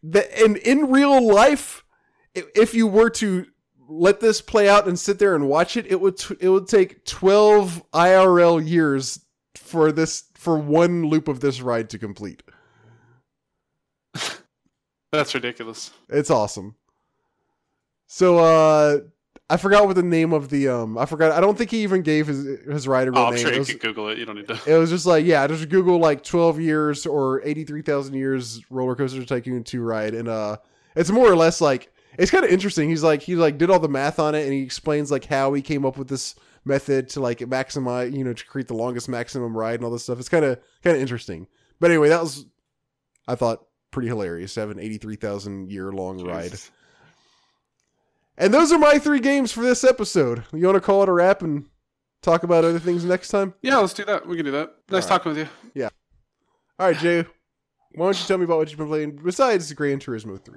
the, 0.02 0.42
and 0.42 0.56
in 0.56 0.90
real 0.90 1.24
life, 1.24 1.84
if 2.34 2.74
you 2.74 2.88
were 2.88 3.10
to 3.10 3.46
let 3.88 4.18
this 4.20 4.40
play 4.42 4.68
out 4.68 4.88
and 4.88 4.98
sit 4.98 5.20
there 5.20 5.36
and 5.36 5.48
watch 5.48 5.76
it, 5.76 5.86
it 5.86 6.00
would 6.00 6.16
t- 6.18 6.34
it 6.40 6.48
would 6.48 6.66
take 6.66 7.04
12 7.04 7.84
IRL 7.92 8.68
years 8.68 9.20
for 9.68 9.92
this 9.92 10.24
for 10.34 10.58
one 10.58 11.06
loop 11.06 11.28
of 11.28 11.40
this 11.40 11.60
ride 11.60 11.90
to 11.90 11.98
complete. 11.98 12.42
That's 15.12 15.34
ridiculous. 15.34 15.90
It's 16.08 16.30
awesome. 16.30 16.74
So 18.06 18.38
uh 18.38 18.98
I 19.50 19.56
forgot 19.56 19.86
what 19.86 19.96
the 19.96 20.02
name 20.02 20.32
of 20.32 20.50
the 20.50 20.68
um 20.68 20.98
I 20.98 21.06
forgot 21.06 21.32
I 21.32 21.40
don't 21.40 21.56
think 21.56 21.70
he 21.70 21.82
even 21.82 22.02
gave 22.02 22.26
his 22.26 22.44
his 22.66 22.86
ride 22.88 23.08
a 23.08 23.12
real 23.12 23.20
Oh, 23.20 23.26
I'm 23.26 23.34
name. 23.34 23.42
sure 23.42 23.52
you 23.52 23.58
was, 23.60 23.68
can 23.68 23.78
Google 23.78 24.08
it. 24.08 24.18
You 24.18 24.26
don't 24.26 24.36
need 24.36 24.48
to. 24.48 24.60
it 24.66 24.76
was 24.76 24.90
just 24.90 25.06
like 25.06 25.24
yeah, 25.24 25.46
just 25.46 25.68
Google 25.68 25.98
like 25.98 26.22
12 26.22 26.60
years 26.60 27.06
or 27.06 27.42
83,000 27.44 28.14
years 28.14 28.62
roller 28.70 28.94
coaster 28.94 29.24
tycoon 29.24 29.64
2 29.64 29.80
ride 29.82 30.14
and 30.14 30.28
uh 30.28 30.56
it's 30.96 31.10
more 31.10 31.30
or 31.30 31.36
less 31.36 31.60
like 31.60 31.92
it's 32.18 32.30
kind 32.30 32.44
of 32.44 32.50
interesting. 32.50 32.88
He's 32.88 33.02
like 33.04 33.22
he 33.22 33.36
like 33.36 33.58
did 33.58 33.70
all 33.70 33.78
the 33.78 33.88
math 33.88 34.18
on 34.18 34.34
it 34.34 34.42
and 34.44 34.52
he 34.52 34.62
explains 34.62 35.10
like 35.10 35.24
how 35.24 35.52
he 35.54 35.62
came 35.62 35.86
up 35.86 35.96
with 35.96 36.08
this 36.08 36.34
method 36.68 37.08
to 37.10 37.20
like 37.20 37.38
maximize, 37.40 38.16
you 38.16 38.22
know, 38.22 38.32
to 38.32 38.46
create 38.46 38.68
the 38.68 38.74
longest 38.74 39.08
maximum 39.08 39.56
ride 39.56 39.76
and 39.76 39.84
all 39.84 39.90
this 39.90 40.04
stuff. 40.04 40.20
It's 40.20 40.28
kind 40.28 40.44
of 40.44 40.60
kind 40.84 40.94
of 40.94 41.02
interesting. 41.02 41.48
But 41.80 41.90
anyway, 41.90 42.10
that 42.10 42.20
was 42.20 42.46
I 43.26 43.34
thought 43.34 43.64
pretty 43.90 44.08
hilarious 44.08 44.54
to 44.54 44.60
have 44.60 44.70
an 44.70 44.78
83,000 44.78 45.70
year 45.70 45.90
long 45.90 46.24
ride. 46.24 46.52
And 48.36 48.54
those 48.54 48.70
are 48.70 48.78
my 48.78 48.98
three 48.98 49.18
games 49.18 49.50
for 49.50 49.62
this 49.62 49.82
episode. 49.82 50.44
You 50.52 50.64
want 50.66 50.76
to 50.76 50.80
call 50.80 51.02
it 51.02 51.08
a 51.08 51.12
wrap 51.12 51.42
and 51.42 51.66
talk 52.22 52.44
about 52.44 52.64
other 52.64 52.78
things 52.78 53.04
next 53.04 53.28
time? 53.28 53.54
Yeah, 53.62 53.78
let's 53.78 53.94
do 53.94 54.04
that. 54.04 54.26
We 54.28 54.36
can 54.36 54.44
do 54.44 54.52
that. 54.52 54.74
Nice 54.90 55.04
All 55.04 55.10
right. 55.10 55.16
talking 55.16 55.30
with 55.30 55.38
you. 55.38 55.48
Yeah. 55.74 55.88
All 56.78 56.86
right, 56.86 56.96
Jay. 56.96 57.24
Why 57.94 58.06
don't 58.06 58.20
you 58.20 58.26
tell 58.26 58.38
me 58.38 58.44
about 58.44 58.58
what 58.58 58.68
you've 58.68 58.78
been 58.78 58.86
playing 58.88 59.20
besides 59.24 59.72
Gran 59.72 59.98
Turismo 59.98 60.40
3? 60.40 60.56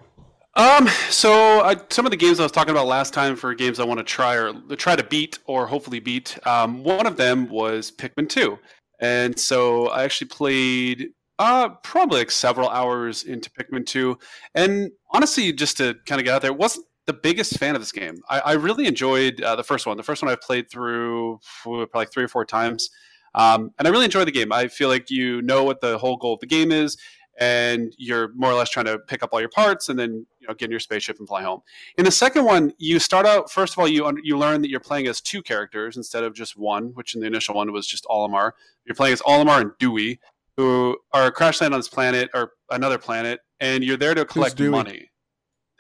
Um, 0.56 0.88
so 1.10 1.62
I, 1.62 1.78
some 1.90 2.06
of 2.06 2.12
the 2.12 2.18
games 2.18 2.40
I 2.40 2.44
was 2.44 2.52
talking 2.52 2.72
about 2.72 2.88
last 2.88 3.14
time 3.14 3.38
for 3.38 3.54
games 3.54 3.80
I 3.80 3.86
want 3.86 4.00
to 4.00 4.04
try 4.04 4.36
or 4.36 4.54
try 4.76 4.98
to 4.98 5.04
beat 5.04 5.40
or 5.46 5.66
hopefully 5.66 6.00
beat. 6.00 6.38
Um, 6.46 6.84
one 6.84 7.08
of 7.08 7.16
them 7.16 7.48
was 7.48 7.90
Pikmin 7.92 8.28
2, 8.28 8.60
and 9.00 9.40
so 9.40 9.88
I 9.88 10.04
actually 10.04 10.28
played 10.28 11.10
uh 11.40 11.70
probably 11.84 12.20
like 12.20 12.32
several 12.32 12.68
hours 12.68 13.24
into 13.24 13.50
Pikmin 13.50 13.86
2, 13.86 14.18
and 14.54 14.92
honestly, 15.12 15.54
just 15.54 15.78
to 15.78 15.96
kind 16.06 16.20
of 16.20 16.26
get 16.26 16.36
out 16.36 16.42
there, 16.42 16.54
wasn't 16.54 16.86
the 17.08 17.14
biggest 17.14 17.58
fan 17.58 17.74
of 17.74 17.82
this 17.82 17.94
game. 17.94 18.16
I, 18.30 18.40
I 18.42 18.52
really 18.54 18.88
enjoyed 18.88 19.42
uh, 19.42 19.56
the 19.56 19.64
first 19.64 19.86
one. 19.88 19.96
The 19.96 20.04
first 20.04 20.22
one 20.22 20.32
I 20.32 20.36
played 20.36 20.70
through 20.70 21.40
probably 21.64 22.06
three 22.08 22.26
or 22.26 22.28
four 22.28 22.46
times. 22.46 22.90
Um, 23.34 23.72
and 23.80 23.88
I 23.88 23.92
really 23.92 24.06
enjoyed 24.06 24.28
the 24.28 24.32
game. 24.32 24.52
I 24.52 24.68
feel 24.68 24.90
like 24.90 25.10
you 25.10 25.42
know 25.42 25.64
what 25.64 25.82
the 25.82 25.98
whole 25.98 26.18
goal 26.18 26.34
of 26.34 26.42
the 26.42 26.48
game 26.48 26.72
is 26.72 26.98
and 27.40 27.94
you're 27.98 28.32
more 28.36 28.52
or 28.52 28.54
less 28.54 28.70
trying 28.70 28.86
to 28.86 29.00
pick 29.00 29.24
up 29.24 29.30
all 29.34 29.40
your 29.40 29.50
parts 29.50 29.90
and 29.90 29.98
then 29.98 30.26
you 30.42 30.48
know 30.48 30.54
get 30.54 30.66
in 30.66 30.72
your 30.72 30.80
spaceship 30.80 31.20
and 31.20 31.28
fly 31.28 31.44
home. 31.44 31.62
In 31.98 32.06
the 32.06 32.12
second 32.12 32.46
one, 32.46 32.74
you 32.78 33.00
start 33.00 33.26
out 33.26 33.52
first 33.52 33.74
of 33.74 33.80
all 33.80 33.88
you 33.88 34.12
you 34.24 34.38
learn 34.38 34.62
that 34.62 34.70
you're 34.70 34.80
playing 34.80 35.08
as 35.08 35.22
two 35.22 35.42
characters 35.42 35.98
instead 35.98 36.24
of 36.24 36.34
just 36.34 36.58
one, 36.58 36.90
which 36.96 37.16
in 37.16 37.22
the 37.22 37.28
initial 37.28 37.56
one 37.56 37.72
was 37.72 37.88
just 37.88 38.06
Olimar. 38.06 38.52
You're 38.86 38.96
playing 38.96 39.14
as 39.14 39.22
Olimar 39.22 39.62
and 39.62 39.72
Dewey, 39.80 40.20
who 40.58 40.98
are 41.14 41.32
crash 41.32 41.62
land 41.62 41.74
on 41.74 41.80
this 41.80 41.88
planet 41.88 42.30
or 42.34 42.54
another 42.70 42.98
planet, 42.98 43.42
and 43.60 43.84
you're 43.84 43.98
there 43.98 44.16
to 44.16 44.26
collect 44.26 44.60
money. 44.60 45.12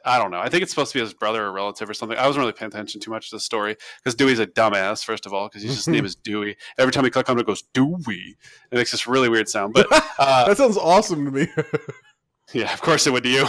I 0.06 0.18
don't 0.18 0.32
know. 0.32 0.40
I 0.40 0.50
think 0.50 0.64
it's 0.64 0.72
supposed 0.72 0.92
to 0.94 0.98
be 0.98 1.02
his 1.02 1.14
brother 1.14 1.46
or 1.46 1.52
relative 1.52 1.90
or 1.90 1.94
something. 1.94 2.18
I 2.18 2.26
wasn't 2.26 2.42
really 2.42 2.54
paying 2.54 2.72
attention 2.72 3.00
too 3.02 3.12
much 3.12 3.30
to 3.30 3.36
the 3.36 3.40
story 3.40 3.76
because 4.04 4.16
Dewey's 4.16 4.40
a 4.40 4.48
dumbass, 4.48 5.04
first 5.04 5.26
of 5.26 5.34
all, 5.34 5.48
because 5.48 5.64
his 5.64 5.88
name 5.88 6.06
is 6.06 6.16
Dewey. 6.16 6.58
Every 6.78 6.92
time 6.92 7.04
we 7.04 7.10
click 7.10 7.30
on 7.30 7.38
it, 7.38 7.42
it 7.42 7.48
goes 7.48 7.64
Dewey. 7.74 8.38
It 8.72 8.76
makes 8.76 8.92
this 8.92 9.08
really 9.08 9.30
weird 9.30 9.50
sound. 9.50 9.74
But 9.74 9.88
uh, 10.20 10.48
That 10.48 10.58
sounds 10.58 10.78
awesome 10.78 11.26
to 11.26 11.32
me. 11.32 11.48
yeah, 12.54 12.74
of 12.74 12.82
course 12.82 13.06
it 13.06 13.14
would 13.14 13.24
to 13.24 13.30
you. 13.30 13.48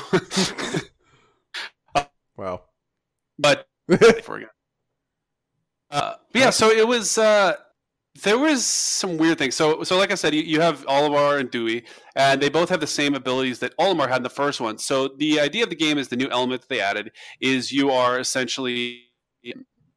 Wow. 2.37 2.63
but. 3.39 3.67
Uh, 5.91 6.15
but 6.33 6.41
yeah, 6.41 6.49
so 6.49 6.71
it 6.71 6.89
was. 6.89 7.19
Uh, 7.19 7.55
there 8.23 8.39
was 8.39 8.65
some 8.65 9.17
weird 9.17 9.39
things. 9.39 9.55
So, 9.55 9.83
so 9.85 9.97
like 9.97 10.11
I 10.11 10.17
said, 10.17 10.35
you, 10.35 10.43
you 10.43 10.61
have 10.61 10.85
Olimar 10.87 11.41
and 11.41 11.51
Dewey, 11.51 11.85
and 12.15 12.41
they 12.41 12.49
both 12.49 12.69
have 12.69 12.81
the 12.81 12.87
same 12.87 13.15
abilities 13.15 13.59
that 13.61 13.77
Olimar 13.79 14.09
had 14.09 14.19
in 14.19 14.23
the 14.23 14.31
first 14.31 14.61
one. 14.61 14.79
So, 14.79 15.09
the 15.09 15.41
idea 15.41 15.65
of 15.65 15.71
the 15.71 15.77
game 15.77 15.99
is 15.99 16.09
the 16.09 16.17
new 16.17 16.29
element 16.31 16.63
that 16.63 16.69
they 16.69 16.81
added 16.81 17.13
is 17.41 17.73
you 17.73 17.91
are 17.91 18.19
essentially 18.19 19.03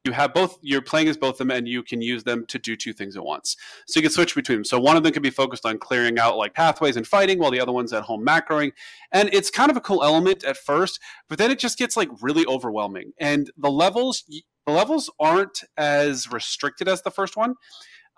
you 0.06 0.12
have 0.12 0.32
both. 0.32 0.58
You're 0.62 0.80
playing 0.80 1.08
as 1.08 1.16
both 1.16 1.34
of 1.34 1.38
them, 1.38 1.50
and 1.50 1.68
you 1.68 1.82
can 1.82 2.00
use 2.00 2.24
them 2.24 2.46
to 2.46 2.58
do 2.58 2.76
two 2.76 2.92
things 2.92 3.16
at 3.16 3.24
once. 3.24 3.56
So 3.86 3.98
you 3.98 4.02
can 4.02 4.12
switch 4.12 4.34
between 4.34 4.58
them. 4.58 4.64
So 4.64 4.78
one 4.78 4.96
of 4.96 5.02
them 5.02 5.12
can 5.12 5.22
be 5.22 5.30
focused 5.30 5.66
on 5.66 5.78
clearing 5.78 6.18
out 6.18 6.36
like 6.36 6.54
pathways 6.54 6.96
and 6.96 7.06
fighting, 7.06 7.38
while 7.38 7.50
the 7.50 7.60
other 7.60 7.72
one's 7.72 7.92
at 7.92 8.04
home 8.04 8.24
macroing. 8.24 8.72
And 9.12 9.28
it's 9.32 9.50
kind 9.50 9.70
of 9.70 9.76
a 9.76 9.80
cool 9.80 10.02
element 10.02 10.44
at 10.44 10.56
first, 10.56 11.00
but 11.28 11.38
then 11.38 11.50
it 11.50 11.58
just 11.58 11.76
gets 11.78 11.96
like 11.96 12.08
really 12.22 12.46
overwhelming. 12.46 13.12
And 13.18 13.50
the 13.56 13.70
levels, 13.70 14.24
the 14.66 14.72
levels 14.72 15.10
aren't 15.20 15.64
as 15.76 16.30
restricted 16.30 16.88
as 16.88 17.02
the 17.02 17.10
first 17.10 17.36
one. 17.36 17.54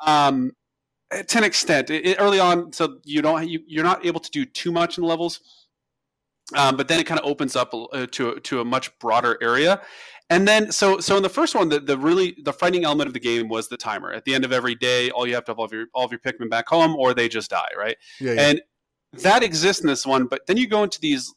Um, 0.07 0.53
to 1.11 1.39
an 1.39 1.45
extent, 1.45 1.91
it- 1.91 2.17
early 2.21 2.39
on, 2.39 2.73
so 2.73 2.99
you 3.05 3.23
don't 3.23 3.49
you, 3.49 3.61
you're 3.67 3.85
not 3.85 4.05
able 4.05 4.21
to 4.21 4.31
do 4.31 4.45
too 4.45 4.71
much 4.71 4.99
in 4.99 5.03
the 5.03 5.09
levels, 5.09 5.41
um, 6.57 6.77
but 6.77 6.89
then 6.89 6.99
it 7.01 7.05
kind 7.05 7.21
of 7.21 7.27
opens 7.27 7.57
up 7.57 7.73
uh, 7.75 8.07
to 8.13 8.41
to 8.41 8.61
a 8.61 8.65
much 8.65 8.97
broader 8.99 9.39
area. 9.43 9.81
And 10.31 10.47
then, 10.47 10.71
so 10.71 11.01
so 11.01 11.17
in 11.17 11.23
the 11.23 11.29
first 11.29 11.55
one, 11.55 11.69
the, 11.69 11.81
the 11.81 11.97
really 11.97 12.37
the 12.43 12.53
fighting 12.53 12.85
element 12.85 13.07
of 13.07 13.15
the 13.15 13.21
game 13.21 13.49
was 13.49 13.69
the 13.69 13.77
timer. 13.77 14.13
At 14.13 14.25
the 14.25 14.35
end 14.35 14.45
of 14.45 14.53
every 14.53 14.75
day, 14.75 15.11
all 15.11 15.27
you 15.27 15.35
have 15.35 15.45
to 15.47 15.53
have 15.53 15.59
all 15.59 15.65
of 15.65 15.73
your 15.73 15.87
all 15.95 16.05
of 16.05 16.13
your 16.13 16.21
Pikmin 16.21 16.51
back 16.51 16.69
home, 16.69 16.95
or 16.97 17.15
they 17.15 17.29
just 17.29 17.51
die, 17.51 17.69
right? 17.77 17.97
Yeah, 18.21 18.33
yeah. 18.33 18.49
And 18.49 18.63
that 19.23 19.43
exists 19.43 19.83
in 19.83 19.89
this 19.89 20.05
one, 20.05 20.27
but 20.27 20.47
then 20.47 20.59
you 20.59 20.69
go 20.69 20.83
into 20.83 21.01
these 21.01 21.33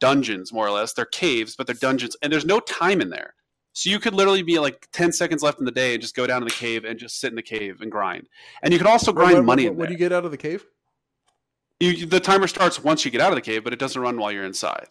dungeons, 0.00 0.52
more 0.52 0.66
or 0.66 0.70
less. 0.70 0.92
They're 0.92 1.06
caves, 1.06 1.56
but 1.56 1.66
they're 1.66 1.74
dungeons, 1.74 2.16
and 2.22 2.32
there's 2.32 2.44
no 2.44 2.60
time 2.60 3.00
in 3.00 3.10
there. 3.10 3.34
So 3.72 3.90
you 3.90 3.98
could 3.98 4.14
literally 4.14 4.42
be 4.42 4.58
like 4.58 4.88
10 4.92 5.12
seconds 5.12 5.42
left 5.42 5.58
in 5.58 5.66
the 5.66 5.70
day 5.70 5.92
and 5.92 6.00
just 6.00 6.16
go 6.16 6.26
down 6.26 6.40
to 6.40 6.46
the 6.46 6.50
cave 6.50 6.86
and 6.86 6.98
just 6.98 7.20
sit 7.20 7.28
in 7.28 7.36
the 7.36 7.42
cave 7.42 7.82
and 7.82 7.92
grind. 7.92 8.26
And 8.62 8.72
you 8.72 8.78
could 8.78 8.88
also 8.88 9.12
grind 9.12 9.34
what, 9.34 9.44
money 9.44 9.68
what 9.68 9.88
do 9.88 9.92
you 9.92 9.98
get 9.98 10.12
out 10.12 10.24
of 10.24 10.30
the 10.30 10.38
cave? 10.38 10.64
You, 11.80 12.06
the 12.06 12.20
timer 12.20 12.46
starts 12.46 12.82
once 12.82 13.04
you 13.04 13.10
get 13.10 13.20
out 13.20 13.30
of 13.30 13.36
the 13.36 13.42
cave, 13.42 13.64
but 13.64 13.72
it 13.72 13.78
doesn't 13.78 14.00
run 14.00 14.18
while 14.18 14.32
you're 14.32 14.44
inside. 14.44 14.88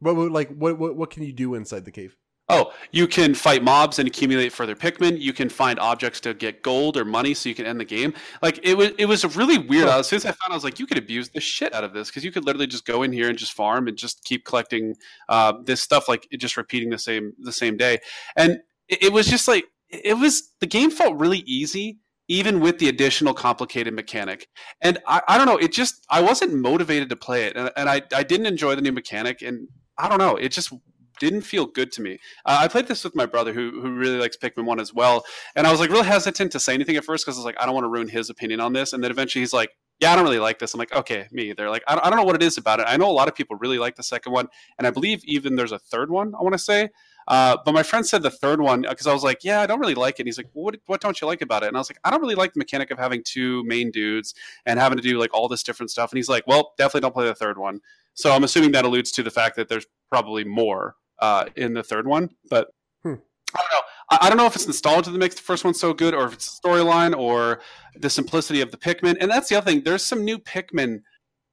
What, 0.00 0.16
what 0.16 0.32
like 0.32 0.48
what, 0.48 0.78
what 0.78 0.96
what 0.96 1.10
can 1.10 1.22
you 1.22 1.32
do 1.32 1.54
inside 1.54 1.84
the 1.84 1.92
cave? 1.92 2.16
oh, 2.50 2.72
you 2.90 3.06
can 3.06 3.32
fight 3.32 3.62
mobs 3.62 3.98
and 3.98 4.08
accumulate 4.08 4.52
further 4.52 4.74
Pikmin. 4.74 5.20
You 5.20 5.32
can 5.32 5.48
find 5.48 5.78
objects 5.78 6.20
to 6.20 6.34
get 6.34 6.62
gold 6.62 6.96
or 6.96 7.04
money 7.04 7.32
so 7.32 7.48
you 7.48 7.54
can 7.54 7.64
end 7.64 7.80
the 7.80 7.84
game. 7.84 8.12
Like 8.42 8.58
it 8.62 8.74
was, 8.76 8.90
it 8.98 9.06
was 9.06 9.24
really 9.36 9.58
weird. 9.58 9.88
As 9.88 10.08
soon 10.08 10.18
as 10.18 10.26
I 10.26 10.32
found, 10.32 10.50
I 10.50 10.54
was 10.54 10.64
like, 10.64 10.78
you 10.78 10.86
could 10.86 10.98
abuse 10.98 11.30
the 11.30 11.40
shit 11.40 11.72
out 11.72 11.84
of 11.84 11.94
this 11.94 12.08
because 12.08 12.24
you 12.24 12.32
could 12.32 12.44
literally 12.44 12.66
just 12.66 12.84
go 12.84 13.02
in 13.04 13.12
here 13.12 13.28
and 13.28 13.38
just 13.38 13.52
farm 13.52 13.86
and 13.88 13.96
just 13.96 14.24
keep 14.24 14.44
collecting 14.44 14.96
uh, 15.28 15.54
this 15.64 15.80
stuff, 15.80 16.08
like 16.08 16.26
just 16.38 16.56
repeating 16.56 16.90
the 16.90 16.98
same 16.98 17.32
the 17.38 17.52
same 17.52 17.76
day. 17.76 17.98
And 18.36 18.58
it, 18.88 19.04
it 19.04 19.12
was 19.12 19.28
just 19.28 19.46
like 19.46 19.64
it 19.88 20.18
was 20.18 20.50
the 20.60 20.66
game 20.66 20.90
felt 20.90 21.16
really 21.16 21.44
easy 21.46 21.98
even 22.30 22.60
with 22.60 22.78
the 22.78 22.88
additional 22.88 23.34
complicated 23.34 23.92
mechanic. 23.92 24.46
And 24.80 25.00
I, 25.04 25.20
I 25.26 25.36
don't 25.36 25.46
know, 25.46 25.56
it 25.56 25.72
just 25.72 26.06
I 26.08 26.20
wasn't 26.22 26.54
motivated 26.54 27.08
to 27.10 27.16
play 27.16 27.44
it, 27.46 27.56
and, 27.56 27.70
and 27.76 27.90
I, 27.90 28.02
I 28.14 28.22
didn't 28.22 28.46
enjoy 28.46 28.76
the 28.76 28.82
new 28.82 28.92
mechanic, 28.92 29.42
and 29.42 29.66
I 29.98 30.08
don't 30.08 30.18
know, 30.18 30.36
it 30.36 30.52
just 30.52 30.72
didn't 31.18 31.42
feel 31.42 31.66
good 31.66 31.90
to 31.92 32.00
me. 32.00 32.18
Uh, 32.46 32.58
I 32.62 32.68
played 32.68 32.86
this 32.86 33.02
with 33.02 33.16
my 33.16 33.26
brother 33.26 33.52
who 33.52 33.82
who 33.82 33.90
really 33.92 34.18
likes 34.18 34.36
Pikmin 34.36 34.64
one 34.64 34.80
as 34.80 34.94
well, 34.94 35.24
and 35.56 35.66
I 35.66 35.72
was 35.72 35.80
like 35.80 35.90
really 35.90 36.06
hesitant 36.06 36.52
to 36.52 36.60
say 36.60 36.72
anything 36.72 36.96
at 36.96 37.04
first 37.04 37.26
because 37.26 37.36
I 37.36 37.40
was 37.40 37.44
like 37.44 37.60
I 37.60 37.66
don't 37.66 37.74
want 37.74 37.84
to 37.84 37.90
ruin 37.90 38.08
his 38.08 38.30
opinion 38.30 38.60
on 38.60 38.72
this, 38.72 38.92
and 38.92 39.02
then 39.02 39.10
eventually 39.10 39.42
he's 39.42 39.52
like. 39.52 39.70
Yeah, 40.02 40.14
I 40.14 40.16
don't 40.16 40.24
really 40.24 40.38
like 40.38 40.58
this. 40.58 40.72
I'm 40.72 40.78
like, 40.78 40.96
okay, 40.96 41.26
me 41.30 41.50
either. 41.50 41.68
Like, 41.68 41.82
I 41.86 41.94
don't, 41.94 42.06
I 42.06 42.08
don't 42.08 42.18
know 42.18 42.24
what 42.24 42.34
it 42.34 42.42
is 42.42 42.56
about 42.56 42.80
it. 42.80 42.86
I 42.88 42.96
know 42.96 43.10
a 43.10 43.12
lot 43.20 43.28
of 43.28 43.34
people 43.34 43.58
really 43.60 43.78
like 43.78 43.96
the 43.96 44.02
second 44.02 44.32
one, 44.32 44.48
and 44.78 44.86
I 44.86 44.90
believe 44.90 45.20
even 45.26 45.56
there's 45.56 45.72
a 45.72 45.78
third 45.78 46.08
one. 46.10 46.32
I 46.34 46.42
want 46.42 46.54
to 46.54 46.58
say, 46.58 46.88
uh, 47.28 47.56
but 47.64 47.72
my 47.72 47.82
friend 47.82 48.06
said 48.06 48.22
the 48.22 48.30
third 48.30 48.60
one 48.60 48.82
because 48.88 49.06
I 49.06 49.12
was 49.12 49.22
like, 49.22 49.44
yeah, 49.44 49.60
I 49.60 49.66
don't 49.66 49.80
really 49.80 49.94
like 49.94 50.14
it. 50.16 50.22
And 50.22 50.28
he's 50.28 50.38
like, 50.38 50.48
well, 50.54 50.64
what 50.64 50.76
what 50.86 51.00
don't 51.00 51.20
you 51.20 51.26
like 51.26 51.42
about 51.42 51.62
it? 51.62 51.68
And 51.68 51.76
I 51.76 51.80
was 51.80 51.90
like, 51.90 51.98
I 52.04 52.10
don't 52.10 52.20
really 52.20 52.34
like 52.34 52.52
the 52.54 52.58
mechanic 52.58 52.90
of 52.90 52.98
having 52.98 53.22
two 53.24 53.62
main 53.64 53.90
dudes 53.90 54.34
and 54.66 54.78
having 54.78 54.96
to 54.96 55.02
do 55.02 55.18
like 55.18 55.32
all 55.32 55.48
this 55.48 55.62
different 55.62 55.90
stuff. 55.90 56.10
And 56.10 56.18
he's 56.18 56.28
like, 56.28 56.46
well, 56.46 56.72
definitely 56.78 57.02
don't 57.02 57.14
play 57.14 57.26
the 57.26 57.34
third 57.34 57.58
one. 57.58 57.80
So 58.14 58.32
I'm 58.32 58.44
assuming 58.44 58.72
that 58.72 58.84
alludes 58.84 59.12
to 59.12 59.22
the 59.22 59.30
fact 59.30 59.56
that 59.56 59.68
there's 59.68 59.86
probably 60.10 60.44
more 60.44 60.96
uh, 61.20 61.46
in 61.56 61.74
the 61.74 61.82
third 61.82 62.06
one. 62.06 62.30
But 62.48 62.68
hmm. 63.02 63.14
I 63.54 63.60
don't 63.60 63.72
know. 63.72 63.80
I, 64.10 64.18
I, 64.22 64.28
don't 64.28 64.38
know 64.38 64.46
if 64.46 64.56
it's 64.56 64.66
nostalgia 64.66 65.10
that 65.10 65.18
makes 65.18 65.36
the 65.36 65.42
first 65.42 65.64
one 65.64 65.74
so 65.74 65.92
good, 65.92 66.14
or 66.14 66.26
if 66.26 66.32
it's 66.32 66.60
storyline, 66.60 67.16
or 67.16 67.60
the 67.96 68.10
simplicity 68.10 68.60
of 68.60 68.70
the 68.70 68.76
Pikmin. 68.76 69.16
And 69.20 69.30
that's 69.30 69.48
the 69.48 69.56
other 69.56 69.70
thing. 69.70 69.82
There's 69.82 70.04
some 70.04 70.24
new 70.24 70.38
Pikmin 70.38 71.02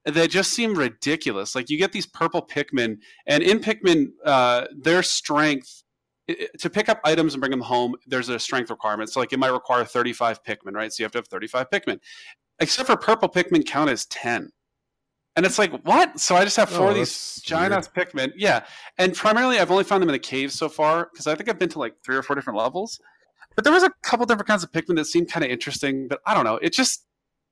that 0.08 0.30
just 0.30 0.54
seem 0.54 0.74
ridiculous. 0.74 1.54
Like 1.54 1.70
you 1.70 1.78
get 1.78 1.92
these 1.92 2.06
purple 2.06 2.42
Pikmin, 2.46 2.98
and 3.26 3.44
in 3.44 3.60
Pikmin, 3.60 4.08
uh, 4.26 4.66
their 4.76 5.04
strength 5.04 5.84
to 6.60 6.70
pick 6.70 6.90
up 6.90 7.00
items 7.04 7.34
and 7.34 7.42
bring 7.42 7.52
them 7.52 7.62
home, 7.62 7.96
there's 8.06 8.30
a 8.30 8.40
strength 8.40 8.70
requirement. 8.70 9.10
So 9.10 9.20
like 9.20 9.32
it 9.32 9.40
might 9.40 9.52
require 9.52 9.86
35 9.86 10.44
Pikmin, 10.44 10.74
right? 10.74 10.92
So 10.92 11.02
you 11.02 11.06
have 11.06 11.12
to 11.14 11.20
have 11.20 11.28
35 11.28 11.70
Pikmin. 11.70 12.00
Except 12.60 12.88
for 12.88 12.98
purple 12.98 13.30
Pikmin 13.30 13.66
count 13.66 13.90
as 13.90 14.06
10. 14.08 14.50
And 15.36 15.46
it's 15.46 15.60
like, 15.60 15.72
what? 15.84 16.20
So 16.20 16.36
I 16.36 16.44
just 16.44 16.58
have 16.58 16.70
four 16.70 16.88
oh, 16.88 16.90
of 16.90 16.96
these 16.96 17.40
giant 17.46 17.72
ass 17.74 17.88
Pikmin. 17.88 18.34
Yeah. 18.36 18.66
And 18.98 19.14
primarily 19.14 19.60
I've 19.60 19.72
only 19.72 19.84
found 19.84 20.02
them 20.02 20.10
in 20.10 20.14
the 20.14 20.20
caves 20.20 20.56
so 20.56 20.68
far, 20.68 21.10
because 21.12 21.28
I 21.28 21.36
think 21.36 21.48
I've 21.48 21.60
been 21.60 21.70
to 21.70 21.80
like 21.80 21.94
three 22.04 22.18
or 22.18 22.24
four 22.24 22.36
different 22.36 22.58
levels. 22.58 23.00
But 23.56 23.64
there 23.64 23.74
was 23.74 23.84
a 23.84 23.92
couple 24.04 24.26
different 24.26 24.48
kinds 24.48 24.64
of 24.64 24.72
Pikmin 24.72 24.96
that 24.96 25.06
seemed 25.06 25.32
kind 25.32 25.46
of 25.46 25.52
interesting, 25.52 26.08
but 26.08 26.20
I 26.26 26.34
don't 26.34 26.44
know. 26.44 26.58
It 26.58 26.74
just 26.74 27.07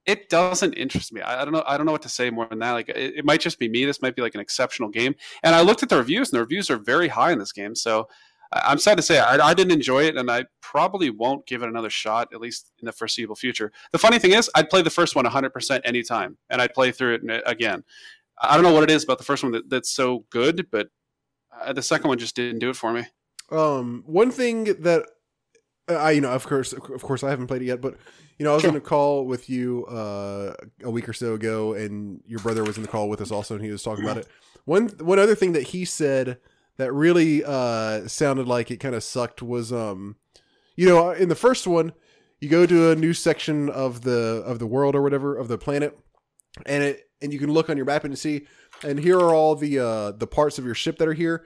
it 0.05 0.29
doesn't 0.29 0.73
interest 0.73 1.11
me. 1.13 1.21
I, 1.21 1.41
I, 1.41 1.45
don't 1.45 1.53
know. 1.53 1.63
I 1.65 1.77
don't 1.77 1.85
know 1.85 1.91
what 1.91 2.03
to 2.03 2.09
say 2.09 2.29
more 2.29 2.47
than 2.47 2.59
that. 2.59 2.71
Like 2.71 2.89
it, 2.89 3.15
it, 3.17 3.25
might 3.25 3.41
just 3.41 3.59
be 3.59 3.67
me. 3.67 3.85
This 3.85 4.01
might 4.01 4.15
be 4.15 4.21
like 4.21 4.35
an 4.35 4.41
exceptional 4.41 4.89
game. 4.89 5.15
And 5.43 5.55
I 5.55 5.61
looked 5.61 5.83
at 5.83 5.89
the 5.89 5.97
reviews, 5.97 6.31
and 6.31 6.37
the 6.37 6.41
reviews 6.41 6.69
are 6.69 6.77
very 6.77 7.07
high 7.07 7.31
in 7.31 7.39
this 7.39 7.51
game. 7.51 7.75
So 7.75 8.07
I'm 8.51 8.77
sad 8.77 8.95
to 8.97 9.01
say 9.01 9.19
I, 9.19 9.37
I, 9.37 9.53
didn't 9.53 9.73
enjoy 9.73 10.03
it, 10.03 10.15
and 10.15 10.29
I 10.29 10.45
probably 10.61 11.09
won't 11.09 11.45
give 11.45 11.63
it 11.63 11.69
another 11.69 11.89
shot, 11.89 12.29
at 12.33 12.39
least 12.39 12.71
in 12.79 12.85
the 12.85 12.91
foreseeable 12.91 13.35
future. 13.35 13.71
The 13.91 13.97
funny 13.97 14.19
thing 14.19 14.33
is, 14.33 14.49
I'd 14.55 14.69
play 14.69 14.81
the 14.81 14.89
first 14.89 15.15
one 15.15 15.25
100% 15.25 15.81
anytime, 15.83 16.37
and 16.49 16.61
I'd 16.61 16.73
play 16.73 16.91
through 16.91 17.15
it 17.15 17.43
again. 17.45 17.83
I 18.41 18.55
don't 18.55 18.63
know 18.63 18.73
what 18.73 18.83
it 18.83 18.91
is 18.91 19.03
about 19.03 19.17
the 19.17 19.23
first 19.23 19.43
one 19.43 19.51
that, 19.53 19.69
that's 19.69 19.89
so 19.89 20.25
good, 20.29 20.67
but 20.71 20.89
uh, 21.61 21.73
the 21.73 21.81
second 21.81 22.07
one 22.07 22.17
just 22.17 22.35
didn't 22.35 22.59
do 22.59 22.69
it 22.69 22.75
for 22.75 22.93
me. 22.93 23.05
Um, 23.51 24.03
one 24.05 24.31
thing 24.31 24.65
that 24.81 25.05
I, 25.87 26.11
you 26.11 26.21
know, 26.21 26.31
of 26.31 26.47
course, 26.47 26.73
of 26.73 27.01
course, 27.03 27.23
I 27.23 27.29
haven't 27.29 27.47
played 27.47 27.61
it 27.61 27.65
yet, 27.65 27.81
but 27.81 27.95
you 28.37 28.43
know, 28.43 28.51
I 28.51 28.53
was 28.55 28.63
sure. 28.63 28.71
on 28.71 28.77
a 28.77 28.81
call 28.81 29.25
with 29.25 29.49
you 29.49 29.85
uh, 29.85 30.53
a 30.83 30.89
week 30.89 31.07
or 31.07 31.13
so 31.13 31.33
ago, 31.33 31.73
and 31.73 32.21
your 32.25 32.39
brother 32.39 32.63
was 32.63 32.77
in 32.77 32.81
the 32.81 32.89
call 32.89 33.07
with 33.07 33.21
us 33.21 33.31
also, 33.31 33.55
and 33.55 33.63
he 33.63 33.71
was 33.71 33.83
talking 33.83 34.03
about 34.03 34.17
it. 34.17 34.27
One 34.65 34.87
one 34.99 35.19
other 35.19 35.35
thing 35.35 35.53
that 35.53 35.63
he 35.63 35.85
said 35.85 36.39
that 36.77 36.91
really 36.91 37.43
uh, 37.45 38.07
sounded 38.07 38.47
like 38.47 38.71
it 38.71 38.77
kind 38.77 38.95
of 38.95 39.03
sucked 39.03 39.41
was, 39.41 39.71
um, 39.71 40.17
you 40.75 40.87
know, 40.87 41.11
in 41.11 41.29
the 41.29 41.35
first 41.35 41.67
one, 41.67 41.93
you 42.41 42.49
go 42.49 42.65
to 42.65 42.91
a 42.91 42.95
new 42.95 43.13
section 43.13 43.69
of 43.69 44.01
the 44.01 44.43
of 44.45 44.59
the 44.59 44.67
world 44.67 44.95
or 44.95 45.01
whatever 45.01 45.37
of 45.37 45.47
the 45.47 45.57
planet, 45.57 45.97
and 46.65 46.83
it 46.83 47.09
and 47.21 47.31
you 47.31 47.39
can 47.39 47.51
look 47.51 47.69
on 47.69 47.77
your 47.77 47.85
map 47.85 48.03
and 48.03 48.17
see, 48.17 48.47
and 48.83 48.99
here 48.99 49.17
are 49.17 49.33
all 49.33 49.55
the 49.55 49.79
uh, 49.79 50.11
the 50.11 50.27
parts 50.27 50.57
of 50.57 50.65
your 50.65 50.75
ship 50.75 50.97
that 50.97 51.07
are 51.07 51.13
here. 51.13 51.45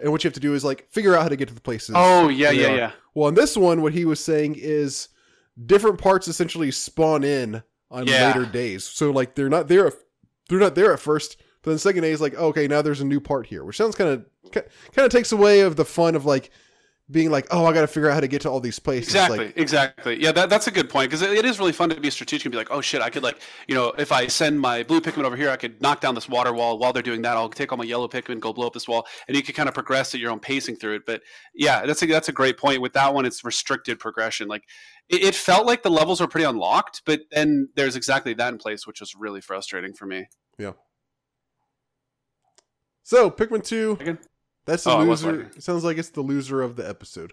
And 0.00 0.10
what 0.10 0.24
you 0.24 0.28
have 0.28 0.34
to 0.34 0.40
do 0.40 0.54
is 0.54 0.64
like 0.64 0.90
figure 0.90 1.14
out 1.14 1.22
how 1.22 1.28
to 1.28 1.36
get 1.36 1.48
to 1.48 1.54
the 1.54 1.60
places. 1.60 1.94
Oh 1.96 2.28
yeah, 2.28 2.50
yeah, 2.50 2.74
yeah. 2.74 2.92
Well, 3.14 3.28
in 3.28 3.34
this 3.34 3.56
one, 3.56 3.82
what 3.82 3.92
he 3.92 4.04
was 4.04 4.20
saying 4.20 4.56
is 4.58 5.08
different 5.66 5.98
parts 5.98 6.28
essentially 6.28 6.70
spawn 6.70 7.24
in 7.24 7.62
on 7.90 8.06
yeah. 8.06 8.28
later 8.28 8.46
days. 8.46 8.84
So 8.84 9.10
like 9.10 9.34
they're 9.34 9.50
not 9.50 9.68
there 9.68 9.92
they're 10.48 10.58
not 10.58 10.74
there 10.74 10.92
at 10.92 11.00
first, 11.00 11.36
but 11.62 11.70
then 11.70 11.74
the 11.74 11.80
second 11.80 12.02
day 12.02 12.10
is 12.10 12.20
like, 12.20 12.34
oh, 12.36 12.48
okay, 12.48 12.66
now 12.66 12.82
there's 12.82 13.00
a 13.00 13.06
new 13.06 13.20
part 13.20 13.46
here, 13.46 13.64
which 13.64 13.76
sounds 13.76 13.94
kind 13.94 14.10
of 14.10 14.24
kind 14.52 14.66
of 15.06 15.10
takes 15.10 15.32
away 15.32 15.60
of 15.60 15.76
the 15.76 15.84
fun 15.84 16.14
of 16.14 16.24
like 16.24 16.50
being 17.12 17.30
like, 17.30 17.46
oh, 17.50 17.66
I 17.66 17.72
got 17.72 17.82
to 17.82 17.86
figure 17.86 18.08
out 18.08 18.14
how 18.14 18.20
to 18.20 18.26
get 18.26 18.40
to 18.42 18.50
all 18.50 18.58
these 18.58 18.78
places. 18.78 19.08
Exactly, 19.08 19.38
like, 19.38 19.58
exactly. 19.58 20.20
Yeah, 20.20 20.32
that, 20.32 20.50
that's 20.50 20.66
a 20.66 20.70
good 20.70 20.88
point 20.88 21.10
because 21.10 21.22
it, 21.22 21.30
it 21.30 21.44
is 21.44 21.58
really 21.58 21.72
fun 21.72 21.90
to 21.90 22.00
be 22.00 22.10
strategic 22.10 22.46
and 22.46 22.52
be 22.52 22.58
like, 22.58 22.70
oh 22.70 22.80
shit, 22.80 23.02
I 23.02 23.10
could 23.10 23.22
like, 23.22 23.40
you 23.68 23.74
know, 23.74 23.92
if 23.98 24.10
I 24.10 24.26
send 24.26 24.58
my 24.58 24.82
blue 24.82 25.00
Pikmin 25.00 25.24
over 25.24 25.36
here, 25.36 25.50
I 25.50 25.56
could 25.56 25.80
knock 25.82 26.00
down 26.00 26.14
this 26.14 26.28
water 26.28 26.52
wall. 26.52 26.78
While 26.78 26.92
they're 26.92 27.02
doing 27.02 27.22
that, 27.22 27.36
I'll 27.36 27.50
take 27.50 27.70
all 27.70 27.78
my 27.78 27.84
yellow 27.84 28.08
Pikmin, 28.08 28.40
go 28.40 28.52
blow 28.52 28.66
up 28.66 28.72
this 28.72 28.88
wall, 28.88 29.06
and 29.28 29.36
you 29.36 29.42
can 29.42 29.54
kind 29.54 29.68
of 29.68 29.74
progress 29.74 30.14
at 30.14 30.20
your 30.20 30.30
own 30.30 30.40
pacing 30.40 30.76
through 30.76 30.96
it. 30.96 31.02
But 31.06 31.22
yeah, 31.54 31.84
that's 31.84 32.02
a, 32.02 32.06
that's 32.06 32.28
a 32.30 32.32
great 32.32 32.56
point. 32.56 32.80
With 32.80 32.94
that 32.94 33.12
one, 33.12 33.26
it's 33.26 33.44
restricted 33.44 33.98
progression. 33.98 34.48
Like 34.48 34.64
it, 35.08 35.22
it 35.22 35.34
felt 35.34 35.66
like 35.66 35.82
the 35.82 35.90
levels 35.90 36.20
were 36.20 36.28
pretty 36.28 36.46
unlocked, 36.46 37.02
but 37.04 37.20
then 37.30 37.68
there's 37.76 37.94
exactly 37.94 38.34
that 38.34 38.52
in 38.52 38.58
place, 38.58 38.86
which 38.86 39.00
was 39.00 39.14
really 39.14 39.40
frustrating 39.40 39.92
for 39.92 40.06
me. 40.06 40.26
Yeah. 40.58 40.72
So 43.02 43.30
Pikmin 43.30 43.62
two. 43.64 43.98
Again? 44.00 44.18
That's 44.64 44.84
the 44.84 44.92
oh, 44.92 45.04
loser. 45.04 45.50
It 45.56 45.62
sounds 45.62 45.84
like 45.84 45.98
it's 45.98 46.10
the 46.10 46.20
loser 46.20 46.62
of 46.62 46.76
the 46.76 46.88
episode. 46.88 47.32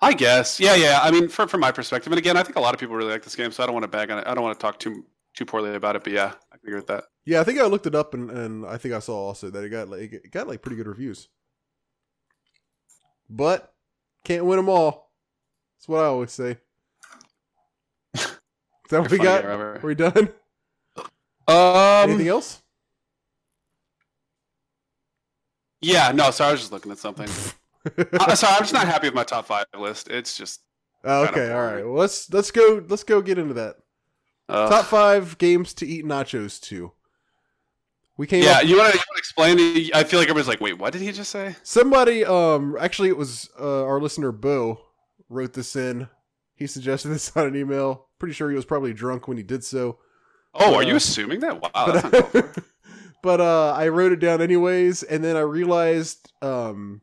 I 0.00 0.12
guess. 0.12 0.60
Yeah, 0.60 0.76
yeah. 0.76 1.00
I 1.02 1.10
mean, 1.10 1.28
from 1.28 1.48
from 1.48 1.60
my 1.60 1.72
perspective, 1.72 2.12
and 2.12 2.18
again, 2.18 2.36
I 2.36 2.42
think 2.42 2.56
a 2.56 2.60
lot 2.60 2.74
of 2.74 2.80
people 2.80 2.94
really 2.94 3.10
like 3.10 3.24
this 3.24 3.34
game, 3.34 3.50
so 3.50 3.62
I 3.62 3.66
don't 3.66 3.74
want 3.74 3.84
to 3.84 3.88
bag 3.88 4.10
on 4.10 4.18
it. 4.18 4.26
I 4.26 4.34
don't 4.34 4.44
want 4.44 4.58
to 4.58 4.62
talk 4.62 4.78
too 4.78 5.04
too 5.34 5.44
poorly 5.44 5.74
about 5.74 5.96
it, 5.96 6.04
but 6.04 6.12
yeah, 6.12 6.32
I 6.52 6.56
agree 6.56 6.74
with 6.74 6.86
that. 6.86 7.04
Yeah, 7.24 7.40
I 7.40 7.44
think 7.44 7.58
I 7.58 7.66
looked 7.66 7.86
it 7.86 7.94
up, 7.94 8.14
and, 8.14 8.30
and 8.30 8.66
I 8.66 8.76
think 8.76 8.94
I 8.94 9.00
saw 9.00 9.26
also 9.26 9.50
that 9.50 9.64
it 9.64 9.70
got 9.70 9.88
like 9.88 10.12
it 10.12 10.30
got 10.30 10.46
like 10.46 10.62
pretty 10.62 10.76
good 10.76 10.86
reviews. 10.86 11.28
But 13.28 13.72
can't 14.24 14.44
win 14.44 14.56
them 14.56 14.68
all. 14.68 15.12
That's 15.76 15.88
what 15.88 16.02
I 16.02 16.06
always 16.06 16.32
say. 16.32 16.58
Is 18.14 18.28
that 18.90 19.00
what 19.00 19.10
we 19.10 19.18
got? 19.18 19.44
Are 19.44 19.80
we 19.82 19.94
done? 19.94 20.30
Um, 21.46 22.10
Anything 22.10 22.28
else? 22.28 22.62
Yeah, 25.80 26.12
no, 26.12 26.30
sorry, 26.30 26.48
I 26.48 26.52
was 26.52 26.60
just 26.60 26.72
looking 26.72 26.92
at 26.92 26.98
something. 26.98 27.28
uh, 28.20 28.34
sorry, 28.34 28.54
I'm 28.54 28.62
just 28.62 28.72
not 28.72 28.86
happy 28.86 29.06
with 29.06 29.14
my 29.14 29.24
top 29.24 29.46
five 29.46 29.66
list. 29.78 30.08
It's 30.08 30.36
just 30.36 30.60
oh, 31.04 31.26
okay. 31.26 31.52
All 31.52 31.62
right, 31.62 31.84
well, 31.84 31.94
let's 31.94 32.32
let's 32.32 32.50
go 32.50 32.84
let's 32.88 33.04
go 33.04 33.22
get 33.22 33.38
into 33.38 33.54
that. 33.54 33.76
Uh, 34.48 34.68
top 34.68 34.86
five 34.86 35.38
games 35.38 35.74
to 35.74 35.86
eat 35.86 36.04
nachos 36.04 36.60
to. 36.62 36.92
We 38.16 38.26
came. 38.26 38.42
Yeah, 38.42 38.58
up, 38.58 38.64
you 38.64 38.76
want 38.76 38.92
to 38.92 39.00
explain? 39.16 39.58
I 39.94 40.02
feel 40.02 40.18
like 40.18 40.28
everybody's 40.28 40.48
like, 40.48 40.60
"Wait, 40.60 40.78
what 40.78 40.92
did 40.92 41.02
he 41.02 41.12
just 41.12 41.30
say?" 41.30 41.54
Somebody, 41.62 42.24
um, 42.24 42.76
actually, 42.80 43.10
it 43.10 43.16
was 43.16 43.48
uh, 43.60 43.84
our 43.84 44.00
listener 44.00 44.32
Bo 44.32 44.80
wrote 45.28 45.52
this 45.52 45.76
in. 45.76 46.08
He 46.56 46.66
suggested 46.66 47.10
this 47.10 47.30
on 47.36 47.46
an 47.46 47.56
email. 47.56 48.08
Pretty 48.18 48.34
sure 48.34 48.50
he 48.50 48.56
was 48.56 48.64
probably 48.64 48.92
drunk 48.92 49.28
when 49.28 49.36
he 49.36 49.44
did 49.44 49.62
so. 49.62 49.98
Oh, 50.54 50.74
are 50.74 50.82
you 50.82 50.94
uh, 50.94 50.96
assuming 50.96 51.40
that? 51.40 51.60
Wow, 51.60 51.70
but, 51.74 52.58
but 53.22 53.40
uh, 53.40 53.72
I 53.76 53.88
wrote 53.88 54.12
it 54.12 54.20
down 54.20 54.40
anyways, 54.40 55.02
and 55.02 55.22
then 55.22 55.36
I 55.36 55.40
realized, 55.40 56.32
um, 56.42 57.02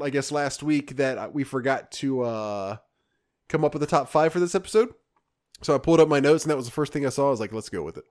I 0.00 0.10
guess 0.10 0.32
last 0.32 0.62
week 0.62 0.96
that 0.96 1.34
we 1.34 1.44
forgot 1.44 1.90
to 1.92 2.22
uh, 2.22 2.76
come 3.48 3.64
up 3.64 3.74
with 3.74 3.80
the 3.80 3.86
top 3.86 4.08
five 4.08 4.32
for 4.32 4.40
this 4.40 4.54
episode. 4.54 4.94
So 5.62 5.74
I 5.74 5.78
pulled 5.78 6.00
up 6.00 6.08
my 6.08 6.20
notes, 6.20 6.44
and 6.44 6.50
that 6.50 6.56
was 6.56 6.66
the 6.66 6.72
first 6.72 6.92
thing 6.92 7.06
I 7.06 7.10
saw. 7.10 7.28
I 7.28 7.30
was 7.30 7.40
like, 7.40 7.52
let's 7.52 7.68
go 7.68 7.82
with 7.82 7.96
it. 7.96 8.04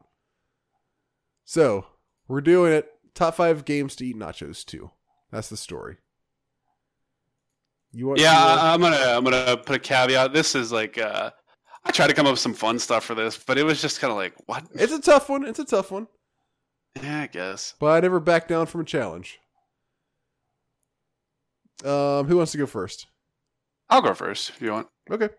So 1.46 1.86
we're 2.28 2.42
doing 2.42 2.72
it. 2.72 2.90
Top 3.14 3.36
five 3.36 3.66
games 3.66 3.96
to 3.98 4.06
eat 4.06 4.18
nachos 4.18 4.66
too. 4.66 4.92
That's 5.32 5.50
the 5.50 5.58
story. 5.58 5.98
You 7.92 8.08
want? 8.08 8.20
Yeah, 8.20 8.32
you 8.32 8.48
want... 8.48 8.62
I'm 8.62 8.82
gonna 8.82 9.18
I'm 9.18 9.24
gonna 9.24 9.58
put 9.58 9.76
a 9.76 9.80
caveat. 9.80 10.32
This 10.32 10.56
is 10.56 10.72
like 10.72 10.98
uh, 10.98 11.32
I 11.84 11.92
tried 11.92 12.08
to 12.08 12.14
come 12.14 12.26
up 12.26 12.32
with 12.32 12.40
some 12.40 12.54
fun 12.54 12.80
stuff 12.80 13.04
for 13.04 13.16
this, 13.16 13.38
but 13.38 13.58
it 13.58 13.64
was 13.64 13.82
just 13.82 14.00
kind 14.00 14.12
of 14.12 14.18
like 14.18 14.34
what? 14.46 14.66
It's 14.74 14.94
a 14.94 15.02
tough 15.02 15.28
one. 15.30 15.46
It's 15.46 15.60
a 15.60 15.66
tough 15.66 15.92
one. 15.92 16.08
Yeah, 17.02 17.22
I 17.22 17.28
guess. 17.28 17.76
But 17.80 17.88
I 17.88 18.00
never 18.00 18.20
back 18.20 18.48
down 18.48 18.66
from 18.66 18.82
a 18.82 18.86
challenge. 18.86 19.40
Um, 21.84 22.28
who 22.28 22.38
wants 22.38 22.52
to 22.52 22.58
go 22.58 22.66
first? 22.66 23.08
I'll 23.90 24.02
go 24.02 24.14
first 24.14 24.50
if 24.50 24.62
you 24.62 24.72
want. 24.72 24.88
Okay. 25.10 25.30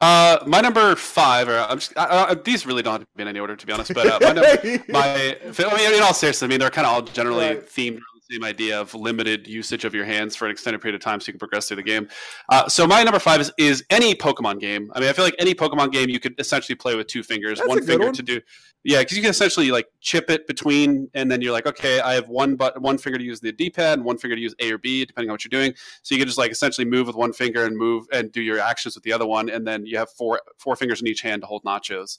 Uh, 0.00 0.38
my 0.46 0.60
number 0.60 0.94
five, 0.94 1.48
or 1.48 1.58
I'm 1.58 1.78
just, 1.78 1.92
I, 1.96 2.30
I, 2.30 2.34
these 2.34 2.66
really 2.66 2.82
don't 2.82 2.92
have 2.92 3.00
to 3.00 3.06
be 3.16 3.22
in 3.22 3.28
any 3.28 3.40
order, 3.40 3.56
to 3.56 3.66
be 3.66 3.72
honest. 3.72 3.92
But 3.94 4.06
uh, 4.06 4.18
my, 4.20 4.32
number, 4.32 4.84
my, 4.88 5.36
I 5.42 5.76
mean, 5.76 5.94
in 5.94 6.02
all 6.02 6.14
seriousness, 6.14 6.42
I 6.42 6.46
mean, 6.46 6.60
they're 6.60 6.70
kind 6.70 6.86
of 6.86 6.92
all 6.92 7.02
generally 7.02 7.46
right. 7.46 7.66
themed 7.66 7.98
same 8.30 8.44
idea 8.44 8.80
of 8.80 8.94
limited 8.94 9.46
usage 9.46 9.84
of 9.84 9.94
your 9.94 10.04
hands 10.04 10.36
for 10.36 10.44
an 10.44 10.50
extended 10.50 10.80
period 10.80 10.94
of 10.94 11.00
time 11.00 11.20
so 11.20 11.28
you 11.28 11.32
can 11.32 11.38
progress 11.38 11.68
through 11.68 11.76
the 11.76 11.82
game. 11.82 12.08
Uh, 12.48 12.68
so 12.68 12.86
my 12.86 13.02
number 13.02 13.18
five 13.18 13.40
is, 13.40 13.52
is 13.58 13.84
any 13.90 14.14
Pokemon 14.14 14.60
game. 14.60 14.90
I 14.94 15.00
mean, 15.00 15.08
I 15.08 15.12
feel 15.12 15.24
like 15.24 15.34
any 15.38 15.54
Pokemon 15.54 15.92
game 15.92 16.08
you 16.08 16.20
could 16.20 16.34
essentially 16.38 16.76
play 16.76 16.94
with 16.94 17.06
two 17.06 17.22
fingers, 17.22 17.58
That's 17.58 17.68
one 17.68 17.82
finger 17.84 18.06
one. 18.06 18.14
to 18.14 18.22
do. 18.22 18.40
Yeah, 18.84 19.00
because 19.00 19.16
you 19.16 19.22
can 19.22 19.30
essentially 19.30 19.70
like 19.70 19.86
chip 20.00 20.30
it 20.30 20.46
between, 20.46 21.08
and 21.14 21.30
then 21.30 21.40
you're 21.42 21.52
like, 21.52 21.66
okay, 21.66 22.00
I 22.00 22.14
have 22.14 22.28
one 22.28 22.56
but 22.56 22.80
one 22.80 22.98
finger 22.98 23.18
to 23.18 23.24
use 23.24 23.40
the 23.40 23.52
D-pad 23.52 23.98
and 23.98 24.04
one 24.04 24.18
finger 24.18 24.36
to 24.36 24.42
use 24.42 24.54
A 24.60 24.72
or 24.72 24.78
B, 24.78 25.04
depending 25.04 25.30
on 25.30 25.34
what 25.34 25.44
you're 25.44 25.50
doing. 25.50 25.74
So 26.02 26.14
you 26.14 26.20
can 26.20 26.28
just 26.28 26.38
like 26.38 26.52
essentially 26.52 26.84
move 26.84 27.06
with 27.06 27.16
one 27.16 27.32
finger 27.32 27.64
and 27.64 27.76
move 27.76 28.06
and 28.12 28.30
do 28.30 28.42
your 28.42 28.60
actions 28.60 28.94
with 28.94 29.04
the 29.04 29.12
other 29.12 29.26
one, 29.26 29.48
and 29.48 29.66
then 29.66 29.86
you 29.86 29.98
have 29.98 30.10
four 30.10 30.40
four 30.58 30.76
fingers 30.76 31.00
in 31.00 31.06
each 31.06 31.22
hand 31.22 31.42
to 31.42 31.46
hold 31.46 31.64
nachos. 31.64 32.18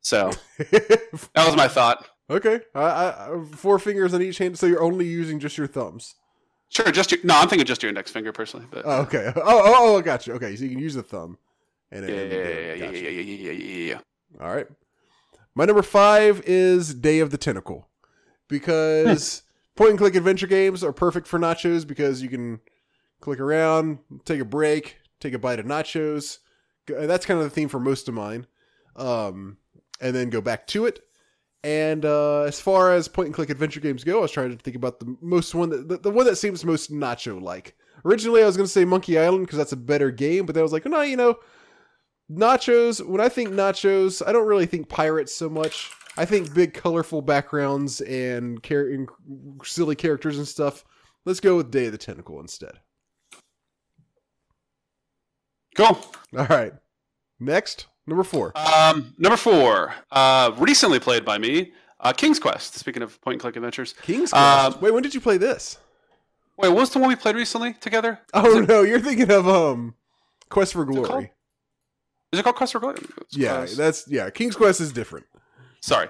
So 0.00 0.30
that 0.58 1.30
was 1.36 1.56
my 1.56 1.68
thought. 1.68 2.06
Okay, 2.30 2.60
I, 2.74 2.80
I, 2.82 3.08
I- 3.36 3.44
four 3.54 3.78
fingers 3.78 4.14
on 4.14 4.22
each 4.22 4.38
hand, 4.38 4.58
so 4.58 4.66
you're 4.66 4.82
only 4.82 5.06
using 5.06 5.38
just 5.40 5.56
your 5.58 5.66
thumbs. 5.66 6.14
Sure, 6.70 6.90
just 6.90 7.12
your 7.12 7.20
no. 7.24 7.34
I'm 7.38 7.48
thinking 7.48 7.66
just 7.66 7.82
your 7.82 7.88
index 7.90 8.10
finger 8.10 8.32
personally, 8.32 8.66
but 8.70 8.82
Oh, 8.84 9.02
okay. 9.02 9.32
Oh, 9.36 9.42
oh, 9.44 9.74
oh, 9.94 9.98
I 9.98 10.02
got 10.02 10.26
you. 10.26 10.32
Okay, 10.34 10.56
so 10.56 10.64
you 10.64 10.70
can 10.70 10.78
use 10.80 10.94
the 10.94 11.02
thumb. 11.02 11.38
And 11.92 12.08
yeah, 12.08 12.14
and- 12.14 12.32
yeah, 12.32 12.38
and- 12.38 12.48
yeah, 12.48 12.60
yeah, 12.74 12.86
gotcha. 12.86 13.02
yeah, 13.02 13.08
yeah, 13.10 13.20
yeah, 13.20 13.52
yeah, 13.52 13.52
yeah, 13.52 13.92
yeah. 13.94 14.44
All 14.44 14.54
right. 14.54 14.66
My 15.54 15.64
number 15.66 15.82
five 15.82 16.42
is 16.46 16.94
Day 16.94 17.20
of 17.20 17.30
the 17.30 17.38
Tentacle 17.38 17.88
because 18.48 19.42
point 19.76 19.90
and 19.90 19.98
click 19.98 20.14
adventure 20.16 20.46
games 20.48 20.82
are 20.82 20.92
perfect 20.92 21.26
for 21.28 21.38
nachos 21.38 21.86
because 21.86 22.22
you 22.22 22.28
can 22.28 22.60
click 23.20 23.38
around, 23.40 23.98
take 24.24 24.40
a 24.40 24.44
break, 24.44 24.98
take 25.20 25.32
a 25.34 25.38
bite 25.38 25.60
of 25.60 25.66
nachos. 25.66 26.38
That's 26.86 27.24
kind 27.26 27.38
of 27.38 27.44
the 27.44 27.50
theme 27.50 27.68
for 27.68 27.78
most 27.80 28.08
of 28.08 28.14
mine. 28.14 28.46
Um, 28.96 29.58
and 30.00 30.14
then 30.14 30.30
go 30.30 30.40
back 30.40 30.66
to 30.68 30.86
it. 30.86 31.00
And 31.64 32.04
uh, 32.04 32.42
as 32.42 32.60
far 32.60 32.92
as 32.92 33.08
point 33.08 33.26
and 33.26 33.34
click 33.34 33.48
adventure 33.48 33.80
games 33.80 34.04
go, 34.04 34.18
I 34.18 34.22
was 34.22 34.30
trying 34.30 34.50
to 34.50 34.62
think 34.62 34.76
about 34.76 35.00
the 35.00 35.16
most 35.22 35.54
one 35.54 35.70
that 35.70 35.88
the, 35.88 35.96
the 35.96 36.10
one 36.10 36.26
that 36.26 36.36
seems 36.36 36.62
most 36.62 36.92
nacho 36.92 37.40
like. 37.40 37.74
Originally, 38.04 38.42
I 38.42 38.46
was 38.46 38.56
going 38.56 38.66
to 38.66 38.72
say 38.72 38.84
Monkey 38.84 39.18
Island 39.18 39.46
because 39.46 39.56
that's 39.56 39.72
a 39.72 39.76
better 39.76 40.10
game, 40.10 40.44
but 40.44 40.54
then 40.54 40.60
I 40.60 40.62
was 40.62 40.74
like, 40.74 40.84
no, 40.84 41.00
you 41.00 41.16
know, 41.16 41.38
nachos. 42.30 43.04
When 43.04 43.22
I 43.22 43.30
think 43.30 43.48
nachos, 43.48 44.22
I 44.26 44.30
don't 44.30 44.46
really 44.46 44.66
think 44.66 44.90
pirates 44.90 45.34
so 45.34 45.48
much. 45.48 45.90
I 46.18 46.26
think 46.26 46.52
big, 46.52 46.74
colorful 46.74 47.22
backgrounds 47.22 48.02
and, 48.02 48.62
char- 48.62 48.88
and 48.88 49.08
silly 49.64 49.96
characters 49.96 50.36
and 50.36 50.46
stuff. 50.46 50.84
Let's 51.24 51.40
go 51.40 51.56
with 51.56 51.70
Day 51.70 51.86
of 51.86 51.92
the 51.92 51.98
Tentacle 51.98 52.40
instead. 52.40 52.78
Cool. 55.76 55.98
All 56.36 56.46
right. 56.46 56.74
Next, 57.40 57.86
number 58.06 58.24
four. 58.24 58.52
Um, 58.56 59.14
number 59.18 59.36
four, 59.36 59.94
uh, 60.10 60.52
recently 60.58 60.98
played 61.00 61.24
by 61.24 61.38
me, 61.38 61.72
uh, 62.00 62.12
King's 62.12 62.38
Quest. 62.38 62.74
Speaking 62.74 63.02
of 63.02 63.20
point 63.22 63.34
and 63.34 63.40
click 63.40 63.56
adventures. 63.56 63.94
King's 64.02 64.30
Quest. 64.30 64.74
um, 64.74 64.80
Wait, 64.80 64.92
when 64.92 65.02
did 65.02 65.14
you 65.14 65.20
play 65.20 65.36
this? 65.38 65.78
Wait, 66.56 66.68
what 66.68 66.78
was 66.80 66.90
the 66.90 66.98
one 66.98 67.08
we 67.08 67.16
played 67.16 67.34
recently 67.36 67.74
together? 67.74 68.20
Oh 68.32 68.60
no, 68.68 68.82
you're 68.82 69.00
thinking 69.00 69.30
of 69.30 69.48
um, 69.48 69.94
Quest 70.50 70.72
for? 70.72 70.84
Glory. 70.84 71.32
Is 72.32 72.40
it 72.40 72.42
called 72.42 72.56
Quest 72.56 72.72
for 72.72 72.80
Glory? 72.80 72.96
It's 73.22 73.36
Yeah, 73.36 73.56
Quest- 73.58 73.76
that's 73.76 74.04
yeah. 74.08 74.30
King's 74.30 74.56
Quest 74.56 74.80
is 74.80 74.92
different. 74.92 75.26
Sorry. 75.80 76.08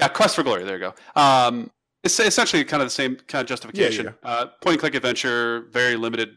Yeah, 0.00 0.08
Quest 0.08 0.36
for 0.36 0.42
Glory. 0.42 0.64
There 0.64 0.78
you 0.78 0.80
go. 1.14 1.20
Um, 1.20 1.70
it's 2.04 2.18
essentially 2.20 2.62
kind 2.64 2.82
of 2.82 2.86
the 2.86 2.90
same 2.92 3.16
kind 3.28 3.42
of 3.42 3.48
justification. 3.48 4.14
Uh, 4.22 4.46
point 4.62 4.74
and 4.74 4.80
click 4.80 4.94
adventure, 4.94 5.66
very 5.70 5.96
limited 5.96 6.30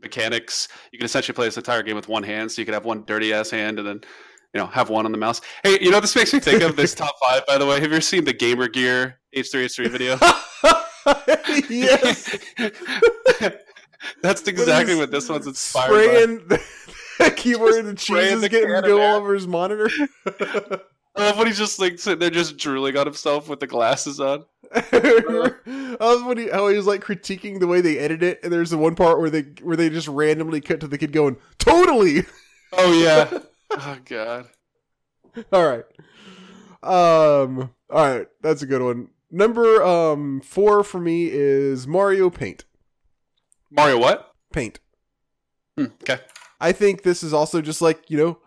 mechanics. 0.00 0.68
You 0.90 0.98
can 0.98 1.04
essentially 1.06 1.34
play 1.34 1.46
this 1.46 1.56
entire 1.56 1.82
game 1.82 1.94
with 1.96 2.08
one 2.08 2.22
hand, 2.22 2.50
so 2.50 2.60
you 2.60 2.66
could 2.66 2.74
have 2.74 2.84
one 2.84 3.04
dirty 3.04 3.32
ass 3.32 3.50
hand 3.50 3.78
and 3.78 3.86
then 3.86 4.00
you 4.54 4.60
know 4.60 4.66
have 4.66 4.90
one 4.90 5.06
on 5.06 5.12
the 5.12 5.18
mouse. 5.18 5.40
Hey, 5.62 5.78
you 5.80 5.90
know 5.90 6.00
this 6.00 6.14
makes 6.14 6.32
me 6.32 6.40
think 6.40 6.62
of 6.62 6.76
this 6.76 6.94
top 6.94 7.14
five. 7.26 7.46
By 7.46 7.58
the 7.58 7.66
way, 7.66 7.74
have 7.74 7.84
you 7.84 7.96
ever 7.96 8.00
seen 8.00 8.24
the 8.24 8.32
Gamer 8.32 8.68
Gear 8.68 9.18
H3H3 9.34 9.88
video? 9.88 10.18
yes, 11.68 12.38
That's 14.22 14.46
exactly 14.46 14.94
what 14.96 15.10
this 15.10 15.28
one's 15.28 15.46
inspired 15.46 15.90
by. 15.90 15.94
spraying 15.94 16.60
the 17.18 17.30
keyboard 17.30 17.74
and 17.74 17.88
the 17.88 17.94
cheese 17.94 18.32
is 18.32 18.48
getting 18.48 18.68
go 18.68 19.00
all 19.00 19.16
over 19.16 19.34
his 19.34 19.46
monitor. 19.46 19.88
I 21.14 21.26
love 21.26 21.36
when 21.36 21.46
he's 21.46 21.58
just 21.58 21.78
like 21.78 21.98
sitting 21.98 22.20
there, 22.20 22.30
just 22.30 22.56
drooling 22.56 22.96
on 22.96 23.06
himself 23.06 23.48
with 23.48 23.60
the 23.60 23.66
glasses 23.66 24.18
on. 24.18 24.46
I 24.74 25.96
love 26.00 26.24
when 26.24 26.38
he, 26.38 26.48
how 26.48 26.68
he 26.68 26.76
was 26.76 26.86
like 26.86 27.02
critiquing 27.02 27.60
the 27.60 27.66
way 27.66 27.82
they 27.82 27.98
edit 27.98 28.22
it, 28.22 28.40
and 28.42 28.52
there's 28.52 28.70
the 28.70 28.78
one 28.78 28.94
part 28.94 29.20
where 29.20 29.28
they 29.28 29.42
where 29.62 29.76
they 29.76 29.90
just 29.90 30.08
randomly 30.08 30.60
cut 30.60 30.80
to 30.80 30.88
the 30.88 30.98
kid 30.98 31.12
going 31.12 31.36
totally. 31.58 32.24
Oh 32.72 32.92
yeah. 32.92 33.40
Oh 33.78 33.98
god. 34.04 34.46
all 35.52 35.66
right, 35.66 35.84
um, 36.82 37.70
all 37.90 38.06
right, 38.06 38.28
that's 38.42 38.62
a 38.62 38.66
good 38.66 38.82
one. 38.82 39.08
Number 39.30 39.82
um 39.82 40.40
four 40.42 40.84
for 40.84 41.00
me 41.00 41.28
is 41.30 41.86
Mario 41.86 42.28
Paint. 42.30 42.64
Mario, 43.70 43.98
what? 43.98 44.34
Paint. 44.52 44.80
Hmm, 45.76 45.86
okay. 46.02 46.18
I 46.60 46.72
think 46.72 47.02
this 47.02 47.22
is 47.22 47.32
also 47.32 47.62
just 47.62 47.80
like 47.80 48.10
you 48.10 48.18
know, 48.18 48.38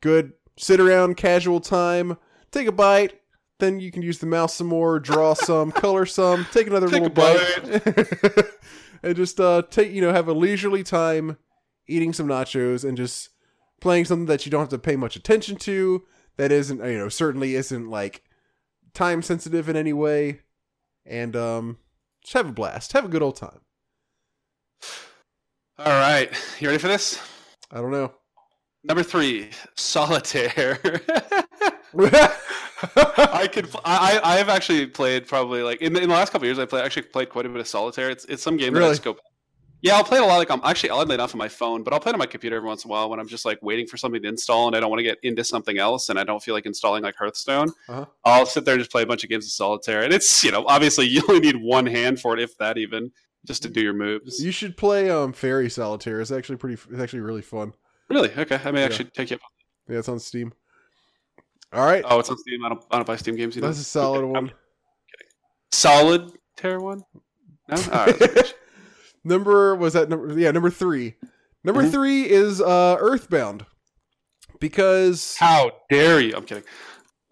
good 0.00 0.32
sit 0.58 0.80
around, 0.80 1.16
casual 1.16 1.60
time, 1.60 2.18
take 2.50 2.66
a 2.66 2.72
bite. 2.72 3.20
Then 3.58 3.80
you 3.80 3.90
can 3.90 4.02
use 4.02 4.18
the 4.18 4.26
mouse 4.26 4.54
some 4.54 4.68
more, 4.68 5.00
draw 5.00 5.34
some, 5.34 5.72
color 5.72 6.06
some, 6.06 6.46
take 6.52 6.66
another 6.66 6.88
Take 6.88 7.02
little 7.02 7.06
a 7.06 8.34
bite, 8.34 8.44
and 9.02 9.16
just 9.16 9.40
uh, 9.40 9.62
take 9.70 9.92
you 9.92 10.00
know 10.02 10.12
have 10.12 10.28
a 10.28 10.32
leisurely 10.32 10.82
time 10.82 11.38
eating 11.86 12.12
some 12.12 12.28
nachos 12.28 12.86
and 12.86 12.96
just 12.96 13.30
playing 13.80 14.04
something 14.06 14.26
that 14.26 14.44
you 14.46 14.50
don't 14.50 14.60
have 14.60 14.68
to 14.70 14.78
pay 14.78 14.96
much 14.96 15.16
attention 15.16 15.56
to. 15.56 16.04
That 16.36 16.52
isn't 16.52 16.78
you 16.84 16.98
know 16.98 17.08
certainly 17.08 17.54
isn't 17.54 17.88
like 17.90 18.22
time 18.94 19.22
sensitive 19.22 19.68
in 19.68 19.76
any 19.76 19.92
way, 19.92 20.40
and 21.04 21.34
um, 21.34 21.78
just 22.22 22.34
have 22.34 22.48
a 22.48 22.52
blast, 22.52 22.92
have 22.92 23.04
a 23.04 23.08
good 23.08 23.22
old 23.22 23.36
time. 23.36 23.60
All 25.78 25.86
right. 25.86 26.30
You 26.60 26.68
ready 26.68 26.78
for 26.78 26.88
this? 26.88 27.20
I 27.70 27.80
don't 27.80 27.92
know. 27.92 28.12
Number 28.84 29.02
three, 29.02 29.50
solitaire. 29.76 30.78
I 32.96 33.48
could. 33.52 33.68
I. 33.84 34.20
I- 34.22 34.38
I've 34.38 34.48
actually 34.48 34.86
played 34.86 35.26
probably 35.26 35.62
like 35.62 35.80
in 35.82 35.92
the, 35.92 36.00
in 36.02 36.08
the 36.08 36.14
last 36.14 36.30
couple 36.30 36.44
of 36.44 36.48
years. 36.48 36.58
I 36.58 36.64
played 36.66 36.84
actually 36.84 37.02
played 37.02 37.28
quite 37.30 37.46
a 37.46 37.48
bit 37.48 37.60
of 37.60 37.66
solitaire. 37.68 38.10
It's 38.10 38.24
it's 38.26 38.42
some 38.42 38.56
game 38.56 38.72
that 38.74 38.80
I 38.80 38.82
Really? 38.82 38.92
just 38.92 39.02
go. 39.04 39.16
Yeah, 39.80 39.94
I'll 39.94 40.04
play 40.04 40.18
it 40.18 40.22
a 40.22 40.26
lot. 40.26 40.38
Like 40.38 40.50
I'm 40.50 40.60
actually 40.64 40.90
I'll 40.90 41.20
off 41.20 41.34
on 41.34 41.38
my 41.38 41.48
phone, 41.48 41.82
but 41.84 41.92
I'll 41.92 42.00
play 42.00 42.10
it 42.10 42.14
on 42.14 42.18
my 42.18 42.26
computer 42.26 42.56
every 42.56 42.66
once 42.68 42.84
in 42.84 42.90
a 42.90 42.92
while 42.92 43.08
when 43.10 43.20
I'm 43.20 43.28
just 43.28 43.44
like 43.44 43.60
waiting 43.62 43.86
for 43.86 43.96
something 43.96 44.20
to 44.22 44.28
install 44.28 44.66
and 44.66 44.74
I 44.74 44.80
don't 44.80 44.90
want 44.90 44.98
to 44.98 45.04
get 45.04 45.18
into 45.22 45.44
something 45.44 45.78
else 45.78 46.08
and 46.08 46.18
I 46.18 46.24
don't 46.24 46.42
feel 46.42 46.54
like 46.54 46.66
installing 46.66 47.04
like 47.04 47.14
Hearthstone. 47.16 47.68
Uh-huh. 47.88 48.06
I'll 48.24 48.46
sit 48.46 48.64
there 48.64 48.74
and 48.74 48.80
just 48.80 48.90
play 48.90 49.02
a 49.02 49.06
bunch 49.06 49.22
of 49.22 49.30
games 49.30 49.46
of 49.46 49.52
solitaire, 49.52 50.02
and 50.02 50.12
it's 50.12 50.42
you 50.42 50.50
know 50.50 50.64
obviously 50.66 51.06
you 51.06 51.22
only 51.28 51.40
need 51.40 51.56
one 51.56 51.86
hand 51.86 52.20
for 52.20 52.34
it, 52.34 52.40
if 52.40 52.56
that 52.58 52.76
even, 52.76 53.12
just 53.46 53.62
to 53.62 53.68
do 53.68 53.80
your 53.80 53.92
moves. 53.94 54.42
You 54.42 54.50
should 54.50 54.76
play 54.76 55.10
um 55.10 55.32
Faerie 55.32 55.70
Solitaire. 55.70 56.20
It's 56.20 56.32
actually 56.32 56.56
pretty. 56.56 56.80
It's 56.90 57.00
actually 57.00 57.20
really 57.20 57.42
fun. 57.42 57.72
Really? 58.08 58.30
Okay, 58.36 58.60
I 58.64 58.70
may 58.72 58.80
Yeah. 58.80 58.86
actually 58.86 59.10
take 59.10 59.30
you 59.30 59.36
up. 59.36 59.42
Yeah, 59.88 59.98
it's 59.98 60.08
on 60.08 60.18
Steam. 60.18 60.52
All 61.72 61.84
right, 61.84 62.02
Oh, 62.08 62.18
it's 62.18 62.30
on 62.30 62.38
Steam. 62.38 62.64
I 62.64 62.70
don't. 62.70 62.82
I 62.90 62.96
don't 62.96 63.06
buy 63.06 63.16
Steam 63.16 63.36
games. 63.36 63.54
Know? 63.56 63.66
that's 63.66 63.78
a 63.78 63.84
solid 63.84 64.22
Okay, 64.24 64.32
one. 64.32 64.52
Solid 65.70 66.32
tear 66.56 66.80
one. 66.80 67.02
No. 67.68 67.76
All 67.92 68.06
right. 68.06 68.54
number 69.28 69.74
was 69.76 69.92
that 69.92 70.08
number? 70.08 70.38
Yeah, 70.38 70.50
number 70.50 70.70
three. 70.70 71.14
Number 71.64 71.82
Mhm. 71.84 71.92
three 71.92 72.28
is 72.28 72.60
uh 72.60 72.96
Earthbound, 72.98 73.66
because 74.60 75.36
How 75.38 75.72
dare 75.90 76.20
you? 76.20 76.34
I'm 76.36 76.44
kidding. 76.44 76.64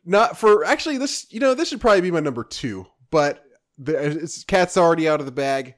not 0.04 0.38
for 0.38 0.64
actually 0.64 0.98
this. 0.98 1.26
You 1.30 1.40
know, 1.40 1.54
this 1.54 1.68
should 1.68 1.80
probably 1.80 2.00
be 2.02 2.10
my 2.10 2.20
number 2.20 2.44
two, 2.44 2.86
but 3.10 3.44
the, 3.78 3.94
it's 4.22 4.44
cat's 4.44 4.76
already 4.76 5.08
out 5.08 5.20
of 5.20 5.26
the 5.26 5.32
bag. 5.32 5.74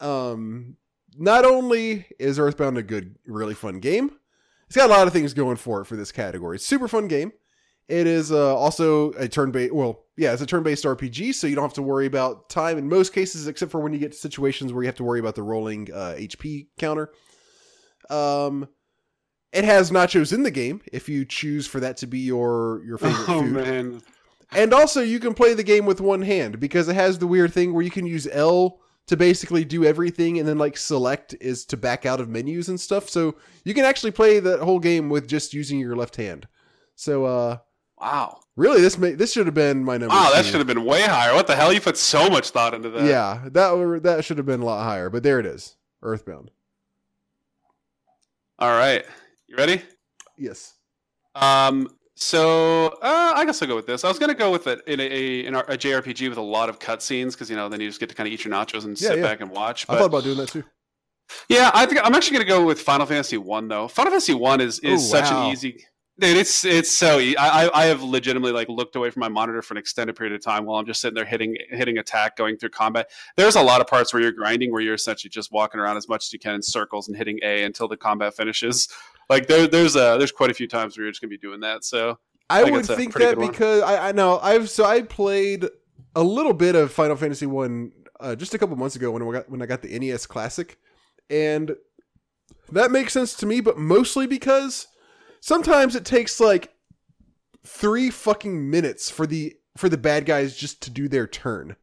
Um, 0.00 0.76
not 1.16 1.44
only 1.44 2.06
is 2.18 2.38
Earthbound 2.38 2.78
a 2.78 2.82
good, 2.82 3.16
really 3.26 3.54
fun 3.54 3.80
game, 3.80 4.10
it's 4.66 4.76
got 4.76 4.88
a 4.90 4.92
lot 4.92 5.06
of 5.06 5.12
things 5.12 5.34
going 5.34 5.56
for 5.56 5.80
it 5.80 5.86
for 5.86 5.96
this 5.96 6.12
category. 6.12 6.56
It's 6.56 6.66
super 6.66 6.88
fun 6.88 7.08
game. 7.08 7.32
It 7.88 8.06
is 8.06 8.30
uh, 8.30 8.56
also 8.56 9.10
a 9.12 9.26
turn-based. 9.28 9.74
Well, 9.74 10.04
yeah, 10.20 10.34
it's 10.34 10.42
a 10.42 10.46
turn-based 10.46 10.84
RPG, 10.84 11.34
so 11.34 11.46
you 11.46 11.54
don't 11.54 11.64
have 11.64 11.72
to 11.72 11.82
worry 11.82 12.04
about 12.04 12.50
time 12.50 12.76
in 12.76 12.86
most 12.90 13.14
cases, 13.14 13.46
except 13.48 13.72
for 13.72 13.80
when 13.80 13.94
you 13.94 13.98
get 13.98 14.12
to 14.12 14.18
situations 14.18 14.70
where 14.70 14.82
you 14.82 14.86
have 14.86 14.96
to 14.96 15.04
worry 15.04 15.18
about 15.18 15.34
the 15.34 15.42
rolling 15.42 15.90
uh, 15.90 16.14
HP 16.18 16.66
counter. 16.78 17.10
Um, 18.10 18.68
it 19.52 19.64
has 19.64 19.90
nachos 19.90 20.32
in 20.34 20.42
the 20.42 20.50
game 20.50 20.82
if 20.92 21.08
you 21.08 21.24
choose 21.24 21.66
for 21.66 21.80
that 21.80 21.96
to 21.98 22.06
be 22.06 22.18
your 22.18 22.82
your 22.84 22.98
favorite 22.98 23.28
Oh 23.28 23.40
food. 23.42 23.52
man. 23.52 24.02
And 24.52 24.74
also, 24.74 25.00
you 25.00 25.20
can 25.20 25.32
play 25.32 25.54
the 25.54 25.62
game 25.62 25.86
with 25.86 26.00
one 26.02 26.20
hand 26.22 26.60
because 26.60 26.88
it 26.88 26.96
has 26.96 27.18
the 27.18 27.26
weird 27.26 27.54
thing 27.54 27.72
where 27.72 27.82
you 27.82 27.90
can 27.90 28.04
use 28.04 28.28
L 28.30 28.80
to 29.06 29.16
basically 29.16 29.64
do 29.64 29.84
everything, 29.84 30.38
and 30.38 30.46
then 30.46 30.58
like 30.58 30.76
select 30.76 31.34
is 31.40 31.64
to 31.66 31.78
back 31.78 32.04
out 32.04 32.20
of 32.20 32.28
menus 32.28 32.68
and 32.68 32.78
stuff. 32.78 33.08
So 33.08 33.36
you 33.64 33.72
can 33.72 33.86
actually 33.86 34.10
play 34.10 34.38
that 34.38 34.60
whole 34.60 34.80
game 34.80 35.08
with 35.08 35.26
just 35.28 35.54
using 35.54 35.78
your 35.78 35.96
left 35.96 36.16
hand. 36.16 36.46
So 36.94 37.24
uh, 37.24 37.58
Wow. 37.98 38.40
Really, 38.56 38.80
this 38.80 38.98
may 38.98 39.12
this 39.12 39.32
should 39.32 39.46
have 39.46 39.54
been 39.54 39.84
my 39.84 39.96
number. 39.98 40.14
Wow, 40.14 40.30
that 40.34 40.44
should 40.44 40.56
have 40.58 40.66
been 40.66 40.84
way 40.84 41.02
higher. 41.02 41.34
What 41.34 41.46
the 41.46 41.56
hell? 41.56 41.72
You 41.72 41.80
put 41.80 41.96
so 41.96 42.28
much 42.28 42.50
thought 42.50 42.74
into 42.74 42.90
that. 42.90 43.04
yeah, 43.04 43.48
that 43.52 43.76
were, 43.76 44.00
that 44.00 44.24
should 44.24 44.36
have 44.38 44.46
been 44.46 44.60
a 44.60 44.64
lot 44.64 44.84
higher, 44.84 45.08
but 45.10 45.22
there 45.22 45.38
it 45.40 45.46
is, 45.46 45.76
Earthbound. 46.02 46.50
All 48.58 48.70
right. 48.70 49.04
You 49.46 49.56
ready? 49.56 49.82
Yes. 50.36 50.74
Um. 51.34 51.88
So 52.14 52.88
uh, 53.00 53.32
I 53.34 53.46
guess 53.46 53.62
I'll 53.62 53.68
go 53.68 53.76
with 53.76 53.86
this. 53.86 54.04
I 54.04 54.08
was 54.08 54.18
gonna 54.18 54.34
go 54.34 54.52
with 54.52 54.66
it 54.66 54.82
in 54.86 55.00
a, 55.00 55.04
a, 55.04 55.46
in 55.46 55.54
a 55.54 55.62
JRPG 55.62 56.28
with 56.28 56.36
a 56.36 56.42
lot 56.42 56.68
of 56.68 56.78
cutscenes 56.78 57.32
because 57.32 57.48
you 57.48 57.56
know 57.56 57.68
then 57.70 57.80
you 57.80 57.88
just 57.88 57.98
get 57.98 58.10
to 58.10 58.14
kind 58.14 58.26
of 58.26 58.32
eat 58.34 58.44
your 58.44 58.52
nachos 58.52 58.84
and 58.84 59.00
Yeah, 59.00 59.08
sit 59.08 59.18
yeah. 59.18 59.24
back 59.24 59.40
and 59.40 59.50
watch. 59.50 59.86
I 59.88 59.96
thought 59.96 60.06
about 60.06 60.24
doing 60.24 60.36
that 60.36 60.48
too. 60.50 60.62
yeah, 61.48 61.70
I 61.72 61.86
think 61.86 62.00
I'm 62.04 62.14
actually 62.14 62.34
gonna 62.38 62.48
go 62.48 62.66
with 62.66 62.78
Final 62.82 63.06
Fantasy 63.06 63.38
One 63.38 63.68
though. 63.68 63.88
Final 63.88 64.10
Fantasy 64.10 64.34
One 64.34 64.60
is 64.60 64.80
is 64.80 65.02
Oh, 65.02 65.18
such 65.18 65.30
wow. 65.30 65.46
an 65.46 65.52
easy. 65.52 65.82
Dude, 66.20 66.36
it's 66.36 66.66
it's 66.66 66.92
so 66.92 67.18
easy. 67.18 67.34
I, 67.38 67.64
I 67.64 67.82
I 67.82 67.84
have 67.86 68.02
legitimately 68.02 68.52
like 68.52 68.68
looked 68.68 68.94
away 68.94 69.08
from 69.08 69.20
my 69.20 69.30
monitor 69.30 69.62
for 69.62 69.72
an 69.72 69.78
extended 69.78 70.16
period 70.16 70.34
of 70.34 70.42
time 70.42 70.66
while 70.66 70.78
I'm 70.78 70.84
just 70.84 71.00
sitting 71.00 71.14
there 71.14 71.24
hitting 71.24 71.56
hitting 71.70 71.96
attack, 71.96 72.36
going 72.36 72.58
through 72.58 72.68
combat. 72.70 73.08
There's 73.36 73.56
a 73.56 73.62
lot 73.62 73.80
of 73.80 73.86
parts 73.86 74.12
where 74.12 74.22
you're 74.22 74.32
grinding, 74.32 74.70
where 74.70 74.82
you're 74.82 74.94
essentially 74.94 75.30
just 75.30 75.50
walking 75.50 75.80
around 75.80 75.96
as 75.96 76.10
much 76.10 76.26
as 76.26 76.32
you 76.34 76.38
can 76.38 76.54
in 76.54 76.62
circles 76.62 77.08
and 77.08 77.16
hitting 77.16 77.38
A 77.42 77.62
until 77.64 77.88
the 77.88 77.96
combat 77.96 78.36
finishes. 78.36 78.88
Like 79.30 79.46
there 79.46 79.66
there's 79.66 79.96
a 79.96 80.16
there's 80.18 80.30
quite 80.30 80.50
a 80.50 80.54
few 80.54 80.68
times 80.68 80.98
where 80.98 81.04
you're 81.04 81.10
just 81.10 81.22
gonna 81.22 81.30
be 81.30 81.38
doing 81.38 81.60
that. 81.60 81.84
So 81.84 82.18
I, 82.50 82.64
think 82.64 82.76
would 82.76 82.86
think 82.86 83.14
that 83.14 83.38
because 83.38 83.82
I, 83.82 84.10
I 84.10 84.12
know 84.12 84.38
I've 84.40 84.68
so 84.68 84.84
I 84.84 85.00
played 85.00 85.64
a 86.14 86.22
little 86.22 86.52
bit 86.52 86.74
of 86.74 86.92
Final 86.92 87.16
Fantasy 87.16 87.46
One 87.46 87.92
uh, 88.20 88.34
just 88.34 88.52
a 88.52 88.58
couple 88.58 88.76
months 88.76 88.94
ago 88.94 89.10
when 89.10 89.22
I 89.22 89.32
got 89.32 89.48
when 89.48 89.62
I 89.62 89.66
got 89.66 89.80
the 89.80 89.98
NES 89.98 90.26
Classic, 90.26 90.76
and 91.30 91.76
that 92.72 92.90
makes 92.90 93.14
sense 93.14 93.32
to 93.36 93.46
me. 93.46 93.62
But 93.62 93.78
mostly 93.78 94.26
because 94.26 94.86
sometimes 95.40 95.96
it 95.96 96.04
takes 96.04 96.40
like 96.40 96.72
three 97.64 98.10
fucking 98.10 98.70
minutes 98.70 99.10
for 99.10 99.26
the 99.26 99.56
for 99.76 99.88
the 99.88 99.98
bad 99.98 100.26
guys 100.26 100.56
just 100.56 100.82
to 100.82 100.90
do 100.90 101.08
their 101.08 101.26
turn. 101.26 101.76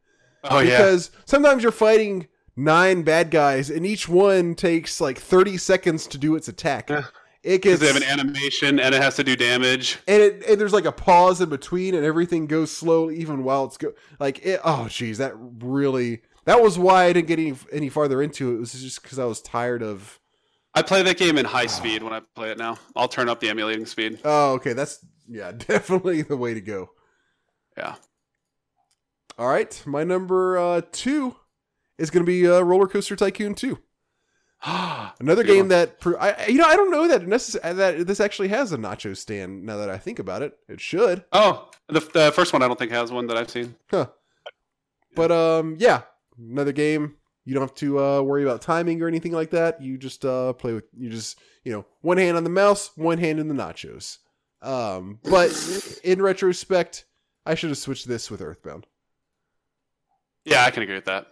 oh 0.44 0.60
yeah, 0.60 0.76
because 0.78 1.10
sometimes 1.24 1.62
you're 1.62 1.72
fighting 1.72 2.28
nine 2.56 3.02
bad 3.02 3.30
guys 3.30 3.70
and 3.70 3.86
each 3.86 4.08
one 4.08 4.54
takes 4.54 5.00
like 5.00 5.18
30 5.18 5.56
seconds 5.56 6.06
to 6.08 6.18
do 6.18 6.34
its 6.34 6.48
attack. 6.48 6.90
Yeah. 6.90 7.04
It 7.44 7.62
because 7.62 7.78
gets 7.78 7.80
they 7.80 7.86
have 7.86 7.96
an 7.96 8.20
animation 8.20 8.80
and 8.80 8.94
it 8.94 9.00
has 9.00 9.14
to 9.16 9.24
do 9.24 9.36
damage. 9.36 9.98
and 10.08 10.20
it 10.20 10.44
and 10.48 10.60
there's 10.60 10.72
like 10.72 10.84
a 10.84 10.92
pause 10.92 11.40
in 11.40 11.48
between 11.48 11.94
and 11.94 12.04
everything 12.04 12.46
goes 12.46 12.70
slow 12.72 13.10
even 13.12 13.44
while 13.44 13.64
it's 13.64 13.76
go 13.76 13.92
like 14.18 14.44
it 14.44 14.60
oh 14.64 14.88
geez 14.88 15.18
that 15.18 15.34
really 15.36 16.20
that 16.46 16.60
was 16.60 16.78
why 16.78 17.04
I 17.04 17.12
didn't 17.12 17.28
get 17.28 17.38
any 17.38 17.54
any 17.70 17.88
farther 17.88 18.20
into 18.20 18.50
it. 18.50 18.56
It 18.56 18.60
was 18.60 18.72
just 18.72 19.02
because 19.02 19.18
I 19.20 19.24
was 19.24 19.40
tired 19.40 19.82
of 19.82 20.18
I 20.74 20.82
play 20.82 21.02
that 21.02 21.16
game 21.16 21.38
in 21.38 21.44
high 21.44 21.66
speed 21.66 22.02
when 22.02 22.12
I 22.12 22.20
play 22.34 22.50
it 22.50 22.58
now. 22.58 22.78
I'll 22.94 23.08
turn 23.08 23.28
up 23.28 23.40
the 23.40 23.48
emulating 23.48 23.86
speed. 23.86 24.20
oh 24.24 24.52
okay 24.54 24.72
that's 24.74 25.04
yeah 25.28 25.52
definitely 25.56 26.22
the 26.22 26.36
way 26.36 26.54
to 26.54 26.60
go. 26.60 26.90
Yeah. 27.76 27.96
All 29.38 29.46
right, 29.48 29.80
my 29.86 30.02
number 30.02 30.58
uh, 30.58 30.80
two 30.90 31.36
is 31.96 32.10
going 32.10 32.24
to 32.24 32.26
be 32.26 32.48
uh, 32.48 32.60
Roller 32.60 32.88
Coaster 32.88 33.14
Tycoon 33.14 33.54
Two. 33.54 33.78
Another 34.64 35.44
game 35.44 35.58
one. 35.58 35.68
that 35.68 36.00
pro- 36.00 36.16
I 36.16 36.46
you 36.46 36.58
know 36.58 36.64
I 36.66 36.74
don't 36.74 36.90
know 36.90 37.06
that 37.06 37.22
necess- 37.22 37.62
that 37.62 38.04
this 38.06 38.18
actually 38.18 38.48
has 38.48 38.72
a 38.72 38.76
nacho 38.76 39.16
stand. 39.16 39.64
Now 39.64 39.76
that 39.76 39.88
I 39.90 39.96
think 39.96 40.18
about 40.18 40.42
it, 40.42 40.58
it 40.68 40.80
should. 40.80 41.24
Oh, 41.32 41.70
the, 41.88 42.00
the 42.00 42.32
first 42.32 42.52
one 42.52 42.62
I 42.62 42.66
don't 42.66 42.76
think 42.78 42.90
has 42.90 43.12
one 43.12 43.28
that 43.28 43.36
I've 43.36 43.50
seen. 43.50 43.76
Huh. 43.90 44.06
But 45.14 45.30
um, 45.30 45.76
yeah, 45.78 46.02
another 46.36 46.72
game. 46.72 47.17
You 47.48 47.54
don't 47.54 47.62
have 47.62 47.74
to 47.76 47.98
uh, 47.98 48.20
worry 48.20 48.42
about 48.42 48.60
timing 48.60 49.00
or 49.00 49.08
anything 49.08 49.32
like 49.32 49.48
that. 49.52 49.80
You 49.80 49.96
just 49.96 50.22
uh, 50.22 50.52
play 50.52 50.74
with 50.74 50.84
you 50.94 51.08
just 51.08 51.38
you 51.64 51.72
know 51.72 51.86
one 52.02 52.18
hand 52.18 52.36
on 52.36 52.44
the 52.44 52.50
mouse, 52.50 52.90
one 52.94 53.16
hand 53.16 53.40
in 53.40 53.48
the 53.48 53.54
nachos. 53.54 54.18
Um, 54.60 55.18
but 55.24 55.50
in 56.04 56.20
retrospect, 56.20 57.06
I 57.46 57.54
should 57.54 57.70
have 57.70 57.78
switched 57.78 58.06
this 58.06 58.30
with 58.30 58.42
Earthbound. 58.42 58.86
Yeah, 60.44 60.62
I 60.62 60.70
can 60.70 60.82
agree 60.82 60.96
with 60.96 61.06
that. 61.06 61.28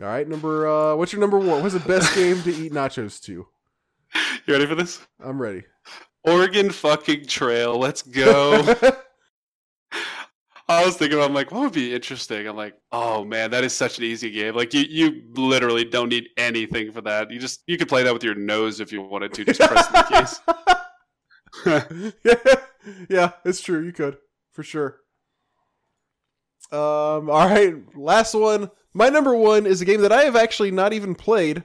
All 0.00 0.06
right, 0.06 0.26
number 0.26 0.68
uh, 0.68 0.96
what's 0.96 1.12
your 1.12 1.20
number 1.20 1.38
one? 1.38 1.60
What's 1.60 1.74
the 1.74 1.80
best 1.80 2.14
game 2.14 2.42
to 2.44 2.50
eat 2.50 2.72
nachos 2.72 3.22
to? 3.24 3.46
You 4.46 4.54
ready 4.54 4.64
for 4.64 4.74
this? 4.74 5.06
I'm 5.22 5.38
ready. 5.38 5.64
Oregon 6.22 6.70
fucking 6.70 7.26
Trail. 7.26 7.78
Let's 7.78 8.00
go. 8.00 8.74
I 10.66 10.84
was 10.84 10.96
thinking, 10.96 11.20
I'm 11.20 11.34
like, 11.34 11.52
what 11.52 11.60
would 11.60 11.72
be 11.72 11.94
interesting? 11.94 12.46
I'm 12.46 12.56
like, 12.56 12.74
oh 12.90 13.24
man, 13.24 13.50
that 13.50 13.64
is 13.64 13.74
such 13.74 13.98
an 13.98 14.04
easy 14.04 14.30
game. 14.30 14.54
Like 14.54 14.72
you, 14.72 14.84
you 14.88 15.22
literally 15.34 15.84
don't 15.84 16.08
need 16.08 16.28
anything 16.38 16.90
for 16.90 17.02
that. 17.02 17.30
You 17.30 17.38
just 17.38 17.62
you 17.66 17.76
could 17.76 17.88
play 17.88 18.02
that 18.02 18.14
with 18.14 18.24
your 18.24 18.34
nose 18.34 18.80
if 18.80 18.90
you 18.90 19.02
wanted 19.02 19.34
to. 19.34 19.44
Just 19.44 19.60
press 19.60 19.88
the 19.88 20.40
keys. 21.64 22.14
yeah, 22.24 22.54
yeah, 23.10 23.32
it's 23.44 23.60
true. 23.60 23.84
You 23.84 23.92
could 23.92 24.16
for 24.52 24.62
sure. 24.62 25.00
Um. 26.72 27.28
All 27.28 27.48
right, 27.48 27.74
last 27.94 28.34
one. 28.34 28.70
My 28.94 29.10
number 29.10 29.34
one 29.34 29.66
is 29.66 29.82
a 29.82 29.84
game 29.84 30.00
that 30.00 30.12
I 30.12 30.22
have 30.22 30.36
actually 30.36 30.70
not 30.70 30.92
even 30.92 31.14
played, 31.14 31.64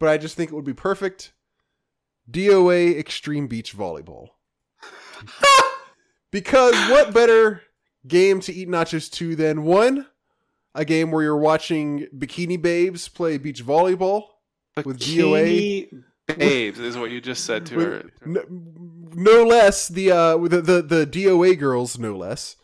but 0.00 0.08
I 0.08 0.16
just 0.16 0.36
think 0.36 0.50
it 0.50 0.54
would 0.54 0.64
be 0.64 0.72
perfect. 0.72 1.34
DOA 2.30 2.98
Extreme 2.98 3.48
Beach 3.48 3.76
Volleyball. 3.76 4.28
because 6.30 6.74
what 6.88 7.12
better 7.12 7.62
game 8.06 8.40
to 8.40 8.52
eat 8.52 8.68
nachos 8.68 9.10
to 9.12 9.36
then 9.36 9.62
one, 9.62 10.06
a 10.74 10.84
game 10.84 11.10
where 11.10 11.22
you're 11.22 11.36
watching 11.36 12.06
bikini 12.16 12.60
babes 12.60 13.08
play 13.08 13.38
beach 13.38 13.64
volleyball 13.64 14.24
With 14.84 14.98
Bikini 14.98 15.88
babes 16.26 16.78
is 16.78 16.96
what 16.96 17.10
you 17.10 17.20
just 17.20 17.44
said 17.44 17.66
to 17.66 17.76
With- 17.76 17.86
her. 17.86 18.10
no, 18.26 18.42
no 19.14 19.44
less 19.44 19.88
the 19.88 20.10
uh 20.10 20.36
the, 20.38 20.60
the 20.62 20.82
the 20.82 21.06
DOA 21.06 21.58
girls 21.58 21.98
no 21.98 22.16
less 22.16 22.56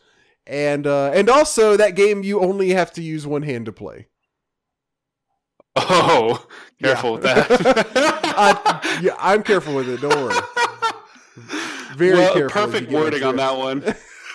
and 0.47 0.87
uh 0.87 1.11
and 1.13 1.29
also 1.29 1.77
that 1.77 1.95
game 1.95 2.23
you 2.23 2.39
only 2.39 2.69
have 2.71 2.91
to 2.93 3.03
use 3.03 3.27
one 3.27 3.43
hand 3.43 3.65
to 3.67 3.71
play 3.71 4.07
Oh, 5.75 6.45
careful 6.81 7.19
Yeah. 7.23 7.47
with 7.47 7.59
that. 7.59 8.23
I, 8.37 8.99
yeah 9.01 9.15
i'm 9.19 9.43
careful 9.43 9.75
with 9.75 9.87
it 9.89 10.01
don't 10.01 10.15
worry 10.15 10.35
very 11.95 12.17
Well, 12.17 12.33
careful 12.33 12.61
Perfect 12.65 12.91
wording 12.91 13.23
on 13.23 13.35
that 13.35 13.55
one. 13.57 13.83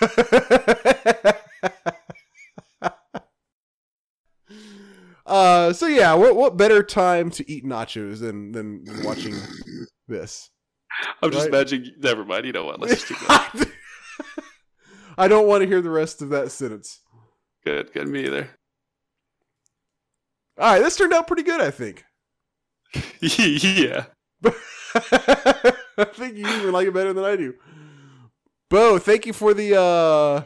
uh 5.27 5.73
so 5.73 5.87
yeah 5.87 6.13
what 6.15 6.37
what 6.37 6.57
better 6.57 6.83
time 6.83 7.31
to 7.31 7.51
eat 7.51 7.65
nachos 7.65 8.21
than 8.21 8.53
than 8.53 8.85
watching 9.03 9.35
this 10.09 10.51
I'm 11.23 11.33
just 11.33 11.47
Right. 11.47 11.55
imagining. 11.55 11.91
Never 11.99 12.25
mind. 12.25 12.47
You 12.47 12.53
know 12.53 12.67
what? 12.67 12.79
Let's 12.79 13.03
just 13.03 13.07
keep 13.09 13.19
going. 13.27 13.67
I 15.19 15.27
don't 15.27 15.49
want 15.49 15.63
to 15.63 15.67
hear 15.67 15.81
the 15.81 15.91
rest 15.91 16.23
of 16.23 16.29
that 16.31 16.53
sentence. 16.53 17.01
Good. 17.65 17.93
Good. 17.93 18.07
Me 18.07 18.25
either. 18.27 18.49
All 20.57 20.73
right, 20.73 20.79
this 20.81 20.95
turned 20.97 21.13
out 21.13 21.27
pretty 21.27 21.43
good, 21.43 21.61
I 21.61 21.73
think. 21.73 22.05
yeah. 23.21 24.05
I 24.45 26.05
think 26.13 26.37
you 26.37 26.47
even 26.47 26.71
like 26.71 26.87
it 26.87 26.95
better 26.95 27.13
than 27.13 27.25
I 27.25 27.35
do. 27.35 27.55
Bo, 28.71 28.99
thank 28.99 29.27
you 29.27 29.33
for 29.33 29.55
the 29.55 29.79
uh 29.79 30.43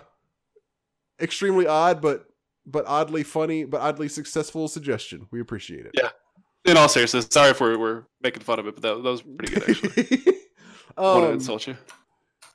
extremely 1.20 1.66
odd 1.66 2.01
but 2.01 2.27
but 2.66 2.85
oddly 2.86 3.23
funny 3.23 3.65
but 3.65 3.81
oddly 3.81 4.09
successful 4.09 4.69
suggestion. 4.69 5.27
We 5.31 5.40
appreciate 5.40 5.86
it. 5.86 5.93
Yeah. 5.95 6.11
In 6.65 6.77
all 6.77 6.89
seriousness, 6.89 7.28
sorry 7.31 7.51
if 7.51 7.61
we're, 7.61 7.78
we're 7.78 8.05
making 8.20 8.43
fun 8.43 8.59
of 8.59 8.66
it, 8.66 8.74
but 8.74 8.82
that, 8.82 9.03
that 9.03 9.11
was 9.11 9.23
pretty 9.23 9.55
good 9.55 9.70
actually. 9.70 10.23
I 10.97 11.01
want 11.03 11.23
to 11.23 11.28
um, 11.28 11.32
insult 11.35 11.66
you. 11.66 11.77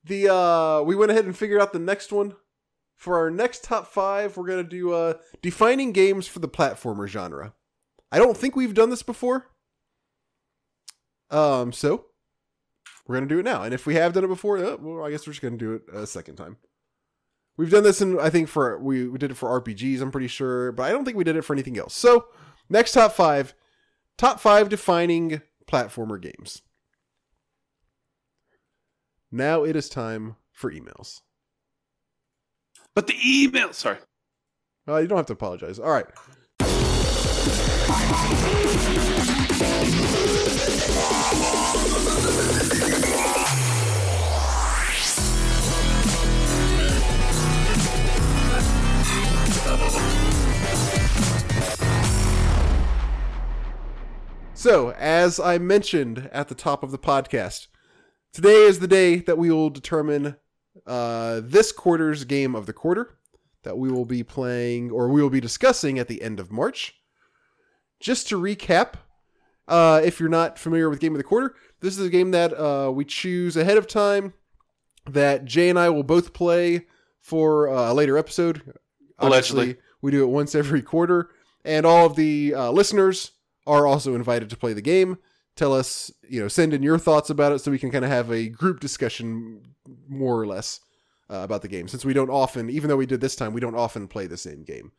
the 0.05 0.33
uh 0.33 0.81
we 0.83 0.95
went 0.95 1.11
ahead 1.11 1.25
and 1.25 1.35
figured 1.35 1.61
out 1.61 1.73
the 1.73 1.79
next 1.79 2.11
one. 2.11 2.35
For 2.95 3.17
our 3.17 3.29
next 3.29 3.63
top 3.65 3.87
five, 3.87 4.37
we're 4.37 4.47
gonna 4.47 4.63
do 4.63 4.93
uh 4.93 5.15
defining 5.41 5.91
games 5.91 6.27
for 6.27 6.39
the 6.39 6.47
platformer 6.47 7.07
genre. 7.07 7.53
I 8.11 8.19
don't 8.19 8.37
think 8.37 8.55
we've 8.55 8.73
done 8.75 8.91
this 8.91 9.03
before. 9.03 9.49
Um, 11.31 11.73
so 11.73 12.05
we're 13.07 13.15
gonna 13.15 13.27
do 13.27 13.39
it 13.39 13.45
now. 13.45 13.63
And 13.63 13.73
if 13.73 13.85
we 13.85 13.95
have 13.95 14.13
done 14.13 14.23
it 14.23 14.27
before, 14.27 14.57
uh, 14.57 14.77
well, 14.79 15.05
I 15.05 15.11
guess 15.11 15.27
we're 15.27 15.33
just 15.33 15.41
gonna 15.41 15.57
do 15.57 15.73
it 15.73 15.83
a 15.93 16.07
second 16.07 16.35
time. 16.35 16.57
We've 17.57 17.69
done 17.69 17.83
this 17.83 18.01
and 18.01 18.19
I 18.19 18.29
think 18.29 18.49
for 18.49 18.79
we, 18.79 19.07
we 19.07 19.17
did 19.17 19.31
it 19.31 19.37
for 19.37 19.61
RPGs, 19.61 20.01
I'm 20.01 20.11
pretty 20.11 20.27
sure, 20.27 20.71
but 20.71 20.83
I 20.83 20.91
don't 20.91 21.05
think 21.05 21.17
we 21.17 21.23
did 21.23 21.35
it 21.35 21.43
for 21.43 21.53
anything 21.53 21.77
else. 21.77 21.93
So 21.93 22.27
next 22.69 22.93
top 22.93 23.13
five, 23.13 23.53
top 24.17 24.39
five 24.39 24.69
defining 24.69 25.41
platformer 25.67 26.19
games. 26.19 26.61
Now 29.31 29.63
it 29.63 29.75
is 29.75 29.89
time 29.89 30.35
for 30.51 30.71
emails. 30.71 31.21
But 32.95 33.07
the 33.07 33.15
email. 33.25 33.73
Sorry. 33.73 33.97
Uh, 34.87 34.97
you 34.97 35.07
don't 35.07 35.17
have 35.17 35.25
to 35.27 35.33
apologize. 35.33 35.79
All 35.79 35.89
right. 35.89 36.05
So, 54.63 54.91
as 54.91 55.41
I 55.41 55.57
mentioned 55.57 56.29
at 56.31 56.47
the 56.47 56.55
top 56.55 56.83
of 56.83 56.91
the 56.91 56.97
podcast, 56.97 57.67
today 58.31 58.63
is 58.63 58.79
the 58.79 58.87
day 58.87 59.17
that 59.17 59.37
we 59.37 59.51
will 59.51 59.69
determine 59.69 60.37
uh, 60.87 61.41
this 61.43 61.73
quarter's 61.73 62.23
game 62.23 62.55
of 62.55 62.65
the 62.65 62.71
quarter 62.71 63.17
that 63.63 63.77
we 63.77 63.91
will 63.91 64.05
be 64.05 64.23
playing 64.23 64.89
or 64.89 65.09
we 65.09 65.21
will 65.21 65.29
be 65.29 65.41
discussing 65.41 65.99
at 65.99 66.07
the 66.07 66.21
end 66.21 66.39
of 66.39 66.49
March. 66.49 66.95
Just 67.99 68.29
to 68.29 68.39
recap, 68.39 68.93
uh, 69.67 70.01
if 70.03 70.19
you're 70.19 70.29
not 70.29 70.57
familiar 70.57 70.89
with 70.89 71.01
Game 71.01 71.13
of 71.13 71.17
the 71.17 71.23
Quarter, 71.25 71.55
This 71.83 71.99
is 71.99 72.07
a 72.07 72.09
game 72.09 72.31
that 72.31 72.57
uh, 72.57 72.89
we 72.93 73.03
choose 73.03 73.57
ahead 73.57 73.77
of 73.77 73.87
time 73.87 74.33
that 75.05 75.43
Jay 75.43 75.67
and 75.67 75.77
I 75.77 75.89
will 75.89 76.03
both 76.03 76.31
play 76.31 76.85
for 77.19 77.67
uh, 77.67 77.91
a 77.91 77.93
later 77.93 78.17
episode. 78.17 78.61
Obviously, 79.19 79.57
Allegedly. 79.57 79.83
we 80.01 80.11
do 80.11 80.23
it 80.23 80.27
once 80.27 80.55
every 80.55 80.81
quarter, 80.81 81.29
and 81.65 81.85
all 81.85 82.05
of 82.05 82.15
the 82.15 82.55
uh, 82.55 82.71
listeners 82.71 83.31
are 83.67 83.85
also 83.85 84.15
invited 84.15 84.49
to 84.49 84.55
play 84.55 84.71
the 84.71 84.81
game. 84.81 85.17
Tell 85.57 85.73
us, 85.73 86.09
you 86.25 86.39
know, 86.39 86.47
send 86.47 86.73
in 86.73 86.83
your 86.83 86.97
thoughts 86.97 87.29
about 87.29 87.51
it 87.51 87.59
so 87.59 87.69
we 87.69 87.79
can 87.79 87.91
kind 87.91 88.05
of 88.05 88.11
have 88.11 88.31
a 88.31 88.47
group 88.47 88.79
discussion, 88.79 89.63
more 90.07 90.39
or 90.39 90.47
less, 90.47 90.79
uh, 91.29 91.39
about 91.39 91.63
the 91.63 91.67
game. 91.67 91.89
Since 91.89 92.05
we 92.05 92.13
don't 92.13 92.29
often, 92.29 92.69
even 92.69 92.87
though 92.87 92.95
we 92.95 93.05
did 93.05 93.19
this 93.19 93.35
time, 93.35 93.51
we 93.51 93.59
don't 93.59 93.75
often 93.75 94.07
play 94.07 94.25
the 94.25 94.37
same 94.37 94.63
game. 94.63 94.93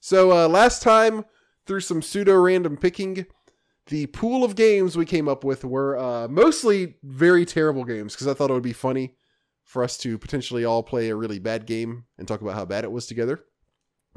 So 0.00 0.32
uh, 0.32 0.48
last 0.48 0.80
time, 0.80 1.26
through 1.66 1.80
some 1.80 2.00
pseudo 2.00 2.36
random 2.36 2.78
picking, 2.78 3.26
the 3.86 4.06
pool 4.06 4.42
of 4.44 4.56
games 4.56 4.96
we 4.96 5.06
came 5.06 5.28
up 5.28 5.44
with 5.44 5.64
were 5.64 5.96
uh, 5.96 6.28
mostly 6.28 6.96
very 7.02 7.44
terrible 7.44 7.84
games 7.84 8.14
because 8.14 8.26
I 8.26 8.34
thought 8.34 8.50
it 8.50 8.54
would 8.54 8.62
be 8.62 8.72
funny 8.72 9.14
for 9.64 9.82
us 9.82 9.96
to 9.98 10.18
potentially 10.18 10.64
all 10.64 10.82
play 10.82 11.08
a 11.08 11.16
really 11.16 11.38
bad 11.38 11.66
game 11.66 12.04
and 12.18 12.26
talk 12.26 12.40
about 12.40 12.54
how 12.54 12.64
bad 12.64 12.84
it 12.84 12.92
was 12.92 13.06
together. 13.06 13.44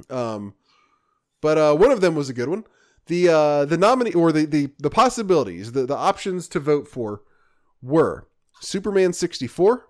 Um, 0.10 0.54
but 1.42 1.58
uh, 1.58 1.76
one 1.76 1.92
of 1.92 2.02
them 2.02 2.16
was 2.16 2.30
a 2.30 2.34
good 2.34 2.50
one. 2.50 2.64
The 3.08 3.30
uh, 3.30 3.66
the 3.66 3.78
nominee 3.78 4.14
or 4.14 4.32
the, 4.32 4.46
the 4.46 4.72
the 4.78 4.90
possibilities, 4.90 5.72
the, 5.72 5.86
the 5.86 5.96
options 5.96 6.48
to 6.50 6.60
vote 6.60 6.88
for 6.88 7.24
were 7.82 8.28
Superman 8.62 9.14
64, 9.14 9.88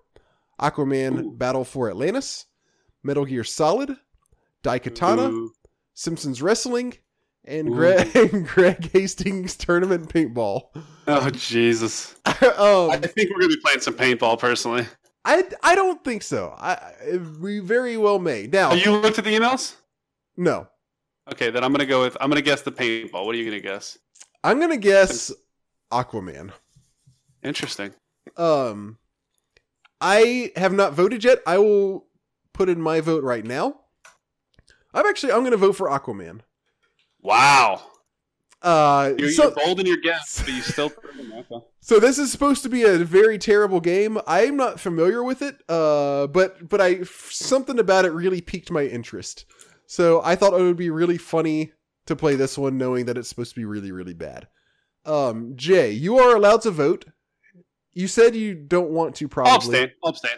Aquaman 0.60 1.24
Ooh. 1.24 1.30
Battle 1.32 1.64
for 1.64 1.90
Atlantis, 1.90 2.46
Metal 3.02 3.24
Gear 3.26 3.44
Solid, 3.44 3.96
Daikatana, 4.62 5.30
Ooh. 5.30 5.52
Simpsons 5.92 6.40
Wrestling, 6.40 6.94
and 7.50 7.72
Greg, 7.72 8.14
and 8.16 8.46
Greg 8.46 8.90
Hastings 8.92 9.56
Tournament 9.56 10.08
Paintball. 10.08 10.68
Oh 11.06 11.30
Jesus! 11.30 12.14
I 12.24 12.30
um, 12.30 13.00
think 13.02 13.30
we're 13.30 13.40
gonna 13.40 13.48
be 13.48 13.60
playing 13.62 13.80
some 13.80 13.94
paintball 13.94 14.38
personally. 14.38 14.86
I 15.24 15.44
I 15.62 15.74
don't 15.74 16.02
think 16.04 16.22
so. 16.22 16.54
I 16.56 16.72
I- 16.72 17.16
we 17.40 17.58
very 17.58 17.96
well 17.96 18.18
may. 18.18 18.46
Now, 18.46 18.70
Have 18.70 18.84
you 18.84 18.92
looked 18.96 19.18
at 19.18 19.24
the 19.24 19.34
emails? 19.34 19.74
no, 20.36 20.68
Okay, 21.32 21.50
then 21.50 21.62
I'm 21.62 21.72
gonna 21.72 21.86
go 21.86 22.02
with 22.02 22.16
I'm 22.20 22.28
gonna 22.28 22.42
guess 22.42 22.62
the 22.62 22.72
paintball. 22.72 23.24
What 23.24 23.34
are 23.34 23.38
you 23.38 23.44
gonna 23.44 23.60
guess? 23.60 23.98
I'm 24.42 24.58
gonna 24.58 24.76
guess 24.76 25.32
Aquaman. 25.92 26.52
Interesting. 27.42 27.94
Um, 28.36 28.98
I 30.00 30.52
have 30.56 30.72
not 30.72 30.94
voted 30.94 31.24
yet. 31.24 31.40
I 31.46 31.58
will 31.58 32.06
put 32.52 32.68
in 32.68 32.80
my 32.80 33.00
vote 33.00 33.22
right 33.22 33.44
now. 33.44 33.80
I'm 34.92 35.06
actually 35.06 35.32
I'm 35.32 35.44
gonna 35.44 35.56
vote 35.56 35.76
for 35.76 35.88
Aquaman. 35.88 36.40
Wow. 37.22 37.82
Uh, 38.62 39.14
You're, 39.16 39.30
so, 39.30 39.44
you're 39.44 39.52
bold 39.52 39.80
in 39.80 39.86
your 39.86 39.96
guess, 39.96 40.42
but 40.44 40.52
you 40.52 40.60
still. 40.60 40.92
so 41.80 41.98
this 41.98 42.18
is 42.18 42.30
supposed 42.30 42.62
to 42.62 42.68
be 42.68 42.82
a 42.82 42.98
very 42.98 43.38
terrible 43.38 43.80
game. 43.80 44.18
I'm 44.26 44.56
not 44.56 44.78
familiar 44.78 45.24
with 45.24 45.40
it, 45.40 45.62
uh, 45.68 46.26
but 46.26 46.68
but 46.68 46.80
I 46.80 47.02
something 47.04 47.78
about 47.78 48.04
it 48.04 48.12
really 48.12 48.42
piqued 48.42 48.70
my 48.70 48.84
interest. 48.84 49.46
So 49.86 50.20
I 50.22 50.36
thought 50.36 50.52
it 50.52 50.62
would 50.62 50.76
be 50.76 50.90
really 50.90 51.16
funny 51.16 51.72
to 52.04 52.14
play 52.14 52.36
this 52.36 52.58
one, 52.58 52.76
knowing 52.76 53.06
that 53.06 53.16
it's 53.16 53.28
supposed 53.30 53.54
to 53.54 53.60
be 53.60 53.64
really 53.64 53.92
really 53.92 54.14
bad. 54.14 54.46
Um, 55.06 55.54
Jay, 55.56 55.92
you 55.92 56.18
are 56.18 56.36
allowed 56.36 56.60
to 56.62 56.70
vote. 56.70 57.06
You 57.94 58.08
said 58.08 58.36
you 58.36 58.54
don't 58.54 58.90
want 58.90 59.14
to. 59.16 59.28
Probably. 59.28 59.50
I'll 59.50 59.56
abstain. 59.56 59.90
I'll 60.04 60.10
abstain. 60.10 60.36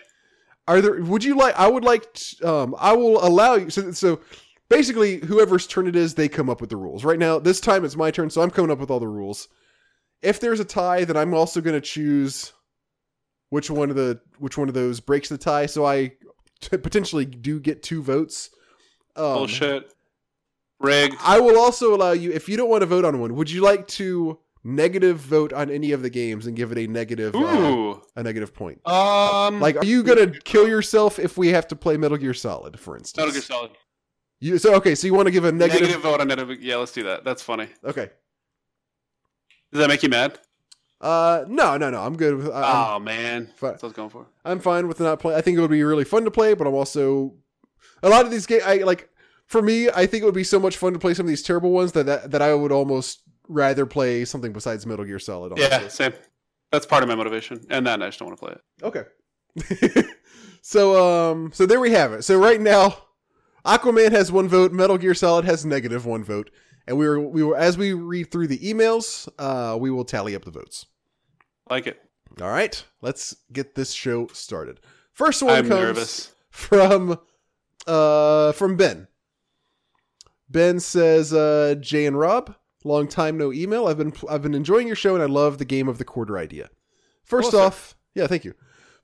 Are 0.69 0.81
there? 0.81 1.03
Would 1.03 1.25
you 1.25 1.37
like? 1.37 1.59
I 1.59 1.67
would 1.67 1.85
like. 1.85 2.13
t- 2.15 2.45
um, 2.45 2.77
I 2.79 2.93
will 2.93 3.23
allow 3.25 3.55
you. 3.55 3.69
So, 3.69 3.91
so 3.91 4.21
basically, 4.68 5.18
whoever's 5.18 5.66
turn 5.66 5.86
it 5.86 5.97
is, 5.97 6.14
they 6.14 6.28
come 6.28 6.51
up 6.51 6.60
with 6.60 6.70
the 6.70 6.76
rules. 6.76 7.05
Right 7.05 7.18
now, 7.18 7.39
this 7.39 7.60
time 7.60 7.84
it's 7.84 7.97
my 7.97 8.10
turn, 8.10 8.30
so 8.30 8.43
I'm 8.43 8.51
coming 8.51 8.70
up 8.70 8.78
with 8.78 8.90
all 8.90 9.01
the 9.01 9.09
rules. 9.09 9.48
If 10.22 10.40
there's 10.40 10.60
a 10.60 10.64
tie, 10.64 11.05
then 11.05 11.16
I'm 11.16 11.34
also 11.34 11.60
going 11.60 11.74
to 11.74 11.80
choose 11.80 12.52
which 13.51 13.70
one 13.70 13.90
of 13.90 13.97
the 13.97 14.20
which 14.39 14.56
one 14.56 14.68
of 14.68 14.74
those 14.74 15.01
breaks 15.01 15.28
the 15.28 15.36
tie. 15.36 15.66
So 15.66 15.84
I 15.84 16.12
t- 16.60 16.76
potentially 16.78 17.26
do 17.26 17.60
get 17.60 17.82
two 17.82 18.02
votes. 18.02 18.51
Um, 19.16 19.34
Bullshit. 19.34 19.93
Rigged. 20.80 21.16
I 21.20 21.39
will 21.39 21.59
also 21.59 21.94
allow 21.94 22.12
you 22.12 22.32
if 22.32 22.48
you 22.48 22.56
don't 22.56 22.70
want 22.70 22.82
to 22.82 22.86
vote 22.86 23.05
on 23.05 23.20
one. 23.20 23.34
Would 23.36 23.51
you 23.51 23.60
like 23.60 23.86
to 23.89 24.39
negative 24.64 25.18
vote 25.18 25.52
on 25.52 25.70
any 25.70 25.93
of 25.93 26.02
the 26.02 26.10
games 26.10 26.47
and 26.47 26.56
give 26.56 26.72
it 26.72 26.78
a 26.78 26.86
negative 26.86 27.36
uh, 27.36 27.97
a 28.16 28.22
negative 28.22 28.55
point? 28.55 28.80
Um. 28.86 29.60
Like, 29.60 29.76
are 29.76 29.84
you 29.84 30.02
gonna 30.02 30.30
kill 30.40 30.68
yourself 30.68 31.18
if 31.18 31.36
we 31.36 31.48
have 31.48 31.68
to 31.68 31.76
play 31.76 31.97
Metal 31.97 32.16
Gear 32.16 32.34
Solid, 32.34 32.80
for 32.80 32.97
instance? 32.97 33.18
Metal 33.18 33.32
Gear 33.32 33.43
Solid. 33.43 33.70
You, 34.43 34.59
so 34.59 34.74
okay, 34.74 34.97
so 34.97 35.06
you 35.06 35.14
want 35.14 35.27
to 35.27 35.31
give 35.31 35.44
a 35.44 35.52
Negative, 35.52 35.82
negative? 35.82 36.02
vote 36.02 36.20
on 36.20 36.28
it. 36.28 36.60
Yeah, 36.60 36.74
let's 36.74 36.90
do 36.90 37.05
that. 37.05 37.23
That's 37.23 37.43
funny. 37.43 37.69
Okay. 37.85 38.10
Does 39.70 39.78
that 39.81 39.89
make 39.89 40.02
you 40.02 40.09
mad? 40.09 40.40
Uh, 41.01 41.44
no, 41.47 41.77
no, 41.77 41.90
no. 41.90 42.02
I'm 42.02 42.16
good 42.16 42.36
with. 42.36 42.51
I, 42.51 42.60
I'm, 42.60 42.94
oh 42.97 42.98
man, 42.98 43.47
fi- 43.55 43.69
that's 43.70 43.85
what 43.85 43.86
I 43.86 43.90
was 43.90 43.93
going 43.93 44.10
for. 44.10 44.27
I'm 44.44 44.59
fine 44.59 44.89
with 44.89 44.98
not 44.98 45.20
playing. 45.20 45.39
I 45.39 45.43
think 45.43 45.59
it 45.59 45.60
would 45.60 45.70
be 45.70 45.85
really 45.85 46.02
fun 46.02 46.24
to 46.24 46.31
play, 46.32 46.55
but 46.55 46.66
I'm 46.66 46.74
also 46.74 47.35
a 48.02 48.09
lot 48.09 48.24
of 48.24 48.32
these 48.32 48.44
games. 48.47 48.64
I 48.66 48.78
like 48.78 49.09
for 49.47 49.62
me. 49.62 49.89
I 49.89 50.06
think 50.06 50.23
it 50.23 50.24
would 50.24 50.35
be 50.35 50.43
so 50.43 50.59
much 50.59 50.77
fun 50.77 50.93
to 50.93 50.98
play 50.98 51.14
some 51.14 51.24
of 51.27 51.28
these 51.28 51.44
terrible 51.44 51.70
ones 51.70 51.93
that 51.93 52.06
that, 52.06 52.32
that 52.32 52.43
I 52.43 52.52
would 52.52 52.73
almost 52.73 53.23
rather 53.47 53.86
play 53.86 54.24
something 54.24 54.52
besides 54.52 54.86
Metal 54.86 55.05
Gear 55.05 55.20
Solid. 55.20 55.52
Honestly. 55.52 55.70
Yeah, 55.70 55.86
same. 55.86 56.14
That's 56.73 56.86
part 56.86 57.05
of 57.05 57.09
my 57.09 57.14
motivation, 57.14 57.64
and 57.70 57.86
then 57.86 58.02
I 58.02 58.06
just 58.06 58.19
don't 58.19 58.27
want 58.27 58.40
to 58.40 58.44
play 58.44 58.55
it. 58.55 59.06
Okay. 59.94 60.05
so 60.62 61.31
um 61.31 61.52
so 61.52 61.64
there 61.64 61.78
we 61.78 61.93
have 61.93 62.12
it. 62.12 62.23
So 62.24 62.39
right 62.39 62.60
now 62.60 62.97
Aquaman 63.64 64.10
has 64.12 64.32
one 64.32 64.48
vote, 64.48 64.72
Metal 64.72 64.98
Gear 64.98 65.14
Solid 65.14 65.44
has 65.44 65.64
negative 65.64 66.05
one 66.06 66.24
vote. 66.24 66.51
And 66.86 66.98
we 66.98 67.06
were 67.06 67.20
we 67.20 67.43
were 67.44 67.56
as 67.56 67.78
we 67.78 67.93
read 67.93 68.30
through 68.30 68.48
the 68.48 68.59
emails, 68.59 69.28
uh 69.39 69.76
we 69.78 69.90
will 69.90 70.05
tally 70.05 70.34
up 70.34 70.44
the 70.44 70.51
votes. 70.51 70.86
Like 71.70 71.86
it. 71.86 72.01
All 72.40 72.48
right, 72.48 72.82
let's 73.02 73.36
get 73.52 73.74
this 73.74 73.93
show 73.93 74.26
started. 74.28 74.80
First 75.12 75.43
one 75.43 75.55
I'm 75.55 75.68
comes 75.68 75.80
nervous. 75.80 76.32
from 76.51 77.18
uh 77.86 78.52
from 78.52 78.76
Ben. 78.76 79.06
Ben 80.48 80.80
says, 80.80 81.32
uh, 81.32 81.76
Jay 81.80 82.05
and 82.05 82.18
Rob, 82.18 82.55
long 82.84 83.09
time 83.09 83.39
no 83.39 83.52
email. 83.52 83.86
I've 83.86 83.97
been 83.98 84.12
I've 84.28 84.43
been 84.43 84.55
enjoying 84.55 84.86
your 84.86 84.97
show 84.97 85.14
and 85.14 85.22
I 85.22 85.26
love 85.26 85.59
the 85.59 85.64
game 85.64 85.89
of 85.89 85.98
the 85.98 86.05
quarter 86.05 86.36
idea. 86.36 86.68
First 87.24 87.48
Awesome. 87.48 87.60
off, 87.60 87.97
yeah, 88.14 88.26
thank 88.26 88.44
you. 88.44 88.55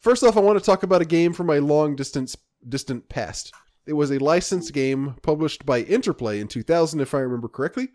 First 0.00 0.22
off, 0.24 0.36
I 0.36 0.40
want 0.40 0.58
to 0.58 0.64
talk 0.64 0.82
about 0.82 1.00
a 1.00 1.06
game 1.06 1.32
from 1.32 1.46
my 1.46 1.58
long 1.58 1.96
distance 1.96 2.36
distant 2.68 3.08
past. 3.08 3.52
It 3.88 3.94
was 3.94 4.10
a 4.10 4.18
licensed 4.18 4.74
game 4.74 5.14
published 5.22 5.64
by 5.64 5.80
Interplay 5.80 6.40
in 6.40 6.48
2000, 6.48 7.00
if 7.00 7.14
I 7.14 7.20
remember 7.20 7.48
correctly. 7.48 7.88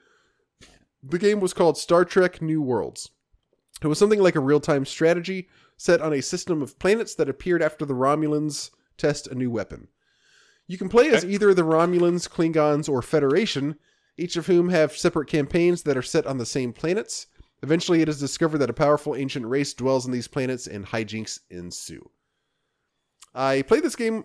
The 1.03 1.19
game 1.19 1.39
was 1.39 1.53
called 1.53 1.77
Star 1.77 2.03
Trek 2.03 2.41
New 2.41 2.63
Worlds. 2.63 3.11
It 3.79 3.85
was 3.85 3.99
something 3.99 4.19
like 4.19 4.35
a 4.35 4.39
real 4.39 4.59
time 4.59 4.85
strategy 4.85 5.49
set 5.77 6.01
on 6.01 6.11
a 6.11 6.21
system 6.21 6.63
of 6.63 6.79
planets 6.79 7.13
that 7.15 7.29
appeared 7.29 7.61
after 7.61 7.85
the 7.85 7.93
Romulans 7.93 8.71
test 8.97 9.27
a 9.27 9.35
new 9.35 9.51
weapon. 9.51 9.87
You 10.65 10.79
can 10.79 10.89
play 10.89 11.09
as 11.09 11.23
either 11.23 11.53
the 11.53 11.61
Romulans, 11.61 12.27
Klingons, 12.27 12.89
or 12.89 13.03
Federation, 13.03 13.77
each 14.17 14.35
of 14.35 14.47
whom 14.47 14.69
have 14.69 14.97
separate 14.97 15.27
campaigns 15.27 15.83
that 15.83 15.97
are 15.97 16.01
set 16.01 16.25
on 16.25 16.39
the 16.39 16.45
same 16.45 16.73
planets. 16.73 17.27
Eventually, 17.61 18.01
it 18.01 18.09
is 18.09 18.19
discovered 18.19 18.57
that 18.57 18.69
a 18.71 18.73
powerful 18.73 19.15
ancient 19.15 19.45
race 19.45 19.75
dwells 19.75 20.07
on 20.07 20.11
these 20.11 20.27
planets 20.27 20.65
and 20.65 20.87
hijinks 20.87 21.39
ensue. 21.51 22.09
I 23.35 23.61
played 23.61 23.83
this 23.83 23.95
game, 23.95 24.23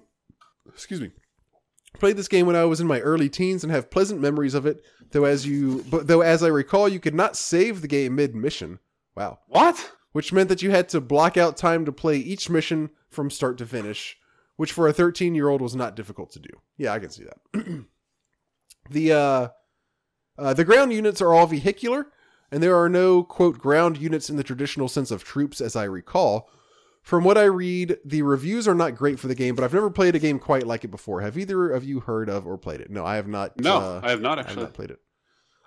excuse 0.67 1.03
me, 1.03 1.11
played 1.95 2.17
this 2.17 2.29
game 2.29 2.47
when 2.47 2.57
I 2.57 2.65
was 2.65 2.81
in 2.81 2.87
my 2.87 3.01
early 3.01 3.29
teens 3.29 3.63
and 3.65 3.71
have 3.73 3.91
pleasant 3.91 4.21
memories 4.21 4.55
of 4.55 4.67
it. 4.67 4.83
Though 5.11 5.25
as 5.25 5.47
you, 5.47 5.85
but 5.91 6.07
though 6.07 6.21
as 6.21 6.43
I 6.43 6.49
recall, 6.49 6.89
you 6.89 7.01
could 7.01 7.15
not 7.15 7.37
save 7.37 7.81
the 7.81 7.89
game 7.89 8.15
mid 8.15 8.35
mission. 8.35 8.79
Wow, 9.17 9.39
What? 9.49 9.93
which 10.13 10.33
meant 10.33 10.49
that 10.49 10.63
you 10.63 10.71
had 10.71 10.89
to 10.91 11.01
block 11.01 11.37
out 11.37 11.57
time 11.57 11.85
to 11.85 11.93
play 11.93 12.17
each 12.19 12.49
mission 12.51 12.91
from 13.09 13.31
start 13.31 13.59
to 13.59 13.67
finish, 13.67 14.17
which 14.57 14.73
for 14.73 14.87
a 14.87 14.93
13 14.93 15.35
year 15.35 15.49
old 15.49 15.61
was 15.61 15.75
not 15.75 15.97
difficult 15.97 16.31
to 16.33 16.39
do. 16.39 16.51
Yeah, 16.77 16.93
I 16.93 16.99
can 16.99 17.11
see 17.11 17.25
that. 17.25 17.85
the 18.91 19.13
uh, 19.13 19.49
uh, 20.39 20.55
the 20.55 20.65
ground 20.65 20.93
units 20.93 21.21
are 21.21 21.33
all 21.35 21.47
vehicular, 21.47 22.07
and 22.53 22.63
there 22.63 22.77
are 22.77 22.89
no 22.89 23.23
quote 23.23 23.59
ground 23.59 23.97
units 23.99 24.31
in 24.31 24.37
the 24.37 24.45
traditional 24.45 24.89
sense 24.89 25.11
of 25.11 25.25
troops, 25.25 25.61
as 25.61 25.75
I 25.75 25.85
recall. 25.85 26.51
From 27.09 27.25
what 27.25 27.39
I 27.39 27.45
read, 27.45 27.97
the 28.05 28.21
reviews 28.21 28.69
are 28.69 28.75
not 28.75 28.95
great 28.95 29.19
for 29.19 29.29
the 29.29 29.35
game, 29.35 29.55
but 29.55 29.65
I've 29.65 29.73
never 29.73 29.89
played 29.89 30.15
a 30.15 30.19
game 30.19 30.39
quite 30.39 30.67
like 30.67 30.85
it 30.85 30.91
before. 30.91 31.23
Have 31.23 31.39
either 31.39 31.71
of 31.71 31.83
you 31.83 32.01
heard 32.01 32.29
of 32.29 32.47
or 32.47 32.59
played 32.59 32.83
it? 32.83 32.91
No, 32.91 33.03
I 33.03 33.17
have 33.17 33.27
not. 33.27 33.59
No, 33.59 33.79
uh, 33.79 34.01
I 34.05 34.11
have 34.11 34.21
not 34.21 34.37
I 34.37 34.43
have 34.43 34.49
actually. 34.51 34.65
not 34.65 34.75
played 34.75 34.91
it. 34.91 34.99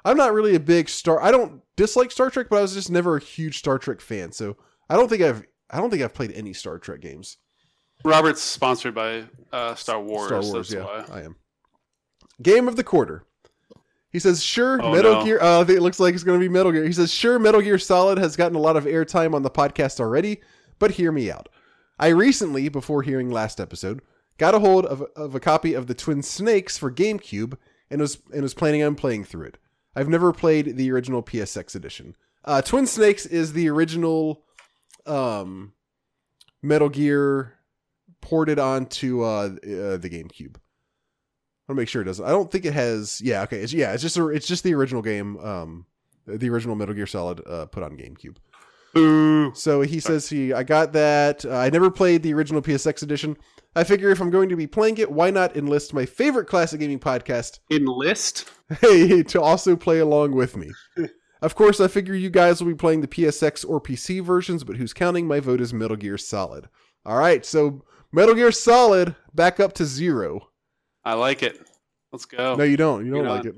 I'm 0.06 0.18
not 0.18 0.34
really 0.34 0.54
a 0.54 0.60
big 0.60 0.88
Star. 0.88 1.20
I 1.20 1.32
don't 1.32 1.64
dislike 1.76 2.12
Star 2.12 2.30
Trek, 2.30 2.46
but 2.48 2.58
I 2.58 2.62
was 2.62 2.76
just 2.76 2.92
never 2.92 3.18
a 3.18 3.20
huge 3.20 3.58
Star 3.58 3.80
Trek 3.80 4.02
fan. 4.02 4.32
So 4.32 4.56
I 4.88 4.96
don't 4.96 5.10
think 5.10 5.24
I've. 5.24 5.44
I 5.72 5.78
don't 5.78 5.90
think 5.90 6.04
I've 6.04 6.14
played 6.14 6.32
any 6.34 6.54
Star 6.54 6.78
Trek 6.78 7.02
games. 7.02 7.38
Robert's 8.06 8.44
sponsored 8.44 8.94
by 8.94 9.24
uh, 9.52 9.74
Star 9.74 10.00
Wars. 10.00 10.28
Star 10.28 10.42
Wars, 10.44 10.70
that's 10.70 10.74
yeah, 10.74 10.84
why. 10.84 11.06
I 11.12 11.22
am. 11.24 11.38
Game 12.40 12.68
of 12.68 12.76
the 12.76 12.84
quarter. 12.84 13.26
He 14.12 14.20
says, 14.20 14.44
"Sure, 14.44 14.80
Oh, 14.80 14.92
Metal 14.92 15.14
no. 15.14 15.26
Gear." 15.26 15.42
Uh, 15.42 15.62
it 15.62 15.82
looks 15.82 16.00
like 16.00 16.14
it's 16.14 16.24
going 16.24 16.40
to 16.40 16.44
be 16.44 16.50
Metal 16.54 16.72
Gear. 16.72 16.84
He 16.86 16.94
says, 16.94 17.12
"Sure, 17.12 17.40
Metal 17.40 17.62
Gear 17.62 17.80
Solid 17.80 18.20
has 18.20 18.36
gotten 18.36 18.56
a 18.56 18.62
lot 18.62 18.78
of 18.78 18.84
airtime 18.84 19.34
on 19.34 19.42
the 19.42 19.50
podcast 19.50 20.00
already, 20.00 20.40
but 20.82 20.92
hear 20.92 21.12
me 21.12 21.32
out. 21.32 21.48
I 22.00 22.08
recently, 22.08 22.68
before 22.68 23.04
hearing 23.04 23.30
last 23.30 23.60
episode, 23.62 24.02
got 24.40 24.56
a 24.56 24.60
hold 24.60 24.84
of, 24.88 25.04
of 25.16 25.36
a 25.36 25.40
copy 25.40 25.76
of 25.76 25.86
the 25.86 25.94
Twin 25.94 26.24
Snakes 26.24 26.76
for 26.76 26.92
GameCube 26.92 27.56
and 27.92 28.02
was 28.02 28.18
and 28.34 28.42
was 28.42 28.56
planning 28.56 28.82
on 28.82 28.96
playing 28.96 29.26
through 29.26 29.46
it. 29.46 29.58
I've 29.96 30.10
never 30.10 30.34
played 30.34 30.78
the 30.78 30.92
original 30.92 31.22
PSX 31.22 31.76
edition. 31.76 32.16
Uh, 32.44 32.64
Twin 32.64 32.88
Snakes 32.88 33.28
is 33.28 33.54
the 33.54 33.70
original 33.70 34.44
um, 35.06 35.74
Metal 36.64 36.90
Gear 36.90 37.60
ported 38.20 38.58
onto 38.58 39.22
uh, 39.22 39.50
uh 39.50 39.98
the 39.98 40.10
GameCube. 40.12 40.56
I 40.58 41.70
want 41.70 41.70
to 41.70 41.74
make 41.76 41.90
sure 41.90 42.02
it 42.02 42.06
doesn't. 42.06 42.26
I 42.26 42.30
don't 42.30 42.52
think 42.52 42.66
it 42.66 42.74
has. 42.74 43.22
Yeah, 43.22 43.44
okay. 43.44 43.60
It's, 43.60 43.72
yeah, 43.72 43.94
it's 43.94 44.02
just 44.02 44.18
a, 44.18 44.30
it's 44.30 44.48
just 44.48 44.64
the 44.64 44.74
original 44.74 45.04
game. 45.04 45.38
Um, 45.38 45.86
the 46.26 46.50
original 46.50 46.76
Metal 46.76 46.96
Gear 46.96 47.06
Solid 47.06 47.40
uh, 47.46 47.68
put 47.68 47.84
on 47.84 47.98
GameCube. 47.98 48.38
So 48.94 49.82
he 49.82 50.00
says 50.00 50.30
he 50.30 50.54
I 50.54 50.64
got 50.64 50.94
that. 50.94 51.46
Uh, 51.46 51.56
I 51.56 51.70
never 51.70 51.90
played 51.90 52.24
the 52.24 52.34
original 52.34 52.62
PSX 52.62 53.04
edition. 53.04 53.38
I 53.76 53.86
figure 53.86 54.10
if 54.10 54.20
I'm 54.20 54.30
going 54.30 54.50
to 54.50 54.58
be 54.58 54.68
playing 54.68 54.98
it, 54.98 55.12
why 55.12 55.32
not 55.32 55.56
enlist 55.56 55.94
my 55.94 56.06
favorite 56.06 56.46
classic 56.46 56.82
gaming 56.82 57.00
podcast, 57.00 57.60
Enlist? 57.72 58.50
hey, 58.82 59.24
to 59.28 59.42
also 59.42 59.78
play 59.78 60.00
along 60.00 60.34
with 60.34 60.58
me. 60.58 60.72
of 61.42 61.56
course, 61.56 61.80
I 61.80 61.88
figure 61.88 62.14
you 62.14 62.30
guys 62.30 62.62
will 62.62 62.70
be 62.70 62.76
playing 62.76 63.00
the 63.00 63.08
PSX 63.08 63.68
or 63.68 63.80
PC 63.80 64.22
versions, 64.22 64.66
but 64.66 64.76
who's 64.76 64.94
counting? 64.94 65.26
My 65.26 65.40
vote 65.40 65.62
is 65.62 65.74
Metal 65.74 65.96
Gear 65.96 66.18
Solid. 66.18 66.68
All 67.06 67.18
right, 67.18 67.46
so 67.46 67.86
Metal 68.12 68.36
Gear 68.36 68.52
Solid 68.52 69.16
back 69.34 69.62
up 69.62 69.72
to 69.74 69.86
zero. 69.86 70.50
I 71.06 71.14
like 71.14 71.42
it. 71.42 71.66
Let's 72.12 72.26
go. 72.26 72.56
No, 72.56 72.66
you 72.66 72.76
don't. 72.76 73.06
You 73.06 73.12
don't 73.12 73.24
You're 73.24 73.30
like 73.30 73.46
it. 73.46 73.56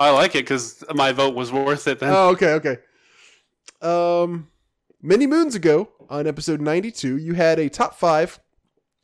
I 0.00 0.10
like 0.10 0.34
it 0.34 0.44
because 0.44 0.82
my 0.92 1.12
vote 1.12 1.36
was 1.36 1.52
worth 1.52 1.86
it 1.86 2.00
then. 2.00 2.12
Oh, 2.12 2.30
okay, 2.30 2.54
okay. 2.54 2.78
Um, 3.80 4.48
many 5.02 5.26
moons 5.26 5.54
ago 5.54 5.88
on 6.08 6.26
episode 6.26 6.60
92, 6.60 7.16
you 7.16 7.34
had 7.34 7.58
a 7.58 7.68
top 7.68 7.94
five 7.94 8.40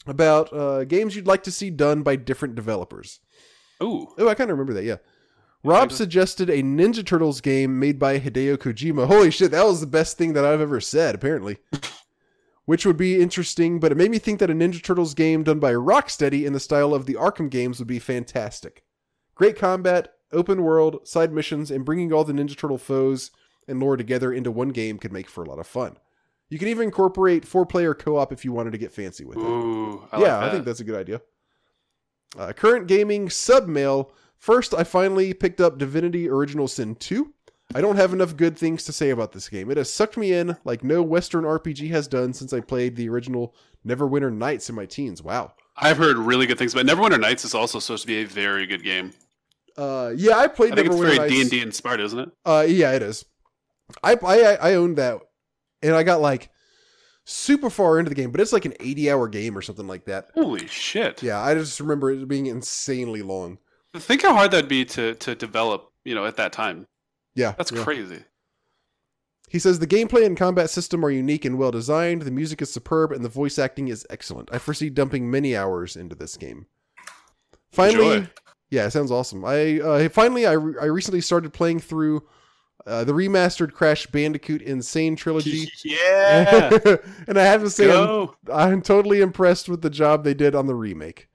about 0.07 0.53
uh, 0.53 0.85
games 0.85 1.15
you'd 1.15 1.27
like 1.27 1.43
to 1.45 1.53
see 1.53 1.71
done 1.71 2.03
by 2.03 2.17
different 2.17 2.55
developers. 2.55 3.21
Ooh. 3.83 4.09
Oh, 4.19 4.29
I 4.29 4.35
kind 4.35 4.51
of 4.51 4.59
remember 4.59 4.75
that, 4.75 4.85
yeah. 4.85 4.97
Rob 5.65 5.85
Okay. 5.89 5.95
suggested 5.95 6.51
a 6.51 6.63
Ninja 6.63 7.07
Turtles 7.07 7.41
game 7.41 7.79
made 7.79 7.99
by 7.99 8.19
Hideo 8.19 8.57
Kojima. 8.57 9.07
Holy 9.07 9.31
shit, 9.31 9.53
that 9.53 9.65
was 9.65 9.81
the 9.81 9.87
best 9.87 10.19
thing 10.19 10.33
that 10.33 10.45
I've 10.45 10.61
ever 10.61 10.81
said, 10.81 11.15
apparently. 11.15 11.59
Which 12.65 12.87
would 12.87 12.97
be 12.97 13.21
interesting, 13.21 13.81
but 13.81 13.91
it 13.93 13.97
made 13.97 14.11
me 14.11 14.19
think 14.19 14.39
that 14.39 14.51
a 14.51 14.55
Ninja 14.55 14.83
Turtles 14.83 15.15
game 15.15 15.43
done 15.43 15.59
by 15.59 15.73
Rocksteady 15.73 16.45
in 16.45 16.53
the 16.53 16.61
style 16.61 16.95
of 16.95 17.07
the 17.07 17.15
Arkham 17.15 17.51
games 17.51 17.79
would 17.79 17.89
be 17.89 17.99
fantastic. 17.99 18.85
Great 19.35 19.57
combat, 19.59 20.13
open 20.33 20.63
world, 20.63 21.07
side 21.07 21.33
missions, 21.33 21.71
and 21.73 21.85
bringing 21.85 22.13
all 22.13 22.23
the 22.25 22.33
Ninja 22.33 22.57
Turtle 22.57 22.79
foes 22.79 23.31
and 23.69 23.81
lore 23.81 23.97
together 23.97 24.33
into 24.33 24.51
one 24.51 24.71
game 24.71 24.99
could 24.99 25.13
make 25.13 25.29
for 25.29 25.43
a 25.45 25.49
lot 25.49 25.59
of 25.59 25.67
fun. 25.67 25.97
You 26.51 26.59
could 26.59 26.69
even 26.69 26.85
incorporate 26.85 27.47
four 27.47 27.65
player 27.65 27.95
co 27.95 28.19
op 28.19 28.33
if 28.33 28.45
you 28.45 28.53
wanted 28.53 28.73
to 28.73 28.79
get 28.79 28.93
fancy 28.93 29.25
with 29.25 29.39
it 29.39 29.43
Ooh. 29.43 30.07
I 30.13 30.21
yeah, 30.21 30.37
like 30.37 30.45
I 30.45 30.51
think 30.51 30.65
that's 30.65 30.81
a 30.81 30.85
good 30.85 30.99
idea. 30.99 31.23
Uh, 32.37 32.53
current 32.53 32.87
gaming 32.87 33.29
submail. 33.29 34.11
First, 34.39 34.75
I 34.75 34.85
finally 34.85 35.33
picked 35.35 35.61
up 35.61 35.79
Divinity 35.79 36.29
Original 36.29 36.67
Sin 36.67 36.95
2. 36.97 37.33
I 37.75 37.81
don't 37.81 37.97
have 37.97 38.13
enough 38.13 38.37
good 38.37 38.59
things 38.59 38.85
to 38.85 38.93
say 38.93 39.11
about 39.11 39.33
this 39.33 39.49
game. 39.49 39.71
It 39.71 39.77
has 39.77 39.91
sucked 39.91 40.17
me 40.17 40.33
in 40.33 40.57
like 40.65 40.85
no 40.85 41.03
Western 41.03 41.45
RPG 41.45 41.91
has 41.91 42.07
done 42.07 42.33
since 42.33 42.53
I 42.53 42.61
played 42.61 42.97
the 42.97 43.09
original 43.09 43.55
Neverwinter 43.87 44.33
Nights 44.33 44.69
in 44.69 44.75
my 44.75 44.85
teens. 44.85 45.23
Wow. 45.23 45.53
I've 45.77 45.97
heard 45.97 46.19
really 46.19 46.47
good 46.47 46.59
things, 46.59 46.75
but 46.75 46.85
Neverwinter 46.87 47.21
Nights 47.21 47.45
is 47.45 47.55
also 47.55 47.79
supposed 47.79 48.03
to 48.03 48.07
be 48.09 48.23
a 48.23 48.27
very 48.27 48.67
good 48.67 48.85
game. 48.85 49.13
Uh, 49.77 50.13
yeah, 50.15 50.37
I 50.37 50.49
played 50.49 50.73
I 50.73 50.77
think 50.77 50.89
it's 50.89 50.97
very 50.97 51.29
D 51.29 51.41
and 51.41 51.51
D 51.51 51.63
inspired, 51.63 52.01
isn't 52.01 52.19
it? 52.19 52.31
Uh, 52.45 52.67
yeah, 52.69 52.93
it 52.93 53.03
is. 53.03 53.25
I 54.03 54.17
I 54.23 54.55
I 54.71 54.75
owned 54.75 54.99
that, 54.99 55.21
and 55.83 55.95
I 55.95 56.03
got 56.03 56.21
like 56.21 56.51
super 57.25 57.71
far 57.71 57.99
into 57.99 58.09
the 58.09 58.15
game, 58.15 58.31
but 58.33 58.41
it's 58.41 58.53
like 58.53 58.65
an 58.65 58.75
eighty-hour 58.81 59.29
game 59.29 59.57
or 59.57 59.63
something 59.63 59.87
like 59.87 60.05
that. 60.07 60.29
Holy 60.35 60.67
shit! 60.67 61.23
Yeah, 61.23 61.41
I 61.41 61.55
just 61.55 61.79
remember 61.81 62.11
it 62.11 62.27
being 62.29 62.47
insanely 62.47 63.23
long. 63.23 63.59
Think 63.95 64.23
how 64.23 64.35
hard 64.35 64.51
that'd 64.53 64.69
be 64.69 64.85
to 64.87 65.15
to 65.15 65.35
develop. 65.35 65.89
You 66.05 66.15
know, 66.17 66.27
at 66.27 66.37
that 66.39 66.53
time, 66.53 66.87
Yeah, 67.37 67.55
that's 67.57 67.71
yeah. 67.71 67.85
crazy. 67.85 68.25
He 69.49 69.59
says 69.59 69.79
the 69.79 69.87
gameplay 69.87 70.25
and 70.25 70.37
combat 70.37 70.71
system 70.71 71.05
are 71.05 71.11
unique 71.11 71.45
and 71.45 71.59
well 71.59 71.71
designed. 71.71 72.23
The 72.23 72.31
music 72.31 72.61
is 72.63 72.73
superb, 72.73 73.13
and 73.13 73.25
the 73.25 73.29
voice 73.29 73.59
acting 73.59 73.89
is 73.89 74.07
excellent. 74.11 74.49
I 74.51 74.59
foresee 74.59 74.89
dumping 74.91 75.31
many 75.31 75.55
hours 75.55 75.95
into 75.95 76.17
this 76.17 76.37
game. 76.37 76.67
Finally, 77.71 78.17
Enjoy. 78.17 78.31
yeah, 78.71 78.87
it 78.87 78.91
sounds 78.93 79.11
awesome. 79.11 79.45
I 79.45 79.79
uh, 79.81 80.09
finally 80.09 80.47
I, 80.47 80.53
re- 80.53 80.75
I 80.81 80.87
recently 80.87 81.21
started 81.21 81.53
playing 81.53 81.81
through 81.81 82.27
uh, 82.87 83.05
the 83.05 83.13
remastered 83.13 83.73
Crash 83.73 84.07
Bandicoot 84.07 84.63
N. 84.65 84.83
Sane 84.83 85.17
trilogy, 85.17 85.69
yeah. 85.85 86.71
and 87.29 87.39
I 87.39 87.45
have 87.45 87.63
to 87.63 87.71
say 87.71 87.93
I'm, 87.93 88.29
I'm 88.53 88.83
totally 88.83 89.21
impressed 89.21 89.69
with 89.69 89.83
the 89.83 89.91
job 89.91 90.25
they 90.25 90.35
did 90.35 90.55
on 90.55 90.67
the 90.67 90.75
remake. 90.75 91.29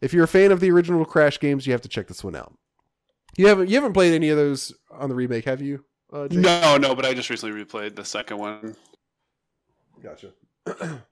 If 0.00 0.12
you're 0.12 0.24
a 0.24 0.28
fan 0.28 0.52
of 0.52 0.60
the 0.60 0.70
original 0.70 1.04
Crash 1.04 1.40
games, 1.40 1.66
you 1.66 1.72
have 1.72 1.82
to 1.82 1.88
check 1.88 2.06
this 2.06 2.22
one 2.22 2.36
out. 2.36 2.56
You 3.36 3.46
haven't 3.46 3.68
you 3.68 3.76
haven't 3.76 3.92
played 3.92 4.14
any 4.14 4.30
of 4.30 4.36
those 4.36 4.72
on 4.90 5.08
the 5.08 5.14
remake, 5.14 5.44
have 5.44 5.62
you? 5.62 5.84
Uh, 6.12 6.28
No, 6.30 6.76
no, 6.76 6.94
but 6.94 7.04
I 7.04 7.14
just 7.14 7.30
recently 7.30 7.64
replayed 7.64 7.94
the 7.94 8.04
second 8.04 8.38
one. 8.38 8.74
Gotcha. 10.02 10.32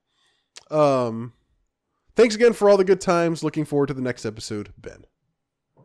um, 0.71 1.33
thanks 2.15 2.35
again 2.35 2.53
for 2.53 2.71
all 2.71 2.77
the 2.77 2.85
good 2.85 3.01
times. 3.01 3.45
Looking 3.45 3.65
forward 3.65 3.87
to 3.89 3.95
the 3.95 4.03
next 4.03 4.25
episode, 4.25 4.73
Ben. 4.79 5.05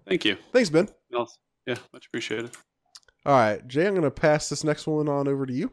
Thank 0.07 0.25
you. 0.25 0.37
Thanks, 0.51 0.69
Ben. 0.69 0.89
Yeah, 1.67 1.75
much 1.93 2.07
appreciated. 2.07 2.51
All 3.23 3.37
right, 3.37 3.65
Jay, 3.67 3.85
I'm 3.85 3.93
going 3.93 4.01
to 4.01 4.09
pass 4.09 4.49
this 4.49 4.63
next 4.63 4.87
one 4.87 5.07
on 5.07 5.27
over 5.27 5.45
to 5.45 5.53
you. 5.53 5.71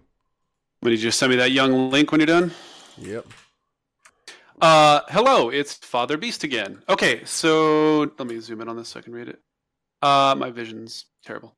Would 0.82 0.92
you 0.92 0.98
just 0.98 1.18
send 1.18 1.30
me 1.30 1.36
that 1.36 1.50
young 1.50 1.90
link 1.90 2.12
when 2.12 2.20
you're 2.20 2.26
done? 2.26 2.52
Yep. 2.98 3.26
Uh, 4.60 5.00
hello, 5.08 5.48
it's 5.48 5.74
Father 5.74 6.18
Beast 6.18 6.44
again. 6.44 6.82
Okay, 6.90 7.24
so 7.24 8.00
let 8.18 8.26
me 8.26 8.38
zoom 8.40 8.60
in 8.60 8.68
on 8.68 8.76
this 8.76 8.88
so 8.88 9.00
I 9.00 9.02
can 9.02 9.14
read 9.14 9.28
it. 9.28 9.38
Uh, 10.02 10.34
my 10.36 10.50
vision's 10.50 11.06
terrible. 11.24 11.56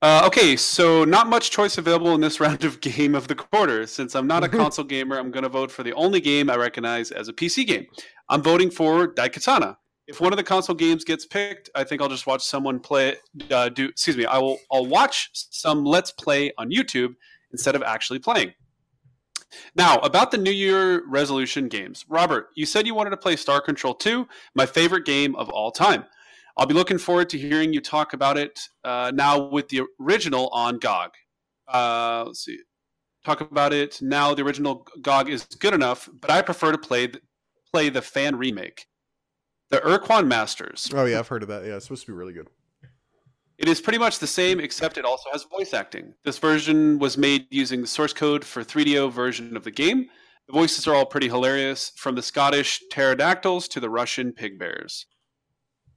Uh, 0.00 0.22
okay, 0.24 0.54
so 0.54 1.04
not 1.04 1.26
much 1.26 1.50
choice 1.50 1.78
available 1.78 2.14
in 2.14 2.20
this 2.20 2.38
round 2.40 2.62
of 2.62 2.80
Game 2.80 3.16
of 3.16 3.26
the 3.26 3.34
Quarter. 3.34 3.88
Since 3.88 4.14
I'm 4.14 4.28
not 4.28 4.44
a 4.44 4.48
console 4.48 4.84
gamer, 4.84 5.18
I'm 5.18 5.32
going 5.32 5.42
to 5.42 5.48
vote 5.48 5.72
for 5.72 5.82
the 5.82 5.94
only 5.94 6.20
game 6.20 6.48
I 6.48 6.54
recognize 6.54 7.10
as 7.10 7.28
a 7.28 7.32
PC 7.32 7.66
game. 7.66 7.86
I'm 8.28 8.42
voting 8.42 8.70
for 8.70 9.08
Daikatana. 9.08 9.78
If 10.08 10.22
one 10.22 10.32
of 10.32 10.38
the 10.38 10.42
console 10.42 10.74
games 10.74 11.04
gets 11.04 11.26
picked, 11.26 11.68
I 11.74 11.84
think 11.84 12.00
I'll 12.00 12.08
just 12.08 12.26
watch 12.26 12.42
someone 12.42 12.80
play. 12.80 13.16
Uh, 13.50 13.68
do 13.68 13.88
excuse 13.88 14.16
me? 14.16 14.24
I 14.24 14.38
will. 14.38 14.58
I'll 14.72 14.86
watch 14.86 15.30
some 15.34 15.84
Let's 15.84 16.10
Play 16.10 16.50
on 16.56 16.70
YouTube 16.70 17.14
instead 17.52 17.76
of 17.76 17.82
actually 17.82 18.18
playing. 18.18 18.54
Now, 19.76 19.98
about 19.98 20.30
the 20.30 20.38
New 20.38 20.50
Year 20.50 21.06
resolution 21.06 21.68
games. 21.68 22.06
Robert, 22.08 22.48
you 22.54 22.64
said 22.66 22.86
you 22.86 22.94
wanted 22.94 23.10
to 23.10 23.16
play 23.18 23.36
Star 23.36 23.60
Control 23.60 23.94
2, 23.94 24.26
my 24.54 24.66
favorite 24.66 25.04
game 25.04 25.36
of 25.36 25.48
all 25.50 25.70
time. 25.70 26.04
I'll 26.56 26.66
be 26.66 26.74
looking 26.74 26.98
forward 26.98 27.28
to 27.30 27.38
hearing 27.38 27.72
you 27.72 27.80
talk 27.80 28.14
about 28.14 28.36
it 28.36 28.58
uh, 28.84 29.12
now 29.14 29.38
with 29.38 29.68
the 29.68 29.82
original 30.00 30.48
on 30.48 30.78
GOG. 30.78 31.10
Uh, 31.72 32.24
let's 32.26 32.44
see. 32.44 32.58
Talk 33.24 33.42
about 33.42 33.72
it 33.72 33.98
now. 34.00 34.34
The 34.34 34.42
original 34.42 34.86
GOG 35.02 35.28
is 35.28 35.44
good 35.44 35.74
enough, 35.74 36.08
but 36.20 36.30
I 36.30 36.42
prefer 36.42 36.72
to 36.72 36.78
play 36.78 37.06
the, 37.06 37.20
play 37.72 37.90
the 37.90 38.02
fan 38.02 38.36
remake. 38.36 38.86
The 39.70 39.86
Ur-Quan 39.86 40.26
Masters. 40.26 40.90
Oh 40.94 41.04
yeah, 41.04 41.18
I've 41.18 41.28
heard 41.28 41.42
of 41.42 41.48
that. 41.48 41.64
Yeah, 41.64 41.76
it's 41.76 41.86
supposed 41.86 42.06
to 42.06 42.12
be 42.12 42.16
really 42.16 42.32
good. 42.32 42.48
It 43.58 43.68
is 43.68 43.80
pretty 43.80 43.98
much 43.98 44.20
the 44.20 44.26
same, 44.26 44.60
except 44.60 44.98
it 44.98 45.04
also 45.04 45.30
has 45.32 45.44
voice 45.44 45.74
acting. 45.74 46.14
This 46.24 46.38
version 46.38 46.98
was 46.98 47.18
made 47.18 47.46
using 47.50 47.80
the 47.80 47.88
source 47.88 48.12
code 48.12 48.44
for 48.44 48.62
3DO 48.62 49.12
version 49.12 49.56
of 49.56 49.64
the 49.64 49.70
game. 49.70 50.06
The 50.46 50.52
voices 50.52 50.86
are 50.86 50.94
all 50.94 51.04
pretty 51.04 51.28
hilarious, 51.28 51.92
from 51.96 52.14
the 52.14 52.22
Scottish 52.22 52.80
pterodactyls 52.90 53.68
to 53.68 53.80
the 53.80 53.90
Russian 53.90 54.32
pig 54.32 54.58
bears. 54.58 55.06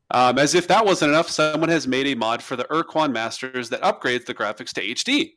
Um, 0.10 0.38
as 0.40 0.56
if 0.56 0.68
that 0.68 0.86
wasn't 0.86 1.12
enough, 1.12 1.30
someone 1.30 1.70
has 1.70 1.88
made 1.88 2.08
a 2.08 2.16
mod 2.16 2.44
for 2.44 2.58
the 2.58 2.70
Ur-Quan 2.74 3.14
Masters 3.14 3.70
that 3.70 3.82
upgrades 3.82 4.26
the 4.26 4.34
graphics 4.34 4.74
to 4.74 4.82
HD. 4.82 5.34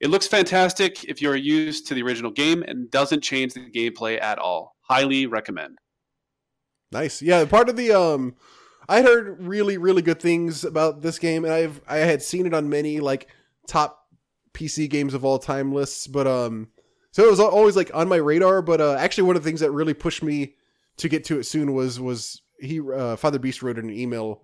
It 0.00 0.10
looks 0.10 0.26
fantastic 0.26 1.04
if 1.04 1.20
you're 1.20 1.36
used 1.36 1.86
to 1.88 1.94
the 1.94 2.02
original 2.02 2.30
game 2.30 2.62
and 2.62 2.90
doesn't 2.90 3.22
change 3.22 3.52
the 3.52 3.70
gameplay 3.70 4.20
at 4.22 4.38
all. 4.38 4.76
Highly 4.88 5.26
recommend. 5.26 5.78
Nice. 6.94 7.20
Yeah, 7.20 7.44
part 7.44 7.68
of 7.68 7.76
the 7.76 7.90
um 7.90 8.36
I 8.88 9.02
heard 9.02 9.42
really 9.42 9.78
really 9.78 10.00
good 10.00 10.20
things 10.20 10.64
about 10.64 11.02
this 11.02 11.18
game 11.18 11.44
and 11.44 11.52
I've 11.52 11.80
I 11.88 11.96
had 11.96 12.22
seen 12.22 12.46
it 12.46 12.54
on 12.54 12.68
many 12.68 13.00
like 13.00 13.26
top 13.66 14.06
PC 14.52 14.88
games 14.88 15.12
of 15.12 15.24
all 15.24 15.40
time 15.40 15.72
lists, 15.72 16.06
but 16.06 16.28
um 16.28 16.68
so 17.10 17.24
it 17.24 17.30
was 17.30 17.40
always 17.40 17.74
like 17.74 17.90
on 17.94 18.08
my 18.08 18.16
radar, 18.16 18.62
but 18.62 18.80
uh 18.80 18.94
actually 18.94 19.24
one 19.24 19.34
of 19.34 19.42
the 19.42 19.48
things 19.48 19.58
that 19.58 19.72
really 19.72 19.92
pushed 19.92 20.22
me 20.22 20.54
to 20.98 21.08
get 21.08 21.24
to 21.24 21.40
it 21.40 21.44
soon 21.46 21.74
was 21.74 21.98
was 21.98 22.42
he 22.60 22.80
uh 22.80 23.16
Father 23.16 23.40
Beast 23.40 23.60
wrote 23.60 23.78
an 23.78 23.90
email 23.90 24.42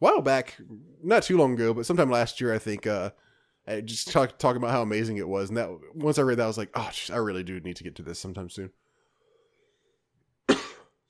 a 0.00 0.04
while 0.04 0.22
back, 0.22 0.58
not 1.02 1.24
too 1.24 1.36
long 1.36 1.54
ago, 1.54 1.74
but 1.74 1.86
sometime 1.86 2.08
last 2.08 2.40
year 2.40 2.54
I 2.54 2.58
think 2.58 2.86
uh 2.86 3.10
uh, 3.66 3.80
just 3.80 4.12
talk, 4.12 4.38
talking 4.38 4.56
about 4.56 4.70
how 4.70 4.82
amazing 4.82 5.16
it 5.18 5.28
was, 5.28 5.48
and 5.48 5.58
that 5.58 5.68
once 5.94 6.18
I 6.18 6.22
read 6.22 6.38
that, 6.38 6.44
I 6.44 6.46
was 6.46 6.56
like, 6.56 6.70
"Oh, 6.74 6.90
I 7.12 7.16
really 7.16 7.42
do 7.42 7.60
need 7.60 7.76
to 7.76 7.84
get 7.84 7.94
to 7.96 8.02
this 8.02 8.18
sometime 8.18 8.48
soon." 8.48 8.70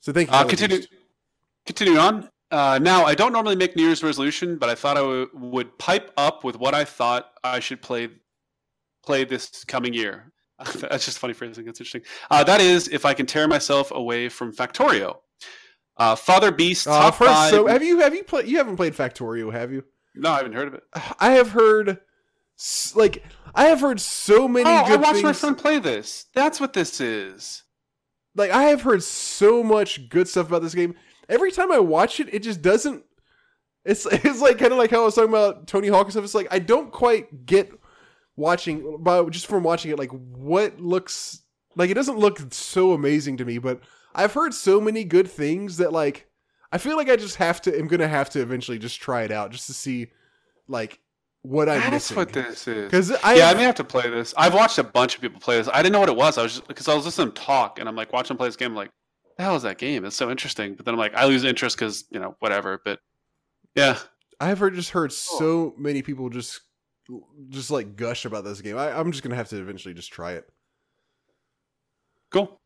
So 0.00 0.12
thank 0.12 0.28
you. 0.30 0.34
Uh, 0.36 0.44
continue, 0.44 0.80
continue 1.66 1.98
on. 1.98 2.28
Uh, 2.50 2.78
now, 2.82 3.04
I 3.04 3.14
don't 3.14 3.32
normally 3.32 3.54
make 3.56 3.76
New 3.76 3.84
Year's 3.84 4.02
resolution, 4.02 4.56
but 4.58 4.68
I 4.68 4.74
thought 4.74 4.96
I 4.96 5.00
w- 5.00 5.28
would 5.34 5.78
pipe 5.78 6.10
up 6.16 6.42
with 6.42 6.58
what 6.58 6.74
I 6.74 6.84
thought 6.84 7.30
I 7.44 7.60
should 7.60 7.80
play 7.80 8.08
play 9.04 9.24
this 9.24 9.64
coming 9.64 9.94
year. 9.94 10.32
That's 10.76 11.04
just 11.04 11.18
funny 11.18 11.32
phrasing. 11.32 11.64
That's 11.64 11.80
interesting. 11.80 12.02
Uh, 12.30 12.42
that 12.44 12.60
is, 12.60 12.88
if 12.88 13.04
I 13.06 13.14
can 13.14 13.24
tear 13.26 13.46
myself 13.48 13.90
away 13.92 14.28
from 14.28 14.52
Factorio. 14.52 15.18
Uh, 15.96 16.16
Father 16.16 16.50
Beast 16.50 16.86
Uh, 16.88 17.10
first, 17.10 17.30
five. 17.30 17.50
so 17.50 17.66
have 17.66 17.82
you 17.82 18.00
have 18.00 18.14
you 18.14 18.24
played? 18.24 18.48
You 18.48 18.56
haven't 18.58 18.76
played 18.76 18.94
Factorio, 18.94 19.52
have 19.52 19.70
you? 19.72 19.84
no, 20.16 20.30
I 20.30 20.38
haven't 20.38 20.54
heard 20.54 20.68
of 20.68 20.74
it. 20.74 20.82
I 21.20 21.30
have 21.32 21.50
heard 21.52 21.98
like 22.94 23.22
I 23.54 23.66
have 23.66 23.80
heard 23.80 24.00
so 24.00 24.48
many 24.48 24.68
Oh, 24.68 24.72
I 24.72 24.96
watched 24.96 25.22
my 25.22 25.28
things. 25.30 25.38
friend 25.40 25.56
play 25.56 25.78
this. 25.78 26.26
That's 26.34 26.58
what 26.60 26.72
this 26.72 27.00
is. 27.00 27.62
Like 28.40 28.50
I 28.50 28.64
have 28.64 28.82
heard 28.82 29.02
so 29.04 29.62
much 29.62 30.08
good 30.08 30.26
stuff 30.26 30.48
about 30.48 30.62
this 30.62 30.74
game. 30.74 30.96
Every 31.28 31.52
time 31.52 31.70
I 31.70 31.78
watch 31.78 32.18
it, 32.18 32.32
it 32.34 32.42
just 32.42 32.62
doesn't. 32.62 33.04
It's 33.84 34.06
it's 34.10 34.40
like 34.40 34.58
kind 34.58 34.72
of 34.72 34.78
like 34.78 34.90
how 34.90 35.02
I 35.02 35.04
was 35.04 35.14
talking 35.14 35.30
about 35.30 35.68
Tony 35.68 35.88
Hawk 35.88 36.06
and 36.06 36.12
stuff. 36.12 36.24
It's 36.24 36.34
like 36.34 36.48
I 36.50 36.58
don't 36.58 36.90
quite 36.90 37.46
get 37.46 37.72
watching, 38.36 38.96
but 39.00 39.30
just 39.30 39.46
from 39.46 39.62
watching 39.62 39.92
it, 39.92 39.98
like 39.98 40.10
what 40.10 40.80
looks 40.80 41.42
like 41.76 41.90
it 41.90 41.94
doesn't 41.94 42.18
look 42.18 42.40
so 42.52 42.92
amazing 42.92 43.36
to 43.36 43.44
me. 43.44 43.58
But 43.58 43.80
I've 44.14 44.32
heard 44.32 44.54
so 44.54 44.80
many 44.80 45.04
good 45.04 45.30
things 45.30 45.76
that 45.76 45.92
like 45.92 46.26
I 46.72 46.78
feel 46.78 46.96
like 46.96 47.08
I 47.08 47.16
just 47.16 47.36
have 47.36 47.60
to. 47.62 47.78
I'm 47.78 47.86
gonna 47.86 48.08
have 48.08 48.30
to 48.30 48.40
eventually 48.40 48.78
just 48.78 49.00
try 49.00 49.22
it 49.22 49.30
out 49.30 49.52
just 49.52 49.66
to 49.66 49.74
see 49.74 50.08
like 50.66 50.98
what 51.42 51.68
I'm 51.68 51.80
That's 51.80 51.92
missing. 51.92 52.16
what 52.16 52.32
this 52.32 52.68
is. 52.68 52.84
Because 52.84 53.12
I 53.12 53.34
yeah, 53.34 53.48
I 53.50 53.54
may 53.54 53.62
have 53.62 53.76
to 53.76 53.84
play 53.84 54.08
this. 54.10 54.34
I've 54.36 54.54
watched 54.54 54.78
a 54.78 54.84
bunch 54.84 55.14
of 55.14 55.20
people 55.20 55.40
play 55.40 55.56
this. 55.56 55.68
I 55.72 55.82
didn't 55.82 55.92
know 55.92 56.00
what 56.00 56.08
it 56.08 56.16
was. 56.16 56.38
I 56.38 56.42
was 56.42 56.52
just 56.54 56.68
because 56.68 56.88
I 56.88 56.94
was 56.94 57.04
listening 57.04 57.28
to 57.28 57.34
them 57.34 57.44
talk, 57.44 57.78
and 57.78 57.88
I'm 57.88 57.96
like 57.96 58.12
watching 58.12 58.28
them 58.28 58.38
play 58.38 58.48
this 58.48 58.56
game. 58.56 58.72
I'm 58.72 58.76
like, 58.76 58.90
the 59.36 59.44
hell 59.44 59.56
is 59.56 59.62
that 59.62 59.78
game? 59.78 60.04
It's 60.04 60.16
so 60.16 60.30
interesting. 60.30 60.74
But 60.74 60.84
then 60.84 60.94
I'm 60.94 61.00
like, 61.00 61.14
I 61.14 61.24
lose 61.26 61.44
interest 61.44 61.76
because 61.76 62.04
you 62.10 62.20
know 62.20 62.36
whatever. 62.40 62.80
But 62.84 63.00
yeah, 63.74 63.98
I've 64.38 64.58
heard 64.58 64.74
just 64.74 64.90
heard 64.90 65.12
so 65.12 65.74
many 65.78 66.02
people 66.02 66.28
just 66.28 66.60
just 67.48 67.70
like 67.70 67.96
gush 67.96 68.24
about 68.24 68.44
this 68.44 68.60
game. 68.60 68.76
I, 68.76 68.98
I'm 68.98 69.10
just 69.10 69.22
gonna 69.22 69.36
have 69.36 69.48
to 69.48 69.60
eventually 69.60 69.94
just 69.94 70.12
try 70.12 70.32
it. 70.32 70.44
Cool. 72.30 72.60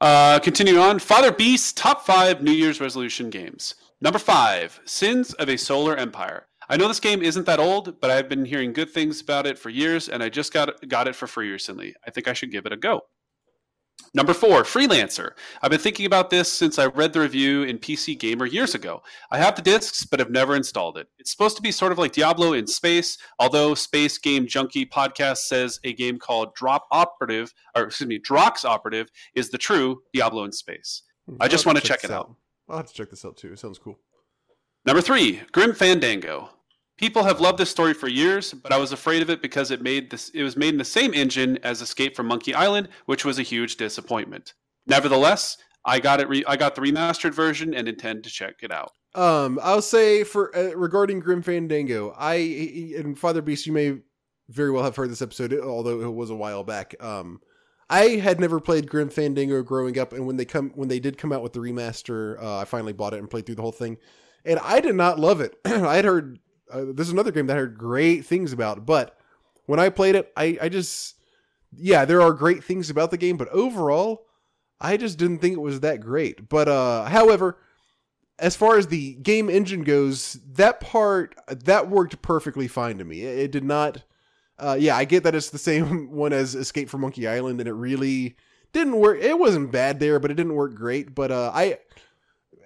Uh, 0.00 0.38
continue 0.40 0.78
on. 0.78 0.98
Father 0.98 1.32
Beast 1.32 1.76
top 1.76 2.04
five 2.04 2.42
New 2.42 2.52
Year's 2.52 2.80
resolution 2.80 3.30
games. 3.30 3.74
Number 4.00 4.18
five, 4.18 4.78
Sins 4.84 5.32
of 5.34 5.48
a 5.48 5.56
Solar 5.56 5.96
Empire. 5.96 6.46
I 6.68 6.76
know 6.76 6.88
this 6.88 7.00
game 7.00 7.22
isn't 7.22 7.46
that 7.46 7.60
old, 7.60 8.00
but 8.00 8.10
I've 8.10 8.28
been 8.28 8.44
hearing 8.44 8.72
good 8.72 8.90
things 8.90 9.20
about 9.20 9.46
it 9.46 9.58
for 9.58 9.70
years, 9.70 10.08
and 10.08 10.22
I 10.22 10.28
just 10.28 10.52
got 10.52 10.88
got 10.88 11.08
it 11.08 11.14
for 11.14 11.26
free 11.26 11.50
recently. 11.50 11.94
I 12.06 12.10
think 12.10 12.28
I 12.28 12.32
should 12.32 12.50
give 12.50 12.66
it 12.66 12.72
a 12.72 12.76
go. 12.76 13.02
Number 14.14 14.32
four, 14.32 14.62
Freelancer. 14.62 15.32
I've 15.60 15.70
been 15.70 15.80
thinking 15.80 16.06
about 16.06 16.30
this 16.30 16.50
since 16.50 16.78
I 16.78 16.86
read 16.86 17.12
the 17.12 17.20
review 17.20 17.64
in 17.64 17.78
PC 17.78 18.18
Gamer 18.18 18.46
years 18.46 18.74
ago. 18.74 19.02
I 19.30 19.38
have 19.38 19.56
the 19.56 19.62
discs, 19.62 20.04
but 20.04 20.20
have 20.20 20.30
never 20.30 20.56
installed 20.56 20.96
it. 20.96 21.08
It's 21.18 21.30
supposed 21.30 21.56
to 21.56 21.62
be 21.62 21.70
sort 21.70 21.92
of 21.92 21.98
like 21.98 22.12
Diablo 22.12 22.54
in 22.54 22.66
space, 22.66 23.18
although 23.38 23.74
Space 23.74 24.16
Game 24.16 24.46
Junkie 24.46 24.86
podcast 24.86 25.38
says 25.38 25.80
a 25.84 25.92
game 25.92 26.18
called 26.18 26.54
Drop 26.54 26.86
Operative, 26.90 27.52
or 27.74 27.84
excuse 27.84 28.08
me, 28.08 28.18
Drox 28.18 28.64
Operative 28.64 29.08
is 29.34 29.50
the 29.50 29.58
true 29.58 30.02
Diablo 30.14 30.44
in 30.44 30.52
space. 30.52 31.02
Hmm, 31.28 31.36
I 31.40 31.48
just 31.48 31.66
I'll 31.66 31.70
have 31.70 31.76
wanna 31.76 31.86
check 31.86 32.00
this 32.00 32.10
it 32.10 32.14
out. 32.14 32.34
I'll 32.68 32.78
have 32.78 32.88
to 32.88 32.94
check 32.94 33.10
this 33.10 33.24
out 33.24 33.36
too. 33.36 33.52
It 33.52 33.58
sounds 33.58 33.78
cool. 33.78 33.98
Number 34.86 35.02
three, 35.02 35.42
Grim 35.52 35.74
Fandango. 35.74 36.50
People 36.96 37.24
have 37.24 37.40
loved 37.40 37.58
this 37.58 37.70
story 37.70 37.92
for 37.92 38.08
years, 38.08 38.54
but 38.54 38.72
I 38.72 38.78
was 38.78 38.92
afraid 38.92 39.20
of 39.20 39.28
it 39.28 39.42
because 39.42 39.70
it 39.70 39.82
made 39.82 40.10
this 40.10 40.30
it 40.30 40.42
was 40.42 40.56
made 40.56 40.70
in 40.70 40.78
the 40.78 40.84
same 40.84 41.12
engine 41.12 41.58
as 41.62 41.82
Escape 41.82 42.16
from 42.16 42.26
Monkey 42.26 42.54
Island, 42.54 42.88
which 43.04 43.24
was 43.24 43.38
a 43.38 43.42
huge 43.42 43.76
disappointment. 43.76 44.54
Nevertheless, 44.86 45.58
I 45.84 46.00
got 46.00 46.20
it 46.20 46.28
re- 46.28 46.44
I 46.46 46.56
got 46.56 46.74
the 46.74 46.80
remastered 46.80 47.34
version 47.34 47.74
and 47.74 47.86
intend 47.86 48.24
to 48.24 48.30
check 48.30 48.56
it 48.62 48.72
out. 48.72 48.92
Um, 49.14 49.58
I'll 49.62 49.82
say 49.82 50.24
for 50.24 50.54
uh, 50.56 50.74
regarding 50.74 51.20
Grim 51.20 51.42
Fandango, 51.42 52.14
I 52.18 52.34
and 52.96 53.18
Father 53.18 53.42
Beast, 53.42 53.66
you 53.66 53.72
may 53.72 53.98
very 54.48 54.70
well 54.70 54.84
have 54.84 54.96
heard 54.96 55.10
this 55.10 55.22
episode, 55.22 55.52
although 55.58 56.00
it 56.00 56.14
was 56.14 56.30
a 56.30 56.36
while 56.36 56.64
back. 56.64 56.94
Um, 57.02 57.40
I 57.90 58.16
had 58.16 58.40
never 58.40 58.58
played 58.58 58.88
Grim 58.88 59.10
Fandango 59.10 59.62
growing 59.62 59.98
up, 59.98 60.12
and 60.12 60.26
when 60.26 60.36
they 60.36 60.44
come 60.46 60.70
when 60.74 60.88
they 60.88 60.98
did 60.98 61.18
come 61.18 61.32
out 61.32 61.42
with 61.42 61.52
the 61.52 61.60
remaster, 61.60 62.42
uh, 62.42 62.58
I 62.58 62.64
finally 62.64 62.92
bought 62.94 63.12
it 63.12 63.18
and 63.18 63.30
played 63.30 63.44
through 63.44 63.56
the 63.56 63.62
whole 63.62 63.72
thing, 63.72 63.98
and 64.46 64.58
I 64.60 64.80
did 64.80 64.94
not 64.94 65.18
love 65.18 65.40
it. 65.40 65.56
I 65.66 65.96
had 65.96 66.04
heard 66.04 66.38
uh, 66.70 66.84
this 66.92 67.06
is 67.06 67.12
another 67.12 67.32
game 67.32 67.46
that 67.46 67.56
I 67.56 67.60
heard 67.60 67.78
great 67.78 68.24
things 68.26 68.52
about, 68.52 68.86
but 68.86 69.18
when 69.66 69.80
I 69.80 69.88
played 69.88 70.14
it, 70.14 70.32
I 70.36 70.58
I 70.60 70.68
just 70.68 71.14
yeah, 71.76 72.04
there 72.04 72.22
are 72.22 72.32
great 72.32 72.64
things 72.64 72.90
about 72.90 73.10
the 73.10 73.18
game, 73.18 73.36
but 73.36 73.48
overall, 73.48 74.26
I 74.80 74.96
just 74.96 75.18
didn't 75.18 75.38
think 75.38 75.54
it 75.54 75.60
was 75.60 75.80
that 75.80 76.00
great. 76.00 76.48
But 76.48 76.68
uh, 76.68 77.04
however 77.04 77.58
as 78.38 78.56
far 78.56 78.76
as 78.76 78.88
the 78.88 79.14
game 79.14 79.48
engine 79.48 79.82
goes, 79.82 80.38
that 80.52 80.80
part 80.80 81.34
that 81.48 81.88
worked 81.88 82.20
perfectly 82.22 82.68
fine 82.68 82.98
to 82.98 83.04
me. 83.04 83.22
It, 83.22 83.38
it 83.38 83.50
did 83.50 83.64
not. 83.64 84.02
Uh, 84.58 84.76
yeah, 84.78 84.96
I 84.96 85.04
get 85.04 85.22
that 85.24 85.34
it's 85.34 85.50
the 85.50 85.58
same 85.70 86.10
one 86.10 86.32
as 86.32 86.54
Escape 86.54 86.88
from 86.88 87.02
Monkey 87.02 87.26
Island, 87.26 87.60
and 87.60 87.68
it 87.68 87.74
really 87.74 88.36
didn't 88.72 88.96
work. 88.96 89.18
It 89.20 89.38
wasn't 89.38 89.72
bad 89.72 90.00
there, 90.00 90.18
but 90.18 90.30
it 90.30 90.34
didn't 90.34 90.54
work 90.54 90.74
great. 90.74 91.14
But 91.14 91.30
uh, 91.30 91.50
I, 91.54 91.78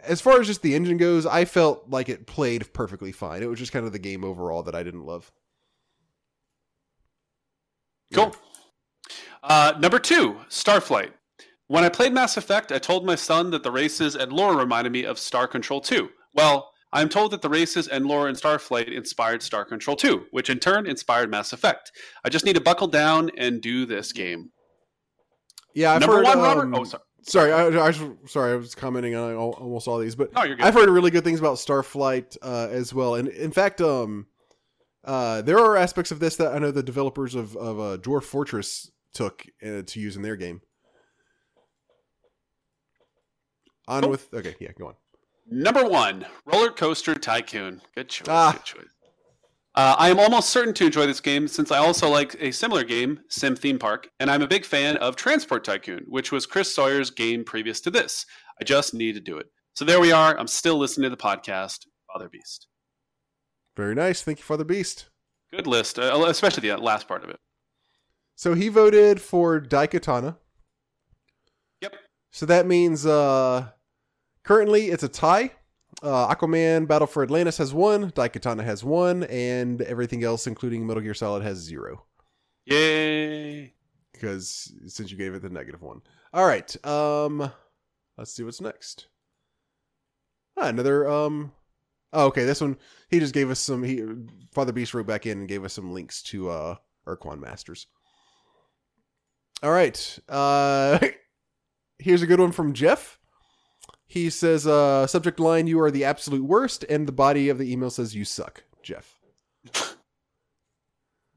as 0.05 0.21
far 0.21 0.41
as 0.41 0.47
just 0.47 0.63
the 0.63 0.75
engine 0.75 0.97
goes, 0.97 1.27
I 1.27 1.45
felt 1.45 1.89
like 1.89 2.09
it 2.09 2.27
played 2.27 2.73
perfectly 2.73 3.13
fine. 3.13 3.43
It 3.43 3.49
was 3.49 3.59
just 3.59 3.73
kind 3.73 3.87
of 3.87 3.93
the 3.93 3.99
game 3.99 4.25
overall 4.25 4.63
that 4.65 4.75
I 4.75 4.83
didn't 4.83 5.05
love. 5.05 5.31
Cool. 8.13 8.35
Uh, 9.43 9.75
number 9.79 9.99
two, 9.99 10.37
Starflight. 10.49 11.13
When 11.69 11.85
I 11.85 11.89
played 11.89 12.13
Mass 12.13 12.37
Effect, 12.37 12.73
I 12.73 12.79
told 12.79 13.07
my 13.07 13.15
son 13.15 13.51
that 13.51 13.63
the 13.63 13.71
races 13.71 14.17
and 14.17 14.33
lore 14.33 14.57
reminded 14.57 14.93
me 14.93 15.05
of 15.05 15.19
Star 15.19 15.47
Control 15.47 15.81
2. 15.81 16.09
Well, 16.35 16.71
I'm 16.93 17.09
told 17.09 17.31
that 17.31 17.43
the 17.43 17.49
races 17.49 17.87
and 17.87 18.07
lore 18.07 18.29
in 18.29 18.35
Starflight 18.35 18.93
inspired 18.93 19.43
Star 19.43 19.65
Control 19.65 19.97
2, 19.97 20.27
which 20.33 20.51
in 20.51 20.59
turn 20.59 20.87
inspired 20.87 21.31
Mass 21.31 21.53
Effect. 21.53 21.93
I 22.25 22.29
just 22.29 22.45
need 22.45 22.57
to 22.57 22.61
buckle 22.61 22.89
down 22.89 23.31
and 23.39 23.61
do 23.61 23.87
this 23.87 24.13
game. 24.13 24.51
Yeah, 25.75 25.93
I've 25.93 26.01
Number 26.01 26.17
heard, 26.17 26.25
one, 26.25 26.39
um, 26.39 26.45
Robert. 26.45 26.71
Oh, 26.75 26.85
sorry. 26.85 27.03
Sorry, 27.23 27.53
I, 27.53 27.67
I 27.67 27.87
was- 27.89 28.01
sorry, 28.27 28.53
I 28.53 28.57
was 28.57 28.75
commenting 28.75 29.15
on 29.15 29.33
al- 29.33 29.51
almost 29.59 29.87
all 29.89 29.99
these, 29.99 30.15
but 30.17 30.33
No. 30.33 30.41
I've 30.61 30.75
heard 30.75 30.89
really 30.89 31.11
good 31.11 31.25
things 31.25 31.39
about 31.39 31.57
Starflight 31.57 32.37
uh, 32.43 32.69
as 32.71 32.95
well, 32.95 33.15
and 33.15 33.29
in 33.29 33.51
fact, 33.53 33.81
um, 33.81 34.27
uh, 35.05 35.43
there 35.43 35.59
are 35.59 35.77
aspects 35.77 36.11
of 36.11 36.19
this 36.21 36.37
that 36.37 36.55
I 36.55 36.59
know 36.59 36.71
the 36.71 36.83
developers 36.83 37.35
of 37.35 37.57
of 37.57 37.79
uh, 37.79 37.97
Dwarf 37.99 38.25
Fortress 38.25 38.91
took 39.13 39.45
uh, 39.63 39.83
to 39.87 40.01
use 40.01 40.17
in 40.17 40.23
their 40.23 40.37
game. 40.37 40.63
On 43.89 44.09
with 44.09 44.33
okay, 44.33 44.55
yeah, 44.61 44.71
go 44.79 44.89
on. 44.89 44.95
Number 45.51 45.85
one, 45.85 46.25
Roller 46.47 46.71
Coaster 46.71 47.15
Tycoon. 47.15 47.81
Good 47.95 48.09
choice. 48.09 48.27
Ah. 48.29 48.53
Good 48.53 48.65
choice. 48.65 48.89
Uh, 49.81 49.97
I 49.99 50.11
am 50.11 50.19
almost 50.19 50.51
certain 50.51 50.75
to 50.75 50.85
enjoy 50.85 51.07
this 51.07 51.23
game 51.23 51.49
since 51.49 51.73
I 51.73 51.79
also 51.79 52.11
like 52.11 52.37
a 52.39 52.51
similar 52.51 52.85
game, 52.85 53.21
Sim 53.31 53.57
Theme 53.57 53.79
Park, 53.79 54.11
and 54.21 54.31
I'm 54.31 54.43
a 54.43 54.47
big 54.47 54.67
fan 54.67 54.99
of 54.99 55.17
Transport 55.17 55.65
Tycoon, 55.65 56.05
which 56.07 56.31
was 56.31 56.45
Chris 56.45 56.75
Sawyer's 56.75 57.09
game 57.09 57.45
previous 57.45 57.81
to 57.81 57.91
this. 57.91 58.27
I 58.61 58.65
just 58.65 58.93
need 58.93 59.15
to 59.15 59.23
do 59.23 59.39
it. 59.39 59.47
So 59.73 59.87
there 59.87 59.99
we 59.99 60.13
are. 60.13 60.39
I'm 60.39 60.49
still 60.49 60.77
listening 60.77 61.05
to 61.05 61.17
the 61.17 61.23
podcast, 61.23 61.87
Father 62.13 62.29
Beast. 62.29 62.67
Very 63.75 63.95
nice, 63.95 64.21
thank 64.21 64.37
you, 64.37 64.45
Father 64.45 64.65
Beast. 64.65 65.09
Good 65.51 65.67
list, 65.67 65.99
uh, 65.99 66.25
especially 66.29 66.69
the 66.69 66.77
last 66.77 67.09
part 67.09 67.25
of 67.25 67.31
it. 67.31 67.39
So 68.37 68.53
he 68.53 68.69
voted 68.69 69.19
for 69.19 69.63
Daikatana. 69.63 70.37
Yep. 71.81 71.95
So 72.33 72.45
that 72.45 72.67
means 72.67 73.07
uh, 73.07 73.69
currently 74.45 74.91
it's 74.91 75.05
a 75.05 75.09
tie. 75.09 75.53
Uh, 76.03 76.35
Aquaman 76.35 76.89
Battle 76.89 77.07
for 77.07 77.23
Atlantis 77.23 77.59
has 77.59 77.75
one, 77.75 78.11
Daikatana 78.13 78.65
has 78.65 78.83
one, 78.83 79.25
and 79.25 79.83
everything 79.83 80.25
else, 80.25 80.47
including 80.47 80.87
Metal 80.87 81.03
Gear 81.03 81.15
Solid, 81.15 81.43
has 81.43 81.59
zero. 81.59 82.05
Yay! 82.65 83.75
Because 84.13 84.73
since 84.87 85.11
you 85.11 85.17
gave 85.17 85.35
it 85.35 85.43
the 85.43 85.51
negative 85.51 85.83
one. 85.83 86.01
All 86.33 86.47
right. 86.47 86.87
Um, 86.87 87.51
let's 88.17 88.33
see 88.33 88.43
what's 88.43 88.61
next. 88.61 89.07
Ah, 90.57 90.69
another 90.69 91.09
um. 91.09 91.53
Oh, 92.13 92.27
okay. 92.27 92.45
This 92.45 92.61
one 92.61 92.77
he 93.09 93.19
just 93.19 93.35
gave 93.35 93.51
us 93.51 93.61
some. 93.61 93.83
He 93.83 94.03
Father 94.53 94.73
Beast 94.73 94.95
wrote 94.95 95.07
back 95.07 95.27
in 95.27 95.39
and 95.39 95.49
gave 95.49 95.65
us 95.65 95.73
some 95.73 95.93
links 95.93 96.23
to 96.25 96.51
uh 96.51 96.75
Ur-Quan 97.07 97.41
Masters. 97.41 97.87
All 99.63 99.71
right. 99.71 100.19
Uh, 100.29 100.99
here's 101.99 102.23
a 102.23 102.27
good 102.27 102.41
one 102.41 102.53
from 102.53 102.73
Jeff. 102.73 103.20
He 104.11 104.29
says, 104.29 104.67
uh, 104.67 105.07
subject 105.07 105.39
line, 105.39 105.69
you 105.69 105.81
are 105.81 105.93
the 105.93 106.05
absolute 106.05 106.43
worst, 106.43 106.85
and 106.91 107.07
the 107.07 107.13
body 107.13 107.49
of 107.49 107.59
the 107.59 107.73
email 107.73 107.91
says, 107.91 108.13
you 108.13 108.25
suck, 108.25 108.65
Jeff. 108.83 109.21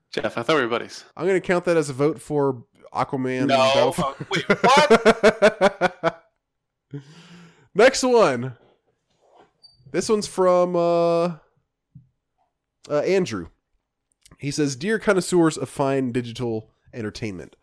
Jeff, 0.09 0.39
I 0.39 0.41
thought 0.41 0.55
we 0.55 0.63
were 0.63 0.67
buddies. 0.67 1.05
I'm 1.15 1.27
going 1.27 1.39
to 1.39 1.47
count 1.47 1.65
that 1.65 1.77
as 1.77 1.91
a 1.91 1.93
vote 1.93 2.19
for 2.19 2.63
Aquaman. 2.91 3.45
No. 3.45 3.93
Uh, 3.95 4.13
wait, 4.31 4.45
what? 6.01 6.23
Next 7.75 8.01
one. 8.01 8.57
This 9.91 10.09
one's 10.09 10.25
from 10.25 10.75
uh, 10.75 11.25
uh, 12.89 13.01
Andrew. 13.05 13.49
He 14.39 14.49
says, 14.49 14.75
Dear 14.75 14.97
connoisseurs 14.97 15.57
of 15.59 15.69
fine 15.69 16.11
digital 16.11 16.71
entertainment, 16.91 17.55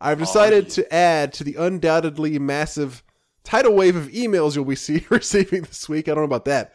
I've 0.00 0.20
decided 0.20 0.66
yeah. 0.66 0.70
to 0.74 0.94
add 0.94 1.32
to 1.32 1.42
the 1.42 1.56
undoubtedly 1.56 2.38
massive 2.38 3.02
tidal 3.46 3.74
wave 3.74 3.96
of 3.96 4.08
emails 4.08 4.56
you'll 4.56 4.64
be 4.64 4.74
see- 4.74 5.06
receiving 5.10 5.62
this 5.62 5.88
week. 5.88 6.08
I 6.08 6.12
don't 6.12 6.18
know 6.18 6.24
about 6.24 6.44
that. 6.46 6.74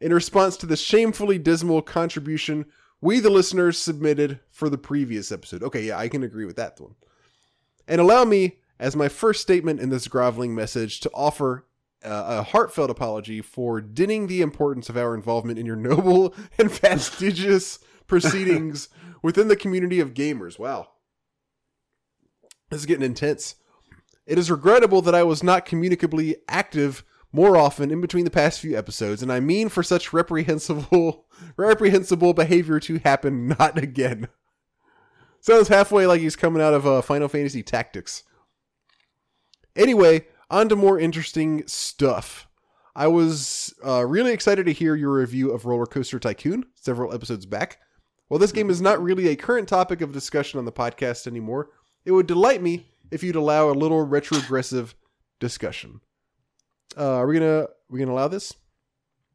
In 0.00 0.14
response 0.14 0.56
to 0.58 0.66
the 0.66 0.76
shamefully 0.76 1.38
dismal 1.38 1.82
contribution 1.82 2.64
we, 3.02 3.18
the 3.18 3.30
listeners, 3.30 3.78
submitted 3.78 4.40
for 4.50 4.68
the 4.68 4.78
previous 4.78 5.32
episode. 5.32 5.62
Okay, 5.62 5.84
yeah, 5.84 5.98
I 5.98 6.08
can 6.08 6.22
agree 6.22 6.44
with 6.44 6.56
that 6.56 6.78
one. 6.78 6.94
And 7.88 8.00
allow 8.00 8.24
me, 8.24 8.58
as 8.78 8.94
my 8.94 9.08
first 9.08 9.40
statement 9.40 9.80
in 9.80 9.88
this 9.88 10.06
groveling 10.06 10.54
message, 10.54 11.00
to 11.00 11.10
offer 11.14 11.66
uh, 12.04 12.24
a 12.28 12.42
heartfelt 12.42 12.90
apology 12.90 13.40
for 13.40 13.80
dinning 13.80 14.26
the 14.26 14.42
importance 14.42 14.88
of 14.90 14.98
our 14.98 15.14
involvement 15.14 15.58
in 15.58 15.64
your 15.64 15.76
noble 15.76 16.34
and 16.58 16.70
fastidious 16.70 17.78
proceedings 18.06 18.90
within 19.22 19.48
the 19.48 19.56
community 19.56 19.98
of 19.98 20.12
gamers. 20.12 20.58
Wow. 20.58 20.88
This 22.68 22.80
is 22.80 22.86
getting 22.86 23.04
intense. 23.04 23.56
It 24.30 24.38
is 24.38 24.48
regrettable 24.48 25.02
that 25.02 25.14
I 25.14 25.24
was 25.24 25.42
not 25.42 25.66
communicably 25.66 26.36
active 26.46 27.02
more 27.32 27.56
often 27.56 27.90
in 27.90 28.00
between 28.00 28.24
the 28.24 28.30
past 28.30 28.60
few 28.60 28.78
episodes, 28.78 29.24
and 29.24 29.32
I 29.32 29.40
mean 29.40 29.68
for 29.68 29.82
such 29.82 30.12
reprehensible 30.12 31.26
reprehensible 31.56 32.32
behavior 32.32 32.78
to 32.78 33.00
happen 33.00 33.48
not 33.48 33.76
again. 33.76 34.28
Sounds 35.40 35.66
halfway 35.66 36.06
like 36.06 36.20
he's 36.20 36.36
coming 36.36 36.62
out 36.62 36.74
of 36.74 36.86
uh, 36.86 37.02
Final 37.02 37.26
Fantasy 37.26 37.64
Tactics. 37.64 38.22
Anyway, 39.74 40.28
on 40.48 40.68
to 40.68 40.76
more 40.76 40.96
interesting 40.96 41.66
stuff. 41.66 42.46
I 42.94 43.08
was 43.08 43.74
uh, 43.84 44.06
really 44.06 44.30
excited 44.30 44.64
to 44.66 44.72
hear 44.72 44.94
your 44.94 45.14
review 45.14 45.50
of 45.50 45.64
Roller 45.64 45.86
Coaster 45.86 46.20
Tycoon 46.20 46.66
several 46.76 47.12
episodes 47.12 47.46
back. 47.46 47.80
While 48.28 48.38
this 48.38 48.52
game 48.52 48.70
is 48.70 48.80
not 48.80 49.02
really 49.02 49.26
a 49.26 49.34
current 49.34 49.66
topic 49.66 50.00
of 50.00 50.12
discussion 50.12 50.60
on 50.60 50.66
the 50.66 50.72
podcast 50.72 51.26
anymore, 51.26 51.70
it 52.04 52.12
would 52.12 52.28
delight 52.28 52.62
me 52.62 52.86
if 53.10 53.22
you'd 53.22 53.36
allow 53.36 53.70
a 53.70 53.72
little 53.72 54.02
retrogressive 54.04 54.94
discussion. 55.38 56.00
Uh, 56.96 57.16
are 57.16 57.26
we 57.26 57.38
gonna 57.38 57.66
we 57.88 57.98
gonna 57.98 58.12
allow 58.12 58.28
this? 58.28 58.54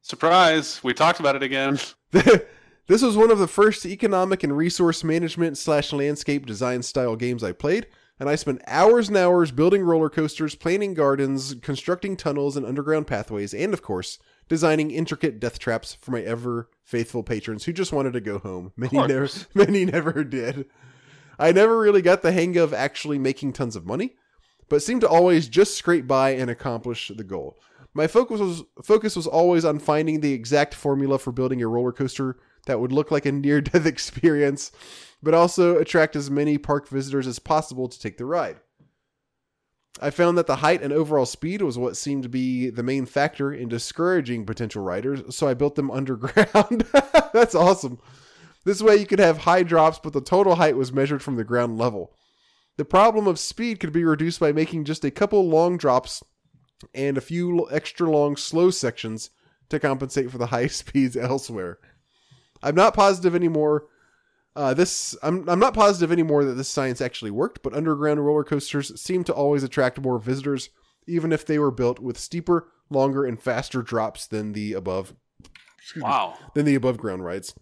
Surprise! 0.02 0.84
We 0.84 0.94
talked 0.94 1.20
about 1.20 1.36
it 1.36 1.44
again. 1.44 1.80
this 2.12 3.02
was 3.02 3.18
one 3.18 3.32
of 3.32 3.40
the 3.40 3.48
first 3.48 3.86
economic 3.86 4.44
and 4.44 4.56
resource 4.56 5.04
management 5.04 5.58
slash 5.58 5.92
landscape 5.92 6.46
design 6.46 6.84
style 6.84 7.16
games 7.16 7.44
I 7.44 7.52
played, 7.52 7.88
and 8.20 8.30
I 8.30 8.36
spent 8.36 8.62
hours 8.68 9.08
and 9.08 9.18
hours 9.18 9.52
building 9.52 9.84
roller 9.84 10.10
coasters, 10.10 10.56
planting 10.56 10.94
gardens, 10.94 11.56
constructing 11.62 12.16
tunnels 12.16 12.56
and 12.56 12.66
underground 12.66 13.08
pathways, 13.08 13.54
and 13.54 13.74
of 13.74 13.82
course, 13.82 14.20
designing 14.48 14.92
intricate 14.92 15.40
death 15.40 15.60
traps 15.60 15.98
for 16.02 16.12
my 16.12 16.22
ever 16.22 16.70
faithful 16.84 17.24
patrons 17.24 17.66
who 17.66 17.74
just 17.74 17.92
wanted 17.92 18.14
to 18.14 18.22
go 18.22 18.40
home. 18.40 18.74
Many 18.78 18.98
never, 19.08 19.30
many 19.54 19.86
never 19.86 20.24
did. 20.24 20.66
I 21.38 21.52
never 21.52 21.80
really 21.80 22.02
got 22.02 22.22
the 22.22 22.32
hang 22.32 22.58
of 22.58 22.74
actually 22.74 23.20
making 23.20 23.54
tons 23.54 23.76
of 23.76 23.86
money, 23.86 24.16
but 24.70 24.82
seemed 24.82 25.02
to 25.02 25.10
always 25.10 25.48
just 25.48 25.78
scrape 25.78 26.08
by 26.08 26.32
and 26.32 26.50
accomplish 26.50 27.12
the 27.16 27.24
goal. 27.24 27.58
My 27.94 28.08
focus 28.08 28.40
was 28.40 28.64
focus 28.84 29.16
was 29.16 29.28
always 29.28 29.64
on 29.64 29.80
finding 29.80 30.20
the 30.20 30.34
exact 30.34 30.74
formula 30.74 31.18
for 31.18 31.32
building 31.32 31.62
a 31.62 31.68
roller 31.68 31.94
coaster 31.94 32.38
that 32.66 32.80
would 32.80 32.92
look 32.92 33.12
like 33.12 33.26
a 33.26 33.32
near 33.32 33.62
death 33.62 33.86
experience, 33.86 34.72
but 35.24 35.34
also 35.34 35.78
attract 35.78 36.16
as 36.16 36.30
many 36.30 36.58
park 36.58 36.88
visitors 36.90 37.28
as 37.28 37.40
possible 37.40 37.88
to 37.88 38.00
take 38.00 38.18
the 38.18 38.26
ride. 38.26 38.58
I 40.02 40.10
found 40.10 40.38
that 40.38 40.48
the 40.48 40.58
height 40.58 40.82
and 40.82 40.92
overall 40.92 41.26
speed 41.26 41.62
was 41.62 41.78
what 41.78 41.96
seemed 41.96 42.24
to 42.24 42.30
be 42.30 42.70
the 42.70 42.84
main 42.84 43.06
factor 43.06 43.54
in 43.54 43.70
discouraging 43.70 44.46
potential 44.46 44.84
riders, 44.84 45.36
so 45.36 45.48
I 45.48 45.54
built 45.54 45.76
them 45.76 45.92
underground. 45.92 46.86
That's 47.34 47.56
awesome. 47.56 48.00
This 48.66 48.82
way 48.82 48.98
you 48.98 49.06
could 49.06 49.20
have 49.20 49.40
high 49.40 49.64
drops, 49.64 50.00
but 50.00 50.12
the 50.12 50.22
total 50.22 50.56
height 50.56 50.76
was 50.76 50.92
measured 50.92 51.22
from 51.22 51.36
the 51.36 51.44
ground 51.44 51.78
level. 51.78 52.12
The 52.78 52.86
problem 52.86 53.28
of 53.28 53.40
speed 53.40 53.80
could 53.80 53.94
be 53.94 54.04
reduced 54.04 54.40
by 54.40 54.52
making 54.52 54.84
just 54.84 55.06
a 55.06 55.12
couple 55.12 55.48
long 55.48 55.78
drops 55.78 56.24
and 56.94 57.18
a 57.18 57.22
few 57.22 57.70
extra 57.72 58.10
long 58.10 58.36
slow 58.36 58.72
sections 58.72 59.30
to 59.70 59.80
compensate 59.80 60.30
for 60.32 60.40
the 60.40 60.48
high 60.48 60.68
speeds 60.68 61.16
elsewhere. 61.16 61.78
I'm 62.62 62.76
not 62.76 62.96
positive 62.96 63.36
anymore. 63.36 63.86
Uh, 64.56 64.74
this 64.74 65.16
I'm 65.22 65.48
I'm 65.50 65.60
not 65.60 65.74
positive 65.74 66.12
anymore 66.12 66.46
that 66.46 66.54
this 66.54 66.70
science 66.70 67.02
actually 67.02 67.32
worked, 67.32 67.62
but 67.62 67.74
underground 67.74 68.26
roller 68.26 68.44
coasters 68.44 69.00
seem 69.00 69.24
to 69.26 69.34
always 69.34 69.64
attract 69.64 70.02
more 70.02 70.18
visitors, 70.18 70.70
even 71.08 71.32
if 71.32 71.46
they 71.46 71.60
were 71.60 71.72
built 71.72 72.00
with 72.00 72.18
steeper, 72.18 72.70
longer, 72.90 73.26
and 73.26 73.40
faster 73.40 73.82
drops 73.82 74.26
than 74.26 74.54
the 74.54 74.74
above. 74.74 75.14
Wow. 75.98 76.36
Than 76.56 76.66
the 76.66 76.76
above 76.76 76.98
ground 76.98 77.24
rides. 77.24 77.54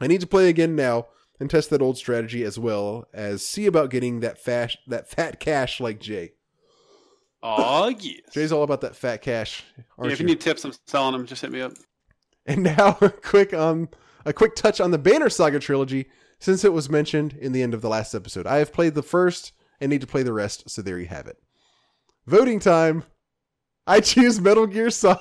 I 0.00 0.06
need 0.06 0.20
to 0.20 0.26
play 0.26 0.48
again 0.48 0.74
now 0.74 1.06
and 1.38 1.50
test 1.50 1.70
that 1.70 1.82
old 1.82 1.98
strategy 1.98 2.44
as 2.44 2.58
well 2.58 3.04
as 3.12 3.44
see 3.44 3.66
about 3.66 3.90
getting 3.90 4.20
that 4.20 4.38
fat 4.38 4.76
that 4.86 5.10
fat 5.10 5.40
cash 5.40 5.80
like 5.80 6.00
Jay. 6.00 6.32
Oh 7.42 7.88
yes. 8.00 8.20
Jay's 8.32 8.52
all 8.52 8.62
about 8.62 8.80
that 8.82 8.96
fat 8.96 9.22
cash. 9.22 9.64
Yeah, 9.76 10.10
if 10.10 10.20
you, 10.20 10.24
you 10.24 10.28
need 10.28 10.40
tips, 10.40 10.64
I'm 10.64 10.72
selling 10.86 11.12
them. 11.12 11.26
Just 11.26 11.42
hit 11.42 11.52
me 11.52 11.60
up. 11.60 11.72
And 12.46 12.62
now, 12.62 12.92
quick 13.22 13.52
um, 13.52 13.88
a 14.24 14.32
quick 14.32 14.54
touch 14.54 14.80
on 14.80 14.90
the 14.90 14.98
Banner 14.98 15.28
Saga 15.28 15.58
trilogy, 15.58 16.08
since 16.38 16.64
it 16.64 16.72
was 16.72 16.88
mentioned 16.88 17.36
in 17.40 17.52
the 17.52 17.62
end 17.62 17.74
of 17.74 17.82
the 17.82 17.88
last 17.88 18.14
episode. 18.14 18.46
I 18.46 18.56
have 18.56 18.72
played 18.72 18.94
the 18.94 19.02
first 19.02 19.52
and 19.80 19.90
need 19.90 20.00
to 20.00 20.06
play 20.06 20.22
the 20.22 20.32
rest, 20.32 20.70
so 20.70 20.82
there 20.82 20.98
you 20.98 21.06
have 21.06 21.26
it. 21.26 21.36
Voting 22.26 22.60
time. 22.60 23.04
I 23.86 24.00
choose 24.00 24.40
Metal 24.40 24.66
Gear 24.66 24.90
Solid. 24.90 25.18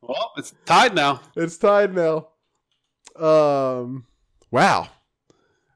well, 0.00 0.32
it's 0.36 0.54
tied 0.64 0.94
now. 0.94 1.20
It's 1.36 1.58
tied 1.58 1.94
now. 1.94 2.29
Um, 3.20 4.06
wow. 4.50 4.88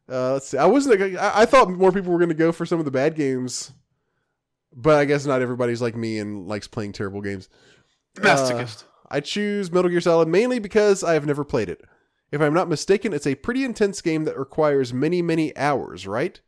Uh, 0.09 0.35
let's 0.35 0.49
see. 0.49 0.59
I 0.59 0.67
wasn't. 0.67 1.17
I, 1.17 1.43
I 1.43 1.47
thought 1.47 1.71
more 1.71 1.93
people 1.93 2.13
were 2.13 2.19
going 2.19 2.29
to 2.29 2.35
go 2.35 2.53
for 2.53 2.67
some 2.67 2.79
of 2.79 2.85
the 2.85 2.91
bad 2.91 3.15
games, 3.15 3.73
but 4.75 4.97
I 4.97 5.05
guess 5.05 5.25
not 5.27 5.43
everybody's 5.43 5.83
like 5.83 5.97
me 5.97 6.19
and 6.19 6.47
likes 6.47 6.69
playing 6.69 6.93
terrible 6.93 7.21
games. 7.21 7.49
Masochist. 8.17 8.85
Uh, 8.85 8.87
I 9.11 9.21
choose 9.21 9.71
Metal 9.71 9.91
Gear 9.91 10.01
Solid 10.01 10.29
mainly 10.29 10.59
because 10.59 11.05
I 11.05 11.15
have 11.15 11.27
never 11.27 11.45
played 11.45 11.69
it. 11.69 11.83
If 12.33 12.41
I'm 12.41 12.55
not 12.55 12.69
mistaken, 12.69 13.13
it's 13.13 13.27
a 13.27 13.35
pretty 13.37 13.65
intense 13.65 14.01
game 14.01 14.25
that 14.25 14.39
requires 14.39 14.93
many, 14.93 15.23
many 15.23 15.57
hours, 15.57 16.07
right? 16.07 16.41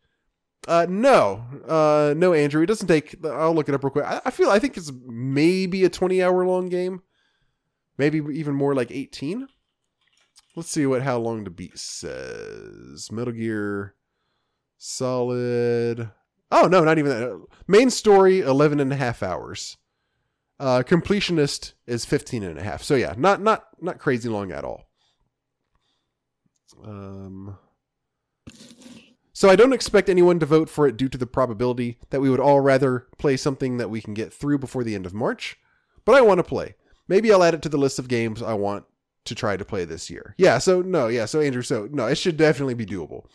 Uh, 0.67 0.87
no, 0.89 1.45
uh, 1.69 2.13
no, 2.17 2.33
Andrew. 2.33 2.63
It 2.63 2.67
doesn't 2.67 2.89
take. 2.89 3.25
I'll 3.25 3.55
look 3.55 3.69
it 3.69 3.75
up 3.75 3.85
real 3.85 3.91
quick. 3.91 4.05
I, 4.05 4.21
I 4.25 4.31
feel. 4.31 4.51
I 4.51 4.59
think 4.59 4.77
it's 4.77 4.91
maybe 5.07 5.85
a 5.85 5.89
20 5.89 6.23
hour 6.23 6.45
long 6.45 6.69
game, 6.69 7.03
maybe 7.99 8.19
even 8.37 8.55
more 8.55 8.75
like 8.75 8.91
18. 8.91 9.49
Let's 10.57 10.71
see 10.71 10.87
what 10.87 11.03
how 11.03 11.19
long 11.19 11.45
to 11.45 11.51
beat 11.51 11.79
says. 11.79 13.13
Metal 13.13 13.35
Gear 13.35 13.95
Solid. 14.79 16.11
Oh 16.51 16.67
no, 16.67 16.83
not 16.83 16.99
even 16.99 17.11
that. 17.11 17.47
Main 17.69 17.91
story 17.91 18.41
11 18.41 18.81
and 18.81 18.93
a 18.93 18.97
half 18.97 19.23
hours. 19.23 19.77
Uh, 20.59 20.83
completionist 20.87 21.75
is 21.87 22.07
15 22.07 22.43
and 22.43 22.59
a 22.59 22.63
half. 22.63 22.83
So 22.83 22.95
yeah, 22.95 23.15
not 23.19 23.43
not 23.43 23.67
not 23.81 23.99
crazy 23.99 24.31
long 24.31 24.51
at 24.51 24.65
all. 24.65 24.85
Um 26.83 27.59
so 29.35 29.51
I 29.51 29.57
don't 29.57 29.75
expect 29.75 30.09
anyone 30.09 30.39
to 30.39 30.47
vote 30.47 30.71
for 30.71 30.87
it 30.87 30.97
due 30.97 31.11
to 31.11 31.19
the 31.19 31.27
probability 31.27 31.99
that 32.09 32.23
we 32.23 32.31
would 32.31 32.41
all 32.41 32.61
rather 32.61 33.07
play 33.19 33.37
something 33.37 33.77
that 33.77 33.91
we 33.91 34.01
can 34.01 34.15
get 34.15 34.33
through 34.33 34.59
before 34.59 34.83
the 34.83 34.95
end 34.95 35.05
of 35.05 35.13
March, 35.13 35.59
but 36.07 36.15
I 36.15 36.23
want 36.23 36.39
to 36.39 36.45
play. 36.45 36.77
Maybe 37.07 37.31
I'll 37.31 37.43
add 37.43 37.53
it 37.53 37.61
to 37.63 37.69
the 37.69 37.77
list 37.77 37.99
of 37.99 38.09
games 38.09 38.41
I 38.41 38.55
want 38.55 38.87
to 39.27 39.35
try 39.35 39.57
to 39.57 39.65
play 39.65 39.85
this 39.85 40.11
year. 40.11 40.35
Yeah, 40.39 40.59
so 40.59 40.83
no, 40.83 41.09
yeah, 41.09 41.25
so 41.25 41.41
Andrew, 41.41 41.63
so 41.63 41.89
no, 41.91 42.07
it 42.07 42.17
should 42.17 42.37
definitely 42.37 42.75
be 42.75 42.87
doable. 42.87 43.27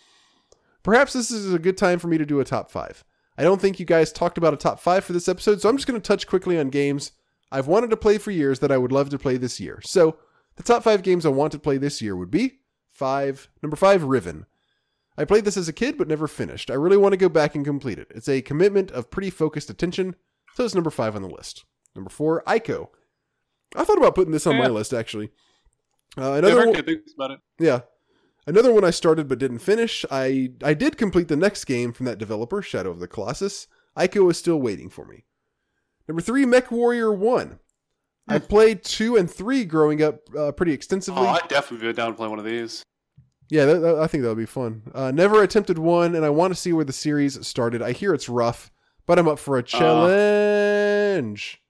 Perhaps 0.84 1.14
this 1.14 1.30
is 1.32 1.54
a 1.54 1.60
good 1.60 1.78
time 1.78 2.00
for 2.00 2.08
me 2.08 2.18
to 2.18 2.26
do 2.26 2.40
a 2.40 2.46
top 2.46 2.72
five. 2.72 3.04
I 3.38 3.44
don't 3.44 3.62
think 3.62 3.80
you 3.80 3.86
guys 3.86 4.12
talked 4.12 4.38
about 4.38 4.54
a 4.54 4.58
top 4.58 4.80
five 4.80 5.04
for 5.04 5.14
this 5.14 5.30
episode, 5.30 5.62
so 5.62 5.70
I'm 5.70 5.78
just 5.78 5.88
going 5.88 6.00
to 6.00 6.06
touch 6.06 6.28
quickly 6.28 6.60
on 6.60 6.70
games 6.70 7.12
I've 7.52 7.68
wanted 7.68 7.90
to 7.90 7.98
play 7.98 8.18
for 8.18 8.32
years 8.32 8.60
that 8.60 8.72
I 8.72 8.78
would 8.78 8.92
love 8.92 9.10
to 9.10 9.20
play 9.20 9.38
this 9.38 9.60
year. 9.60 9.82
So 9.84 10.18
the 10.56 10.64
top 10.64 10.84
five 10.84 11.04
games 11.04 11.26
I 11.26 11.30
want 11.30 11.52
to 11.52 11.60
play 11.60 11.78
this 11.78 12.02
year 12.02 12.16
would 12.16 12.32
be 12.32 12.60
five. 12.90 13.50
Number 13.62 13.76
five, 13.76 14.04
Riven. 14.04 14.46
I 15.18 15.26
played 15.26 15.46
this 15.46 15.58
as 15.58 15.68
a 15.68 15.74
kid 15.74 15.98
but 15.98 16.08
never 16.08 16.28
finished. 16.28 16.72
I 16.72 16.76
really 16.76 16.98
want 16.98 17.14
to 17.14 17.18
go 17.18 17.30
back 17.30 17.54
and 17.54 17.66
complete 17.66 18.00
it. 18.00 18.12
It's 18.16 18.30
a 18.30 18.42
commitment 18.42 18.92
of 18.92 19.12
pretty 19.12 19.30
focused 19.30 19.70
attention, 19.70 20.16
so 20.56 20.64
it's 20.64 20.76
number 20.76 20.90
five 20.90 21.16
on 21.16 21.22
the 21.22 21.30
list. 21.30 21.66
Number 21.96 22.10
four, 22.10 22.44
Ico. 22.48 22.88
I 23.76 23.84
thought 23.84 23.98
about 23.98 24.16
putting 24.16 24.32
this 24.32 24.48
on 24.48 24.58
my 24.58 24.68
list 24.68 24.94
actually. 24.94 25.32
Uh, 26.18 26.34
another 26.34 26.68
one, 26.68 26.76
about 27.16 27.32
it. 27.32 27.40
Yeah, 27.60 27.82
another 28.46 28.74
one 28.74 28.84
I 28.84 28.90
started 28.90 29.28
but 29.28 29.40
didn't 29.40 29.60
finish. 29.60 30.06
I 30.12 30.52
I 30.64 30.74
did 30.74 30.98
complete 30.98 31.28
the 31.28 31.36
next 31.36 31.66
game 31.66 31.94
from 31.94 32.06
that 32.06 32.18
developer, 32.18 32.62
Shadow 32.62 32.92
of 32.92 33.00
the 33.00 33.08
Colossus. 33.08 33.68
Ico 33.98 34.30
is 34.32 34.38
still 34.38 34.60
waiting 34.60 34.90
for 34.90 35.06
me. 35.06 35.26
Number 36.08 36.22
three, 36.22 36.46
Mech 36.46 36.72
Warrior 36.72 37.14
One. 37.14 37.60
I 38.28 38.38
hmm. 38.38 38.46
played 38.46 38.84
two 38.84 39.16
and 39.16 39.30
three 39.30 39.66
growing 39.66 40.02
up 40.04 40.20
uh, 40.38 40.52
pretty 40.52 40.74
extensively. 40.74 41.22
Oh, 41.22 41.28
I'd 41.28 41.48
definitely 41.48 41.88
be 41.88 41.94
down 41.94 42.12
to 42.12 42.18
play 42.18 42.28
one 42.28 42.40
of 42.40 42.46
these. 42.46 42.84
Yeah, 43.50 43.66
that, 43.66 43.80
that, 43.80 43.96
I 44.00 44.08
think 44.08 44.24
that 44.24 44.30
would 44.30 44.38
be 44.38 44.46
fun. 44.46 44.84
Uh, 44.94 45.12
never 45.12 45.44
attempted 45.44 45.78
one, 45.78 46.16
and 46.16 46.24
I 46.24 46.30
want 46.30 46.54
to 46.54 46.60
see 46.60 46.72
where 46.72 46.86
the 46.86 46.94
series 46.94 47.46
started. 47.46 47.82
I 47.82 47.92
hear 47.92 48.14
it's 48.14 48.30
rough, 48.30 48.72
but 49.06 49.20
I'm 49.20 49.28
up 49.28 49.40
for 49.40 49.58
a 49.58 49.60
uh. 49.60 49.64
challenge. 49.64 51.62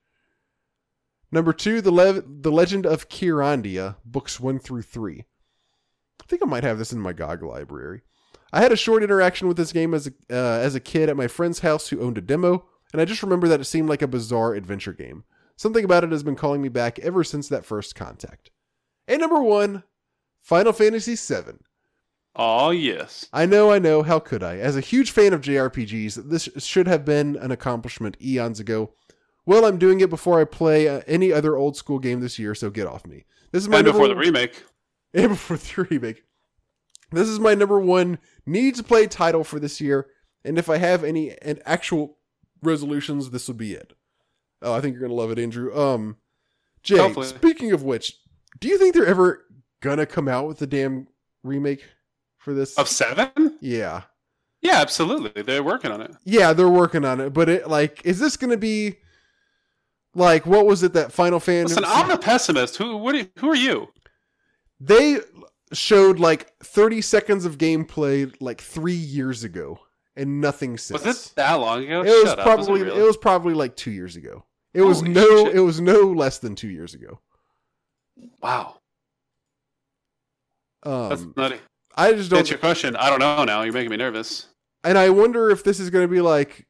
Number 1.32 1.54
two, 1.54 1.82
the 1.82 1.92
Le- 1.92 2.22
the 2.22 2.52
Legend 2.52 2.86
of 2.86 3.10
Kyrandia, 3.10 3.96
books 4.04 4.40
one 4.40 4.60
through 4.60 4.82
three. 4.82 5.26
I 6.22 6.26
think 6.28 6.42
I 6.44 6.46
might 6.46 6.64
have 6.64 6.78
this 6.78 6.92
in 6.92 7.00
my 7.00 7.14
GOG 7.14 7.44
library. 7.44 8.02
I 8.54 8.62
had 8.62 8.72
a 8.72 8.78
short 8.78 9.04
interaction 9.04 9.48
with 9.48 9.58
this 9.58 9.72
game 9.72 9.94
as 9.94 10.08
a, 10.08 10.12
uh, 10.30 10.60
as 10.60 10.76
a 10.76 10.82
kid 10.82 11.10
at 11.10 11.16
my 11.16 11.28
friend's 11.28 11.60
house 11.60 11.88
who 11.88 12.02
owned 12.02 12.18
a 12.18 12.22
demo, 12.22 12.66
and 12.92 13.02
I 13.02 13.06
just 13.06 13.24
remember 13.24 13.48
that 13.48 13.62
it 13.62 13.66
seemed 13.66 13.88
like 13.88 14.02
a 14.02 14.08
bizarre 14.08 14.54
adventure 14.56 14.94
game. 14.94 15.24
Something 15.56 15.86
about 15.86 16.04
it 16.04 16.12
has 16.12 16.24
been 16.24 16.36
calling 16.36 16.62
me 16.62 16.70
back 16.70 17.00
ever 17.00 17.24
since 17.24 17.48
that 17.48 17.66
first 17.66 17.96
contact. 17.96 18.52
And 19.08 19.22
number 19.22 19.42
one, 19.42 19.84
Final 20.40 20.74
Fantasy 20.74 21.16
VII. 21.16 21.60
Oh, 22.36 22.72
yes. 22.72 23.28
I 23.34 23.46
know, 23.46 23.72
I 23.72 23.80
know. 23.80 24.04
How 24.04 24.20
could 24.20 24.42
I? 24.42 24.58
As 24.58 24.78
a 24.78 24.82
huge 24.82 25.12
fan 25.12 25.34
of 25.34 25.42
JRPGs, 25.42 26.30
this 26.30 26.50
should 26.58 26.88
have 26.88 27.04
been 27.04 27.36
an 27.36 27.52
accomplishment 27.52 28.18
eons 28.22 28.60
ago. 28.60 28.94
Well, 29.46 29.66
I'm 29.66 29.78
doing 29.78 30.00
it 30.02 30.10
before 30.10 30.40
I 30.40 30.46
play 30.46 30.88
uh, 30.88 31.02
any 31.08 31.32
other 31.34 31.56
old 31.56 31.76
school 31.76 32.00
game 32.00 32.20
this 32.22 32.38
year, 32.38 32.54
so 32.56 32.70
get 32.70 32.88
off 32.88 33.06
me. 33.08 33.26
This 33.52 33.64
is 33.64 33.70
my 33.70 33.78
and 33.78 33.86
before 33.86 34.02
one. 34.02 34.10
the 34.12 34.16
remake. 34.18 34.64
And 35.14 35.30
before 35.30 35.58
the 35.58 35.88
remake. 35.90 36.24
This 37.12 37.28
is 37.28 37.40
my 37.40 37.54
number 37.56 37.80
one 37.80 38.20
need 38.46 38.76
to 38.76 38.84
play 38.84 39.08
title 39.08 39.44
for 39.44 39.60
this 39.60 39.82
year, 39.82 40.08
and 40.46 40.58
if 40.58 40.70
I 40.70 40.78
have 40.78 41.04
any 41.04 41.38
and 41.42 41.62
actual 41.66 42.18
resolutions, 42.64 43.30
this 43.32 43.48
will 43.48 43.56
be 43.56 43.74
it. 43.74 43.94
Oh, 44.62 44.74
I 44.74 44.80
think 44.80 44.94
you're 44.94 45.02
gonna 45.02 45.14
love 45.20 45.32
it, 45.32 45.40
Andrew. 45.40 45.76
Um, 45.78 46.18
Jay. 46.84 46.98
Hopefully. 46.98 47.28
Speaking 47.28 47.74
of 47.74 47.84
which, 47.84 48.18
do 48.60 48.68
you 48.70 48.78
think 48.78 48.94
they're 48.94 49.06
ever 49.06 49.46
gonna 49.82 50.06
come 50.06 50.28
out 50.30 50.48
with 50.48 50.60
the 50.60 50.68
damn 50.68 51.08
remake 51.44 51.84
for 52.38 52.54
this? 52.54 52.78
Of 52.78 52.88
seven? 52.88 53.58
yeah, 53.60 54.04
Yeah, 54.62 54.76
absolutely. 54.80 55.42
They're 55.42 55.64
working 55.64 55.92
on 55.92 56.00
it. 56.02 56.16
yeah, 56.24 56.54
they're 56.54 56.70
working 56.70 57.04
on 57.04 57.20
it. 57.20 57.32
But 57.34 57.50
it 57.50 57.68
like, 57.68 58.06
is 58.06 58.20
this 58.20 58.38
gonna 58.38 58.56
be 58.58 58.98
like 60.16 60.46
what 60.46 60.66
was 60.66 60.84
it 60.84 60.94
that 60.94 61.12
Final 61.12 61.40
Fantasy? 61.40 61.76
Listen, 61.80 61.86
I'm 61.88 62.12
a 62.12 62.18
pessimist. 62.18 62.78
Who? 62.78 62.98
What? 62.98 63.16
Are 63.16 63.20
you, 63.20 63.30
who 63.40 63.50
are 63.50 63.56
you? 63.56 63.88
they 64.80 65.20
showed 65.74 66.20
like 66.20 66.52
30 66.64 67.02
seconds 67.02 67.46
of 67.46 67.58
gameplay 67.58 68.34
like 68.42 68.60
three 68.62 68.94
years 68.94 69.44
ago, 69.44 69.80
and 70.16 70.42
nothing 70.42 70.78
since. 70.78 71.04
Was 71.06 71.28
it 71.30 71.36
that 71.36 71.54
long 71.56 71.84
ago? 71.84 72.02
It 72.02 72.24
was 72.24 72.34
up. 72.34 72.40
probably 72.40 72.84
Was 72.84 72.94
it 72.94 72.98
it, 72.98 73.04
was 73.04 73.18
probably 73.18 73.54
like 73.54 73.76
two 73.76 73.92
years 73.92 74.16
ago. 74.16 74.44
It 74.74 74.82
was 74.82 75.02
no 75.02 75.46
shit. 75.46 75.56
it 75.56 75.60
was 75.60 75.80
no 75.82 76.00
less 76.12 76.40
than 76.40 76.56
two 76.56 76.70
years 76.70 76.94
ago. 76.94 77.20
wow. 78.42 78.76
That's 80.84 81.22
Um, 81.22 81.34
nutty. 81.38 81.58
I 81.96 82.14
just 82.14 82.30
don't, 82.30 82.38
That's 82.40 82.50
your 82.50 82.58
question. 82.60 82.96
I 82.96 83.10
don't 83.10 83.20
know. 83.20 83.44
Now 83.44 83.62
you're 83.64 83.74
making 83.74 83.92
me 83.92 83.98
nervous. 83.98 84.48
and 84.84 84.98
I 84.98 85.10
wonder 85.10 85.50
if 85.52 85.64
this 85.64 85.80
is 85.80 85.90
going 85.90 86.06
to 86.06 86.12
be 86.12 86.22
like 86.22 86.66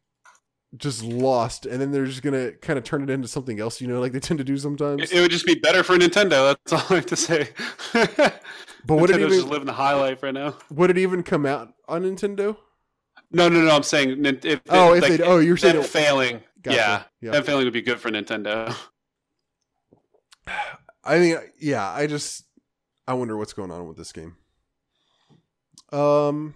just 0.77 1.03
lost, 1.03 1.65
and 1.65 1.81
then 1.81 1.91
they're 1.91 2.05
just 2.05 2.21
to 2.23 2.53
kind 2.61 2.79
of 2.79 2.85
turn 2.85 3.03
it 3.03 3.09
into 3.09 3.27
something 3.27 3.59
else. 3.59 3.81
You 3.81 3.87
know, 3.87 3.99
like 3.99 4.13
they 4.13 4.19
tend 4.19 4.37
to 4.37 4.43
do 4.43 4.57
sometimes. 4.57 5.03
It, 5.03 5.13
it 5.13 5.21
would 5.21 5.31
just 5.31 5.45
be 5.45 5.55
better 5.55 5.83
for 5.83 5.97
Nintendo. 5.97 6.55
That's 6.65 6.73
all 6.73 6.95
I 6.95 6.99
have 6.99 7.05
to 7.07 7.15
say. 7.15 7.49
but 7.93 8.95
would 8.95 9.09
it 9.09 9.17
Nintendo's 9.17 9.35
just 9.35 9.47
living 9.47 9.65
the 9.65 9.73
high 9.73 9.93
life 9.93 10.23
right 10.23 10.33
now. 10.33 10.57
would 10.69 10.89
it 10.89 10.97
even 10.97 11.23
come 11.23 11.45
out 11.45 11.73
on 11.87 12.03
Nintendo? 12.03 12.57
No, 13.31 13.49
no, 13.49 13.61
no. 13.61 13.75
I'm 13.75 13.83
saying 13.83 14.25
if 14.25 14.61
Oh, 14.69 14.93
if 14.93 15.03
like, 15.03 15.13
they 15.13 15.23
oh 15.23 15.39
you're 15.39 15.57
saying 15.57 15.77
it, 15.77 15.85
failing. 15.85 16.41
Gotcha. 16.61 16.77
Yeah, 16.77 17.03
yeah. 17.21 17.31
them 17.31 17.43
failing 17.43 17.65
would 17.65 17.73
be 17.73 17.81
good 17.81 17.99
for 17.99 18.09
Nintendo. 18.09 18.75
I 21.03 21.17
mean, 21.17 21.37
yeah, 21.59 21.89
I 21.89 22.07
just 22.07 22.45
I 23.07 23.13
wonder 23.13 23.35
what's 23.35 23.53
going 23.53 23.71
on 23.71 23.87
with 23.87 23.97
this 23.97 24.11
game. 24.11 24.37
Um, 25.91 26.53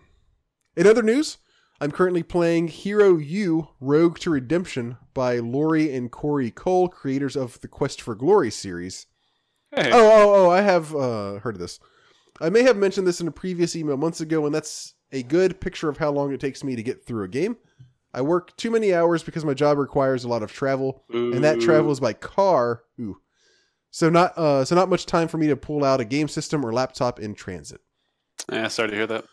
in 0.78 0.88
other 0.88 1.02
news, 1.02 1.38
I'm 1.82 1.92
currently 1.92 2.24
playing 2.24 2.70
Hero 2.70 3.18
U 3.18 3.70
Rogue 3.80 4.18
to 4.20 4.30
Redemption 4.30 4.98
by 5.14 5.40
Lori 5.40 5.94
and 5.94 6.10
Corey 6.12 6.52
Cole, 6.52 6.88
creators 6.88 7.36
of 7.36 7.60
the 7.62 7.68
Quest 7.68 8.02
for 8.02 8.16
Glory 8.16 8.50
series. 8.52 9.08
Hey, 9.72 9.92
Oh, 9.92 10.10
oh, 10.12 10.46
oh, 10.46 10.50
I 10.50 10.62
have 10.62 10.96
uh, 10.96 11.40
heard 11.40 11.56
of 11.56 11.60
this. 11.60 11.80
I 12.40 12.50
may 12.50 12.64
have 12.64 12.78
mentioned 12.78 13.06
this 13.08 13.20
in 13.22 13.28
a 13.28 13.32
previous 13.32 13.76
email 13.76 13.98
months 13.98 14.22
ago, 14.22 14.46
and 14.46 14.56
that's 14.56 14.94
a 15.12 15.24
good 15.24 15.60
picture 15.60 15.90
of 15.90 15.98
how 15.98 16.12
long 16.12 16.34
it 16.34 16.40
takes 16.40 16.64
me 16.64 16.76
to 16.76 16.84
get 16.84 17.06
through 17.06 17.24
a 17.26 17.30
game. 17.30 17.58
I 18.14 18.22
work 18.22 18.56
too 18.56 18.72
many 18.72 18.94
hours 18.94 19.24
because 19.24 19.44
my 19.44 19.54
job 19.54 19.78
requires 19.78 20.24
a 20.24 20.30
lot 20.30 20.44
of 20.44 20.52
travel, 20.52 21.04
and 21.10 21.44
that 21.44 21.60
travel 21.60 21.92
is 21.92 22.00
by 22.00 22.14
car. 22.14 22.84
Ooh. 23.00 23.18
So 23.92 24.10
not 24.10 24.38
uh 24.38 24.64
so 24.66 24.76
not 24.76 24.90
much 24.90 25.06
time 25.06 25.28
for 25.30 25.38
me 25.38 25.48
to 25.48 25.56
pull 25.56 25.84
out 25.84 26.02
a 26.02 26.06
game 26.06 26.28
system 26.28 26.66
or 26.66 26.74
laptop 26.74 27.20
in 27.20 27.34
transit. 27.36 27.80
Yeah, 28.52 28.68
sorry 28.70 28.90
to 28.90 28.96
hear 28.96 29.08
that. 29.08 29.26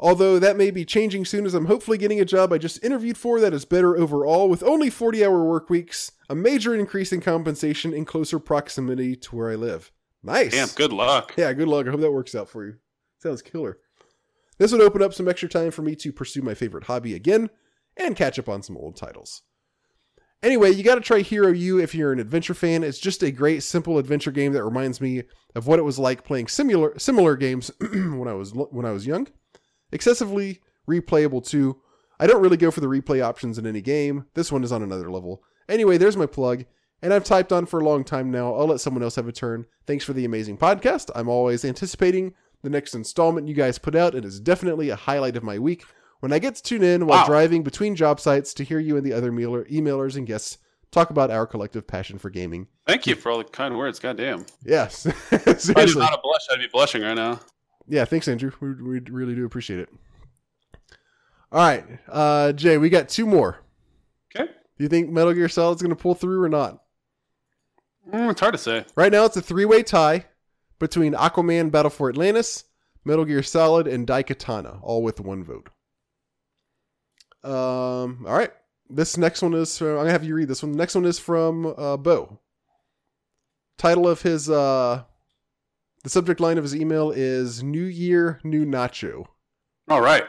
Although 0.00 0.38
that 0.38 0.56
may 0.56 0.70
be 0.70 0.84
changing 0.84 1.24
soon 1.24 1.44
as 1.44 1.54
I'm 1.54 1.66
hopefully 1.66 1.98
getting 1.98 2.20
a 2.20 2.24
job 2.24 2.52
I 2.52 2.58
just 2.58 2.82
interviewed 2.84 3.18
for 3.18 3.40
that 3.40 3.52
is 3.52 3.64
better 3.64 3.96
overall 3.96 4.48
with 4.48 4.62
only 4.62 4.90
40 4.90 5.24
hour 5.24 5.44
work 5.44 5.68
weeks, 5.68 6.12
a 6.28 6.34
major 6.34 6.74
increase 6.74 7.12
in 7.12 7.20
compensation 7.20 7.92
and 7.92 8.06
closer 8.06 8.38
proximity 8.38 9.16
to 9.16 9.34
where 9.36 9.50
I 9.50 9.56
live. 9.56 9.90
Nice. 10.22 10.52
Damn, 10.52 10.68
good 10.68 10.92
luck. 10.92 11.34
Yeah, 11.36 11.52
good 11.52 11.68
luck. 11.68 11.86
I 11.86 11.90
hope 11.90 12.00
that 12.00 12.12
works 12.12 12.34
out 12.34 12.48
for 12.48 12.64
you. 12.64 12.76
Sounds 13.20 13.42
killer. 13.42 13.78
This 14.58 14.72
would 14.72 14.80
open 14.80 15.02
up 15.02 15.14
some 15.14 15.28
extra 15.28 15.48
time 15.48 15.70
for 15.70 15.82
me 15.82 15.94
to 15.96 16.12
pursue 16.12 16.42
my 16.42 16.54
favorite 16.54 16.84
hobby 16.84 17.14
again 17.14 17.50
and 17.96 18.16
catch 18.16 18.38
up 18.38 18.48
on 18.48 18.62
some 18.62 18.76
old 18.76 18.96
titles. 18.96 19.42
Anyway, 20.42 20.70
you 20.70 20.84
got 20.84 20.94
to 20.94 21.00
try 21.00 21.20
Hero 21.20 21.50
U 21.50 21.80
if 21.80 21.94
you're 21.94 22.12
an 22.12 22.20
adventure 22.20 22.54
fan. 22.54 22.84
It's 22.84 23.00
just 23.00 23.24
a 23.24 23.32
great, 23.32 23.64
simple 23.64 23.98
adventure 23.98 24.30
game 24.30 24.52
that 24.52 24.64
reminds 24.64 25.00
me 25.00 25.24
of 25.56 25.66
what 25.66 25.80
it 25.80 25.84
was 25.84 25.98
like 25.98 26.24
playing 26.24 26.46
similar 26.46 26.96
similar 26.98 27.34
games 27.34 27.72
when 27.80 28.28
I 28.28 28.34
was 28.34 28.52
when 28.52 28.84
I 28.84 28.92
was 28.92 29.06
young. 29.06 29.26
Excessively 29.92 30.60
replayable 30.88 31.46
too. 31.46 31.80
I 32.20 32.26
don't 32.26 32.42
really 32.42 32.56
go 32.56 32.70
for 32.70 32.80
the 32.80 32.86
replay 32.88 33.22
options 33.22 33.58
in 33.58 33.66
any 33.66 33.80
game. 33.80 34.26
This 34.34 34.50
one 34.50 34.64
is 34.64 34.72
on 34.72 34.82
another 34.82 35.10
level. 35.10 35.42
Anyway, 35.68 35.98
there's 35.98 36.16
my 36.16 36.26
plug. 36.26 36.64
And 37.00 37.14
I've 37.14 37.22
typed 37.24 37.52
on 37.52 37.66
for 37.66 37.78
a 37.80 37.84
long 37.84 38.02
time 38.02 38.30
now. 38.32 38.52
I'll 38.54 38.66
let 38.66 38.80
someone 38.80 39.04
else 39.04 39.14
have 39.14 39.28
a 39.28 39.32
turn. 39.32 39.66
Thanks 39.86 40.04
for 40.04 40.12
the 40.14 40.24
amazing 40.24 40.58
podcast. 40.58 41.10
I'm 41.14 41.28
always 41.28 41.64
anticipating 41.64 42.34
the 42.62 42.70
next 42.70 42.92
installment 42.94 43.46
you 43.46 43.54
guys 43.54 43.78
put 43.78 43.94
out. 43.94 44.16
It 44.16 44.24
is 44.24 44.40
definitely 44.40 44.90
a 44.90 44.96
highlight 44.96 45.36
of 45.36 45.44
my 45.44 45.60
week 45.60 45.84
when 46.18 46.32
I 46.32 46.40
get 46.40 46.56
to 46.56 46.62
tune 46.62 46.82
in 46.82 47.06
while 47.06 47.20
Wow. 47.20 47.26
driving 47.26 47.62
between 47.62 47.94
job 47.94 48.18
sites 48.18 48.52
to 48.54 48.64
hear 48.64 48.80
you 48.80 48.96
and 48.96 49.06
the 49.06 49.12
other 49.12 49.30
mailer, 49.30 49.64
emailers 49.66 50.16
and 50.16 50.26
guests 50.26 50.58
talk 50.90 51.10
about 51.10 51.30
our 51.30 51.46
collective 51.46 51.86
passion 51.86 52.18
for 52.18 52.30
gaming. 52.30 52.66
Thank 52.84 53.06
you 53.06 53.14
for 53.14 53.30
all 53.30 53.38
the 53.38 53.44
kind 53.44 53.78
words. 53.78 54.00
God 54.00 54.16
damn. 54.16 54.44
Yes, 54.64 55.06
If 55.30 55.76
I 55.76 55.84
did 55.84 55.96
not 55.96 56.14
a 56.14 56.18
blush, 56.20 56.42
I'd 56.50 56.58
be 56.58 56.66
blushing 56.72 57.02
right 57.02 57.14
now. 57.14 57.38
Yeah, 57.88 58.04
thanks, 58.04 58.28
Andrew. 58.28 58.52
We, 58.60 58.74
we 58.74 59.00
really 59.00 59.34
do 59.34 59.46
appreciate 59.46 59.80
it. 59.80 59.88
All 61.50 61.60
right, 61.60 61.84
uh, 62.08 62.52
Jay, 62.52 62.76
we 62.76 62.90
got 62.90 63.08
two 63.08 63.24
more. 63.24 63.60
Okay. 64.36 64.44
Do 64.44 64.84
you 64.84 64.88
think 64.88 65.08
Metal 65.08 65.32
Gear 65.32 65.48
Solid's 65.48 65.80
going 65.80 65.96
to 65.96 65.96
pull 65.96 66.14
through 66.14 66.42
or 66.42 66.48
not? 66.50 66.82
Mm, 68.12 68.30
it's 68.30 68.40
hard 68.40 68.52
to 68.52 68.58
say. 68.58 68.84
Right 68.94 69.10
now, 69.10 69.24
it's 69.24 69.38
a 69.38 69.42
three-way 69.42 69.82
tie 69.82 70.26
between 70.78 71.14
Aquaman, 71.14 71.70
Battle 71.70 71.90
for 71.90 72.10
Atlantis, 72.10 72.64
Metal 73.04 73.24
Gear 73.24 73.42
Solid, 73.42 73.86
and 73.86 74.06
Daikatana, 74.06 74.78
all 74.82 75.02
with 75.02 75.20
one 75.20 75.42
vote. 75.42 75.70
Um. 77.42 78.26
All 78.26 78.36
right. 78.36 78.50
This 78.90 79.16
next 79.16 79.40
one 79.42 79.54
is. 79.54 79.78
From, 79.78 79.88
I'm 79.88 79.96
gonna 79.96 80.10
have 80.10 80.24
you 80.24 80.34
read 80.34 80.48
this 80.48 80.62
one. 80.62 80.72
The 80.72 80.78
next 80.78 80.94
one 80.94 81.06
is 81.06 81.18
from 81.18 81.74
uh, 81.78 81.96
Bo. 81.96 82.40
Title 83.78 84.06
of 84.06 84.20
his. 84.20 84.50
uh 84.50 85.04
The 86.04 86.10
subject 86.10 86.40
line 86.40 86.58
of 86.58 86.64
his 86.64 86.74
email 86.76 87.10
is 87.10 87.62
"New 87.62 87.84
Year, 87.84 88.40
New 88.44 88.64
Nacho." 88.64 89.26
All 89.88 90.00
right. 90.00 90.24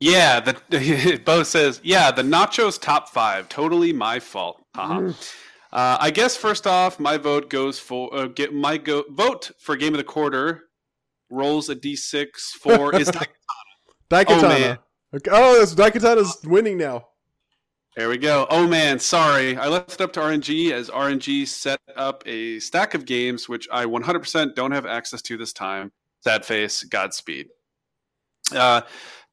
Yeah, 0.00 0.40
the 0.40 1.20
Bo 1.24 1.42
says, 1.42 1.80
yeah, 1.82 2.10
the 2.12 2.22
nachos 2.22 2.80
top 2.80 3.08
five, 3.08 3.48
totally 3.48 3.92
my 3.92 4.20
fault. 4.20 4.62
Haha. 4.76 5.08
Uh, 5.72 5.98
I 6.00 6.10
guess 6.10 6.36
first 6.36 6.66
off, 6.66 7.00
my 7.00 7.18
vote 7.18 7.50
goes 7.50 7.78
for 7.78 8.14
uh, 8.14 8.26
get 8.26 8.54
my 8.54 8.78
go 8.78 9.04
vote 9.10 9.50
for 9.58 9.76
game 9.76 9.94
of 9.94 9.98
the 9.98 10.04
quarter. 10.04 10.64
Rolls 11.30 11.68
a 11.68 11.76
d6 11.76 12.26
for 12.62 12.94
is 12.94 13.10
Daik- 13.10 13.26
Daikatana. 14.10 14.42
Oh, 14.42 14.48
man. 14.48 14.78
Okay. 15.14 15.30
Oh, 15.32 15.58
that's 15.58 15.74
Daikatana's 15.74 16.38
winning 16.44 16.78
now. 16.78 17.08
There 17.98 18.08
we 18.08 18.16
go. 18.16 18.46
Oh 18.48 18.64
man, 18.64 19.00
sorry, 19.00 19.56
I 19.56 19.66
left 19.66 19.94
it 19.94 20.00
up 20.00 20.12
to 20.12 20.20
RNG 20.20 20.70
as 20.70 20.88
RNG 20.88 21.48
set 21.48 21.80
up 21.96 22.22
a 22.26 22.60
stack 22.60 22.94
of 22.94 23.04
games 23.04 23.48
which 23.48 23.66
I 23.72 23.86
100% 23.86 24.54
don't 24.54 24.70
have 24.70 24.86
access 24.86 25.20
to 25.22 25.36
this 25.36 25.52
time. 25.52 25.90
Sad 26.20 26.44
face, 26.44 26.84
Godspeed. 26.84 27.48
Uh, 28.54 28.82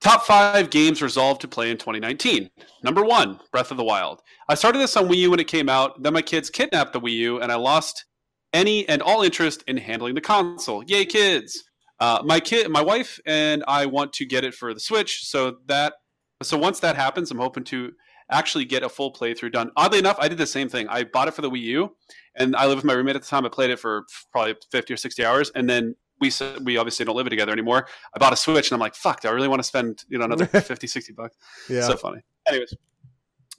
top 0.02 0.26
five 0.26 0.72
games 0.72 1.04
resolved 1.04 1.42
to 1.42 1.48
play 1.48 1.70
in 1.70 1.78
2019. 1.78 2.50
Number 2.82 3.06
one, 3.06 3.40
Breath 3.52 3.70
of 3.70 3.78
the 3.78 3.84
Wild. 3.84 4.24
I 4.50 4.56
started 4.56 4.80
this 4.80 4.98
on 4.98 5.08
Wii 5.10 5.18
U 5.18 5.30
when 5.30 5.40
it 5.40 5.48
came 5.48 5.70
out. 5.70 6.02
Then 6.02 6.14
my 6.14 6.24
kids 6.24 6.50
kidnapped 6.50 6.94
the 6.94 7.02
Wii 7.02 7.12
U, 7.12 7.42
and 7.42 7.52
I 7.52 7.56
lost 7.58 8.06
any 8.52 8.90
and 8.90 9.00
all 9.00 9.22
interest 9.22 9.64
in 9.68 9.78
handling 9.78 10.16
the 10.16 10.22
console. 10.22 10.84
Yay, 10.86 11.06
kids! 11.06 11.66
Uh, 12.00 12.24
my 12.26 12.40
kid, 12.40 12.68
my 12.72 12.82
wife, 12.82 13.20
and 13.28 13.64
I 13.68 13.86
want 13.86 14.12
to 14.14 14.26
get 14.26 14.44
it 14.44 14.56
for 14.56 14.74
the 14.74 14.80
Switch. 14.80 15.24
So 15.24 15.58
that, 15.68 15.94
so 16.42 16.58
once 16.58 16.80
that 16.80 16.96
happens, 16.96 17.30
I'm 17.30 17.38
hoping 17.38 17.64
to 17.66 17.92
actually 18.32 18.66
get 18.66 18.84
a 18.84 18.90
full 18.90 19.14
playthrough 19.14 19.52
done. 19.52 19.72
Oddly 19.76 20.00
enough, 20.00 20.18
I 20.20 20.28
did 20.28 20.38
the 20.38 20.48
same 20.48 20.70
thing. 20.70 20.88
I 20.88 21.04
bought 21.04 21.28
it 21.28 21.34
for 21.34 21.42
the 21.42 21.50
Wii 21.50 21.62
U, 21.62 21.96
and 22.36 22.56
I 22.56 22.66
lived 22.66 22.78
with 22.78 22.86
my 22.86 22.94
roommate 22.94 23.16
at 23.16 23.22
the 23.22 23.28
time. 23.28 23.46
I 23.46 23.50
played 23.50 23.70
it 23.70 23.80
for 23.80 24.06
probably 24.32 24.56
50 24.72 24.94
or 24.94 24.98
60 24.98 25.26
hours, 25.26 25.52
and 25.56 25.70
then 25.70 25.96
we 26.20 26.32
we 26.64 26.78
obviously 26.78 27.06
don't 27.06 27.16
live 27.16 27.30
together 27.30 27.52
anymore. 27.52 27.88
I 28.16 28.20
bought 28.20 28.34
a 28.34 28.38
Switch, 28.38 28.70
and 28.70 28.76
I'm 28.76 28.80
like, 28.80 28.96
fuck, 28.96 29.22
do 29.22 29.28
I 29.28 29.32
really 29.32 29.48
want 29.48 29.60
to 29.60 29.68
spend 29.68 30.04
you 30.08 30.18
know 30.18 30.26
another 30.26 30.46
50, 30.62 30.88
60 30.88 31.14
bucks? 31.14 31.36
Yeah. 31.70 31.82
So 31.82 31.98
funny. 31.98 32.22
Anyways, 32.48 32.74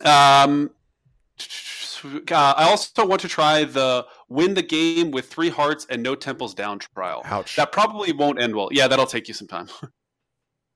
um, 0.05 0.70
uh, 2.05 2.55
I 2.56 2.68
also 2.68 3.06
want 3.06 3.20
to 3.22 3.28
try 3.28 3.64
the 3.64 4.06
win 4.28 4.55
the 4.55 4.62
game 4.62 5.10
with 5.10 5.28
three 5.28 5.48
hearts 5.48 5.86
and 5.90 6.02
no 6.02 6.14
temples 6.14 6.55
down 6.55 6.78
trial. 6.78 7.22
Ouch. 7.24 7.56
That 7.56 7.72
probably 7.72 8.12
won't 8.12 8.40
end 8.40 8.55
well. 8.55 8.68
Yeah, 8.72 8.88
that'll 8.88 9.06
take 9.06 9.28
you 9.28 9.34
some 9.34 9.48
time. 9.48 9.68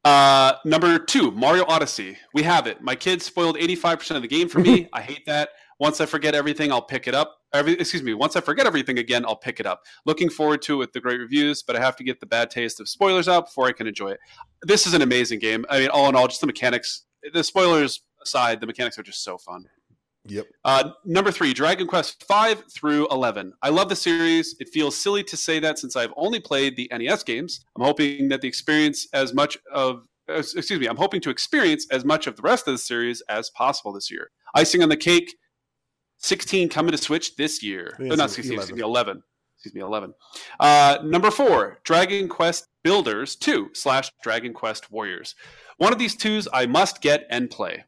uh, 0.05 0.55
number 0.65 0.99
two, 0.99 1.31
Mario 1.31 1.65
Odyssey. 1.67 2.17
We 2.33 2.43
have 2.43 2.67
it. 2.67 2.81
My 2.81 2.95
kids 2.95 3.25
spoiled 3.25 3.57
85% 3.57 4.17
of 4.17 4.23
the 4.23 4.29
game 4.29 4.49
for 4.49 4.59
me. 4.59 4.89
I 4.93 5.03
hate 5.03 5.27
that. 5.27 5.51
Once 5.79 6.01
I 6.01 6.07
forget 6.07 6.35
everything, 6.35 6.71
I'll 6.71 6.83
pick 6.83 7.07
it 7.07 7.15
up. 7.15 7.39
Every, 7.53 7.73
excuse 7.73 8.03
me. 8.03 8.15
Once 8.15 8.37
I 8.37 8.41
forget 8.41 8.67
everything 8.67 8.99
again, 8.99 9.25
I'll 9.27 9.37
pick 9.37 9.61
it 9.61 9.67
up. 9.67 9.83
Looking 10.07 10.31
forward 10.31 10.63
to 10.63 10.75
it 10.75 10.77
with 10.77 10.93
the 10.93 11.01
great 11.01 11.19
reviews, 11.19 11.63
but 11.63 11.75
I 11.75 11.81
have 11.81 11.97
to 11.97 12.05
get 12.05 12.21
the 12.21 12.27
bad 12.27 12.51
taste 12.51 12.81
of 12.81 12.89
spoilers 12.89 13.29
out 13.29 13.47
before 13.47 13.67
I 13.67 13.73
can 13.73 13.87
enjoy 13.87 14.11
it. 14.11 14.21
This 14.63 14.87
is 14.87 14.95
an 14.95 15.03
amazing 15.03 15.39
game. 15.39 15.65
I 15.69 15.81
mean, 15.81 15.89
all 15.89 16.09
in 16.09 16.17
all, 16.17 16.29
just 16.29 16.41
the 16.41 16.47
mechanics. 16.47 17.05
The 17.33 17.43
spoilers 17.43 18.03
aside, 18.23 18.61
the 18.61 18.67
mechanics 18.67 18.99
are 18.99 19.03
just 19.03 19.25
so 19.25 19.39
fun. 19.39 19.65
Yep. 20.27 20.47
Uh, 20.65 20.91
number 21.05 21.31
three, 21.33 21.53
Dragon 21.55 21.87
Quest 21.87 22.25
five 22.25 22.63
through 22.73 23.09
eleven. 23.09 23.53
I 23.63 23.71
love 23.71 23.89
the 23.89 23.97
series. 23.97 24.55
It 24.61 24.69
feels 24.69 24.97
silly 24.97 25.25
to 25.25 25.37
say 25.37 25.59
that 25.61 25.79
since 25.79 25.97
I've 25.97 26.13
only 26.17 26.41
played 26.41 26.77
the 26.77 26.91
NES 26.93 27.23
games. 27.25 27.65
I'm 27.77 27.85
hoping 27.85 28.29
that 28.29 28.41
the 28.43 28.49
experience 28.49 29.09
as 29.15 29.33
much 29.33 29.57
of 29.73 30.07
uh, 30.29 30.35
excuse 30.35 30.79
me, 30.79 30.87
I'm 30.87 30.97
hoping 30.99 31.21
to 31.23 31.31
experience 31.31 31.87
as 31.91 32.05
much 32.05 32.27
of 32.27 32.37
the 32.37 32.43
rest 32.43 32.69
of 32.69 32.75
the 32.75 32.79
series 32.79 33.23
as 33.29 33.51
possible 33.51 33.93
this 33.93 34.11
year. 34.11 34.31
Icing 34.55 34.83
on 34.83 34.89
the 34.91 34.97
cake, 34.97 35.35
16 36.19 36.69
coming 36.69 36.93
to 36.93 36.99
Switch 36.99 37.35
this 37.37 37.63
year. 37.63 37.97
Yeah, 37.99 38.13
Oh, 38.13 38.15
not 38.17 38.31
16, 38.31 38.53
11. 38.53 38.61
excuse 38.63 38.77
me, 38.77 38.83
11. 38.83 39.23
Excuse 39.57 39.75
me, 39.75 39.81
11. 39.81 40.15
Uh, 40.61 40.99
number 41.05 41.31
four, 41.31 41.81
Dragon 41.85 42.29
Quest 42.29 42.67
Builders 42.85 43.37
2 43.37 43.71
slash 43.75 44.11
Dragon 44.23 44.53
Quest 44.55 44.91
Warriors. 44.91 45.35
One 45.79 45.93
of 45.93 45.99
these 45.99 46.15
twos 46.15 46.47
I 46.53 46.67
must 46.67 47.01
get 47.03 47.27
and 47.31 47.51
play. 47.51 47.85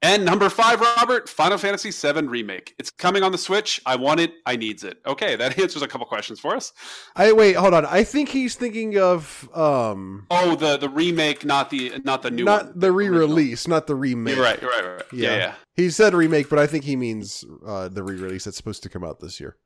And 0.00 0.24
number 0.24 0.48
five, 0.48 0.80
Robert, 0.80 1.28
Final 1.28 1.58
Fantasy 1.58 1.90
VII 1.90 2.28
Remake. 2.28 2.72
It's 2.78 2.88
coming 2.88 3.24
on 3.24 3.32
the 3.32 3.38
Switch. 3.38 3.80
I 3.84 3.96
want 3.96 4.20
it. 4.20 4.32
I 4.46 4.54
needs 4.54 4.84
it. 4.84 4.98
Okay, 5.04 5.34
that 5.34 5.58
answers 5.60 5.82
a 5.82 5.88
couple 5.88 6.06
questions 6.06 6.38
for 6.38 6.54
us. 6.54 6.72
I 7.16 7.32
wait, 7.32 7.54
hold 7.56 7.74
on. 7.74 7.84
I 7.84 8.04
think 8.04 8.28
he's 8.28 8.54
thinking 8.54 8.96
of 8.96 9.48
um 9.54 10.26
Oh, 10.30 10.54
the 10.54 10.76
the 10.76 10.88
remake, 10.88 11.44
not 11.44 11.70
the 11.70 11.92
not 12.04 12.22
the 12.22 12.30
new 12.30 12.44
not 12.44 12.66
one. 12.66 12.78
the 12.78 12.92
re-release, 12.92 13.66
not 13.66 13.88
the 13.88 13.96
remake. 13.96 14.36
You're 14.36 14.44
right. 14.44 14.62
You're 14.62 14.70
right. 14.70 14.84
You're 14.84 14.94
right. 14.96 15.04
Yeah. 15.12 15.30
Yeah. 15.30 15.36
yeah. 15.38 15.54
He 15.74 15.90
said 15.90 16.14
remake, 16.14 16.48
but 16.48 16.60
I 16.60 16.68
think 16.68 16.84
he 16.84 16.94
means 16.94 17.44
uh, 17.66 17.88
the 17.88 18.04
re-release 18.04 18.44
that's 18.44 18.56
supposed 18.56 18.84
to 18.84 18.88
come 18.88 19.02
out 19.02 19.18
this 19.18 19.40
year. 19.40 19.56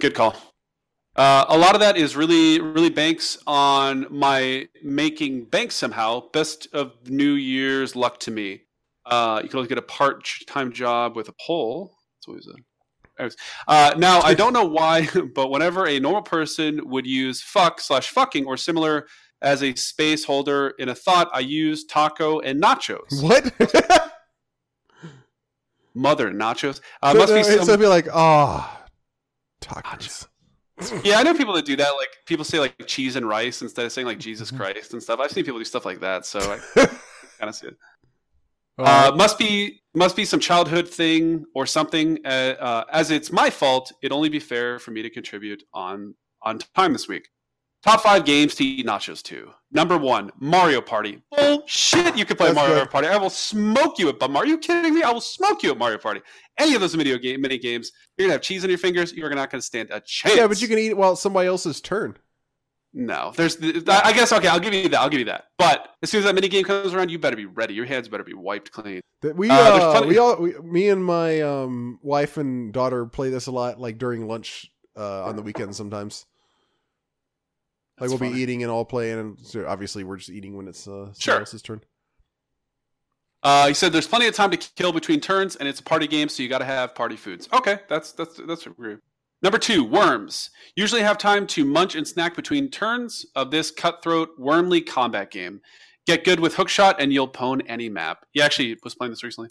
Good 0.00 0.14
call. 0.14 0.34
Uh, 1.16 1.46
a 1.48 1.56
lot 1.56 1.74
of 1.74 1.80
that 1.80 1.96
is 1.96 2.14
really, 2.14 2.60
really 2.60 2.90
banks 2.90 3.38
on 3.46 4.06
my 4.10 4.68
making 4.82 5.44
bank 5.46 5.72
somehow. 5.72 6.28
Best 6.30 6.68
of 6.74 6.92
New 7.08 7.32
Year's 7.32 7.96
luck 7.96 8.20
to 8.20 8.30
me. 8.30 8.62
Uh, 9.06 9.40
you 9.42 9.48
can 9.48 9.58
always 9.58 9.68
get 9.68 9.78
a 9.78 9.82
part-time 9.82 10.72
job 10.72 11.16
with 11.16 11.28
a 11.28 11.34
pole. 11.44 11.96
That's 12.16 12.28
always 12.28 12.46
a. 12.48 12.54
Uh, 13.66 13.94
now 13.96 14.20
I 14.20 14.34
don't 14.34 14.52
know 14.52 14.66
why, 14.66 15.08
but 15.34 15.50
whenever 15.50 15.86
a 15.86 15.98
normal 15.98 16.22
person 16.22 16.80
would 16.84 17.06
use 17.06 17.40
fuck 17.40 17.80
slash 17.80 18.10
fucking 18.10 18.44
or 18.44 18.56
similar 18.58 19.06
as 19.40 19.62
a 19.62 19.74
space 19.74 20.24
holder 20.24 20.74
in 20.78 20.88
a 20.90 20.94
thought, 20.94 21.30
I 21.32 21.40
use 21.40 21.84
taco 21.84 22.40
and 22.40 22.62
nachos. 22.62 23.22
What? 23.22 23.52
Mother 25.94 26.30
nachos. 26.30 26.80
Uh, 27.02 27.12
so, 27.12 27.18
must 27.18 27.32
be 27.32 27.40
uh, 27.40 27.44
some. 27.44 27.60
it'd 27.62 27.80
be 27.80 27.86
like, 27.86 28.08
ah, 28.12 28.84
tacos. 29.62 30.26
Yeah, 31.02 31.18
I 31.18 31.22
know 31.22 31.32
people 31.32 31.54
that 31.54 31.64
do 31.64 31.74
that. 31.76 31.90
Like 31.90 32.10
people 32.26 32.44
say 32.44 32.58
like 32.58 32.74
cheese 32.86 33.16
and 33.16 33.26
rice 33.26 33.62
instead 33.62 33.86
of 33.86 33.92
saying 33.92 34.06
like 34.06 34.18
Jesus 34.18 34.50
Mm-hmm. 34.50 34.58
Christ 34.58 34.92
and 34.92 35.02
stuff. 35.02 35.20
I've 35.20 35.30
seen 35.30 35.44
people 35.44 35.58
do 35.58 35.64
stuff 35.64 35.86
like 35.86 36.00
that, 36.00 36.26
so 36.26 36.38
I 36.38 36.58
kind 37.38 37.48
of 37.48 37.54
see 37.54 37.68
it. 37.68 37.76
Uh, 38.78 39.12
must 39.16 39.38
be 39.38 39.80
must 39.94 40.14
be 40.14 40.24
some 40.24 40.40
childhood 40.40 40.88
thing 40.88 41.44
or 41.54 41.64
something. 41.66 42.18
Uh, 42.24 42.54
uh, 42.60 42.84
as 42.92 43.10
it's 43.10 43.32
my 43.32 43.48
fault, 43.48 43.92
it'd 44.02 44.12
only 44.12 44.28
be 44.28 44.38
fair 44.38 44.78
for 44.78 44.90
me 44.90 45.02
to 45.02 45.10
contribute 45.10 45.62
on 45.72 46.14
on 46.42 46.58
time 46.74 46.92
this 46.92 47.08
week. 47.08 47.28
Top 47.82 48.00
five 48.00 48.24
games 48.24 48.54
to 48.56 48.64
eat 48.64 48.84
nachos 48.84 49.22
to. 49.22 49.50
Number 49.70 49.96
one, 49.96 50.32
Mario 50.40 50.80
Party. 50.80 51.22
Bullshit! 51.30 52.16
You 52.16 52.24
can 52.24 52.36
play 52.36 52.48
That's 52.48 52.56
Mario 52.56 52.80
good. 52.80 52.90
Party. 52.90 53.06
I 53.06 53.16
will 53.16 53.30
smoke 53.30 53.98
you 53.98 54.08
at. 54.08 54.18
But 54.18 54.34
are 54.34 54.46
you 54.46 54.58
kidding 54.58 54.94
me? 54.94 55.02
I 55.02 55.10
will 55.12 55.20
smoke 55.20 55.62
you 55.62 55.70
at 55.70 55.78
Mario 55.78 55.98
Party. 55.98 56.20
Any 56.58 56.74
of 56.74 56.80
those 56.80 56.94
video 56.94 57.16
game 57.16 57.40
mini 57.40 57.58
games, 57.58 57.92
you're 58.16 58.26
gonna 58.26 58.34
have 58.34 58.42
cheese 58.42 58.64
on 58.64 58.70
your 58.70 58.78
fingers. 58.78 59.12
You're 59.12 59.30
not 59.30 59.50
gonna 59.50 59.62
stand 59.62 59.90
a 59.90 60.00
chance. 60.00 60.36
yeah, 60.36 60.46
but 60.46 60.60
you 60.60 60.68
can 60.68 60.78
eat 60.78 60.88
it 60.88 60.96
while 60.96 61.12
it's 61.12 61.20
somebody 61.22 61.46
else's 61.48 61.80
turn. 61.80 62.16
No, 62.98 63.30
there's. 63.36 63.58
I 63.60 64.12
guess 64.14 64.32
okay. 64.32 64.48
I'll 64.48 64.58
give 64.58 64.72
you 64.72 64.88
that. 64.88 64.98
I'll 64.98 65.10
give 65.10 65.18
you 65.18 65.26
that. 65.26 65.48
But 65.58 65.90
as 66.02 66.08
soon 66.08 66.20
as 66.20 66.24
that 66.24 66.34
mini 66.34 66.48
game 66.48 66.64
comes 66.64 66.94
around, 66.94 67.10
you 67.10 67.18
better 67.18 67.36
be 67.36 67.44
ready. 67.44 67.74
Your 67.74 67.84
hands 67.84 68.08
better 68.08 68.24
be 68.24 68.32
wiped 68.32 68.72
clean. 68.72 69.02
We, 69.22 69.50
Uh, 69.50 69.54
uh, 69.54 70.06
we 70.06 70.16
all, 70.16 70.36
we, 70.36 70.54
me 70.60 70.88
and 70.88 71.04
my 71.04 71.42
um, 71.42 71.98
wife 72.02 72.38
and 72.38 72.72
daughter 72.72 73.04
play 73.04 73.28
this 73.28 73.48
a 73.48 73.52
lot, 73.52 73.78
like 73.78 73.98
during 73.98 74.26
lunch 74.26 74.72
uh, 74.96 75.24
on 75.24 75.36
the 75.36 75.42
weekends. 75.42 75.76
Sometimes, 75.76 76.24
like 78.00 78.08
That's 78.08 78.18
we'll 78.18 78.32
be 78.32 78.38
eating 78.40 78.62
and 78.62 78.72
all 78.72 78.86
playing, 78.86 79.18
and 79.18 79.38
so 79.40 79.66
obviously 79.66 80.02
we're 80.02 80.16
just 80.16 80.30
eating 80.30 80.56
when 80.56 80.66
it's 80.66 80.88
uh, 80.88 81.12
Sure. 81.18 81.40
else's 81.40 81.60
turn. 81.60 81.82
Uh, 83.42 83.68
he 83.68 83.74
said 83.74 83.92
there's 83.92 84.08
plenty 84.08 84.26
of 84.26 84.34
time 84.34 84.50
to 84.52 84.56
kill 84.56 84.94
between 84.94 85.20
turns, 85.20 85.54
and 85.56 85.68
it's 85.68 85.80
a 85.80 85.84
party 85.84 86.06
game, 86.06 86.30
so 86.30 86.42
you 86.42 86.48
got 86.48 86.58
to 86.60 86.64
have 86.64 86.94
party 86.94 87.16
foods. 87.16 87.46
Okay, 87.52 87.78
that's 87.88 88.12
that's 88.12 88.40
that's 88.46 88.66
agree. 88.66 88.96
Number 89.42 89.58
two, 89.58 89.84
worms. 89.84 90.50
Usually 90.76 91.02
have 91.02 91.18
time 91.18 91.46
to 91.48 91.64
munch 91.64 91.94
and 91.94 92.06
snack 92.06 92.34
between 92.34 92.70
turns 92.70 93.26
of 93.34 93.50
this 93.50 93.70
cutthroat 93.70 94.30
wormly 94.40 94.84
combat 94.84 95.30
game. 95.30 95.60
Get 96.06 96.24
good 96.24 96.38
with 96.38 96.54
hookshot, 96.54 96.94
and 97.00 97.12
you'll 97.12 97.28
pwn 97.28 97.62
any 97.66 97.88
map. 97.88 98.24
He 98.30 98.40
actually 98.40 98.76
was 98.84 98.94
playing 98.94 99.10
this 99.10 99.24
recently. 99.24 99.50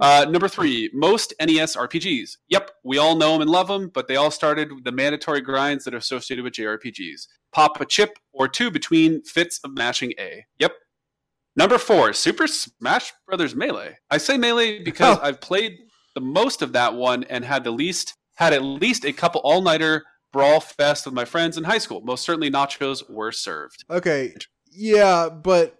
Uh, 0.00 0.24
number 0.28 0.46
three, 0.46 0.88
most 0.94 1.34
NES 1.40 1.74
RPGs. 1.76 2.36
Yep, 2.48 2.70
we 2.84 2.96
all 2.98 3.16
know 3.16 3.32
them 3.32 3.40
and 3.42 3.50
love 3.50 3.66
them, 3.66 3.90
but 3.92 4.06
they 4.06 4.14
all 4.14 4.30
started 4.30 4.72
with 4.72 4.84
the 4.84 4.92
mandatory 4.92 5.40
grinds 5.40 5.84
that 5.84 5.94
are 5.94 5.98
associated 5.98 6.44
with 6.44 6.52
JRPGs. 6.54 7.26
Pop 7.52 7.80
a 7.80 7.84
chip 7.84 8.18
or 8.32 8.46
two 8.46 8.70
between 8.70 9.22
fits 9.24 9.58
of 9.64 9.72
mashing 9.76 10.12
A. 10.20 10.44
Yep, 10.60 10.72
Number 11.56 11.78
four, 11.78 12.12
Super 12.12 12.46
Smash 12.46 13.12
Brothers 13.26 13.56
Melee. 13.56 13.96
I 14.10 14.18
say 14.18 14.36
Melee 14.36 14.82
because 14.82 15.16
Oh. 15.16 15.20
I've 15.24 15.40
played 15.40 15.78
the 16.14 16.20
most 16.20 16.60
of 16.62 16.72
that 16.74 16.94
one 16.94 17.24
and 17.24 17.44
had 17.44 17.64
the 17.64 17.70
least 17.70 18.14
had 18.36 18.52
at 18.52 18.62
least 18.62 19.04
a 19.04 19.12
couple 19.12 19.40
all 19.42 19.60
nighter 19.60 20.04
brawl 20.32 20.60
fest 20.60 21.04
with 21.06 21.14
my 21.14 21.24
friends 21.24 21.56
in 21.58 21.64
high 21.64 21.78
school. 21.78 22.00
Most 22.00 22.24
certainly, 22.24 22.50
nachos 22.50 23.08
were 23.10 23.32
served. 23.32 23.84
Okay, 23.90 24.34
yeah, 24.72 25.28
but 25.28 25.76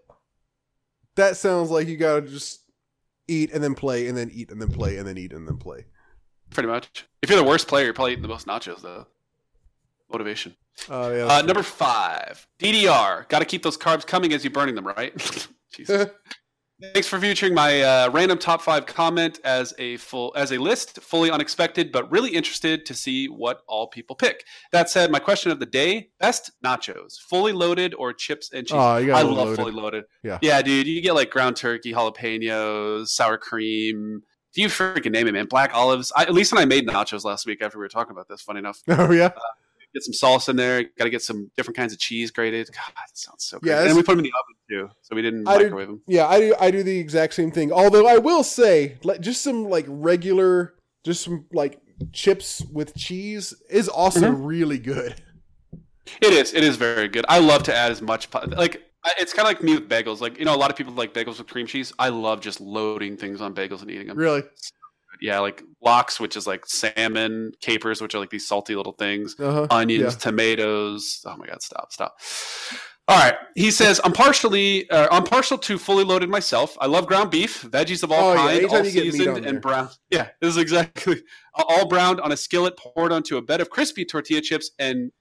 that 1.14 1.36
sounds 1.36 1.70
like 1.70 1.88
you 1.88 1.96
gotta 1.96 2.22
just 2.22 2.60
eat 3.28 3.50
and 3.52 3.62
then 3.64 3.74
play 3.74 4.06
and 4.08 4.16
then 4.16 4.30
eat 4.32 4.50
and 4.50 4.60
then 4.60 4.70
play 4.70 4.96
and 4.98 5.06
then 5.08 5.16
eat 5.18 5.32
and 5.32 5.46
then 5.48 5.56
play. 5.56 5.86
Pretty 6.50 6.68
much. 6.68 7.06
If 7.22 7.30
you're 7.30 7.38
the 7.38 7.44
worst 7.48 7.66
player, 7.68 7.84
you're 7.84 7.94
probably 7.94 8.12
eating 8.12 8.22
the 8.22 8.28
most 8.28 8.46
nachos 8.46 8.82
though. 8.82 9.06
Motivation. 10.12 10.54
Uh, 10.88 11.12
yeah, 11.16 11.26
Uh, 11.26 11.42
number 11.42 11.62
five, 11.62 12.46
DDR. 12.60 13.28
Got 13.28 13.38
to 13.40 13.44
keep 13.44 13.62
those 13.62 13.76
carbs 13.78 14.06
coming 14.06 14.32
as 14.32 14.44
you're 14.44 14.52
burning 14.52 14.74
them, 14.74 14.86
right? 14.86 15.12
Jesus. 15.72 16.10
Thanks 16.92 17.08
for 17.08 17.18
featuring 17.18 17.54
my 17.54 17.80
uh, 17.80 18.10
random 18.10 18.36
top 18.36 18.60
five 18.60 18.84
comment 18.84 19.40
as 19.44 19.72
a 19.78 19.96
full 19.96 20.34
as 20.36 20.52
a 20.52 20.58
list, 20.58 21.00
fully 21.00 21.30
unexpected, 21.30 21.90
but 21.90 22.10
really 22.10 22.28
interested 22.30 22.84
to 22.84 22.92
see 22.92 23.28
what 23.28 23.62
all 23.66 23.86
people 23.86 24.14
pick. 24.14 24.44
That 24.72 24.90
said, 24.90 25.10
my 25.10 25.18
question 25.18 25.50
of 25.50 25.58
the 25.58 25.64
day: 25.64 26.10
best 26.20 26.50
nachos, 26.62 27.18
fully 27.18 27.52
loaded 27.52 27.94
or 27.94 28.12
chips 28.12 28.52
and 28.52 28.66
cheese? 28.66 28.76
oh, 28.76 28.98
you 28.98 29.14
I 29.14 29.22
got 29.22 29.26
love 29.32 29.36
loaded. 29.36 29.56
fully 29.56 29.72
loaded. 29.72 30.04
Yeah. 30.22 30.38
yeah, 30.42 30.60
dude. 30.60 30.86
You 30.86 31.00
get 31.00 31.14
like 31.14 31.30
ground 31.30 31.56
turkey, 31.56 31.94
jalapenos, 31.94 33.08
sour 33.08 33.38
cream. 33.38 34.20
Do 34.52 34.60
you 34.60 34.68
freaking 34.68 35.12
name 35.12 35.28
it, 35.28 35.32
man? 35.32 35.46
Black 35.46 35.74
olives. 35.74 36.12
I, 36.14 36.22
at 36.24 36.34
least 36.34 36.52
when 36.52 36.60
I 36.60 36.66
made 36.66 36.86
nachos 36.86 37.24
last 37.24 37.46
week 37.46 37.62
after 37.62 37.78
we 37.78 37.84
were 37.84 37.88
talking 37.88 38.12
about 38.12 38.28
this. 38.28 38.42
Funny 38.42 38.58
enough, 38.58 38.82
Oh 38.88 39.12
yeah, 39.12 39.30
get 39.94 40.02
some 40.02 40.12
salsa 40.12 40.50
in 40.50 40.56
there. 40.56 40.82
Got 40.98 41.04
to 41.04 41.10
get 41.10 41.22
some 41.22 41.50
different 41.56 41.76
kinds 41.76 41.92
of 41.92 41.98
cheese 41.98 42.30
grated. 42.30 42.66
God, 42.72 42.92
that 42.96 43.10
sounds 43.16 43.44
so 43.44 43.58
good. 43.58 43.70
Yeah, 43.70 43.84
and 43.84 43.96
we 43.96 44.02
put 44.02 44.12
them 44.16 44.18
in 44.20 44.24
the 44.24 44.32
oven 44.32 44.88
too, 44.88 44.94
so 45.02 45.14
we 45.16 45.22
didn't 45.22 45.46
I 45.48 45.58
microwave 45.58 45.88
them. 45.88 46.02
yeah. 46.06 46.26
I 46.26 46.40
do. 46.40 46.54
I 46.60 46.70
do 46.70 46.82
the 46.82 46.98
exact 46.98 47.34
same 47.34 47.50
thing. 47.50 47.72
Although 47.72 48.06
I 48.06 48.18
will 48.18 48.42
say, 48.44 48.98
like, 49.04 49.20
just 49.20 49.42
some 49.42 49.64
like 49.68 49.86
regular, 49.88 50.74
just 51.04 51.22
some 51.24 51.46
like 51.52 51.80
chips 52.12 52.62
with 52.72 52.94
cheese 52.94 53.54
is 53.70 53.88
also 53.88 54.20
Mm-hmm. 54.32 54.44
really 54.44 54.78
good. 54.78 55.22
It 56.20 56.32
is. 56.32 56.54
It 56.54 56.62
is 56.62 56.76
very 56.76 57.08
good. 57.08 57.24
I 57.28 57.38
love 57.40 57.62
to 57.64 57.74
add 57.74 57.90
as 57.90 58.00
much. 58.00 58.28
Like 58.32 58.82
it's 59.18 59.32
kind 59.32 59.46
of 59.48 59.50
like 59.54 59.62
me 59.62 59.74
with 59.74 59.88
bagels. 59.88 60.20
Like 60.20 60.38
you 60.38 60.44
know, 60.44 60.54
a 60.54 60.56
lot 60.56 60.70
of 60.70 60.76
people 60.76 60.92
like 60.92 61.12
bagels 61.14 61.38
with 61.38 61.48
cream 61.48 61.66
cheese. 61.66 61.92
I 61.98 62.10
love 62.10 62.40
just 62.40 62.60
loading 62.60 63.16
things 63.16 63.40
on 63.40 63.54
bagels 63.54 63.82
and 63.82 63.90
eating 63.90 64.06
them. 64.08 64.16
Really. 64.16 64.42
Yeah, 65.20 65.38
like 65.40 65.62
lox, 65.82 66.18
which 66.20 66.36
is 66.36 66.46
like 66.46 66.66
salmon, 66.66 67.52
capers, 67.60 68.00
which 68.00 68.14
are 68.14 68.18
like 68.18 68.30
these 68.30 68.46
salty 68.46 68.74
little 68.76 68.92
things, 68.92 69.34
Uh 69.38 69.52
huh. 69.52 69.66
onions, 69.70 70.16
tomatoes. 70.16 71.20
Oh 71.26 71.36
my 71.36 71.46
god, 71.46 71.62
stop, 71.62 71.92
stop. 71.92 72.16
All 73.08 73.16
right, 73.16 73.36
he 73.54 73.70
says 73.70 74.00
I'm 74.02 74.12
partially, 74.12 74.90
uh, 74.90 75.06
I'm 75.12 75.22
partial 75.22 75.56
to 75.58 75.78
fully 75.78 76.02
loaded 76.02 76.28
myself. 76.28 76.76
I 76.80 76.86
love 76.86 77.06
ground 77.06 77.30
beef, 77.30 77.62
veggies 77.62 78.02
of 78.02 78.10
all 78.10 78.30
Oh, 78.30 78.34
yeah, 78.34 78.66
all 78.66 78.84
you 78.84 78.90
get 78.90 79.04
meat 79.04 79.12
seasoned 79.12 79.46
and 79.46 79.60
brown. 79.62 79.90
Yeah, 80.10 80.28
this 80.40 80.50
is 80.50 80.56
exactly 80.56 81.22
all 81.54 81.86
browned 81.88 82.20
on 82.20 82.32
a 82.32 82.36
skillet, 82.36 82.76
poured 82.76 83.12
onto 83.12 83.36
a 83.36 83.42
bed 83.42 83.60
of 83.60 83.70
crispy 83.70 84.04
tortilla 84.04 84.40
chips 84.40 84.72
and 84.80 85.12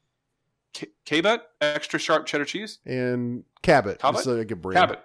K- 0.73 0.88
Cabot 1.05 1.41
extra 1.61 1.99
sharp 1.99 2.26
cheddar 2.26 2.43
cheese. 2.45 2.80
And 2.88 3.43
Cabot. 3.61 3.99
Cabot? 3.99 4.15
Just 4.17 4.27
like 4.27 4.49
a 4.51 4.55
brand. 4.55 4.77
Cabot. 4.77 4.99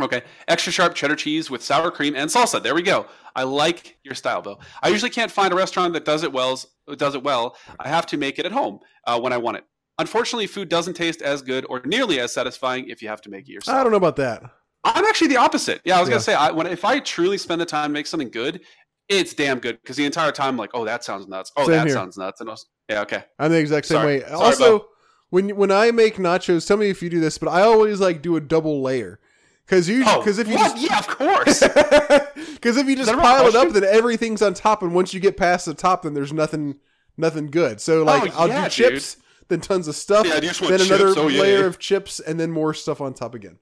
Okay, 0.00 0.22
extra 0.48 0.72
sharp 0.72 0.94
cheddar 0.94 1.14
cheese 1.14 1.50
with 1.50 1.62
sour 1.62 1.90
cream 1.90 2.16
and 2.16 2.28
salsa. 2.28 2.60
There 2.60 2.74
we 2.74 2.82
go. 2.82 3.06
I 3.36 3.44
like 3.44 3.96
your 4.02 4.14
style, 4.14 4.42
Bill. 4.42 4.60
I 4.82 4.88
usually 4.88 5.10
can't 5.10 5.30
find 5.30 5.52
a 5.52 5.56
restaurant 5.56 5.92
that 5.94 6.04
does 6.04 6.24
it 6.24 6.32
well. 6.32 6.58
Does 6.96 7.14
it 7.14 7.22
well. 7.22 7.56
I 7.78 7.88
have 7.88 8.06
to 8.06 8.16
make 8.16 8.38
it 8.40 8.46
at 8.46 8.52
home 8.52 8.80
uh, 9.06 9.20
when 9.20 9.32
I 9.32 9.36
want 9.36 9.58
it. 9.58 9.64
Unfortunately, 9.98 10.48
food 10.48 10.68
doesn't 10.68 10.94
taste 10.94 11.22
as 11.22 11.42
good 11.42 11.64
or 11.68 11.80
nearly 11.84 12.18
as 12.18 12.32
satisfying 12.32 12.88
if 12.88 13.02
you 13.02 13.08
have 13.08 13.20
to 13.22 13.30
make 13.30 13.48
it 13.48 13.52
yourself. 13.52 13.78
I 13.78 13.82
don't 13.84 13.92
know 13.92 13.96
about 13.98 14.16
that. 14.16 14.42
I'm 14.82 15.04
actually 15.04 15.28
the 15.28 15.36
opposite. 15.36 15.80
Yeah, 15.84 15.96
I 15.96 16.00
was 16.00 16.08
Yeah. 16.08 16.14
gonna 16.14 16.22
say 16.22 16.34
I, 16.34 16.50
when 16.50 16.66
if 16.66 16.84
I 16.84 16.98
truly 16.98 17.38
spend 17.38 17.60
the 17.60 17.66
time 17.66 17.90
to 17.90 17.94
make 17.94 18.08
something 18.08 18.30
good, 18.30 18.60
it's 19.08 19.32
damn 19.32 19.60
good 19.60 19.80
because 19.80 19.96
the 19.96 20.04
entire 20.04 20.32
time 20.32 20.48
I'm 20.48 20.56
like, 20.56 20.70
oh, 20.74 20.84
that 20.84 21.04
sounds 21.04 21.28
nuts. 21.28 21.52
Oh, 21.56 21.66
Same 21.66 21.72
that 21.72 21.86
here. 21.86 21.94
sounds 21.94 22.16
nuts. 22.18 22.40
And 22.40 22.48
was, 22.50 22.66
yeah, 22.88 23.02
okay. 23.02 23.24
I'm 23.38 23.52
the 23.52 23.58
exact 23.58 23.86
same 23.86 23.96
Sorry. 23.98 24.18
way. 24.18 24.20
Sorry, 24.22 24.34
also, 24.34 24.86
when 25.30 25.50
when 25.56 25.70
I 25.70 25.92
make 25.92 26.16
nachos, 26.16 26.66
tell 26.66 26.76
me 26.76 26.90
if 26.90 27.00
you 27.02 27.08
do 27.10 27.20
this, 27.20 27.38
but 27.38 27.48
I 27.48 27.62
always 27.62 28.00
like 28.00 28.20
do 28.22 28.34
a 28.36 28.40
double 28.40 28.82
layer 28.82 29.20
because 29.66 29.88
you 29.88 30.02
Oh, 30.06 30.18
because 30.18 30.38
if 30.38 30.48
you 30.48 30.54
what? 30.56 30.76
just 30.76 30.90
yeah, 30.90 30.98
of 30.98 31.08
course. 31.08 31.62
Because 32.54 32.78
if 32.78 32.86
you 32.88 32.96
just 32.96 33.12
pile 33.12 33.46
it 33.46 33.54
up, 33.54 33.74
then 33.74 33.84
everything's 33.84 34.40
on 34.40 34.54
top, 34.54 34.82
and 34.82 34.94
once 34.94 35.12
you 35.12 35.20
get 35.20 35.36
past 35.36 35.66
the 35.66 35.74
top, 35.74 36.02
then 36.02 36.14
there's 36.14 36.32
nothing, 36.32 36.76
nothing 37.18 37.48
good. 37.50 37.78
So 37.78 38.02
like, 38.04 38.32
Oh, 38.34 38.40
I'll 38.42 38.48
yeah, 38.48 38.64
do 38.64 38.70
chips, 38.70 39.18
then 39.48 39.60
tons 39.60 39.86
of 39.86 39.94
stuff, 39.94 40.26
Yeah, 40.26 40.40
then 40.40 40.80
another. 40.80 41.08
Oh, 41.14 41.26
layer 41.26 41.60
yeah. 41.60 41.64
of 41.66 41.78
chips, 41.78 42.20
and 42.20 42.40
then 42.40 42.50
more 42.50 42.72
stuff 42.72 43.02
on 43.02 43.12
top 43.12 43.34
again. 43.34 43.58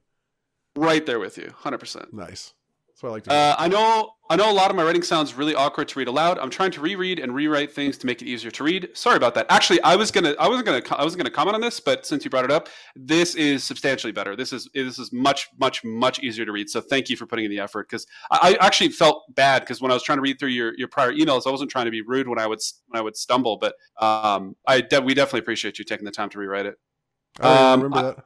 Right 0.77 1.05
there 1.05 1.19
with 1.19 1.37
you, 1.37 1.51
hundred 1.53 1.79
percent. 1.79 2.13
Nice. 2.13 2.53
That's 2.87 3.03
what 3.03 3.09
I 3.09 3.11
like 3.11 3.23
to. 3.25 3.33
Uh, 3.33 3.55
I 3.59 3.67
know. 3.67 4.11
I 4.33 4.35
know 4.35 4.49
a 4.49 4.51
lot 4.51 4.71
of 4.71 4.75
my 4.75 4.83
writing 4.83 5.03
sounds 5.03 5.35
really 5.35 5.53
awkward 5.53 5.87
to 5.89 5.99
read 5.99 6.07
aloud. 6.07 6.39
I'm 6.39 6.49
trying 6.49 6.71
to 6.71 6.81
reread 6.81 7.19
and 7.19 7.35
rewrite 7.35 7.71
things 7.71 7.99
to 7.99 8.07
make 8.07 8.19
it 8.23 8.25
easier 8.25 8.49
to 8.49 8.63
read. 8.63 8.89
Sorry 8.95 9.15
about 9.15 9.35
that. 9.35 9.45
Actually, 9.51 9.79
I 9.83 9.95
was 9.95 10.09
gonna. 10.09 10.33
I 10.39 10.47
wasn't 10.47 10.65
gonna. 10.65 10.81
I 10.97 11.03
wasn't 11.03 11.19
gonna 11.19 11.29
comment 11.29 11.53
on 11.53 11.61
this, 11.61 11.79
but 11.79 12.03
since 12.03 12.25
you 12.25 12.31
brought 12.31 12.43
it 12.43 12.49
up, 12.49 12.67
this 12.95 13.35
is 13.35 13.63
substantially 13.63 14.11
better. 14.11 14.35
This 14.35 14.51
is. 14.51 14.67
This 14.73 14.97
is 14.97 15.13
much, 15.13 15.49
much, 15.59 15.83
much 15.83 16.17
easier 16.23 16.45
to 16.45 16.51
read. 16.51 16.67
So 16.67 16.81
thank 16.81 17.11
you 17.11 17.15
for 17.15 17.27
putting 17.27 17.45
in 17.45 17.51
the 17.51 17.59
effort. 17.59 17.87
Because 17.87 18.07
I, 18.31 18.57
I 18.59 18.65
actually 18.65 18.89
felt 18.89 19.21
bad 19.35 19.59
because 19.59 19.81
when 19.81 19.91
I 19.91 19.93
was 19.93 20.01
trying 20.01 20.17
to 20.17 20.23
read 20.23 20.39
through 20.39 20.49
your, 20.49 20.73
your 20.79 20.87
prior 20.87 21.13
emails, 21.13 21.45
I 21.45 21.51
wasn't 21.51 21.69
trying 21.69 21.85
to 21.85 21.91
be 21.91 22.01
rude 22.01 22.27
when 22.27 22.39
I 22.39 22.47
would 22.47 22.59
when 22.87 22.99
I 22.99 23.03
would 23.03 23.15
stumble, 23.15 23.57
but 23.57 23.75
um, 24.03 24.55
I 24.65 24.81
de- 24.81 24.99
we 24.99 25.13
definitely 25.13 25.41
appreciate 25.41 25.77
you 25.77 25.85
taking 25.85 26.05
the 26.05 26.11
time 26.11 26.29
to 26.29 26.39
rewrite 26.39 26.65
it. 26.65 26.79
I 27.39 27.73
um, 27.73 27.83
remember 27.83 27.99
I- 27.99 28.01
that. 28.01 28.25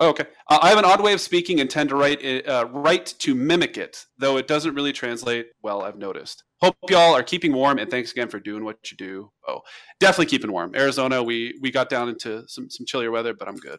Oh, 0.00 0.08
okay. 0.10 0.26
Uh, 0.48 0.58
I 0.60 0.68
have 0.70 0.78
an 0.78 0.84
odd 0.84 1.02
way 1.02 1.12
of 1.12 1.20
speaking 1.20 1.60
and 1.60 1.70
tend 1.70 1.88
to 1.90 1.96
write 1.96 2.22
it, 2.22 2.48
uh, 2.48 2.66
write 2.70 3.14
to 3.20 3.34
mimic 3.34 3.76
it, 3.78 4.04
though 4.18 4.36
it 4.36 4.46
doesn't 4.48 4.74
really 4.74 4.92
translate 4.92 5.46
well. 5.62 5.82
I've 5.82 5.98
noticed. 5.98 6.42
Hope 6.60 6.76
y'all 6.88 7.14
are 7.14 7.22
keeping 7.22 7.52
warm, 7.52 7.78
and 7.78 7.90
thanks 7.90 8.10
again 8.12 8.28
for 8.28 8.40
doing 8.40 8.64
what 8.64 8.90
you 8.90 8.96
do. 8.96 9.30
Oh, 9.46 9.60
definitely 10.00 10.26
keeping 10.26 10.50
warm. 10.50 10.74
Arizona, 10.74 11.22
we 11.22 11.58
we 11.60 11.70
got 11.70 11.88
down 11.88 12.08
into 12.08 12.42
some 12.48 12.70
some 12.70 12.86
chillier 12.86 13.10
weather, 13.10 13.34
but 13.34 13.48
I'm 13.48 13.56
good. 13.56 13.78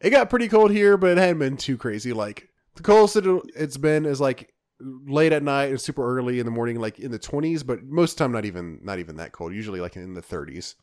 It 0.00 0.10
got 0.10 0.30
pretty 0.30 0.48
cold 0.48 0.70
here, 0.70 0.96
but 0.96 1.10
it 1.12 1.18
hadn't 1.18 1.38
been 1.38 1.56
too 1.56 1.76
crazy. 1.76 2.12
Like 2.12 2.48
the 2.76 2.82
coldest 2.82 3.16
it- 3.16 3.42
it's 3.56 3.76
been 3.76 4.06
is 4.06 4.20
like 4.20 4.52
late 4.80 5.32
at 5.32 5.42
night 5.42 5.70
and 5.70 5.80
super 5.80 6.06
early 6.16 6.38
in 6.38 6.44
the 6.44 6.52
morning, 6.52 6.78
like 6.78 6.98
in 7.00 7.10
the 7.10 7.18
twenties. 7.18 7.62
But 7.62 7.82
most 7.82 8.12
of 8.12 8.18
the 8.18 8.24
time, 8.24 8.32
not 8.32 8.44
even 8.44 8.78
not 8.82 8.98
even 8.98 9.16
that 9.16 9.32
cold. 9.32 9.52
Usually 9.52 9.80
like 9.80 9.96
in 9.96 10.14
the 10.14 10.22
thirties. 10.22 10.76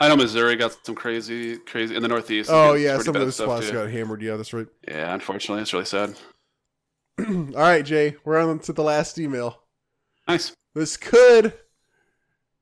I 0.00 0.08
know 0.08 0.16
Missouri 0.16 0.56
got 0.56 0.76
some 0.84 0.94
crazy 0.94 1.56
crazy 1.58 1.94
in 1.94 2.02
the 2.02 2.08
Northeast. 2.08 2.50
Oh 2.52 2.74
yeah, 2.74 2.98
some 2.98 3.14
of 3.14 3.22
those 3.22 3.36
spots 3.36 3.68
too. 3.68 3.72
got 3.72 3.90
hammered. 3.90 4.22
Yeah, 4.22 4.36
that's 4.36 4.52
right. 4.52 4.66
Yeah, 4.86 5.14
unfortunately, 5.14 5.62
it's 5.62 5.72
really 5.72 5.84
sad. 5.84 6.14
All 7.20 7.52
right, 7.54 7.84
Jay, 7.84 8.16
we're 8.24 8.38
on 8.38 8.58
to 8.60 8.72
the 8.72 8.82
last 8.82 9.18
email. 9.18 9.60
Nice. 10.26 10.52
This 10.74 10.96
could 10.96 11.52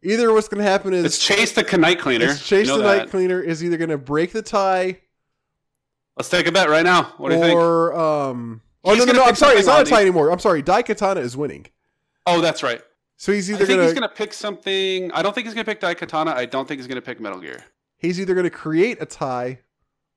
either 0.02 0.32
what's 0.32 0.48
going 0.48 0.62
to 0.62 0.70
happen 0.70 0.92
is 0.92 1.04
It's 1.04 1.18
Chase 1.18 1.52
the 1.52 1.62
night 1.78 2.00
cleaner. 2.00 2.26
it's 2.26 2.46
Chase 2.46 2.66
You 2.66 2.74
know 2.74 2.82
the 2.82 2.96
night 2.96 3.10
cleaner 3.10 3.40
is 3.40 3.64
either 3.64 3.78
going 3.78 3.90
to 3.90 3.98
break 3.98 4.32
the 4.32 4.42
tie 4.42 4.98
Let's 6.16 6.28
take 6.28 6.46
a 6.46 6.52
bet 6.52 6.68
right 6.68 6.84
now. 6.84 7.14
What 7.16 7.30
do 7.30 7.36
you 7.36 7.40
think? 7.40 7.58
or 7.58 7.94
um. 7.94 8.60
Oh 8.84 8.94
He's 8.94 9.06
no 9.06 9.12
no 9.12 9.20
no! 9.20 9.24
I'm 9.24 9.36
sorry, 9.36 9.56
it's 9.56 9.66
not 9.66 9.86
a 9.86 9.90
tie 9.90 10.02
anymore. 10.02 10.30
I'm 10.30 10.40
sorry. 10.40 10.62
Daikatana 10.62 11.18
is 11.18 11.36
winning, 11.36 11.66
Oh, 12.26 12.40
that's 12.40 12.62
right. 12.62 12.82
So 13.22 13.30
he's 13.32 13.48
either 13.48 13.62
I 13.62 13.66
think 13.66 13.76
gonna 13.76 13.84
he's 13.84 13.94
gonna 13.94 14.08
pick 14.08 14.32
something. 14.32 15.12
I 15.12 15.22
don't 15.22 15.32
think 15.32 15.46
he's 15.46 15.54
gonna 15.54 15.64
pick 15.64 15.80
Daikatana. 15.80 16.34
I 16.34 16.44
don't 16.44 16.66
think 16.66 16.80
he's 16.80 16.88
gonna 16.88 17.00
pick 17.00 17.20
Metal 17.20 17.38
Gear. 17.38 17.64
he's 17.98 18.20
either 18.20 18.34
going 18.34 18.42
to 18.42 18.50
create 18.50 18.98
a 19.00 19.06
tie 19.06 19.60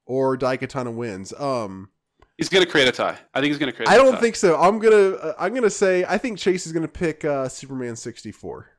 or 0.08 0.36
Daikatana 0.36 0.92
wins. 0.92 1.32
Um, 1.34 1.90
He's 2.36 2.50
gonna 2.50 2.66
create 2.66 2.88
a 2.88 2.92
tie. 2.92 3.18
I 3.34 3.40
think 3.42 3.52
he's 3.52 3.60
gonna 3.60 3.72
create. 3.74 3.90
I 3.90 3.96
don't 3.96 4.20
think 4.20 4.36
so. 4.36 4.60
I'm 4.60 4.80
gonna 4.80 5.12
uh, 5.18 5.34
I'm 5.38 5.54
gonna 5.54 5.70
say 5.70 6.04
I 6.04 6.18
think 6.18 6.40
Chase 6.40 6.66
is 6.66 6.74
gonna 6.74 6.88
pick 6.88 7.24
uh, 7.24 7.48
Superman 7.48 7.96
64, 7.96 8.72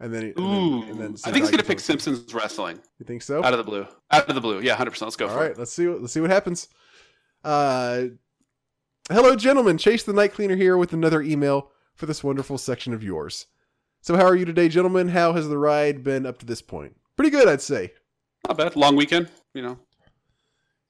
and 0.00 0.12
then, 0.14 0.22
and 0.22 0.34
then- 0.34 0.42
Ooh, 0.44 0.82
and 0.84 0.98
then 0.98 1.16
I 1.24 1.30
think 1.30 1.44
he's 1.44 1.50
gonna 1.50 1.62
pick 1.62 1.80
Simpsons 1.80 2.32
wrestling 2.34 2.80
You 2.98 3.04
think 3.06 3.20
so? 3.22 3.44
out 3.44 3.52
of 3.52 3.58
the 3.58 3.64
blue. 3.64 3.86
Out 4.10 4.26
of 4.28 4.34
the 4.34 4.40
blue. 4.40 4.60
Yeah, 4.60 4.74
hundred 4.74 4.92
percent. 4.92 5.06
Let's 5.08 5.16
go 5.16 5.26
All 5.28 5.34
for 5.34 5.40
right, 5.40 5.50
it. 5.52 5.58
let's 5.58 5.72
see. 5.72 5.86
What, 5.86 6.00
let's 6.00 6.14
see 6.14 6.20
what 6.22 6.30
happens. 6.30 6.66
Uh, 7.44 8.04
hello, 9.10 9.36
gentlemen. 9.36 9.76
Chase 9.78 10.02
the 10.02 10.12
Night 10.14 10.32
Cleaner 10.32 10.56
here 10.56 10.76
with 10.78 10.92
another 10.92 11.20
email 11.22 11.70
for 11.98 12.06
this 12.06 12.22
wonderful 12.24 12.56
section 12.56 12.94
of 12.94 13.02
yours. 13.02 13.46
So, 14.00 14.16
how 14.16 14.24
are 14.24 14.36
you 14.36 14.44
today, 14.44 14.68
gentlemen? 14.68 15.08
How 15.08 15.32
has 15.32 15.48
the 15.48 15.58
ride 15.58 16.04
been 16.04 16.24
up 16.24 16.38
to 16.38 16.46
this 16.46 16.62
point? 16.62 16.96
Pretty 17.16 17.30
good, 17.30 17.48
I'd 17.48 17.60
say. 17.60 17.92
Not 18.46 18.56
bad. 18.56 18.76
Long 18.76 18.94
weekend. 18.94 19.28
You 19.52 19.62
know, 19.62 19.78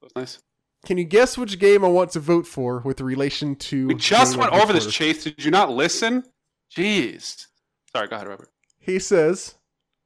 that's 0.03 0.15
nice. 0.15 0.39
Can 0.85 0.99
you 0.99 1.05
guess 1.05 1.37
which 1.39 1.59
game 1.59 1.85
I 1.85 1.89
want 1.89 2.11
to 2.13 2.21
vote 2.21 2.47
for 2.47 2.81
with 2.85 3.01
relation 3.01 3.57
to? 3.57 3.89
We 3.89 3.95
just 3.95 4.37
went 4.37 4.53
over 4.53 4.73
this. 4.73 4.87
Chase, 4.93 5.25
did 5.25 5.43
you 5.43 5.51
not 5.51 5.71
listen? 5.71 6.23
Jeez. 6.77 7.47
Sorry. 7.93 8.07
Go 8.07 8.17
ahead, 8.17 8.29
Robert. 8.29 8.51
He 8.79 8.99
says, 8.99 9.55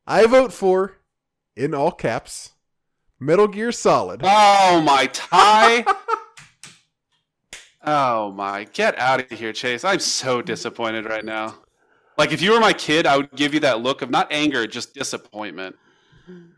"I 0.07 0.27
vote 0.27 0.53
for, 0.53 0.99
in 1.57 1.75
all 1.75 1.91
caps, 1.91 2.53
Metal 3.19 3.49
Gear 3.49 3.73
Solid." 3.73 4.21
Oh 4.23 4.81
my 4.81 5.07
tie. 5.13 5.85
Oh 7.85 8.33
my! 8.33 8.65
Get 8.73 8.99
out 8.99 9.21
of 9.21 9.39
here, 9.39 9.53
Chase. 9.53 9.85
I'm 9.85 10.01
so 10.01 10.43
disappointed 10.43 11.07
right 11.07 11.25
now. 11.25 11.57
Like 12.19 12.33
if 12.33 12.43
you 12.43 12.53
were 12.53 12.61
my 12.61 12.73
kid, 12.73 13.07
I 13.07 13.17
would 13.17 13.31
give 13.33 13.55
you 13.55 13.61
that 13.61 13.81
look 13.81 14.03
of 14.03 14.11
not 14.11 14.29
anger, 14.31 14.67
just 14.67 14.95
disappointment. 14.95 15.77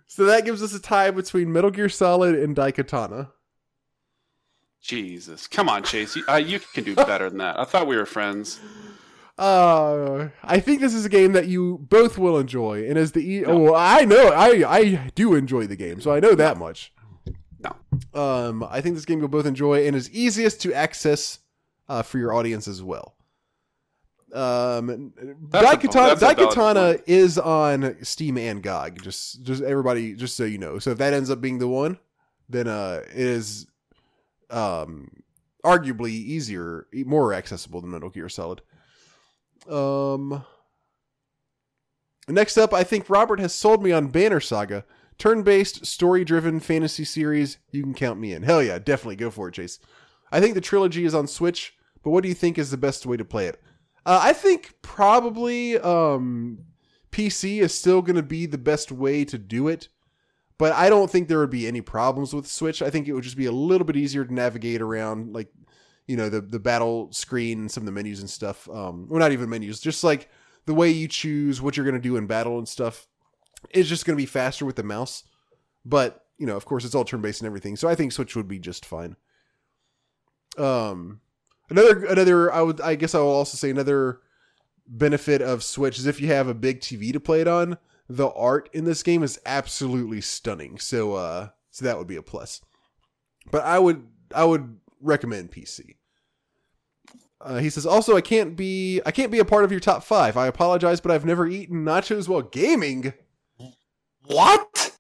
So 0.06 0.24
that 0.24 0.44
gives 0.44 0.62
us 0.62 0.74
a 0.74 0.80
tie 0.80 1.10
between 1.10 1.52
Metal 1.52 1.70
Gear 1.70 1.88
Solid 1.88 2.34
and 2.34 2.54
Daikatana. 2.54 3.30
Jesus, 4.80 5.46
come 5.46 5.68
on, 5.68 5.82
Chase. 5.82 6.14
You, 6.14 6.24
uh, 6.28 6.36
you 6.36 6.60
can 6.60 6.84
do 6.84 6.94
better 6.94 7.30
than 7.30 7.38
that. 7.38 7.58
I 7.58 7.64
thought 7.64 7.86
we 7.86 7.96
were 7.96 8.04
friends. 8.04 8.60
Uh, 9.38 10.28
I 10.44 10.60
think 10.60 10.80
this 10.80 10.94
is 10.94 11.04
a 11.04 11.08
game 11.08 11.32
that 11.32 11.48
you 11.48 11.78
both 11.88 12.18
will 12.18 12.38
enjoy, 12.38 12.86
and 12.88 12.98
as 12.98 13.12
the 13.12 13.20
e- 13.20 13.44
oh, 13.44 13.74
I 13.74 14.04
know 14.04 14.28
I 14.28 14.76
I 14.76 15.10
do 15.14 15.34
enjoy 15.34 15.66
the 15.66 15.74
game, 15.74 16.00
so 16.00 16.12
I 16.12 16.20
know 16.20 16.34
that 16.34 16.58
much. 16.58 16.92
No. 17.64 18.20
Um, 18.20 18.62
I 18.68 18.80
think 18.80 18.94
this 18.94 19.04
game 19.04 19.18
you'll 19.18 19.28
both 19.28 19.46
enjoy, 19.46 19.86
and 19.86 19.96
is 19.96 20.10
easiest 20.10 20.60
to 20.62 20.72
access 20.72 21.38
uh, 21.88 22.02
for 22.02 22.18
your 22.18 22.32
audience 22.32 22.68
as 22.68 22.82
well. 22.82 23.14
Um, 24.32 25.12
Daikatana, 25.50 25.50
that's 25.50 26.22
a 26.22 26.34
valid 26.34 26.38
Daikatana 26.38 27.02
is 27.06 27.38
on 27.38 27.96
Steam 28.02 28.36
and 28.36 28.62
GOG. 28.62 29.00
Just 29.02 29.42
just 29.42 29.62
everybody, 29.62 30.14
just 30.14 30.36
so 30.36 30.44
you 30.44 30.58
know. 30.58 30.78
So 30.78 30.90
if 30.90 30.98
that 30.98 31.14
ends 31.14 31.30
up 31.30 31.40
being 31.40 31.58
the 31.58 31.68
one, 31.68 31.98
then 32.48 32.68
uh, 32.68 33.02
it 33.04 33.16
is 33.16 33.66
um 34.50 35.22
arguably 35.64 36.10
easier, 36.10 36.86
more 36.92 37.32
accessible 37.32 37.80
than 37.80 37.90
Metal 37.90 38.10
Gear 38.10 38.28
Solid. 38.28 38.60
Um. 39.70 40.44
Next 42.26 42.56
up, 42.56 42.72
I 42.72 42.84
think 42.84 43.10
Robert 43.10 43.38
has 43.38 43.54
sold 43.54 43.82
me 43.82 43.92
on 43.92 44.06
Banner 44.06 44.40
Saga, 44.40 44.86
turn-based, 45.18 45.86
story-driven 45.86 46.60
fantasy 46.60 47.04
series. 47.04 47.58
You 47.70 47.82
can 47.82 47.94
count 47.94 48.18
me 48.18 48.32
in. 48.32 48.42
Hell 48.42 48.62
yeah, 48.62 48.78
definitely 48.78 49.16
go 49.16 49.30
for 49.30 49.48
it, 49.48 49.54
Chase. 49.54 49.78
I 50.32 50.40
think 50.40 50.54
the 50.54 50.60
trilogy 50.60 51.04
is 51.04 51.14
on 51.14 51.26
Switch, 51.26 51.74
but 52.02 52.10
what 52.10 52.22
do 52.22 52.28
you 52.28 52.34
think 52.34 52.58
is 52.58 52.70
the 52.70 52.76
best 52.76 53.06
way 53.06 53.16
to 53.16 53.24
play 53.24 53.46
it? 53.46 53.62
Uh, 54.06 54.20
I 54.22 54.32
think 54.32 54.74
probably 54.82 55.78
um, 55.78 56.58
PC 57.10 57.60
is 57.60 57.72
still 57.72 58.02
going 58.02 58.16
to 58.16 58.22
be 58.22 58.46
the 58.46 58.58
best 58.58 58.92
way 58.92 59.24
to 59.24 59.38
do 59.38 59.68
it, 59.68 59.88
but 60.58 60.72
I 60.72 60.90
don't 60.90 61.10
think 61.10 61.28
there 61.28 61.38
would 61.38 61.50
be 61.50 61.66
any 61.66 61.80
problems 61.80 62.34
with 62.34 62.46
Switch. 62.46 62.82
I 62.82 62.90
think 62.90 63.08
it 63.08 63.12
would 63.12 63.24
just 63.24 63.36
be 63.36 63.46
a 63.46 63.52
little 63.52 63.86
bit 63.86 63.96
easier 63.96 64.24
to 64.24 64.34
navigate 64.34 64.82
around, 64.82 65.32
like 65.32 65.48
you 66.06 66.16
know 66.16 66.28
the 66.28 66.40
the 66.42 66.58
battle 66.58 67.10
screen 67.12 67.68
some 67.68 67.82
of 67.82 67.86
the 67.86 67.92
menus 67.92 68.20
and 68.20 68.28
stuff. 68.28 68.68
Um, 68.68 69.08
well, 69.08 69.20
not 69.20 69.32
even 69.32 69.48
menus, 69.48 69.80
just 69.80 70.04
like 70.04 70.28
the 70.66 70.74
way 70.74 70.90
you 70.90 71.08
choose 71.08 71.62
what 71.62 71.76
you're 71.76 71.86
going 71.86 71.94
to 71.94 72.00
do 72.00 72.16
in 72.16 72.26
battle 72.26 72.58
and 72.58 72.68
stuff 72.68 73.06
is 73.70 73.88
just 73.88 74.04
going 74.04 74.16
to 74.16 74.22
be 74.22 74.26
faster 74.26 74.64
with 74.64 74.76
the 74.76 74.82
mouse. 74.82 75.24
But 75.84 76.24
you 76.38 76.46
know, 76.46 76.56
of 76.56 76.64
course, 76.64 76.84
it's 76.84 76.94
all 76.94 77.04
turn 77.04 77.20
based 77.20 77.40
and 77.40 77.46
everything, 77.46 77.76
so 77.76 77.88
I 77.88 77.94
think 77.94 78.12
Switch 78.12 78.34
would 78.36 78.48
be 78.48 78.58
just 78.58 78.84
fine. 78.84 79.16
Um, 80.58 81.20
another 81.70 82.04
another 82.06 82.52
I 82.52 82.62
would 82.62 82.80
I 82.80 82.94
guess 82.94 83.14
I 83.14 83.18
will 83.18 83.28
also 83.28 83.56
say 83.56 83.70
another 83.70 84.20
benefit 84.86 85.42
of 85.42 85.62
Switch 85.62 85.98
is 85.98 86.06
if 86.06 86.20
you 86.20 86.28
have 86.28 86.48
a 86.48 86.54
big 86.54 86.80
TV 86.80 87.12
to 87.12 87.20
play 87.20 87.40
it 87.40 87.48
on, 87.48 87.78
the 88.08 88.30
art 88.30 88.68
in 88.72 88.84
this 88.84 89.02
game 89.02 89.22
is 89.22 89.40
absolutely 89.46 90.20
stunning. 90.20 90.78
So 90.78 91.14
uh, 91.14 91.48
so 91.70 91.84
that 91.84 91.98
would 91.98 92.06
be 92.06 92.16
a 92.16 92.22
plus. 92.22 92.60
But 93.50 93.64
I 93.64 93.78
would 93.78 94.06
I 94.34 94.44
would 94.44 94.78
recommend 95.00 95.52
PC. 95.52 95.96
Uh, 97.40 97.58
he 97.58 97.68
says 97.68 97.84
also 97.84 98.16
I 98.16 98.20
can't 98.20 98.56
be 98.56 99.00
I 99.04 99.10
can't 99.10 99.32
be 99.32 99.38
a 99.38 99.44
part 99.44 99.64
of 99.64 99.70
your 99.70 99.80
top 99.80 100.02
five. 100.02 100.36
I 100.36 100.46
apologize, 100.46 101.00
but 101.00 101.12
I've 101.12 101.26
never 101.26 101.46
eaten 101.46 101.84
nachos 101.84 102.28
while 102.28 102.42
gaming. 102.42 103.12
What? 104.26 104.96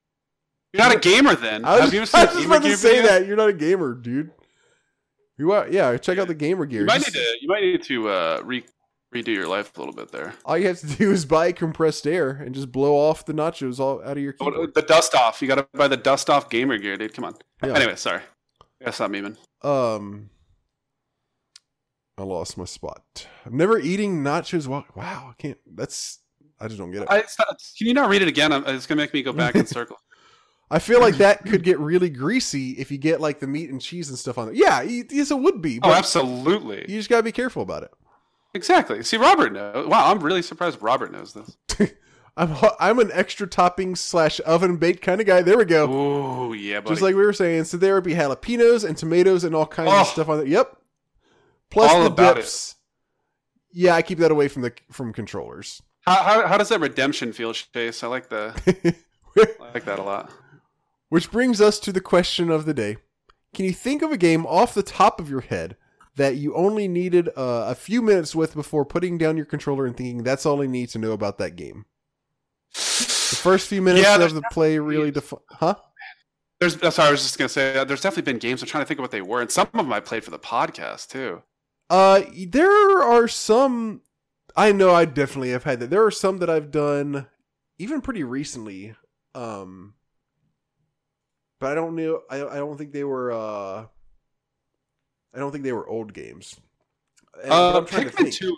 You're 0.72 0.82
not 0.82 0.96
a 0.96 0.98
gamer 0.98 1.34
then? 1.34 1.64
I 1.64 1.76
was, 1.76 1.80
Have 1.84 1.94
you 1.94 2.00
ever 2.02 2.06
seen 2.06 2.20
I 2.20 2.24
was 2.24 2.34
gamer 2.36 2.56
about 2.56 2.62
to 2.66 2.76
say 2.76 2.88
video? 2.96 3.06
that 3.08 3.26
you're 3.26 3.36
not 3.36 3.48
a 3.48 3.52
gamer, 3.52 3.94
dude. 3.94 4.30
You 5.38 5.52
are, 5.52 5.68
yeah. 5.68 5.96
Check 5.96 6.18
out 6.18 6.28
the 6.28 6.34
gamer 6.34 6.66
gear. 6.66 6.80
You 6.82 6.86
might 6.86 6.98
need 7.00 7.12
to. 7.12 7.36
You 7.40 7.48
might 7.48 7.62
need 7.62 7.82
to 7.84 8.08
uh, 8.08 8.40
re- 8.44 8.64
redo 9.14 9.28
your 9.28 9.46
life 9.48 9.76
a 9.76 9.80
little 9.80 9.94
bit 9.94 10.10
there. 10.12 10.34
all 10.44 10.58
you 10.58 10.66
have 10.68 10.78
to 10.80 10.86
do 10.96 11.10
is 11.12 11.24
buy 11.24 11.52
compressed 11.52 12.06
air 12.06 12.30
and 12.30 12.54
just 12.54 12.70
blow 12.72 12.94
off 12.96 13.24
the 13.24 13.32
nachos 13.32 13.78
all 13.80 14.00
out 14.02 14.16
of 14.16 14.22
your 14.22 14.34
Oh, 14.40 14.50
keyboard. 14.50 14.74
The 14.74 14.82
dust 14.82 15.14
off. 15.14 15.40
You 15.42 15.48
got 15.48 15.56
to 15.56 15.66
buy 15.74 15.88
the 15.88 15.96
dust 15.96 16.28
off 16.30 16.50
gamer 16.50 16.78
gear, 16.78 16.96
dude. 16.96 17.14
Come 17.14 17.24
on. 17.24 17.34
Yeah. 17.64 17.74
Anyway, 17.74 17.96
sorry. 17.96 18.22
I 18.84 18.90
stop 18.90 19.10
memeing. 19.10 19.36
Um, 19.62 20.30
I 22.18 22.22
lost 22.22 22.56
my 22.58 22.64
spot. 22.64 23.26
I'm 23.46 23.56
never 23.56 23.78
eating 23.78 24.22
nachos. 24.22 24.66
While, 24.66 24.84
wow, 24.94 25.30
I 25.30 25.34
can't. 25.42 25.58
That's 25.72 26.18
I 26.64 26.68
just 26.68 26.78
don't 26.78 26.90
get 26.90 27.02
it. 27.02 27.08
I, 27.10 27.20
can 27.20 27.86
you 27.86 27.94
not 27.94 28.08
read 28.08 28.22
it 28.22 28.28
again? 28.28 28.50
It's 28.66 28.86
gonna 28.86 29.00
make 29.02 29.12
me 29.12 29.22
go 29.22 29.32
back 29.32 29.54
in 29.54 29.66
circle. 29.78 29.98
I 30.70 30.78
feel 30.78 31.00
like 31.00 31.16
that 31.16 31.44
could 31.44 31.62
get 31.62 31.78
really 31.78 32.08
greasy 32.08 32.70
if 32.72 32.90
you 32.90 32.96
get 32.98 33.20
like 33.20 33.38
the 33.38 33.46
meat 33.46 33.70
and 33.70 33.80
cheese 33.80 34.08
and 34.08 34.18
stuff 34.18 34.38
on 34.38 34.48
it. 34.48 34.54
Yeah, 34.54 34.80
yes, 34.82 35.30
it 35.30 35.38
would 35.38 35.60
be. 35.60 35.78
Oh, 35.82 35.92
absolutely. 35.92 36.86
you 36.88 36.96
just 36.98 37.10
gotta 37.10 37.22
be 37.22 37.32
careful 37.32 37.62
about 37.62 37.82
it. 37.82 37.90
Exactly. 38.54 39.02
See, 39.02 39.16
Robert 39.18 39.52
knows. 39.52 39.86
Wow, 39.86 40.10
I'm 40.10 40.20
really 40.20 40.40
surprised 40.42 40.80
Robert 40.80 41.12
knows 41.12 41.34
this. 41.34 41.90
I'm 42.36 42.56
I'm 42.80 42.98
an 42.98 43.10
extra 43.12 43.46
topping 43.46 43.94
slash 43.94 44.40
oven 44.40 44.76
baked 44.76 45.02
kind 45.02 45.20
of 45.20 45.26
guy. 45.26 45.42
There 45.42 45.58
we 45.58 45.66
go. 45.66 45.86
Oh 45.90 46.52
yeah, 46.54 46.80
buddy. 46.80 46.94
Just 46.94 47.02
like 47.02 47.14
we 47.14 47.22
were 47.24 47.32
saying, 47.32 47.64
so 47.64 47.76
there 47.76 47.94
would 47.94 48.04
be 48.04 48.14
jalapenos 48.14 48.84
and 48.88 48.96
tomatoes 48.96 49.44
and 49.44 49.54
all 49.54 49.66
kinds 49.66 49.90
Oh. 49.92 50.00
of 50.00 50.06
stuff 50.08 50.28
on 50.28 50.40
it. 50.40 50.48
Yep. 50.48 50.76
Plus 51.70 51.92
All 51.92 52.00
the 52.00 52.06
about 52.06 52.36
dips. 52.36 52.76
Yeah, 53.72 53.94
I 53.94 54.02
keep 54.02 54.18
that 54.18 54.30
away 54.30 54.48
from 54.48 54.62
the 54.62 54.72
from 54.90 55.12
controllers. 55.12 55.82
How, 56.06 56.22
how, 56.22 56.46
how 56.46 56.58
does 56.58 56.68
that 56.70 56.80
redemption 56.80 57.32
feel, 57.32 57.52
Chase? 57.52 58.02
I 58.02 58.06
like 58.08 58.28
the 58.28 58.52
I 59.38 59.72
like 59.74 59.84
that 59.84 59.98
a 59.98 60.02
lot. 60.02 60.30
Which 61.08 61.30
brings 61.30 61.60
us 61.60 61.78
to 61.80 61.92
the 61.92 62.00
question 62.00 62.50
of 62.50 62.66
the 62.66 62.74
day. 62.74 62.96
Can 63.54 63.64
you 63.64 63.72
think 63.72 64.02
of 64.02 64.10
a 64.10 64.16
game 64.16 64.46
off 64.46 64.74
the 64.74 64.82
top 64.82 65.20
of 65.20 65.30
your 65.30 65.42
head 65.42 65.76
that 66.16 66.36
you 66.36 66.54
only 66.54 66.88
needed 66.88 67.28
uh, 67.36 67.66
a 67.68 67.74
few 67.74 68.02
minutes 68.02 68.34
with 68.34 68.54
before 68.54 68.84
putting 68.84 69.18
down 69.18 69.36
your 69.36 69.46
controller 69.46 69.86
and 69.86 69.96
thinking 69.96 70.22
that's 70.22 70.44
all 70.46 70.62
I 70.62 70.66
need 70.66 70.88
to 70.90 70.98
know 70.98 71.12
about 71.12 71.38
that 71.38 71.56
game? 71.56 71.86
The 72.74 73.36
first 73.40 73.68
few 73.68 73.80
minutes 73.82 74.04
Yeah, 74.04 74.22
of 74.22 74.34
the 74.34 74.42
play 74.50 74.78
really 74.78 75.10
defi- 75.10 75.36
Huh? 75.50 75.76
There's 76.60 76.76
that's 76.76 76.98
what 76.98 77.08
I 77.08 77.10
was 77.10 77.22
just 77.22 77.38
gonna 77.38 77.48
say. 77.48 77.76
uh, 77.76 77.84
There's 77.84 78.00
definitely 78.00 78.32
been 78.32 78.38
games. 78.38 78.62
I'm 78.62 78.68
trying 78.68 78.82
to 78.84 78.86
think 78.88 78.98
of 79.00 79.02
what 79.02 79.10
they 79.10 79.22
were, 79.22 79.40
and 79.40 79.50
some 79.50 79.66
of 79.66 79.72
them 79.76 79.92
I 79.92 80.00
played 80.00 80.24
for 80.24 80.30
the 80.30 80.38
podcast 80.38 81.08
too. 81.08 81.42
Uh, 81.90 82.22
there 82.48 83.02
are 83.02 83.28
some. 83.28 84.02
I 84.56 84.72
know 84.72 84.94
I 84.94 85.04
definitely 85.04 85.50
have 85.50 85.64
had 85.64 85.80
that. 85.80 85.90
There 85.90 86.04
are 86.04 86.10
some 86.10 86.38
that 86.38 86.48
I've 86.50 86.70
done 86.70 87.26
even 87.78 88.00
pretty 88.00 88.22
recently. 88.22 88.94
Um, 89.34 89.94
but 91.60 91.72
I 91.72 91.74
don't 91.74 91.96
know. 91.96 92.22
I 92.30 92.36
I 92.44 92.56
don't 92.56 92.76
think 92.78 92.92
they 92.92 93.04
were. 93.04 93.32
Uh, 93.32 93.86
I 95.34 95.38
don't 95.38 95.50
think 95.50 95.64
they 95.64 95.72
were 95.72 95.88
old 95.88 96.12
games. 96.14 96.60
And- 97.42 97.52
Uh, 97.52 97.80
to 97.80 97.86
Pikmin 97.96 98.10
think. 98.12 98.34
two. 98.34 98.56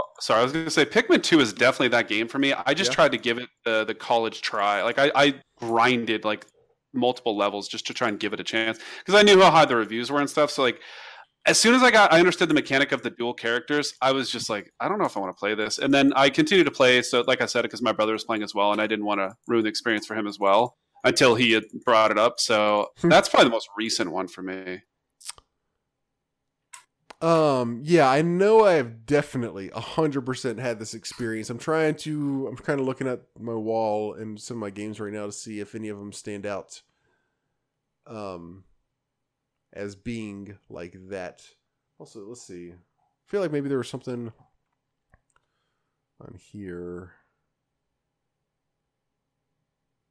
oh, 0.00 0.04
Sorry, 0.18 0.40
I 0.40 0.42
was 0.42 0.52
gonna 0.52 0.70
say 0.70 0.84
Pikmin 0.84 1.22
two 1.22 1.38
is 1.40 1.52
definitely 1.52 1.88
that 1.88 2.08
game 2.08 2.26
for 2.26 2.38
me. 2.38 2.52
I 2.52 2.74
just 2.74 2.90
Yeah. 2.90 2.94
tried 2.96 3.12
to 3.12 3.18
give 3.18 3.38
it 3.38 3.48
the 3.64 3.84
the 3.84 3.94
college 3.94 4.42
try. 4.42 4.82
Like 4.82 4.98
I, 4.98 5.12
I 5.14 5.40
grinded 5.58 6.24
like 6.24 6.44
multiple 6.92 7.36
levels 7.36 7.68
just 7.68 7.86
to 7.86 7.94
try 7.94 8.08
and 8.08 8.18
give 8.18 8.32
it 8.32 8.40
a 8.40 8.44
chance 8.44 8.78
because 8.98 9.14
I 9.14 9.22
knew 9.22 9.40
how 9.40 9.50
high 9.50 9.66
the 9.66 9.76
reviews 9.76 10.10
were 10.10 10.20
and 10.20 10.28
stuff. 10.30 10.50
So 10.50 10.62
like. 10.62 10.80
As 11.46 11.58
soon 11.60 11.74
as 11.74 11.82
I 11.82 11.92
got, 11.92 12.12
I 12.12 12.18
understood 12.18 12.48
the 12.50 12.54
mechanic 12.54 12.90
of 12.90 13.02
the 13.02 13.10
dual 13.10 13.32
characters. 13.32 13.94
I 14.02 14.10
was 14.10 14.30
just 14.30 14.50
like, 14.50 14.72
I 14.80 14.88
don't 14.88 14.98
know 14.98 15.04
if 15.04 15.16
I 15.16 15.20
want 15.20 15.34
to 15.34 15.38
play 15.38 15.54
this. 15.54 15.78
And 15.78 15.94
then 15.94 16.12
I 16.16 16.28
continued 16.28 16.64
to 16.64 16.72
play. 16.72 17.02
So, 17.02 17.22
like 17.26 17.40
I 17.40 17.46
said, 17.46 17.62
because 17.62 17.80
my 17.80 17.92
brother 17.92 18.12
was 18.12 18.24
playing 18.24 18.42
as 18.42 18.52
well, 18.54 18.72
and 18.72 18.80
I 18.80 18.86
didn't 18.88 19.04
want 19.04 19.20
to 19.20 19.36
ruin 19.46 19.62
the 19.62 19.70
experience 19.70 20.06
for 20.06 20.16
him 20.16 20.26
as 20.26 20.38
well 20.40 20.76
until 21.04 21.36
he 21.36 21.52
had 21.52 21.64
brought 21.84 22.10
it 22.10 22.18
up. 22.18 22.40
So 22.40 22.88
Hmm. 23.00 23.10
that's 23.10 23.28
probably 23.28 23.44
the 23.44 23.52
most 23.52 23.68
recent 23.76 24.10
one 24.10 24.26
for 24.26 24.42
me. 24.42 24.82
Um, 27.22 27.80
yeah, 27.82 28.10
I 28.10 28.20
know 28.22 28.64
I 28.64 28.74
have 28.74 29.06
definitely 29.06 29.70
a 29.70 29.80
hundred 29.80 30.26
percent 30.26 30.58
had 30.58 30.78
this 30.78 30.92
experience. 30.94 31.48
I'm 31.48 31.58
trying 31.58 31.94
to, 31.96 32.46
I'm 32.48 32.56
kind 32.56 32.78
of 32.78 32.84
looking 32.86 33.06
at 33.08 33.22
my 33.38 33.54
wall 33.54 34.12
and 34.14 34.38
some 34.38 34.58
of 34.58 34.60
my 34.60 34.70
games 34.70 35.00
right 35.00 35.12
now 35.12 35.26
to 35.26 35.32
see 35.32 35.60
if 35.60 35.74
any 35.74 35.88
of 35.88 35.98
them 35.98 36.12
stand 36.12 36.44
out. 36.44 36.82
Um, 38.06 38.64
as 39.76 39.94
being 39.94 40.56
like 40.68 40.96
that. 41.10 41.42
Also, 41.98 42.26
let's 42.26 42.46
see. 42.46 42.72
I 42.72 43.30
feel 43.30 43.40
like 43.40 43.52
maybe 43.52 43.68
there 43.68 43.78
was 43.78 43.88
something 43.88 44.32
on 46.20 46.34
here. 46.34 47.12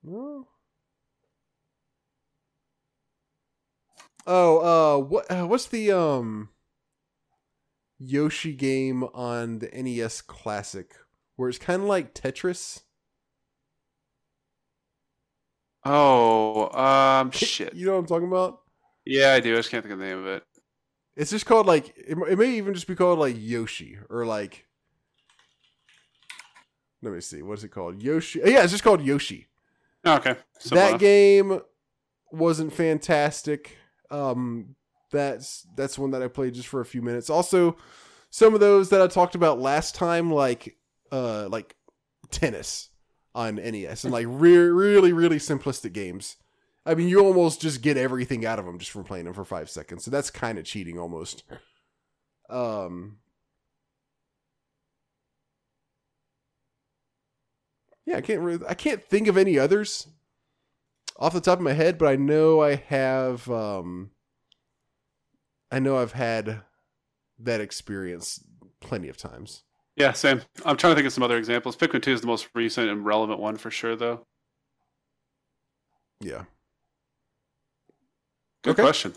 No. 0.03 0.47
Oh, 4.27 4.57
uh, 4.59 5.03
what? 5.03 5.29
Uh, 5.29 5.45
what's 5.45 5.67
the 5.67 5.91
um? 5.91 6.49
Yoshi 7.97 8.53
game 8.53 9.03
on 9.13 9.59
the 9.59 9.69
NES 9.69 10.21
Classic, 10.21 10.93
where 11.35 11.49
it's 11.49 11.57
kind 11.57 11.81
of 11.83 11.87
like 11.87 12.13
Tetris. 12.13 12.81
Oh, 15.85 16.69
um, 16.77 17.31
shit. 17.31 17.73
You 17.73 17.85
know 17.85 17.93
what 17.93 17.99
I'm 17.99 18.05
talking 18.07 18.27
about? 18.27 18.64
Yeah, 19.06 19.34
I 19.34 19.40
do. 19.40 19.53
I 19.53 19.57
just 19.57 19.69
can't 19.69 19.84
think 19.84 19.94
of 19.94 19.99
the 19.99 20.06
name 20.06 20.19
of 20.19 20.27
it. 20.27 20.44
It's 21.15 21.32
just 21.32 21.45
called 21.45 21.65
like 21.65 21.94
it, 21.98 22.18
it 22.18 22.38
may 22.38 22.52
even 22.57 22.73
just 22.73 22.88
be 22.88 22.95
called 22.95 23.19
like 23.19 23.36
Yoshi 23.38 23.98
or 24.10 24.26
like. 24.26 24.65
Let 27.02 27.14
me 27.14 27.22
see. 27.22 27.41
What 27.41 27.60
is 27.60 27.64
it 27.64 27.69
called? 27.69 28.02
Yoshi. 28.02 28.40
Yeah, 28.44 28.64
it's 28.64 28.72
just 28.72 28.84
called 28.84 29.02
Yoshi. 29.02 29.48
Oh, 30.03 30.15
okay. 30.15 30.36
Simple 30.60 30.77
that 30.77 30.90
enough. 30.90 30.99
game 30.99 31.61
wasn't 32.32 32.73
fantastic. 32.73 33.77
Um, 34.10 34.76
that's 35.11 35.68
that's 35.76 35.98
one 35.98 36.11
that 36.11 36.22
I 36.22 36.27
played 36.27 36.53
just 36.53 36.68
for 36.68 36.82
a 36.82 36.86
few 36.86 37.02
minutes. 37.02 37.30
Also, 37.30 37.77
some 38.30 38.53
of 38.53 38.60
those 38.60 38.90
that 38.90 39.02
I 39.02 39.07
talked 39.07 39.36
about 39.36 39.60
last 39.60 39.95
time, 39.95 40.32
like 40.32 40.77
uh, 41.11 41.48
like 41.49 41.76
tennis 42.32 42.90
on 43.34 43.56
NES, 43.56 44.03
and 44.03 44.14
like 44.14 44.26
re- 44.27 44.57
really 44.57 45.14
really 45.14 45.38
simplistic 45.38 45.94
games. 45.94 46.38
I 46.86 46.94
mean, 46.95 47.07
you 47.10 47.20
almost 47.20 47.62
just 47.62 47.82
get 47.82 47.98
everything 47.98 48.45
out 48.45 48.60
of 48.60 48.66
them 48.66 48.78
just 48.78 48.91
from 48.91 49.03
playing 49.03 49.26
them 49.26 49.34
for 49.34 49.44
five 49.45 49.70
seconds. 49.70 50.03
So 50.06 50.12
that's 50.12 50.30
kind 50.30 50.57
of 50.60 50.66
cheating 50.66 50.99
almost. 50.99 51.44
Um. 52.49 53.18
Yeah, 58.06 58.18
I 58.18 58.22
can't 58.22 58.41
really, 58.41 58.64
I 58.68 58.76
can't 58.76 59.03
think 59.03 59.28
of 59.28 59.36
any 59.36 59.57
others 59.57 60.07
off 61.18 61.34
the 61.34 61.41
top 61.41 61.57
of 61.57 61.64
my 61.64 61.74
head, 61.74 61.98
but 61.98 62.07
I 62.07 62.16
know 62.16 62.62
I 62.62 62.76
have 62.76 63.49
um 63.49 64.12
I 65.72 65.80
know 65.80 65.98
I've 65.98 66.12
had 66.14 66.62
that 67.40 67.62
experience 67.62 68.44
plenty 68.80 69.10
of 69.10 69.18
times. 69.18 69.64
Yeah, 69.95 70.12
same. 70.12 70.41
I'm 70.66 70.78
trying 70.78 70.91
to 70.91 70.95
think 70.95 71.07
of 71.07 71.14
some 71.14 71.24
other 71.24 71.38
examples. 71.38 71.76
Pikmin 71.76 72.02
2 72.02 72.12
is 72.12 72.22
the 72.22 72.28
most 72.28 72.49
recent 72.53 72.90
and 72.90 73.06
relevant 73.06 73.40
one 73.40 73.57
for 73.57 73.72
sure, 73.72 73.95
though. 73.95 74.26
Yeah. 76.20 76.44
Good 78.65 78.71
Okay. 78.71 78.81
question. 78.83 79.13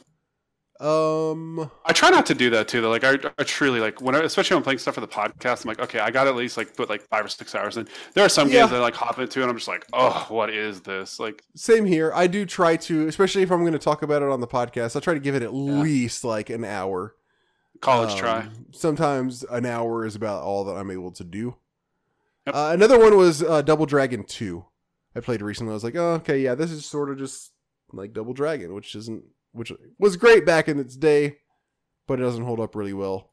Um 0.80 1.68
I 1.84 1.92
try 1.92 2.08
not 2.10 2.24
to 2.26 2.34
do 2.34 2.50
that 2.50 2.68
too, 2.68 2.80
though. 2.80 2.90
Like, 2.90 3.02
I, 3.02 3.14
I 3.36 3.42
truly 3.42 3.80
like 3.80 4.00
when, 4.00 4.14
I, 4.14 4.20
especially 4.20 4.54
when 4.54 4.58
I'm 4.60 4.64
playing 4.64 4.78
stuff 4.78 4.94
for 4.94 5.00
the 5.00 5.08
podcast. 5.08 5.64
I'm 5.64 5.68
like, 5.70 5.80
okay, 5.80 5.98
I 5.98 6.12
got 6.12 6.24
to 6.24 6.30
at 6.30 6.36
least 6.36 6.56
like 6.56 6.76
put 6.76 6.88
like 6.88 7.02
five 7.08 7.24
or 7.24 7.28
six 7.28 7.52
hours 7.56 7.76
in. 7.76 7.88
There 8.14 8.24
are 8.24 8.28
some 8.28 8.46
Yeah. 8.48 8.60
games 8.60 8.70
that 8.70 8.76
I 8.76 8.80
like 8.82 8.94
hop 8.94 9.18
into, 9.18 9.40
and 9.42 9.50
I'm 9.50 9.56
just 9.56 9.66
like, 9.66 9.84
oh, 9.92 10.26
what 10.28 10.50
is 10.50 10.80
this? 10.82 11.18
Like, 11.18 11.42
same 11.56 11.84
here. 11.84 12.12
I 12.14 12.28
do 12.28 12.46
try 12.46 12.76
to, 12.76 13.08
especially 13.08 13.42
if 13.42 13.50
I'm 13.50 13.62
going 13.62 13.72
to 13.72 13.78
talk 13.80 14.02
about 14.02 14.22
it 14.22 14.28
on 14.28 14.40
the 14.40 14.46
podcast, 14.46 14.94
I 14.94 15.00
try 15.00 15.14
to 15.14 15.20
give 15.20 15.34
it 15.34 15.42
at 15.42 15.52
least 15.52 16.22
like 16.22 16.48
an 16.48 16.64
hour. 16.64 17.16
college 17.80 18.12
Um, 18.12 18.18
try. 18.18 18.48
Sometimes 18.70 19.42
an 19.50 19.66
hour 19.66 20.06
is 20.06 20.14
about 20.14 20.44
all 20.44 20.62
that 20.66 20.74
I'm 20.76 20.92
able 20.92 21.10
to 21.12 21.24
do. 21.24 21.56
Yep. 22.46 22.54
Uh, 22.54 22.70
another 22.72 23.00
one 23.00 23.16
was 23.16 23.42
uh, 23.42 23.62
Double 23.62 23.86
Dragon 23.86 24.22
2. 24.22 24.64
I 25.16 25.20
played 25.20 25.42
recently. 25.42 25.72
I 25.72 25.74
was 25.74 25.82
like, 25.84 25.96
oh, 25.96 26.12
okay, 26.14 26.38
yeah, 26.38 26.54
this 26.54 26.70
is 26.70 26.86
sort 26.86 27.10
of 27.10 27.18
just 27.18 27.50
like 27.92 28.12
Double 28.12 28.32
Dragon, 28.32 28.74
which 28.74 28.94
isn't, 28.94 29.24
which 29.52 29.72
was 29.98 30.16
great 30.16 30.44
back 30.46 30.68
in 30.68 30.78
its 30.78 30.96
day, 30.96 31.38
but 32.06 32.20
it 32.20 32.22
doesn't 32.22 32.44
hold 32.44 32.60
up 32.60 32.74
really 32.74 32.92
well. 32.92 33.30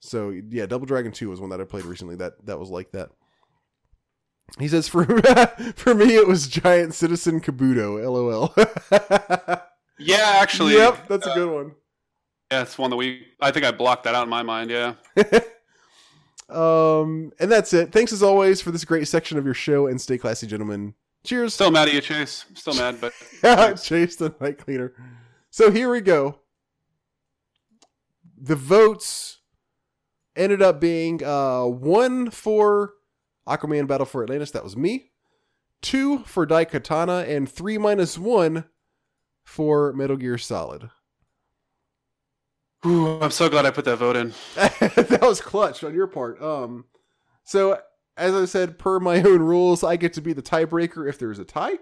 So 0.00 0.30
yeah, 0.30 0.66
Double 0.66 0.86
Dragon 0.86 1.12
2 1.12 1.28
was 1.28 1.40
one 1.40 1.50
that 1.50 1.60
I 1.60 1.64
played 1.64 1.84
recently 1.84 2.16
that 2.16 2.44
that 2.46 2.58
was 2.58 2.70
like 2.70 2.90
that. 2.92 3.10
He 4.58 4.68
says 4.68 4.88
for 4.88 5.04
for 5.76 5.94
me 5.94 6.16
it 6.16 6.26
was 6.26 6.48
Giant 6.48 6.94
Citizen 6.94 7.40
Kabuto. 7.40 8.02
LOL. 8.02 8.54
Yeah, 10.00 10.38
actually. 10.40 10.74
yep, 10.74 11.06
that's 11.08 11.26
a 11.26 11.30
uh, 11.30 11.34
good 11.34 11.52
one. 11.52 11.72
Yeah, 12.50 12.62
it's 12.62 12.78
one 12.78 12.90
that 12.90 12.96
we. 12.96 13.26
I 13.40 13.50
think 13.50 13.64
I 13.64 13.70
blocked 13.70 14.04
that 14.04 14.14
out 14.14 14.24
in 14.24 14.30
my 14.30 14.42
mind. 14.42 14.70
Yeah. 14.70 14.94
um, 16.48 17.32
and 17.38 17.52
that's 17.52 17.72
it. 17.74 17.92
Thanks 17.92 18.12
as 18.12 18.22
always 18.22 18.62
for 18.62 18.70
this 18.70 18.84
great 18.84 19.06
section 19.06 19.38
of 19.38 19.44
your 19.44 19.54
show, 19.54 19.86
and 19.86 20.00
stay 20.00 20.18
classy, 20.18 20.46
gentlemen. 20.46 20.94
Cheers. 21.22 21.54
Still 21.54 21.70
mad 21.70 21.88
at 21.88 21.94
you, 21.94 22.00
Chase. 22.00 22.46
Still 22.54 22.74
mad, 22.74 22.98
but 23.00 23.12
Chase 23.82 24.16
the 24.16 24.34
night 24.40 24.58
cleaner. 24.58 24.94
So 25.50 25.70
here 25.70 25.90
we 25.90 26.00
go. 26.00 26.38
The 28.40 28.56
votes 28.56 29.38
ended 30.36 30.62
up 30.62 30.80
being 30.80 31.22
uh, 31.22 31.64
one 31.64 32.30
for 32.30 32.94
Aquaman 33.46 33.86
Battle 33.86 34.06
for 34.06 34.22
Atlantis. 34.22 34.52
That 34.52 34.64
was 34.64 34.76
me. 34.76 35.10
Two 35.82 36.20
for 36.20 36.46
Daikatana, 36.46 37.28
and 37.28 37.50
three 37.50 37.78
minus 37.78 38.18
one 38.18 38.64
for 39.42 39.92
Metal 39.92 40.16
Gear 40.16 40.38
Solid. 40.38 40.90
Ooh, 42.86 43.20
I'm 43.20 43.30
so 43.30 43.48
glad 43.48 43.66
I 43.66 43.70
put 43.70 43.84
that 43.86 43.96
vote 43.96 44.16
in. 44.16 44.32
that 44.54 45.18
was 45.22 45.40
clutch 45.40 45.84
on 45.84 45.94
your 45.94 46.06
part. 46.06 46.40
Um, 46.40 46.84
so 47.44 47.78
as 48.16 48.34
I 48.34 48.44
said, 48.44 48.78
per 48.78 49.00
my 49.00 49.22
own 49.22 49.40
rules, 49.40 49.82
I 49.82 49.96
get 49.96 50.12
to 50.14 50.20
be 50.20 50.32
the 50.32 50.42
tiebreaker 50.42 51.08
if 51.08 51.18
there's 51.18 51.38
a 51.38 51.44
tie. 51.44 51.78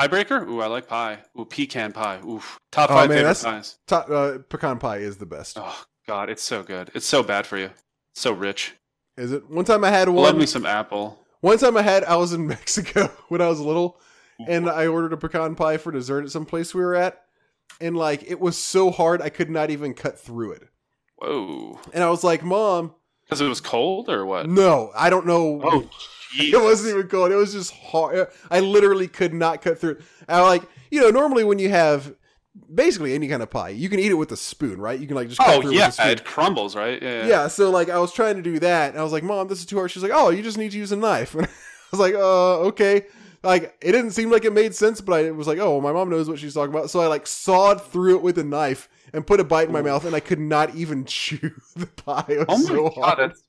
Piebreaker? 0.00 0.46
Ooh, 0.48 0.60
I 0.60 0.66
like 0.66 0.88
pie. 0.88 1.18
Ooh, 1.38 1.44
pecan 1.44 1.92
pie. 1.92 2.20
Oof. 2.26 2.58
Top 2.72 2.90
Oh, 2.90 2.94
five 2.94 3.08
man, 3.08 3.18
favorite 3.18 3.42
pies. 3.42 3.78
Top, 3.86 4.10
uh, 4.10 4.38
pecan 4.48 4.78
pie 4.78 4.98
is 4.98 5.18
the 5.18 5.26
best. 5.26 5.56
Oh 5.60 5.84
God, 6.06 6.30
it's 6.30 6.42
so 6.42 6.62
good. 6.62 6.90
It's 6.94 7.06
so 7.06 7.22
bad 7.22 7.46
for 7.46 7.56
you. 7.58 7.70
It's 8.10 8.20
so 8.20 8.32
rich. 8.32 8.74
Is 9.16 9.32
it? 9.32 9.48
One 9.50 9.64
time 9.64 9.84
I 9.84 9.90
had 9.90 10.08
Love 10.08 10.34
one. 10.34 10.38
me 10.38 10.46
some 10.46 10.66
apple. 10.66 11.24
One 11.40 11.58
time 11.58 11.76
I 11.76 11.82
had. 11.82 12.04
I 12.04 12.16
was 12.16 12.32
in 12.32 12.46
Mexico 12.48 13.10
when 13.28 13.40
I 13.40 13.48
was 13.48 13.60
little, 13.60 14.00
and 14.46 14.68
I 14.68 14.86
ordered 14.88 15.12
a 15.12 15.16
pecan 15.16 15.54
pie 15.54 15.76
for 15.76 15.92
dessert 15.92 16.24
at 16.24 16.30
some 16.30 16.44
place 16.46 16.74
we 16.74 16.80
were 16.82 16.94
at, 16.96 17.20
and 17.80 17.96
like 17.96 18.24
it 18.28 18.40
was 18.40 18.58
so 18.58 18.90
hard 18.90 19.22
I 19.22 19.28
could 19.28 19.50
not 19.50 19.70
even 19.70 19.94
cut 19.94 20.18
through 20.18 20.52
it. 20.52 20.62
Whoa. 21.18 21.80
And 21.92 22.02
I 22.04 22.10
was 22.10 22.22
like, 22.24 22.42
Mom, 22.44 22.94
Because 23.28 23.40
it 23.42 23.48
was 23.48 23.60
cold 23.60 24.08
or 24.08 24.24
what? 24.24 24.48
no, 24.48 24.90
I 24.96 25.10
don't 25.10 25.26
know. 25.26 25.60
Oh, 25.62 25.88
It 26.38 26.60
wasn't 26.62 26.94
even 26.94 27.08
cold. 27.08 27.30
It 27.32 27.36
was 27.36 27.52
just 27.52 27.72
hard. 27.72 28.28
I 28.50 28.60
literally 28.60 29.08
could 29.08 29.32
not 29.32 29.62
cut 29.62 29.78
through. 29.80 29.98
I 30.28 30.42
like, 30.42 30.62
you 30.90 31.00
know, 31.00 31.10
normally 31.10 31.42
when 31.44 31.58
you 31.58 31.70
have 31.70 32.14
basically 32.74 33.14
any 33.14 33.28
kind 33.28 33.42
of 33.42 33.48
pie, 33.50 33.70
you 33.70 33.88
can 33.88 33.98
eat 33.98 34.10
it 34.10 34.14
with 34.14 34.30
a 34.32 34.36
spoon, 34.36 34.78
right? 34.80 34.98
You 35.00 35.06
can 35.06 35.16
like 35.16 35.28
just 35.28 35.40
cut 35.40 35.56
Oh 35.56 35.62
through 35.62 35.72
yeah, 35.72 35.86
with 35.86 35.98
a 35.98 36.02
spoon. 36.02 36.08
it 36.10 36.24
crumbles, 36.24 36.76
right? 36.76 37.02
Yeah. 37.02 37.26
Yeah, 37.26 37.48
so 37.48 37.70
like 37.70 37.88
I 37.88 37.98
was 37.98 38.12
trying 38.12 38.36
to 38.36 38.42
do 38.42 38.58
that, 38.58 38.90
and 38.90 39.00
I 39.00 39.02
was 39.02 39.12
like, 39.12 39.22
"Mom, 39.22 39.48
this 39.48 39.60
is 39.60 39.66
too 39.66 39.76
hard." 39.76 39.90
She's 39.90 40.02
like, 40.02 40.12
"Oh, 40.14 40.28
you 40.28 40.42
just 40.42 40.58
need 40.58 40.72
to 40.72 40.78
use 40.78 40.92
a 40.92 40.96
knife." 40.96 41.34
And 41.38 41.46
I 41.46 41.50
was 41.96 42.00
like, 42.00 42.14
"Uh, 42.14 42.58
okay." 42.68 43.06
Like 43.42 43.74
it 43.80 43.92
didn't 43.92 44.10
seem 44.10 44.30
like 44.30 44.44
it 44.44 44.52
made 44.52 44.74
sense, 44.74 45.00
but 45.00 45.14
I 45.24 45.30
was 45.30 45.46
like, 45.46 45.58
"Oh, 45.58 45.80
my 45.80 45.92
mom 45.92 46.10
knows 46.10 46.28
what 46.28 46.38
she's 46.38 46.52
talking 46.52 46.74
about." 46.74 46.90
So 46.90 47.00
I 47.00 47.06
like 47.06 47.26
sawed 47.26 47.82
through 47.82 48.16
it 48.16 48.22
with 48.22 48.36
a 48.36 48.44
knife 48.44 48.90
and 49.12 49.26
put 49.26 49.40
a 49.40 49.44
bite 49.44 49.66
in 49.68 49.72
my 49.72 49.82
mouth, 49.82 50.04
and 50.04 50.14
I 50.14 50.20
could 50.20 50.38
not 50.40 50.74
even 50.74 51.04
chew 51.06 51.52
the 51.76 51.86
pie. 51.86 52.24
It 52.28 52.46
Oh 52.48 52.58
my 52.58 52.64
so 52.64 52.88
god, 52.90 53.18
hard. 53.18 53.18
that's 53.18 53.42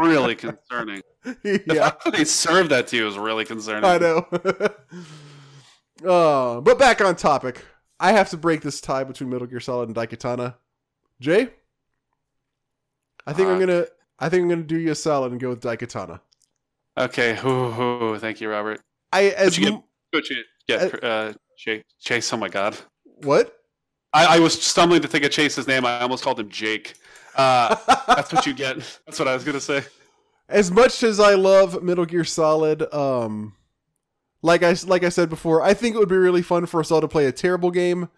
really 0.00 0.34
concerning. 0.34 1.02
The 1.24 1.62
yeah, 1.66 1.90
fact 1.90 2.04
that 2.04 2.14
they 2.14 2.24
served 2.24 2.70
that 2.70 2.86
to 2.88 2.96
you 2.96 3.06
is 3.08 3.18
really 3.18 3.44
concerning. 3.44 3.84
I 3.84 3.98
know. 3.98 4.26
uh, 6.06 6.60
but 6.60 6.78
back 6.78 7.00
on 7.00 7.16
topic, 7.16 7.64
I 8.00 8.12
have 8.12 8.30
to 8.30 8.36
break 8.36 8.62
this 8.62 8.80
tie 8.80 9.04
between 9.04 9.28
Metal 9.30 9.46
Gear 9.46 9.60
Solid 9.60 9.88
and 9.88 9.96
Daikatana. 9.96 10.54
Jay, 11.20 11.50
I 13.26 13.32
think 13.32 13.48
I'm 13.48 13.58
gonna. 13.58 13.86
I 14.18 14.28
think 14.28 14.42
I'm 14.42 14.48
gonna 14.48 14.62
do 14.62 14.78
you 14.78 14.92
a 14.92 14.94
solid 14.94 15.32
and 15.32 15.40
go 15.40 15.50
with 15.50 15.60
Daikatana. 15.60 16.20
Okay. 16.96 17.38
Ooh, 17.44 17.48
ooh, 18.12 18.18
thank 18.18 18.40
you, 18.40 18.48
Robert. 18.48 18.80
I 19.12 19.24
as 19.30 19.58
you 19.58 19.64
get- 19.64 19.74
m- 19.74 19.82
Coach, 20.14 20.32
yeah, 20.66 20.76
uh, 21.02 21.32
Chase. 21.58 21.82
Chase. 22.00 22.32
Oh 22.32 22.36
my 22.38 22.48
god. 22.48 22.76
what? 23.22 23.54
I, 24.12 24.36
I 24.36 24.38
was 24.38 24.60
stumbling 24.60 25.02
to 25.02 25.08
think 25.08 25.24
of 25.24 25.30
Chase's 25.30 25.66
name. 25.66 25.84
I 25.84 26.00
almost 26.00 26.24
called 26.24 26.40
him 26.40 26.48
Jake. 26.48 26.94
Uh, 27.36 27.76
that's 28.06 28.32
what 28.32 28.46
you 28.46 28.54
get. 28.54 28.76
That's 29.06 29.18
what 29.18 29.28
I 29.28 29.34
was 29.34 29.44
gonna 29.44 29.60
say. 29.60 29.84
as 30.48 30.70
much 30.70 31.02
as 31.02 31.20
I 31.20 31.34
love 31.34 31.82
Metal 31.82 32.04
Gear 32.06 32.24
Solid, 32.24 32.92
um, 32.92 33.54
like 34.42 34.62
I 34.62 34.74
like 34.86 35.04
I 35.04 35.08
said 35.08 35.28
before, 35.28 35.62
I 35.62 35.74
think 35.74 35.94
it 35.94 35.98
would 35.98 36.08
be 36.08 36.16
really 36.16 36.42
fun 36.42 36.66
for 36.66 36.80
us 36.80 36.90
all 36.90 37.00
to 37.00 37.08
play 37.08 37.26
a 37.26 37.32
terrible 37.32 37.70
game. 37.70 38.08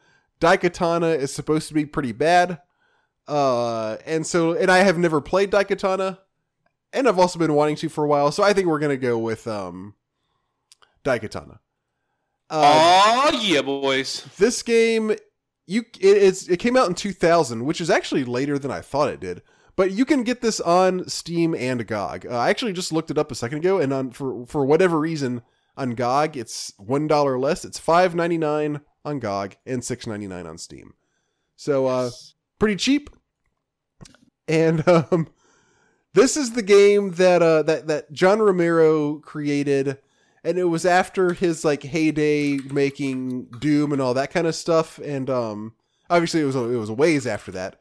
Daikatana 0.40 1.18
is 1.18 1.32
supposed 1.32 1.68
to 1.68 1.74
be 1.74 1.84
pretty 1.84 2.12
bad, 2.12 2.60
uh, 3.28 3.96
and 4.06 4.26
so 4.26 4.52
and 4.52 4.70
I 4.70 4.78
have 4.78 4.96
never 4.96 5.20
played 5.20 5.50
Daikatana, 5.50 6.18
and 6.92 7.08
I've 7.08 7.18
also 7.18 7.38
been 7.38 7.54
wanting 7.54 7.76
to 7.76 7.88
for 7.88 8.04
a 8.04 8.08
while. 8.08 8.32
So 8.32 8.42
I 8.42 8.52
think 8.52 8.68
we're 8.68 8.78
gonna 8.78 8.96
go 8.96 9.18
with 9.18 9.46
um, 9.46 9.94
Daikatana. 11.04 11.58
Uh, 12.48 13.30
oh 13.32 13.40
yeah, 13.42 13.62
boys. 13.62 14.26
this 14.38 14.62
game 14.62 15.14
you 15.70 15.82
it, 16.01 16.16
it's 16.16 16.48
it 16.48 16.56
came 16.59 16.76
out 16.76 16.88
in 16.88 16.94
2000 16.94 17.64
which 17.64 17.80
is 17.80 17.88
actually 17.88 18.24
later 18.24 18.59
than 18.59 18.70
i 18.70 18.80
thought 18.80 19.09
it 19.09 19.20
did. 19.20 19.42
But 19.76 19.92
you 19.92 20.05
can 20.05 20.24
get 20.24 20.42
this 20.42 20.60
on 20.60 21.09
steam 21.09 21.55
and 21.55 21.86
gog 21.86 22.26
uh, 22.26 22.36
i 22.36 22.51
actually 22.51 22.72
just 22.72 22.92
looked 22.92 23.10
it 23.10 23.18
up 23.18 23.30
a 23.30 23.36
second 23.36 23.59
ago 23.59 23.78
and 23.78 23.92
on 23.92 24.10
for 24.10 24.44
for 24.47 24.66
whatever 24.66 24.98
reason 24.98 25.42
on 25.76 25.90
gog 25.90 26.36
it's 26.36 26.74
one 26.76 27.06
dollar 27.06 27.38
less. 27.38 27.64
It's 27.64 27.80
5.99 27.80 28.82
on 29.05 29.18
gog 29.20 29.56
and 29.64 29.80
6.99 29.80 30.48
on 30.48 30.59
steam. 30.59 30.94
So 31.56 31.86
uh 31.86 32.10
pretty 32.59 32.76
cheap. 32.76 33.09
And 34.48 34.86
um 34.88 35.28
this 36.14 36.36
is 36.36 36.52
the 36.52 36.62
game 36.62 37.12
that 37.12 37.42
uh 37.42 37.62
that 37.62 37.86
that 37.86 38.12
john 38.12 38.40
romero 38.40 39.18
created 39.20 39.98
and 40.44 40.58
it 40.58 40.64
was 40.64 40.86
after 40.86 41.32
his 41.32 41.64
like 41.64 41.82
heyday 41.82 42.56
making 42.72 43.44
doom 43.58 43.92
and 43.92 44.00
all 44.00 44.14
that 44.14 44.30
kind 44.30 44.46
of 44.46 44.54
stuff 44.54 44.98
and 44.98 45.28
um 45.28 45.74
obviously 46.08 46.40
it 46.40 46.44
was 46.44 46.56
it 46.56 46.78
was 46.78 46.90
ways 46.90 47.26
after 47.26 47.52
that 47.52 47.76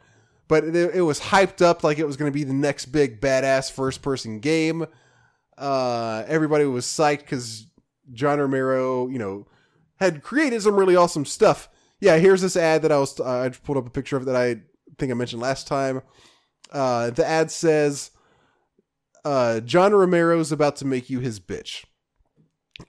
but 0.49 0.63
it, 0.63 0.95
it 0.95 1.01
was 1.01 1.19
hyped 1.19 1.61
up 1.61 1.83
like 1.83 1.99
it 1.99 2.07
was 2.07 2.17
going 2.17 2.29
to 2.29 2.37
be 2.37 2.43
the 2.43 2.53
next 2.53 2.87
big 2.87 3.21
badass 3.21 3.71
first 3.71 4.01
person 4.01 4.39
game. 4.39 4.85
Uh 5.57 6.23
everybody 6.27 6.65
was 6.65 6.85
psyched 6.85 7.19
because 7.19 7.67
john 8.11 8.39
romero 8.39 9.07
you 9.07 9.19
know 9.19 9.45
had 9.97 10.23
created 10.23 10.61
some 10.61 10.75
really 10.75 10.95
awesome 10.95 11.25
stuff. 11.25 11.69
Yeah 12.01 12.17
here's 12.17 12.41
this 12.41 12.57
ad 12.57 12.81
that 12.81 12.91
i 12.91 12.97
was 12.97 13.19
uh, 13.19 13.41
i 13.41 13.49
pulled 13.49 13.77
up 13.77 13.87
a 13.87 13.91
picture 13.91 14.17
of 14.17 14.25
that 14.25 14.35
i 14.35 14.55
think 14.97 15.11
i 15.11 15.15
mentioned 15.15 15.41
last 15.41 15.67
time. 15.67 16.01
Uh 16.71 17.09
the 17.11 17.25
ad 17.25 17.51
says 17.51 18.11
uh 19.25 19.59
john 19.59 19.93
romero's 19.93 20.51
about 20.51 20.77
to 20.77 20.85
make 20.85 21.09
you 21.09 21.19
his 21.19 21.39
bitch 21.39 21.83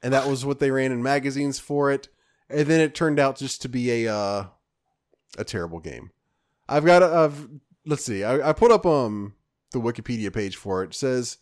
and 0.03 0.13
that 0.13 0.27
was 0.27 0.45
what 0.45 0.59
they 0.59 0.71
ran 0.71 0.93
in 0.93 1.03
magazines 1.03 1.59
for 1.59 1.91
it. 1.91 2.09
And 2.49 2.67
then 2.67 2.81
it 2.81 2.95
turned 2.95 3.19
out 3.19 3.37
just 3.37 3.63
to 3.63 3.69
be 3.69 4.05
a 4.05 4.15
uh, 4.15 4.47
a 5.39 5.45
terrible 5.45 5.81
game. 5.81 6.11
I've 6.69 6.85
got 6.85 7.03
a, 7.03 7.07
I've, 7.07 7.49
let's 7.87 8.05
see. 8.05 8.25
I, 8.25 8.51
I 8.51 8.53
put 8.53 8.71
up 8.73 8.87
um 8.87 9.35
the 9.73 9.81
Wikipedia 9.81 10.33
page 10.33 10.57
for 10.57 10.83
it. 10.83 10.89
It 10.89 10.95
says 10.95 11.39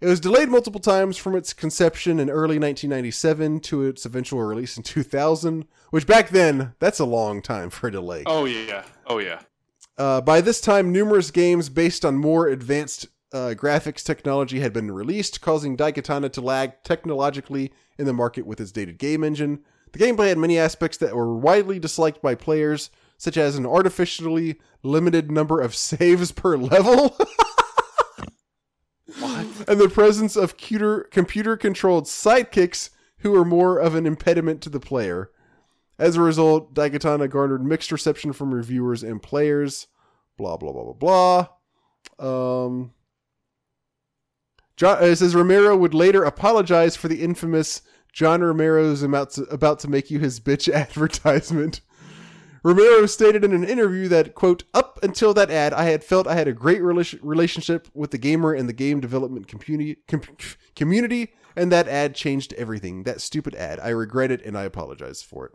it 0.00 0.06
was 0.06 0.20
delayed 0.20 0.48
multiple 0.48 0.80
times 0.80 1.16
from 1.16 1.34
its 1.34 1.52
conception 1.52 2.20
in 2.20 2.28
early 2.28 2.58
1997 2.58 3.60
to 3.60 3.84
its 3.84 4.04
eventual 4.04 4.42
release 4.42 4.76
in 4.76 4.82
2000, 4.82 5.66
which 5.90 6.06
back 6.06 6.28
then 6.28 6.74
that's 6.78 6.98
a 6.98 7.04
long 7.04 7.40
time 7.40 7.70
for 7.70 7.88
a 7.88 7.92
delay. 7.92 8.22
Oh 8.26 8.44
yeah. 8.44 8.84
Oh 9.06 9.18
yeah. 9.18 9.40
Uh, 9.98 10.20
by 10.20 10.42
this 10.42 10.60
time, 10.60 10.92
numerous 10.92 11.30
games 11.30 11.70
based 11.70 12.04
on 12.04 12.16
more 12.16 12.48
advanced 12.48 13.06
uh, 13.32 13.54
graphics 13.56 14.04
technology 14.04 14.60
had 14.60 14.72
been 14.72 14.90
released, 14.90 15.40
causing 15.40 15.76
Daikatana 15.76 16.32
to 16.32 16.40
lag 16.40 16.82
technologically 16.84 17.72
in 17.98 18.06
the 18.06 18.12
market 18.12 18.46
with 18.46 18.60
its 18.60 18.72
dated 18.72 18.98
game 18.98 19.24
engine. 19.24 19.60
The 19.92 19.98
gameplay 19.98 20.28
had 20.28 20.38
many 20.38 20.58
aspects 20.58 20.98
that 20.98 21.14
were 21.14 21.36
widely 21.36 21.78
disliked 21.78 22.22
by 22.22 22.34
players, 22.34 22.90
such 23.18 23.36
as 23.36 23.56
an 23.56 23.66
artificially 23.66 24.60
limited 24.82 25.30
number 25.30 25.60
of 25.60 25.74
saves 25.76 26.32
per 26.32 26.56
level. 26.56 27.16
And 29.68 29.80
the 29.80 29.88
presence 29.88 30.36
of 30.36 30.56
computer 30.56 31.56
controlled 31.56 32.04
sidekicks 32.04 32.90
who 33.18 33.32
were 33.32 33.44
more 33.44 33.78
of 33.78 33.94
an 33.94 34.06
impediment 34.06 34.60
to 34.62 34.68
the 34.68 34.80
player. 34.80 35.30
As 35.98 36.16
a 36.16 36.20
result, 36.20 36.74
Daikatana 36.74 37.30
garnered 37.30 37.64
mixed 37.64 37.90
reception 37.90 38.32
from 38.32 38.54
reviewers 38.54 39.02
and 39.02 39.22
players. 39.22 39.86
Blah 40.36 40.58
blah 40.58 40.72
blah 40.72 40.92
blah 40.92 41.48
blah. 42.18 42.64
Um, 42.64 42.92
John, 44.76 44.98
uh, 45.02 45.06
it 45.06 45.16
says 45.16 45.34
Romero 45.34 45.76
would 45.76 45.94
later 45.94 46.22
apologize 46.24 46.96
for 46.96 47.08
the 47.08 47.22
infamous 47.22 47.82
John 48.12 48.42
Romero's 48.42 49.02
about 49.02 49.30
to, 49.32 49.42
about 49.44 49.78
to 49.80 49.88
make 49.88 50.10
you 50.10 50.18
his 50.18 50.40
bitch 50.40 50.72
advertisement. 50.72 51.80
Romero 52.62 53.06
stated 53.06 53.44
in 53.44 53.52
an 53.52 53.62
interview 53.62 54.08
that, 54.08 54.34
quote, 54.34 54.64
up 54.74 54.98
until 55.02 55.32
that 55.34 55.50
ad, 55.50 55.72
I 55.72 55.84
had 55.84 56.02
felt 56.02 56.26
I 56.26 56.34
had 56.34 56.48
a 56.48 56.52
great 56.52 56.80
rela- 56.80 57.18
relationship 57.22 57.88
with 57.94 58.10
the 58.10 58.18
gamer 58.18 58.52
and 58.52 58.68
the 58.68 58.72
game 58.72 58.98
development 59.00 59.46
community, 59.46 59.98
com- 60.08 60.22
community, 60.74 61.32
and 61.54 61.70
that 61.70 61.86
ad 61.86 62.14
changed 62.14 62.52
everything. 62.54 63.04
That 63.04 63.20
stupid 63.20 63.54
ad. 63.54 63.78
I 63.78 63.90
regret 63.90 64.32
it 64.32 64.44
and 64.44 64.58
I 64.58 64.64
apologize 64.64 65.22
for 65.22 65.46
it. 65.46 65.52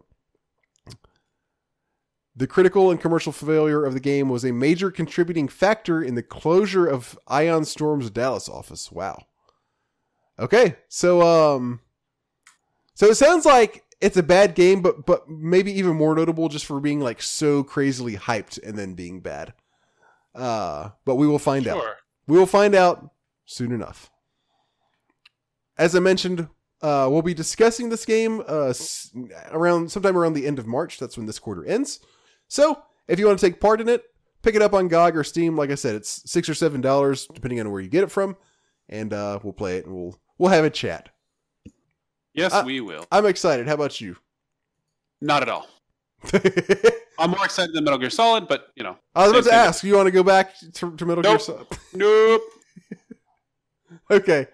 The 2.35 2.47
critical 2.47 2.89
and 2.91 2.99
commercial 2.99 3.31
failure 3.33 3.83
of 3.85 3.93
the 3.93 3.99
game 3.99 4.29
was 4.29 4.45
a 4.45 4.53
major 4.53 4.89
contributing 4.89 5.47
factor 5.49 6.01
in 6.01 6.15
the 6.15 6.23
closure 6.23 6.87
of 6.87 7.19
Ion 7.27 7.65
Storm's 7.65 8.09
Dallas 8.09 8.47
office. 8.47 8.91
Wow. 8.91 9.25
Okay, 10.39 10.77
so 10.87 11.21
um 11.21 11.81
so 12.93 13.07
it 13.07 13.15
sounds 13.15 13.45
like 13.45 13.83
it's 13.99 14.17
a 14.17 14.23
bad 14.23 14.55
game, 14.55 14.81
but 14.81 15.05
but 15.05 15.29
maybe 15.29 15.71
even 15.73 15.95
more 15.97 16.15
notable 16.15 16.47
just 16.47 16.65
for 16.65 16.79
being 16.79 17.01
like 17.01 17.21
so 17.21 17.63
crazily 17.63 18.15
hyped 18.15 18.57
and 18.63 18.77
then 18.77 18.93
being 18.93 19.19
bad. 19.19 19.53
Uh 20.33 20.91
but 21.03 21.15
we 21.15 21.27
will 21.27 21.37
find 21.39 21.67
out. 21.67 21.83
We 22.27 22.37
will 22.39 22.45
find 22.45 22.73
out 22.73 23.11
soon 23.45 23.73
enough. 23.73 24.09
As 25.77 25.95
I 25.95 25.99
mentioned, 25.99 26.47
uh, 26.81 27.07
we'll 27.11 27.21
be 27.23 27.33
discussing 27.33 27.89
this 27.89 28.05
game 28.05 28.41
uh, 28.47 28.67
s- 28.69 29.11
around 29.51 29.91
sometime 29.91 30.17
around 30.17 30.33
the 30.33 30.45
end 30.47 30.59
of 30.59 30.67
March. 30.67 30.97
That's 30.99 31.17
when 31.17 31.25
this 31.25 31.39
quarter 31.39 31.65
ends. 31.65 31.99
So, 32.51 32.83
if 33.07 33.17
you 33.17 33.27
want 33.27 33.39
to 33.39 33.45
take 33.45 33.61
part 33.61 33.79
in 33.79 33.87
it, 33.87 34.03
pick 34.41 34.55
it 34.55 34.61
up 34.61 34.73
on 34.73 34.89
GOG 34.89 35.15
or 35.15 35.23
Steam. 35.23 35.55
Like 35.55 35.71
I 35.71 35.75
said, 35.75 35.95
it's 35.95 36.29
six 36.29 36.49
or 36.49 36.53
seven 36.53 36.81
dollars 36.81 37.25
depending 37.33 37.61
on 37.61 37.71
where 37.71 37.79
you 37.79 37.87
get 37.87 38.03
it 38.03 38.11
from, 38.11 38.35
and 38.89 39.13
uh, 39.13 39.39
we'll 39.41 39.53
play 39.53 39.77
it 39.77 39.85
and 39.85 39.95
we'll 39.95 40.19
we'll 40.37 40.49
have 40.49 40.65
a 40.65 40.69
chat. 40.69 41.07
Yes, 42.33 42.51
Uh, 42.53 42.63
we 42.65 42.81
will. 42.81 43.05
I'm 43.09 43.25
excited. 43.25 43.67
How 43.69 43.75
about 43.75 44.01
you? 44.01 44.17
Not 45.21 45.43
at 45.43 45.47
all. 45.47 45.65
I 46.33 46.91
I'm 47.19 47.29
more 47.29 47.45
excited 47.45 47.73
than 47.73 47.85
Metal 47.85 47.97
Gear 47.99 48.09
Solid, 48.09 48.49
but 48.49 48.67
you 48.75 48.83
know. 48.83 48.97
I 49.15 49.21
was 49.21 49.31
about 49.31 49.43
to 49.45 49.53
ask. 49.55 49.81
You 49.85 49.95
want 49.95 50.07
to 50.07 50.11
go 50.11 50.23
back 50.23 50.57
to, 50.73 50.93
to 50.97 51.05
Metal 51.05 51.23
Gear 51.23 51.31
Nope. 51.31 51.41
Solid? 51.41 51.67
Nope. 51.93 52.41
okay. 54.11 54.47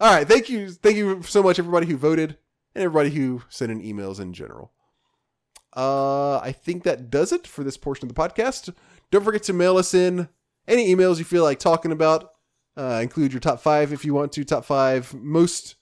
All 0.00 0.14
right. 0.14 0.26
Thank 0.26 0.48
you. 0.48 0.70
Thank 0.70 0.96
you 0.96 1.22
so 1.24 1.42
much, 1.42 1.58
everybody 1.58 1.86
who 1.86 1.98
voted 1.98 2.38
and 2.74 2.84
everybody 2.84 3.10
who 3.10 3.42
sent 3.50 3.70
in 3.70 3.82
emails 3.82 4.18
in 4.18 4.32
general. 4.32 4.72
Uh, 5.78 6.38
I 6.40 6.50
think 6.50 6.82
that 6.82 7.08
does 7.08 7.30
it 7.32 7.46
for 7.46 7.62
this 7.62 7.76
portion 7.76 8.08
of 8.08 8.14
the 8.14 8.20
podcast. 8.20 8.74
Don't 9.12 9.22
forget 9.24 9.44
to 9.44 9.52
mail 9.52 9.76
us 9.76 9.94
in 9.94 10.28
any 10.66 10.92
emails 10.94 11.18
you 11.18 11.24
feel 11.24 11.44
like 11.44 11.60
talking 11.60 11.92
about. 11.92 12.32
Uh, 12.76 12.98
include 13.02 13.32
your 13.32 13.38
top 13.40 13.60
five 13.60 13.92
if 13.92 14.04
you 14.04 14.12
want 14.12 14.32
to. 14.32 14.44
Top 14.44 14.64
five 14.64 15.14
most, 15.14 15.76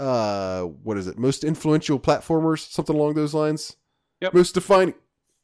uh, 0.00 0.62
what 0.62 0.96
is 0.98 1.06
it? 1.06 1.18
Most 1.18 1.44
influential 1.44 2.00
platformers, 2.00 2.68
something 2.70 2.96
along 2.96 3.14
those 3.14 3.32
lines. 3.32 3.76
Yep. 4.20 4.34
Most 4.34 4.54
defining, 4.54 4.94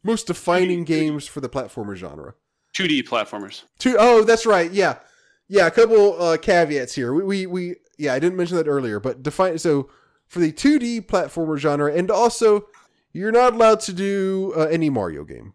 most 0.02 0.26
defining 0.26 0.84
Goody, 0.84 0.94
goody. 0.98 1.10
games 1.10 1.26
for 1.28 1.40
the 1.40 1.48
platformer 1.48 1.94
genre. 1.94 2.34
2D 2.76 3.04
platformers. 3.08 3.62
Two. 3.78 3.96
Oh, 3.98 4.24
that's 4.24 4.44
right. 4.44 4.72
Yeah. 4.72 4.98
Yeah, 5.46 5.66
a 5.68 5.70
couple 5.70 6.20
uh, 6.20 6.36
caveats 6.36 6.94
here. 6.94 7.12
We, 7.14 7.22
we 7.22 7.46
we 7.46 7.74
yeah, 7.98 8.14
I 8.14 8.18
didn't 8.18 8.36
mention 8.36 8.56
that 8.56 8.66
earlier, 8.66 8.98
but 8.98 9.22
define 9.22 9.58
so 9.58 9.88
for 10.26 10.40
the 10.40 10.50
2D 10.52 11.02
platformer 11.06 11.56
genre 11.58 11.92
and 11.94 12.10
also 12.10 12.66
you're 13.14 13.32
not 13.32 13.54
allowed 13.54 13.80
to 13.80 13.94
do 13.94 14.52
uh, 14.54 14.64
any 14.64 14.90
Mario 14.90 15.24
game. 15.24 15.54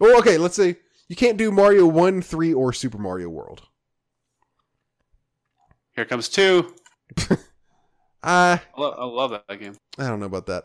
Oh, 0.00 0.18
okay, 0.18 0.38
let's 0.38 0.56
say 0.56 0.76
you 1.08 1.14
can't 1.14 1.38
do 1.38 1.52
Mario 1.52 1.86
1, 1.86 2.22
3 2.22 2.52
or 2.52 2.72
Super 2.72 2.98
Mario 2.98 3.28
World. 3.28 3.62
Here 5.94 6.04
comes 6.04 6.28
two. 6.28 6.74
I 8.22 8.60
I, 8.76 8.80
lo- 8.80 8.94
I 8.98 9.04
love 9.04 9.30
that 9.30 9.60
game. 9.60 9.76
I 9.98 10.08
don't 10.08 10.20
know 10.20 10.26
about 10.26 10.46
that. 10.46 10.64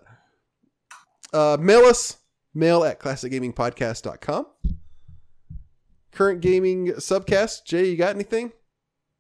Uh, 1.31 1.57
mail 1.59 1.81
us, 1.81 2.17
mail 2.53 2.83
at 2.83 2.99
classicgamingpodcast.com. 2.99 4.47
Current 6.11 6.41
gaming 6.41 6.87
subcast. 6.87 7.63
Jay, 7.65 7.89
you 7.89 7.95
got 7.95 8.15
anything? 8.15 8.51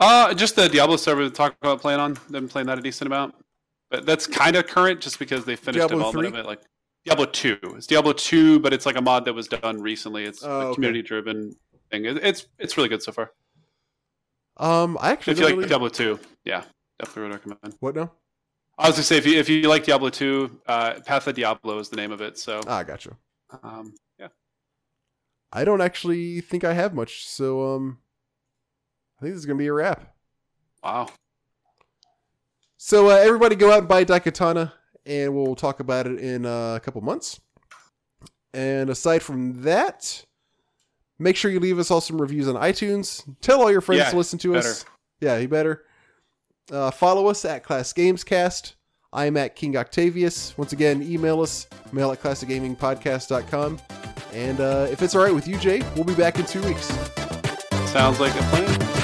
Uh, 0.01 0.33
just 0.33 0.55
the 0.55 0.67
Diablo 0.67 0.97
server 0.97 1.23
to 1.23 1.29
talk 1.29 1.55
about 1.61 1.79
playing 1.79 1.99
on. 2.01 2.17
I've 2.17 2.31
been 2.31 2.49
playing 2.49 2.67
that 2.67 2.77
a 2.77 2.81
decent 2.81 3.07
amount. 3.07 3.35
But 3.91 4.05
that's 4.05 4.25
kind 4.25 4.55
of 4.55 4.65
current 4.67 5.01
just 5.01 5.19
because 5.19 5.45
they 5.45 5.55
finished 5.55 5.79
Diablo 5.87 5.97
development 6.11 6.33
3? 6.33 6.39
of 6.39 6.45
it. 6.45 6.47
Like 6.47 6.61
Diablo 7.05 7.25
2. 7.25 7.59
It's 7.75 7.87
Diablo 7.87 8.13
2, 8.13 8.59
but 8.61 8.73
it's 8.73 8.85
like 8.85 8.95
a 8.95 9.01
mod 9.01 9.25
that 9.25 9.33
was 9.33 9.47
done 9.47 9.81
recently. 9.81 10.23
It's 10.23 10.43
Oh, 10.43 10.71
a 10.71 10.73
community 10.73 11.01
driven 11.01 11.53
thing. 11.91 12.05
It's 12.05 12.47
it's 12.57 12.77
really 12.77 12.89
good 12.89 13.03
so 13.03 13.11
far. 13.11 13.31
Um, 14.57 14.97
I 15.01 15.11
actually 15.11 15.31
If 15.33 15.37
you 15.39 15.43
don't 15.43 15.51
like 15.51 15.57
really- 15.57 15.69
Diablo 15.69 15.89
2, 15.89 16.19
yeah, 16.45 16.63
definitely 16.99 17.23
would 17.23 17.31
recommend. 17.33 17.75
What 17.79 17.95
now? 17.95 18.11
I 18.77 18.87
was 18.87 18.95
gonna 18.95 19.03
say 19.03 19.17
if 19.17 19.25
you 19.27 19.37
if 19.37 19.49
you 19.49 19.67
like 19.67 19.83
Diablo 19.83 20.09
2, 20.09 20.61
uh, 20.67 20.99
Path 21.05 21.27
of 21.27 21.35
Diablo 21.35 21.77
is 21.79 21.89
the 21.89 21.97
name 21.97 22.11
of 22.11 22.21
it. 22.21 22.37
So 22.39 22.61
Ah, 22.67 22.83
gotcha. 22.83 23.17
um, 23.63 23.93
yeah. 24.17 24.29
I 25.51 25.65
don't 25.65 25.81
actually 25.81 26.39
think 26.41 26.63
I 26.63 26.73
have 26.73 26.93
much, 26.93 27.27
so 27.27 27.75
um, 27.75 27.97
I 29.19 29.23
think 29.23 29.33
this 29.33 29.39
is 29.39 29.45
gonna 29.45 29.57
be 29.59 29.67
a 29.67 29.73
wrap. 29.73 30.15
Wow. 30.83 31.09
So 32.83 33.11
uh, 33.11 33.13
everybody 33.13 33.55
go 33.55 33.71
out 33.71 33.77
and 33.77 33.87
buy 33.87 34.03
Daikatana, 34.03 34.71
and 35.05 35.35
we'll 35.35 35.53
talk 35.53 35.81
about 35.81 36.07
it 36.07 36.19
in 36.19 36.47
uh, 36.47 36.73
a 36.73 36.79
couple 36.79 36.99
months. 37.01 37.39
And 38.55 38.89
aside 38.89 39.21
from 39.21 39.61
that, 39.61 40.25
make 41.19 41.35
sure 41.35 41.51
you 41.51 41.59
leave 41.59 41.77
us 41.77 41.91
all 41.91 42.01
some 42.01 42.19
reviews 42.19 42.47
on 42.47 42.55
iTunes. 42.55 43.23
Tell 43.39 43.61
all 43.61 43.71
your 43.71 43.81
friends 43.81 43.99
Yeah, 43.99 44.09
to 44.09 44.17
listen 44.17 44.39
to 44.39 44.55
us. 44.55 44.83
Yeah, 45.19 45.37
you 45.37 45.47
better. 45.47 45.83
Uh, 46.71 46.89
follow 46.89 47.27
us 47.27 47.45
at 47.45 47.63
Class 47.63 47.93
Gamescast. 47.93 48.73
I'm 49.13 49.37
at 49.37 49.55
King 49.55 49.77
Octavius. 49.77 50.57
Once 50.57 50.73
again, 50.73 51.03
email 51.03 51.39
us, 51.39 51.67
mail 51.91 52.11
at 52.11 52.19
classicgamingpodcast.com. 52.19 53.79
And 54.33 54.59
uh, 54.59 54.87
if 54.89 55.03
it's 55.03 55.13
all 55.13 55.23
right 55.23 55.35
with 55.35 55.47
you, 55.47 55.59
Jay, 55.59 55.83
we'll 55.93 56.03
be 56.03 56.15
back 56.15 56.39
in 56.39 56.45
two 56.47 56.63
weeks. 56.63 56.87
Sounds 57.91 58.19
like 58.19 58.33
a 58.33 58.43
plan. 58.45 59.00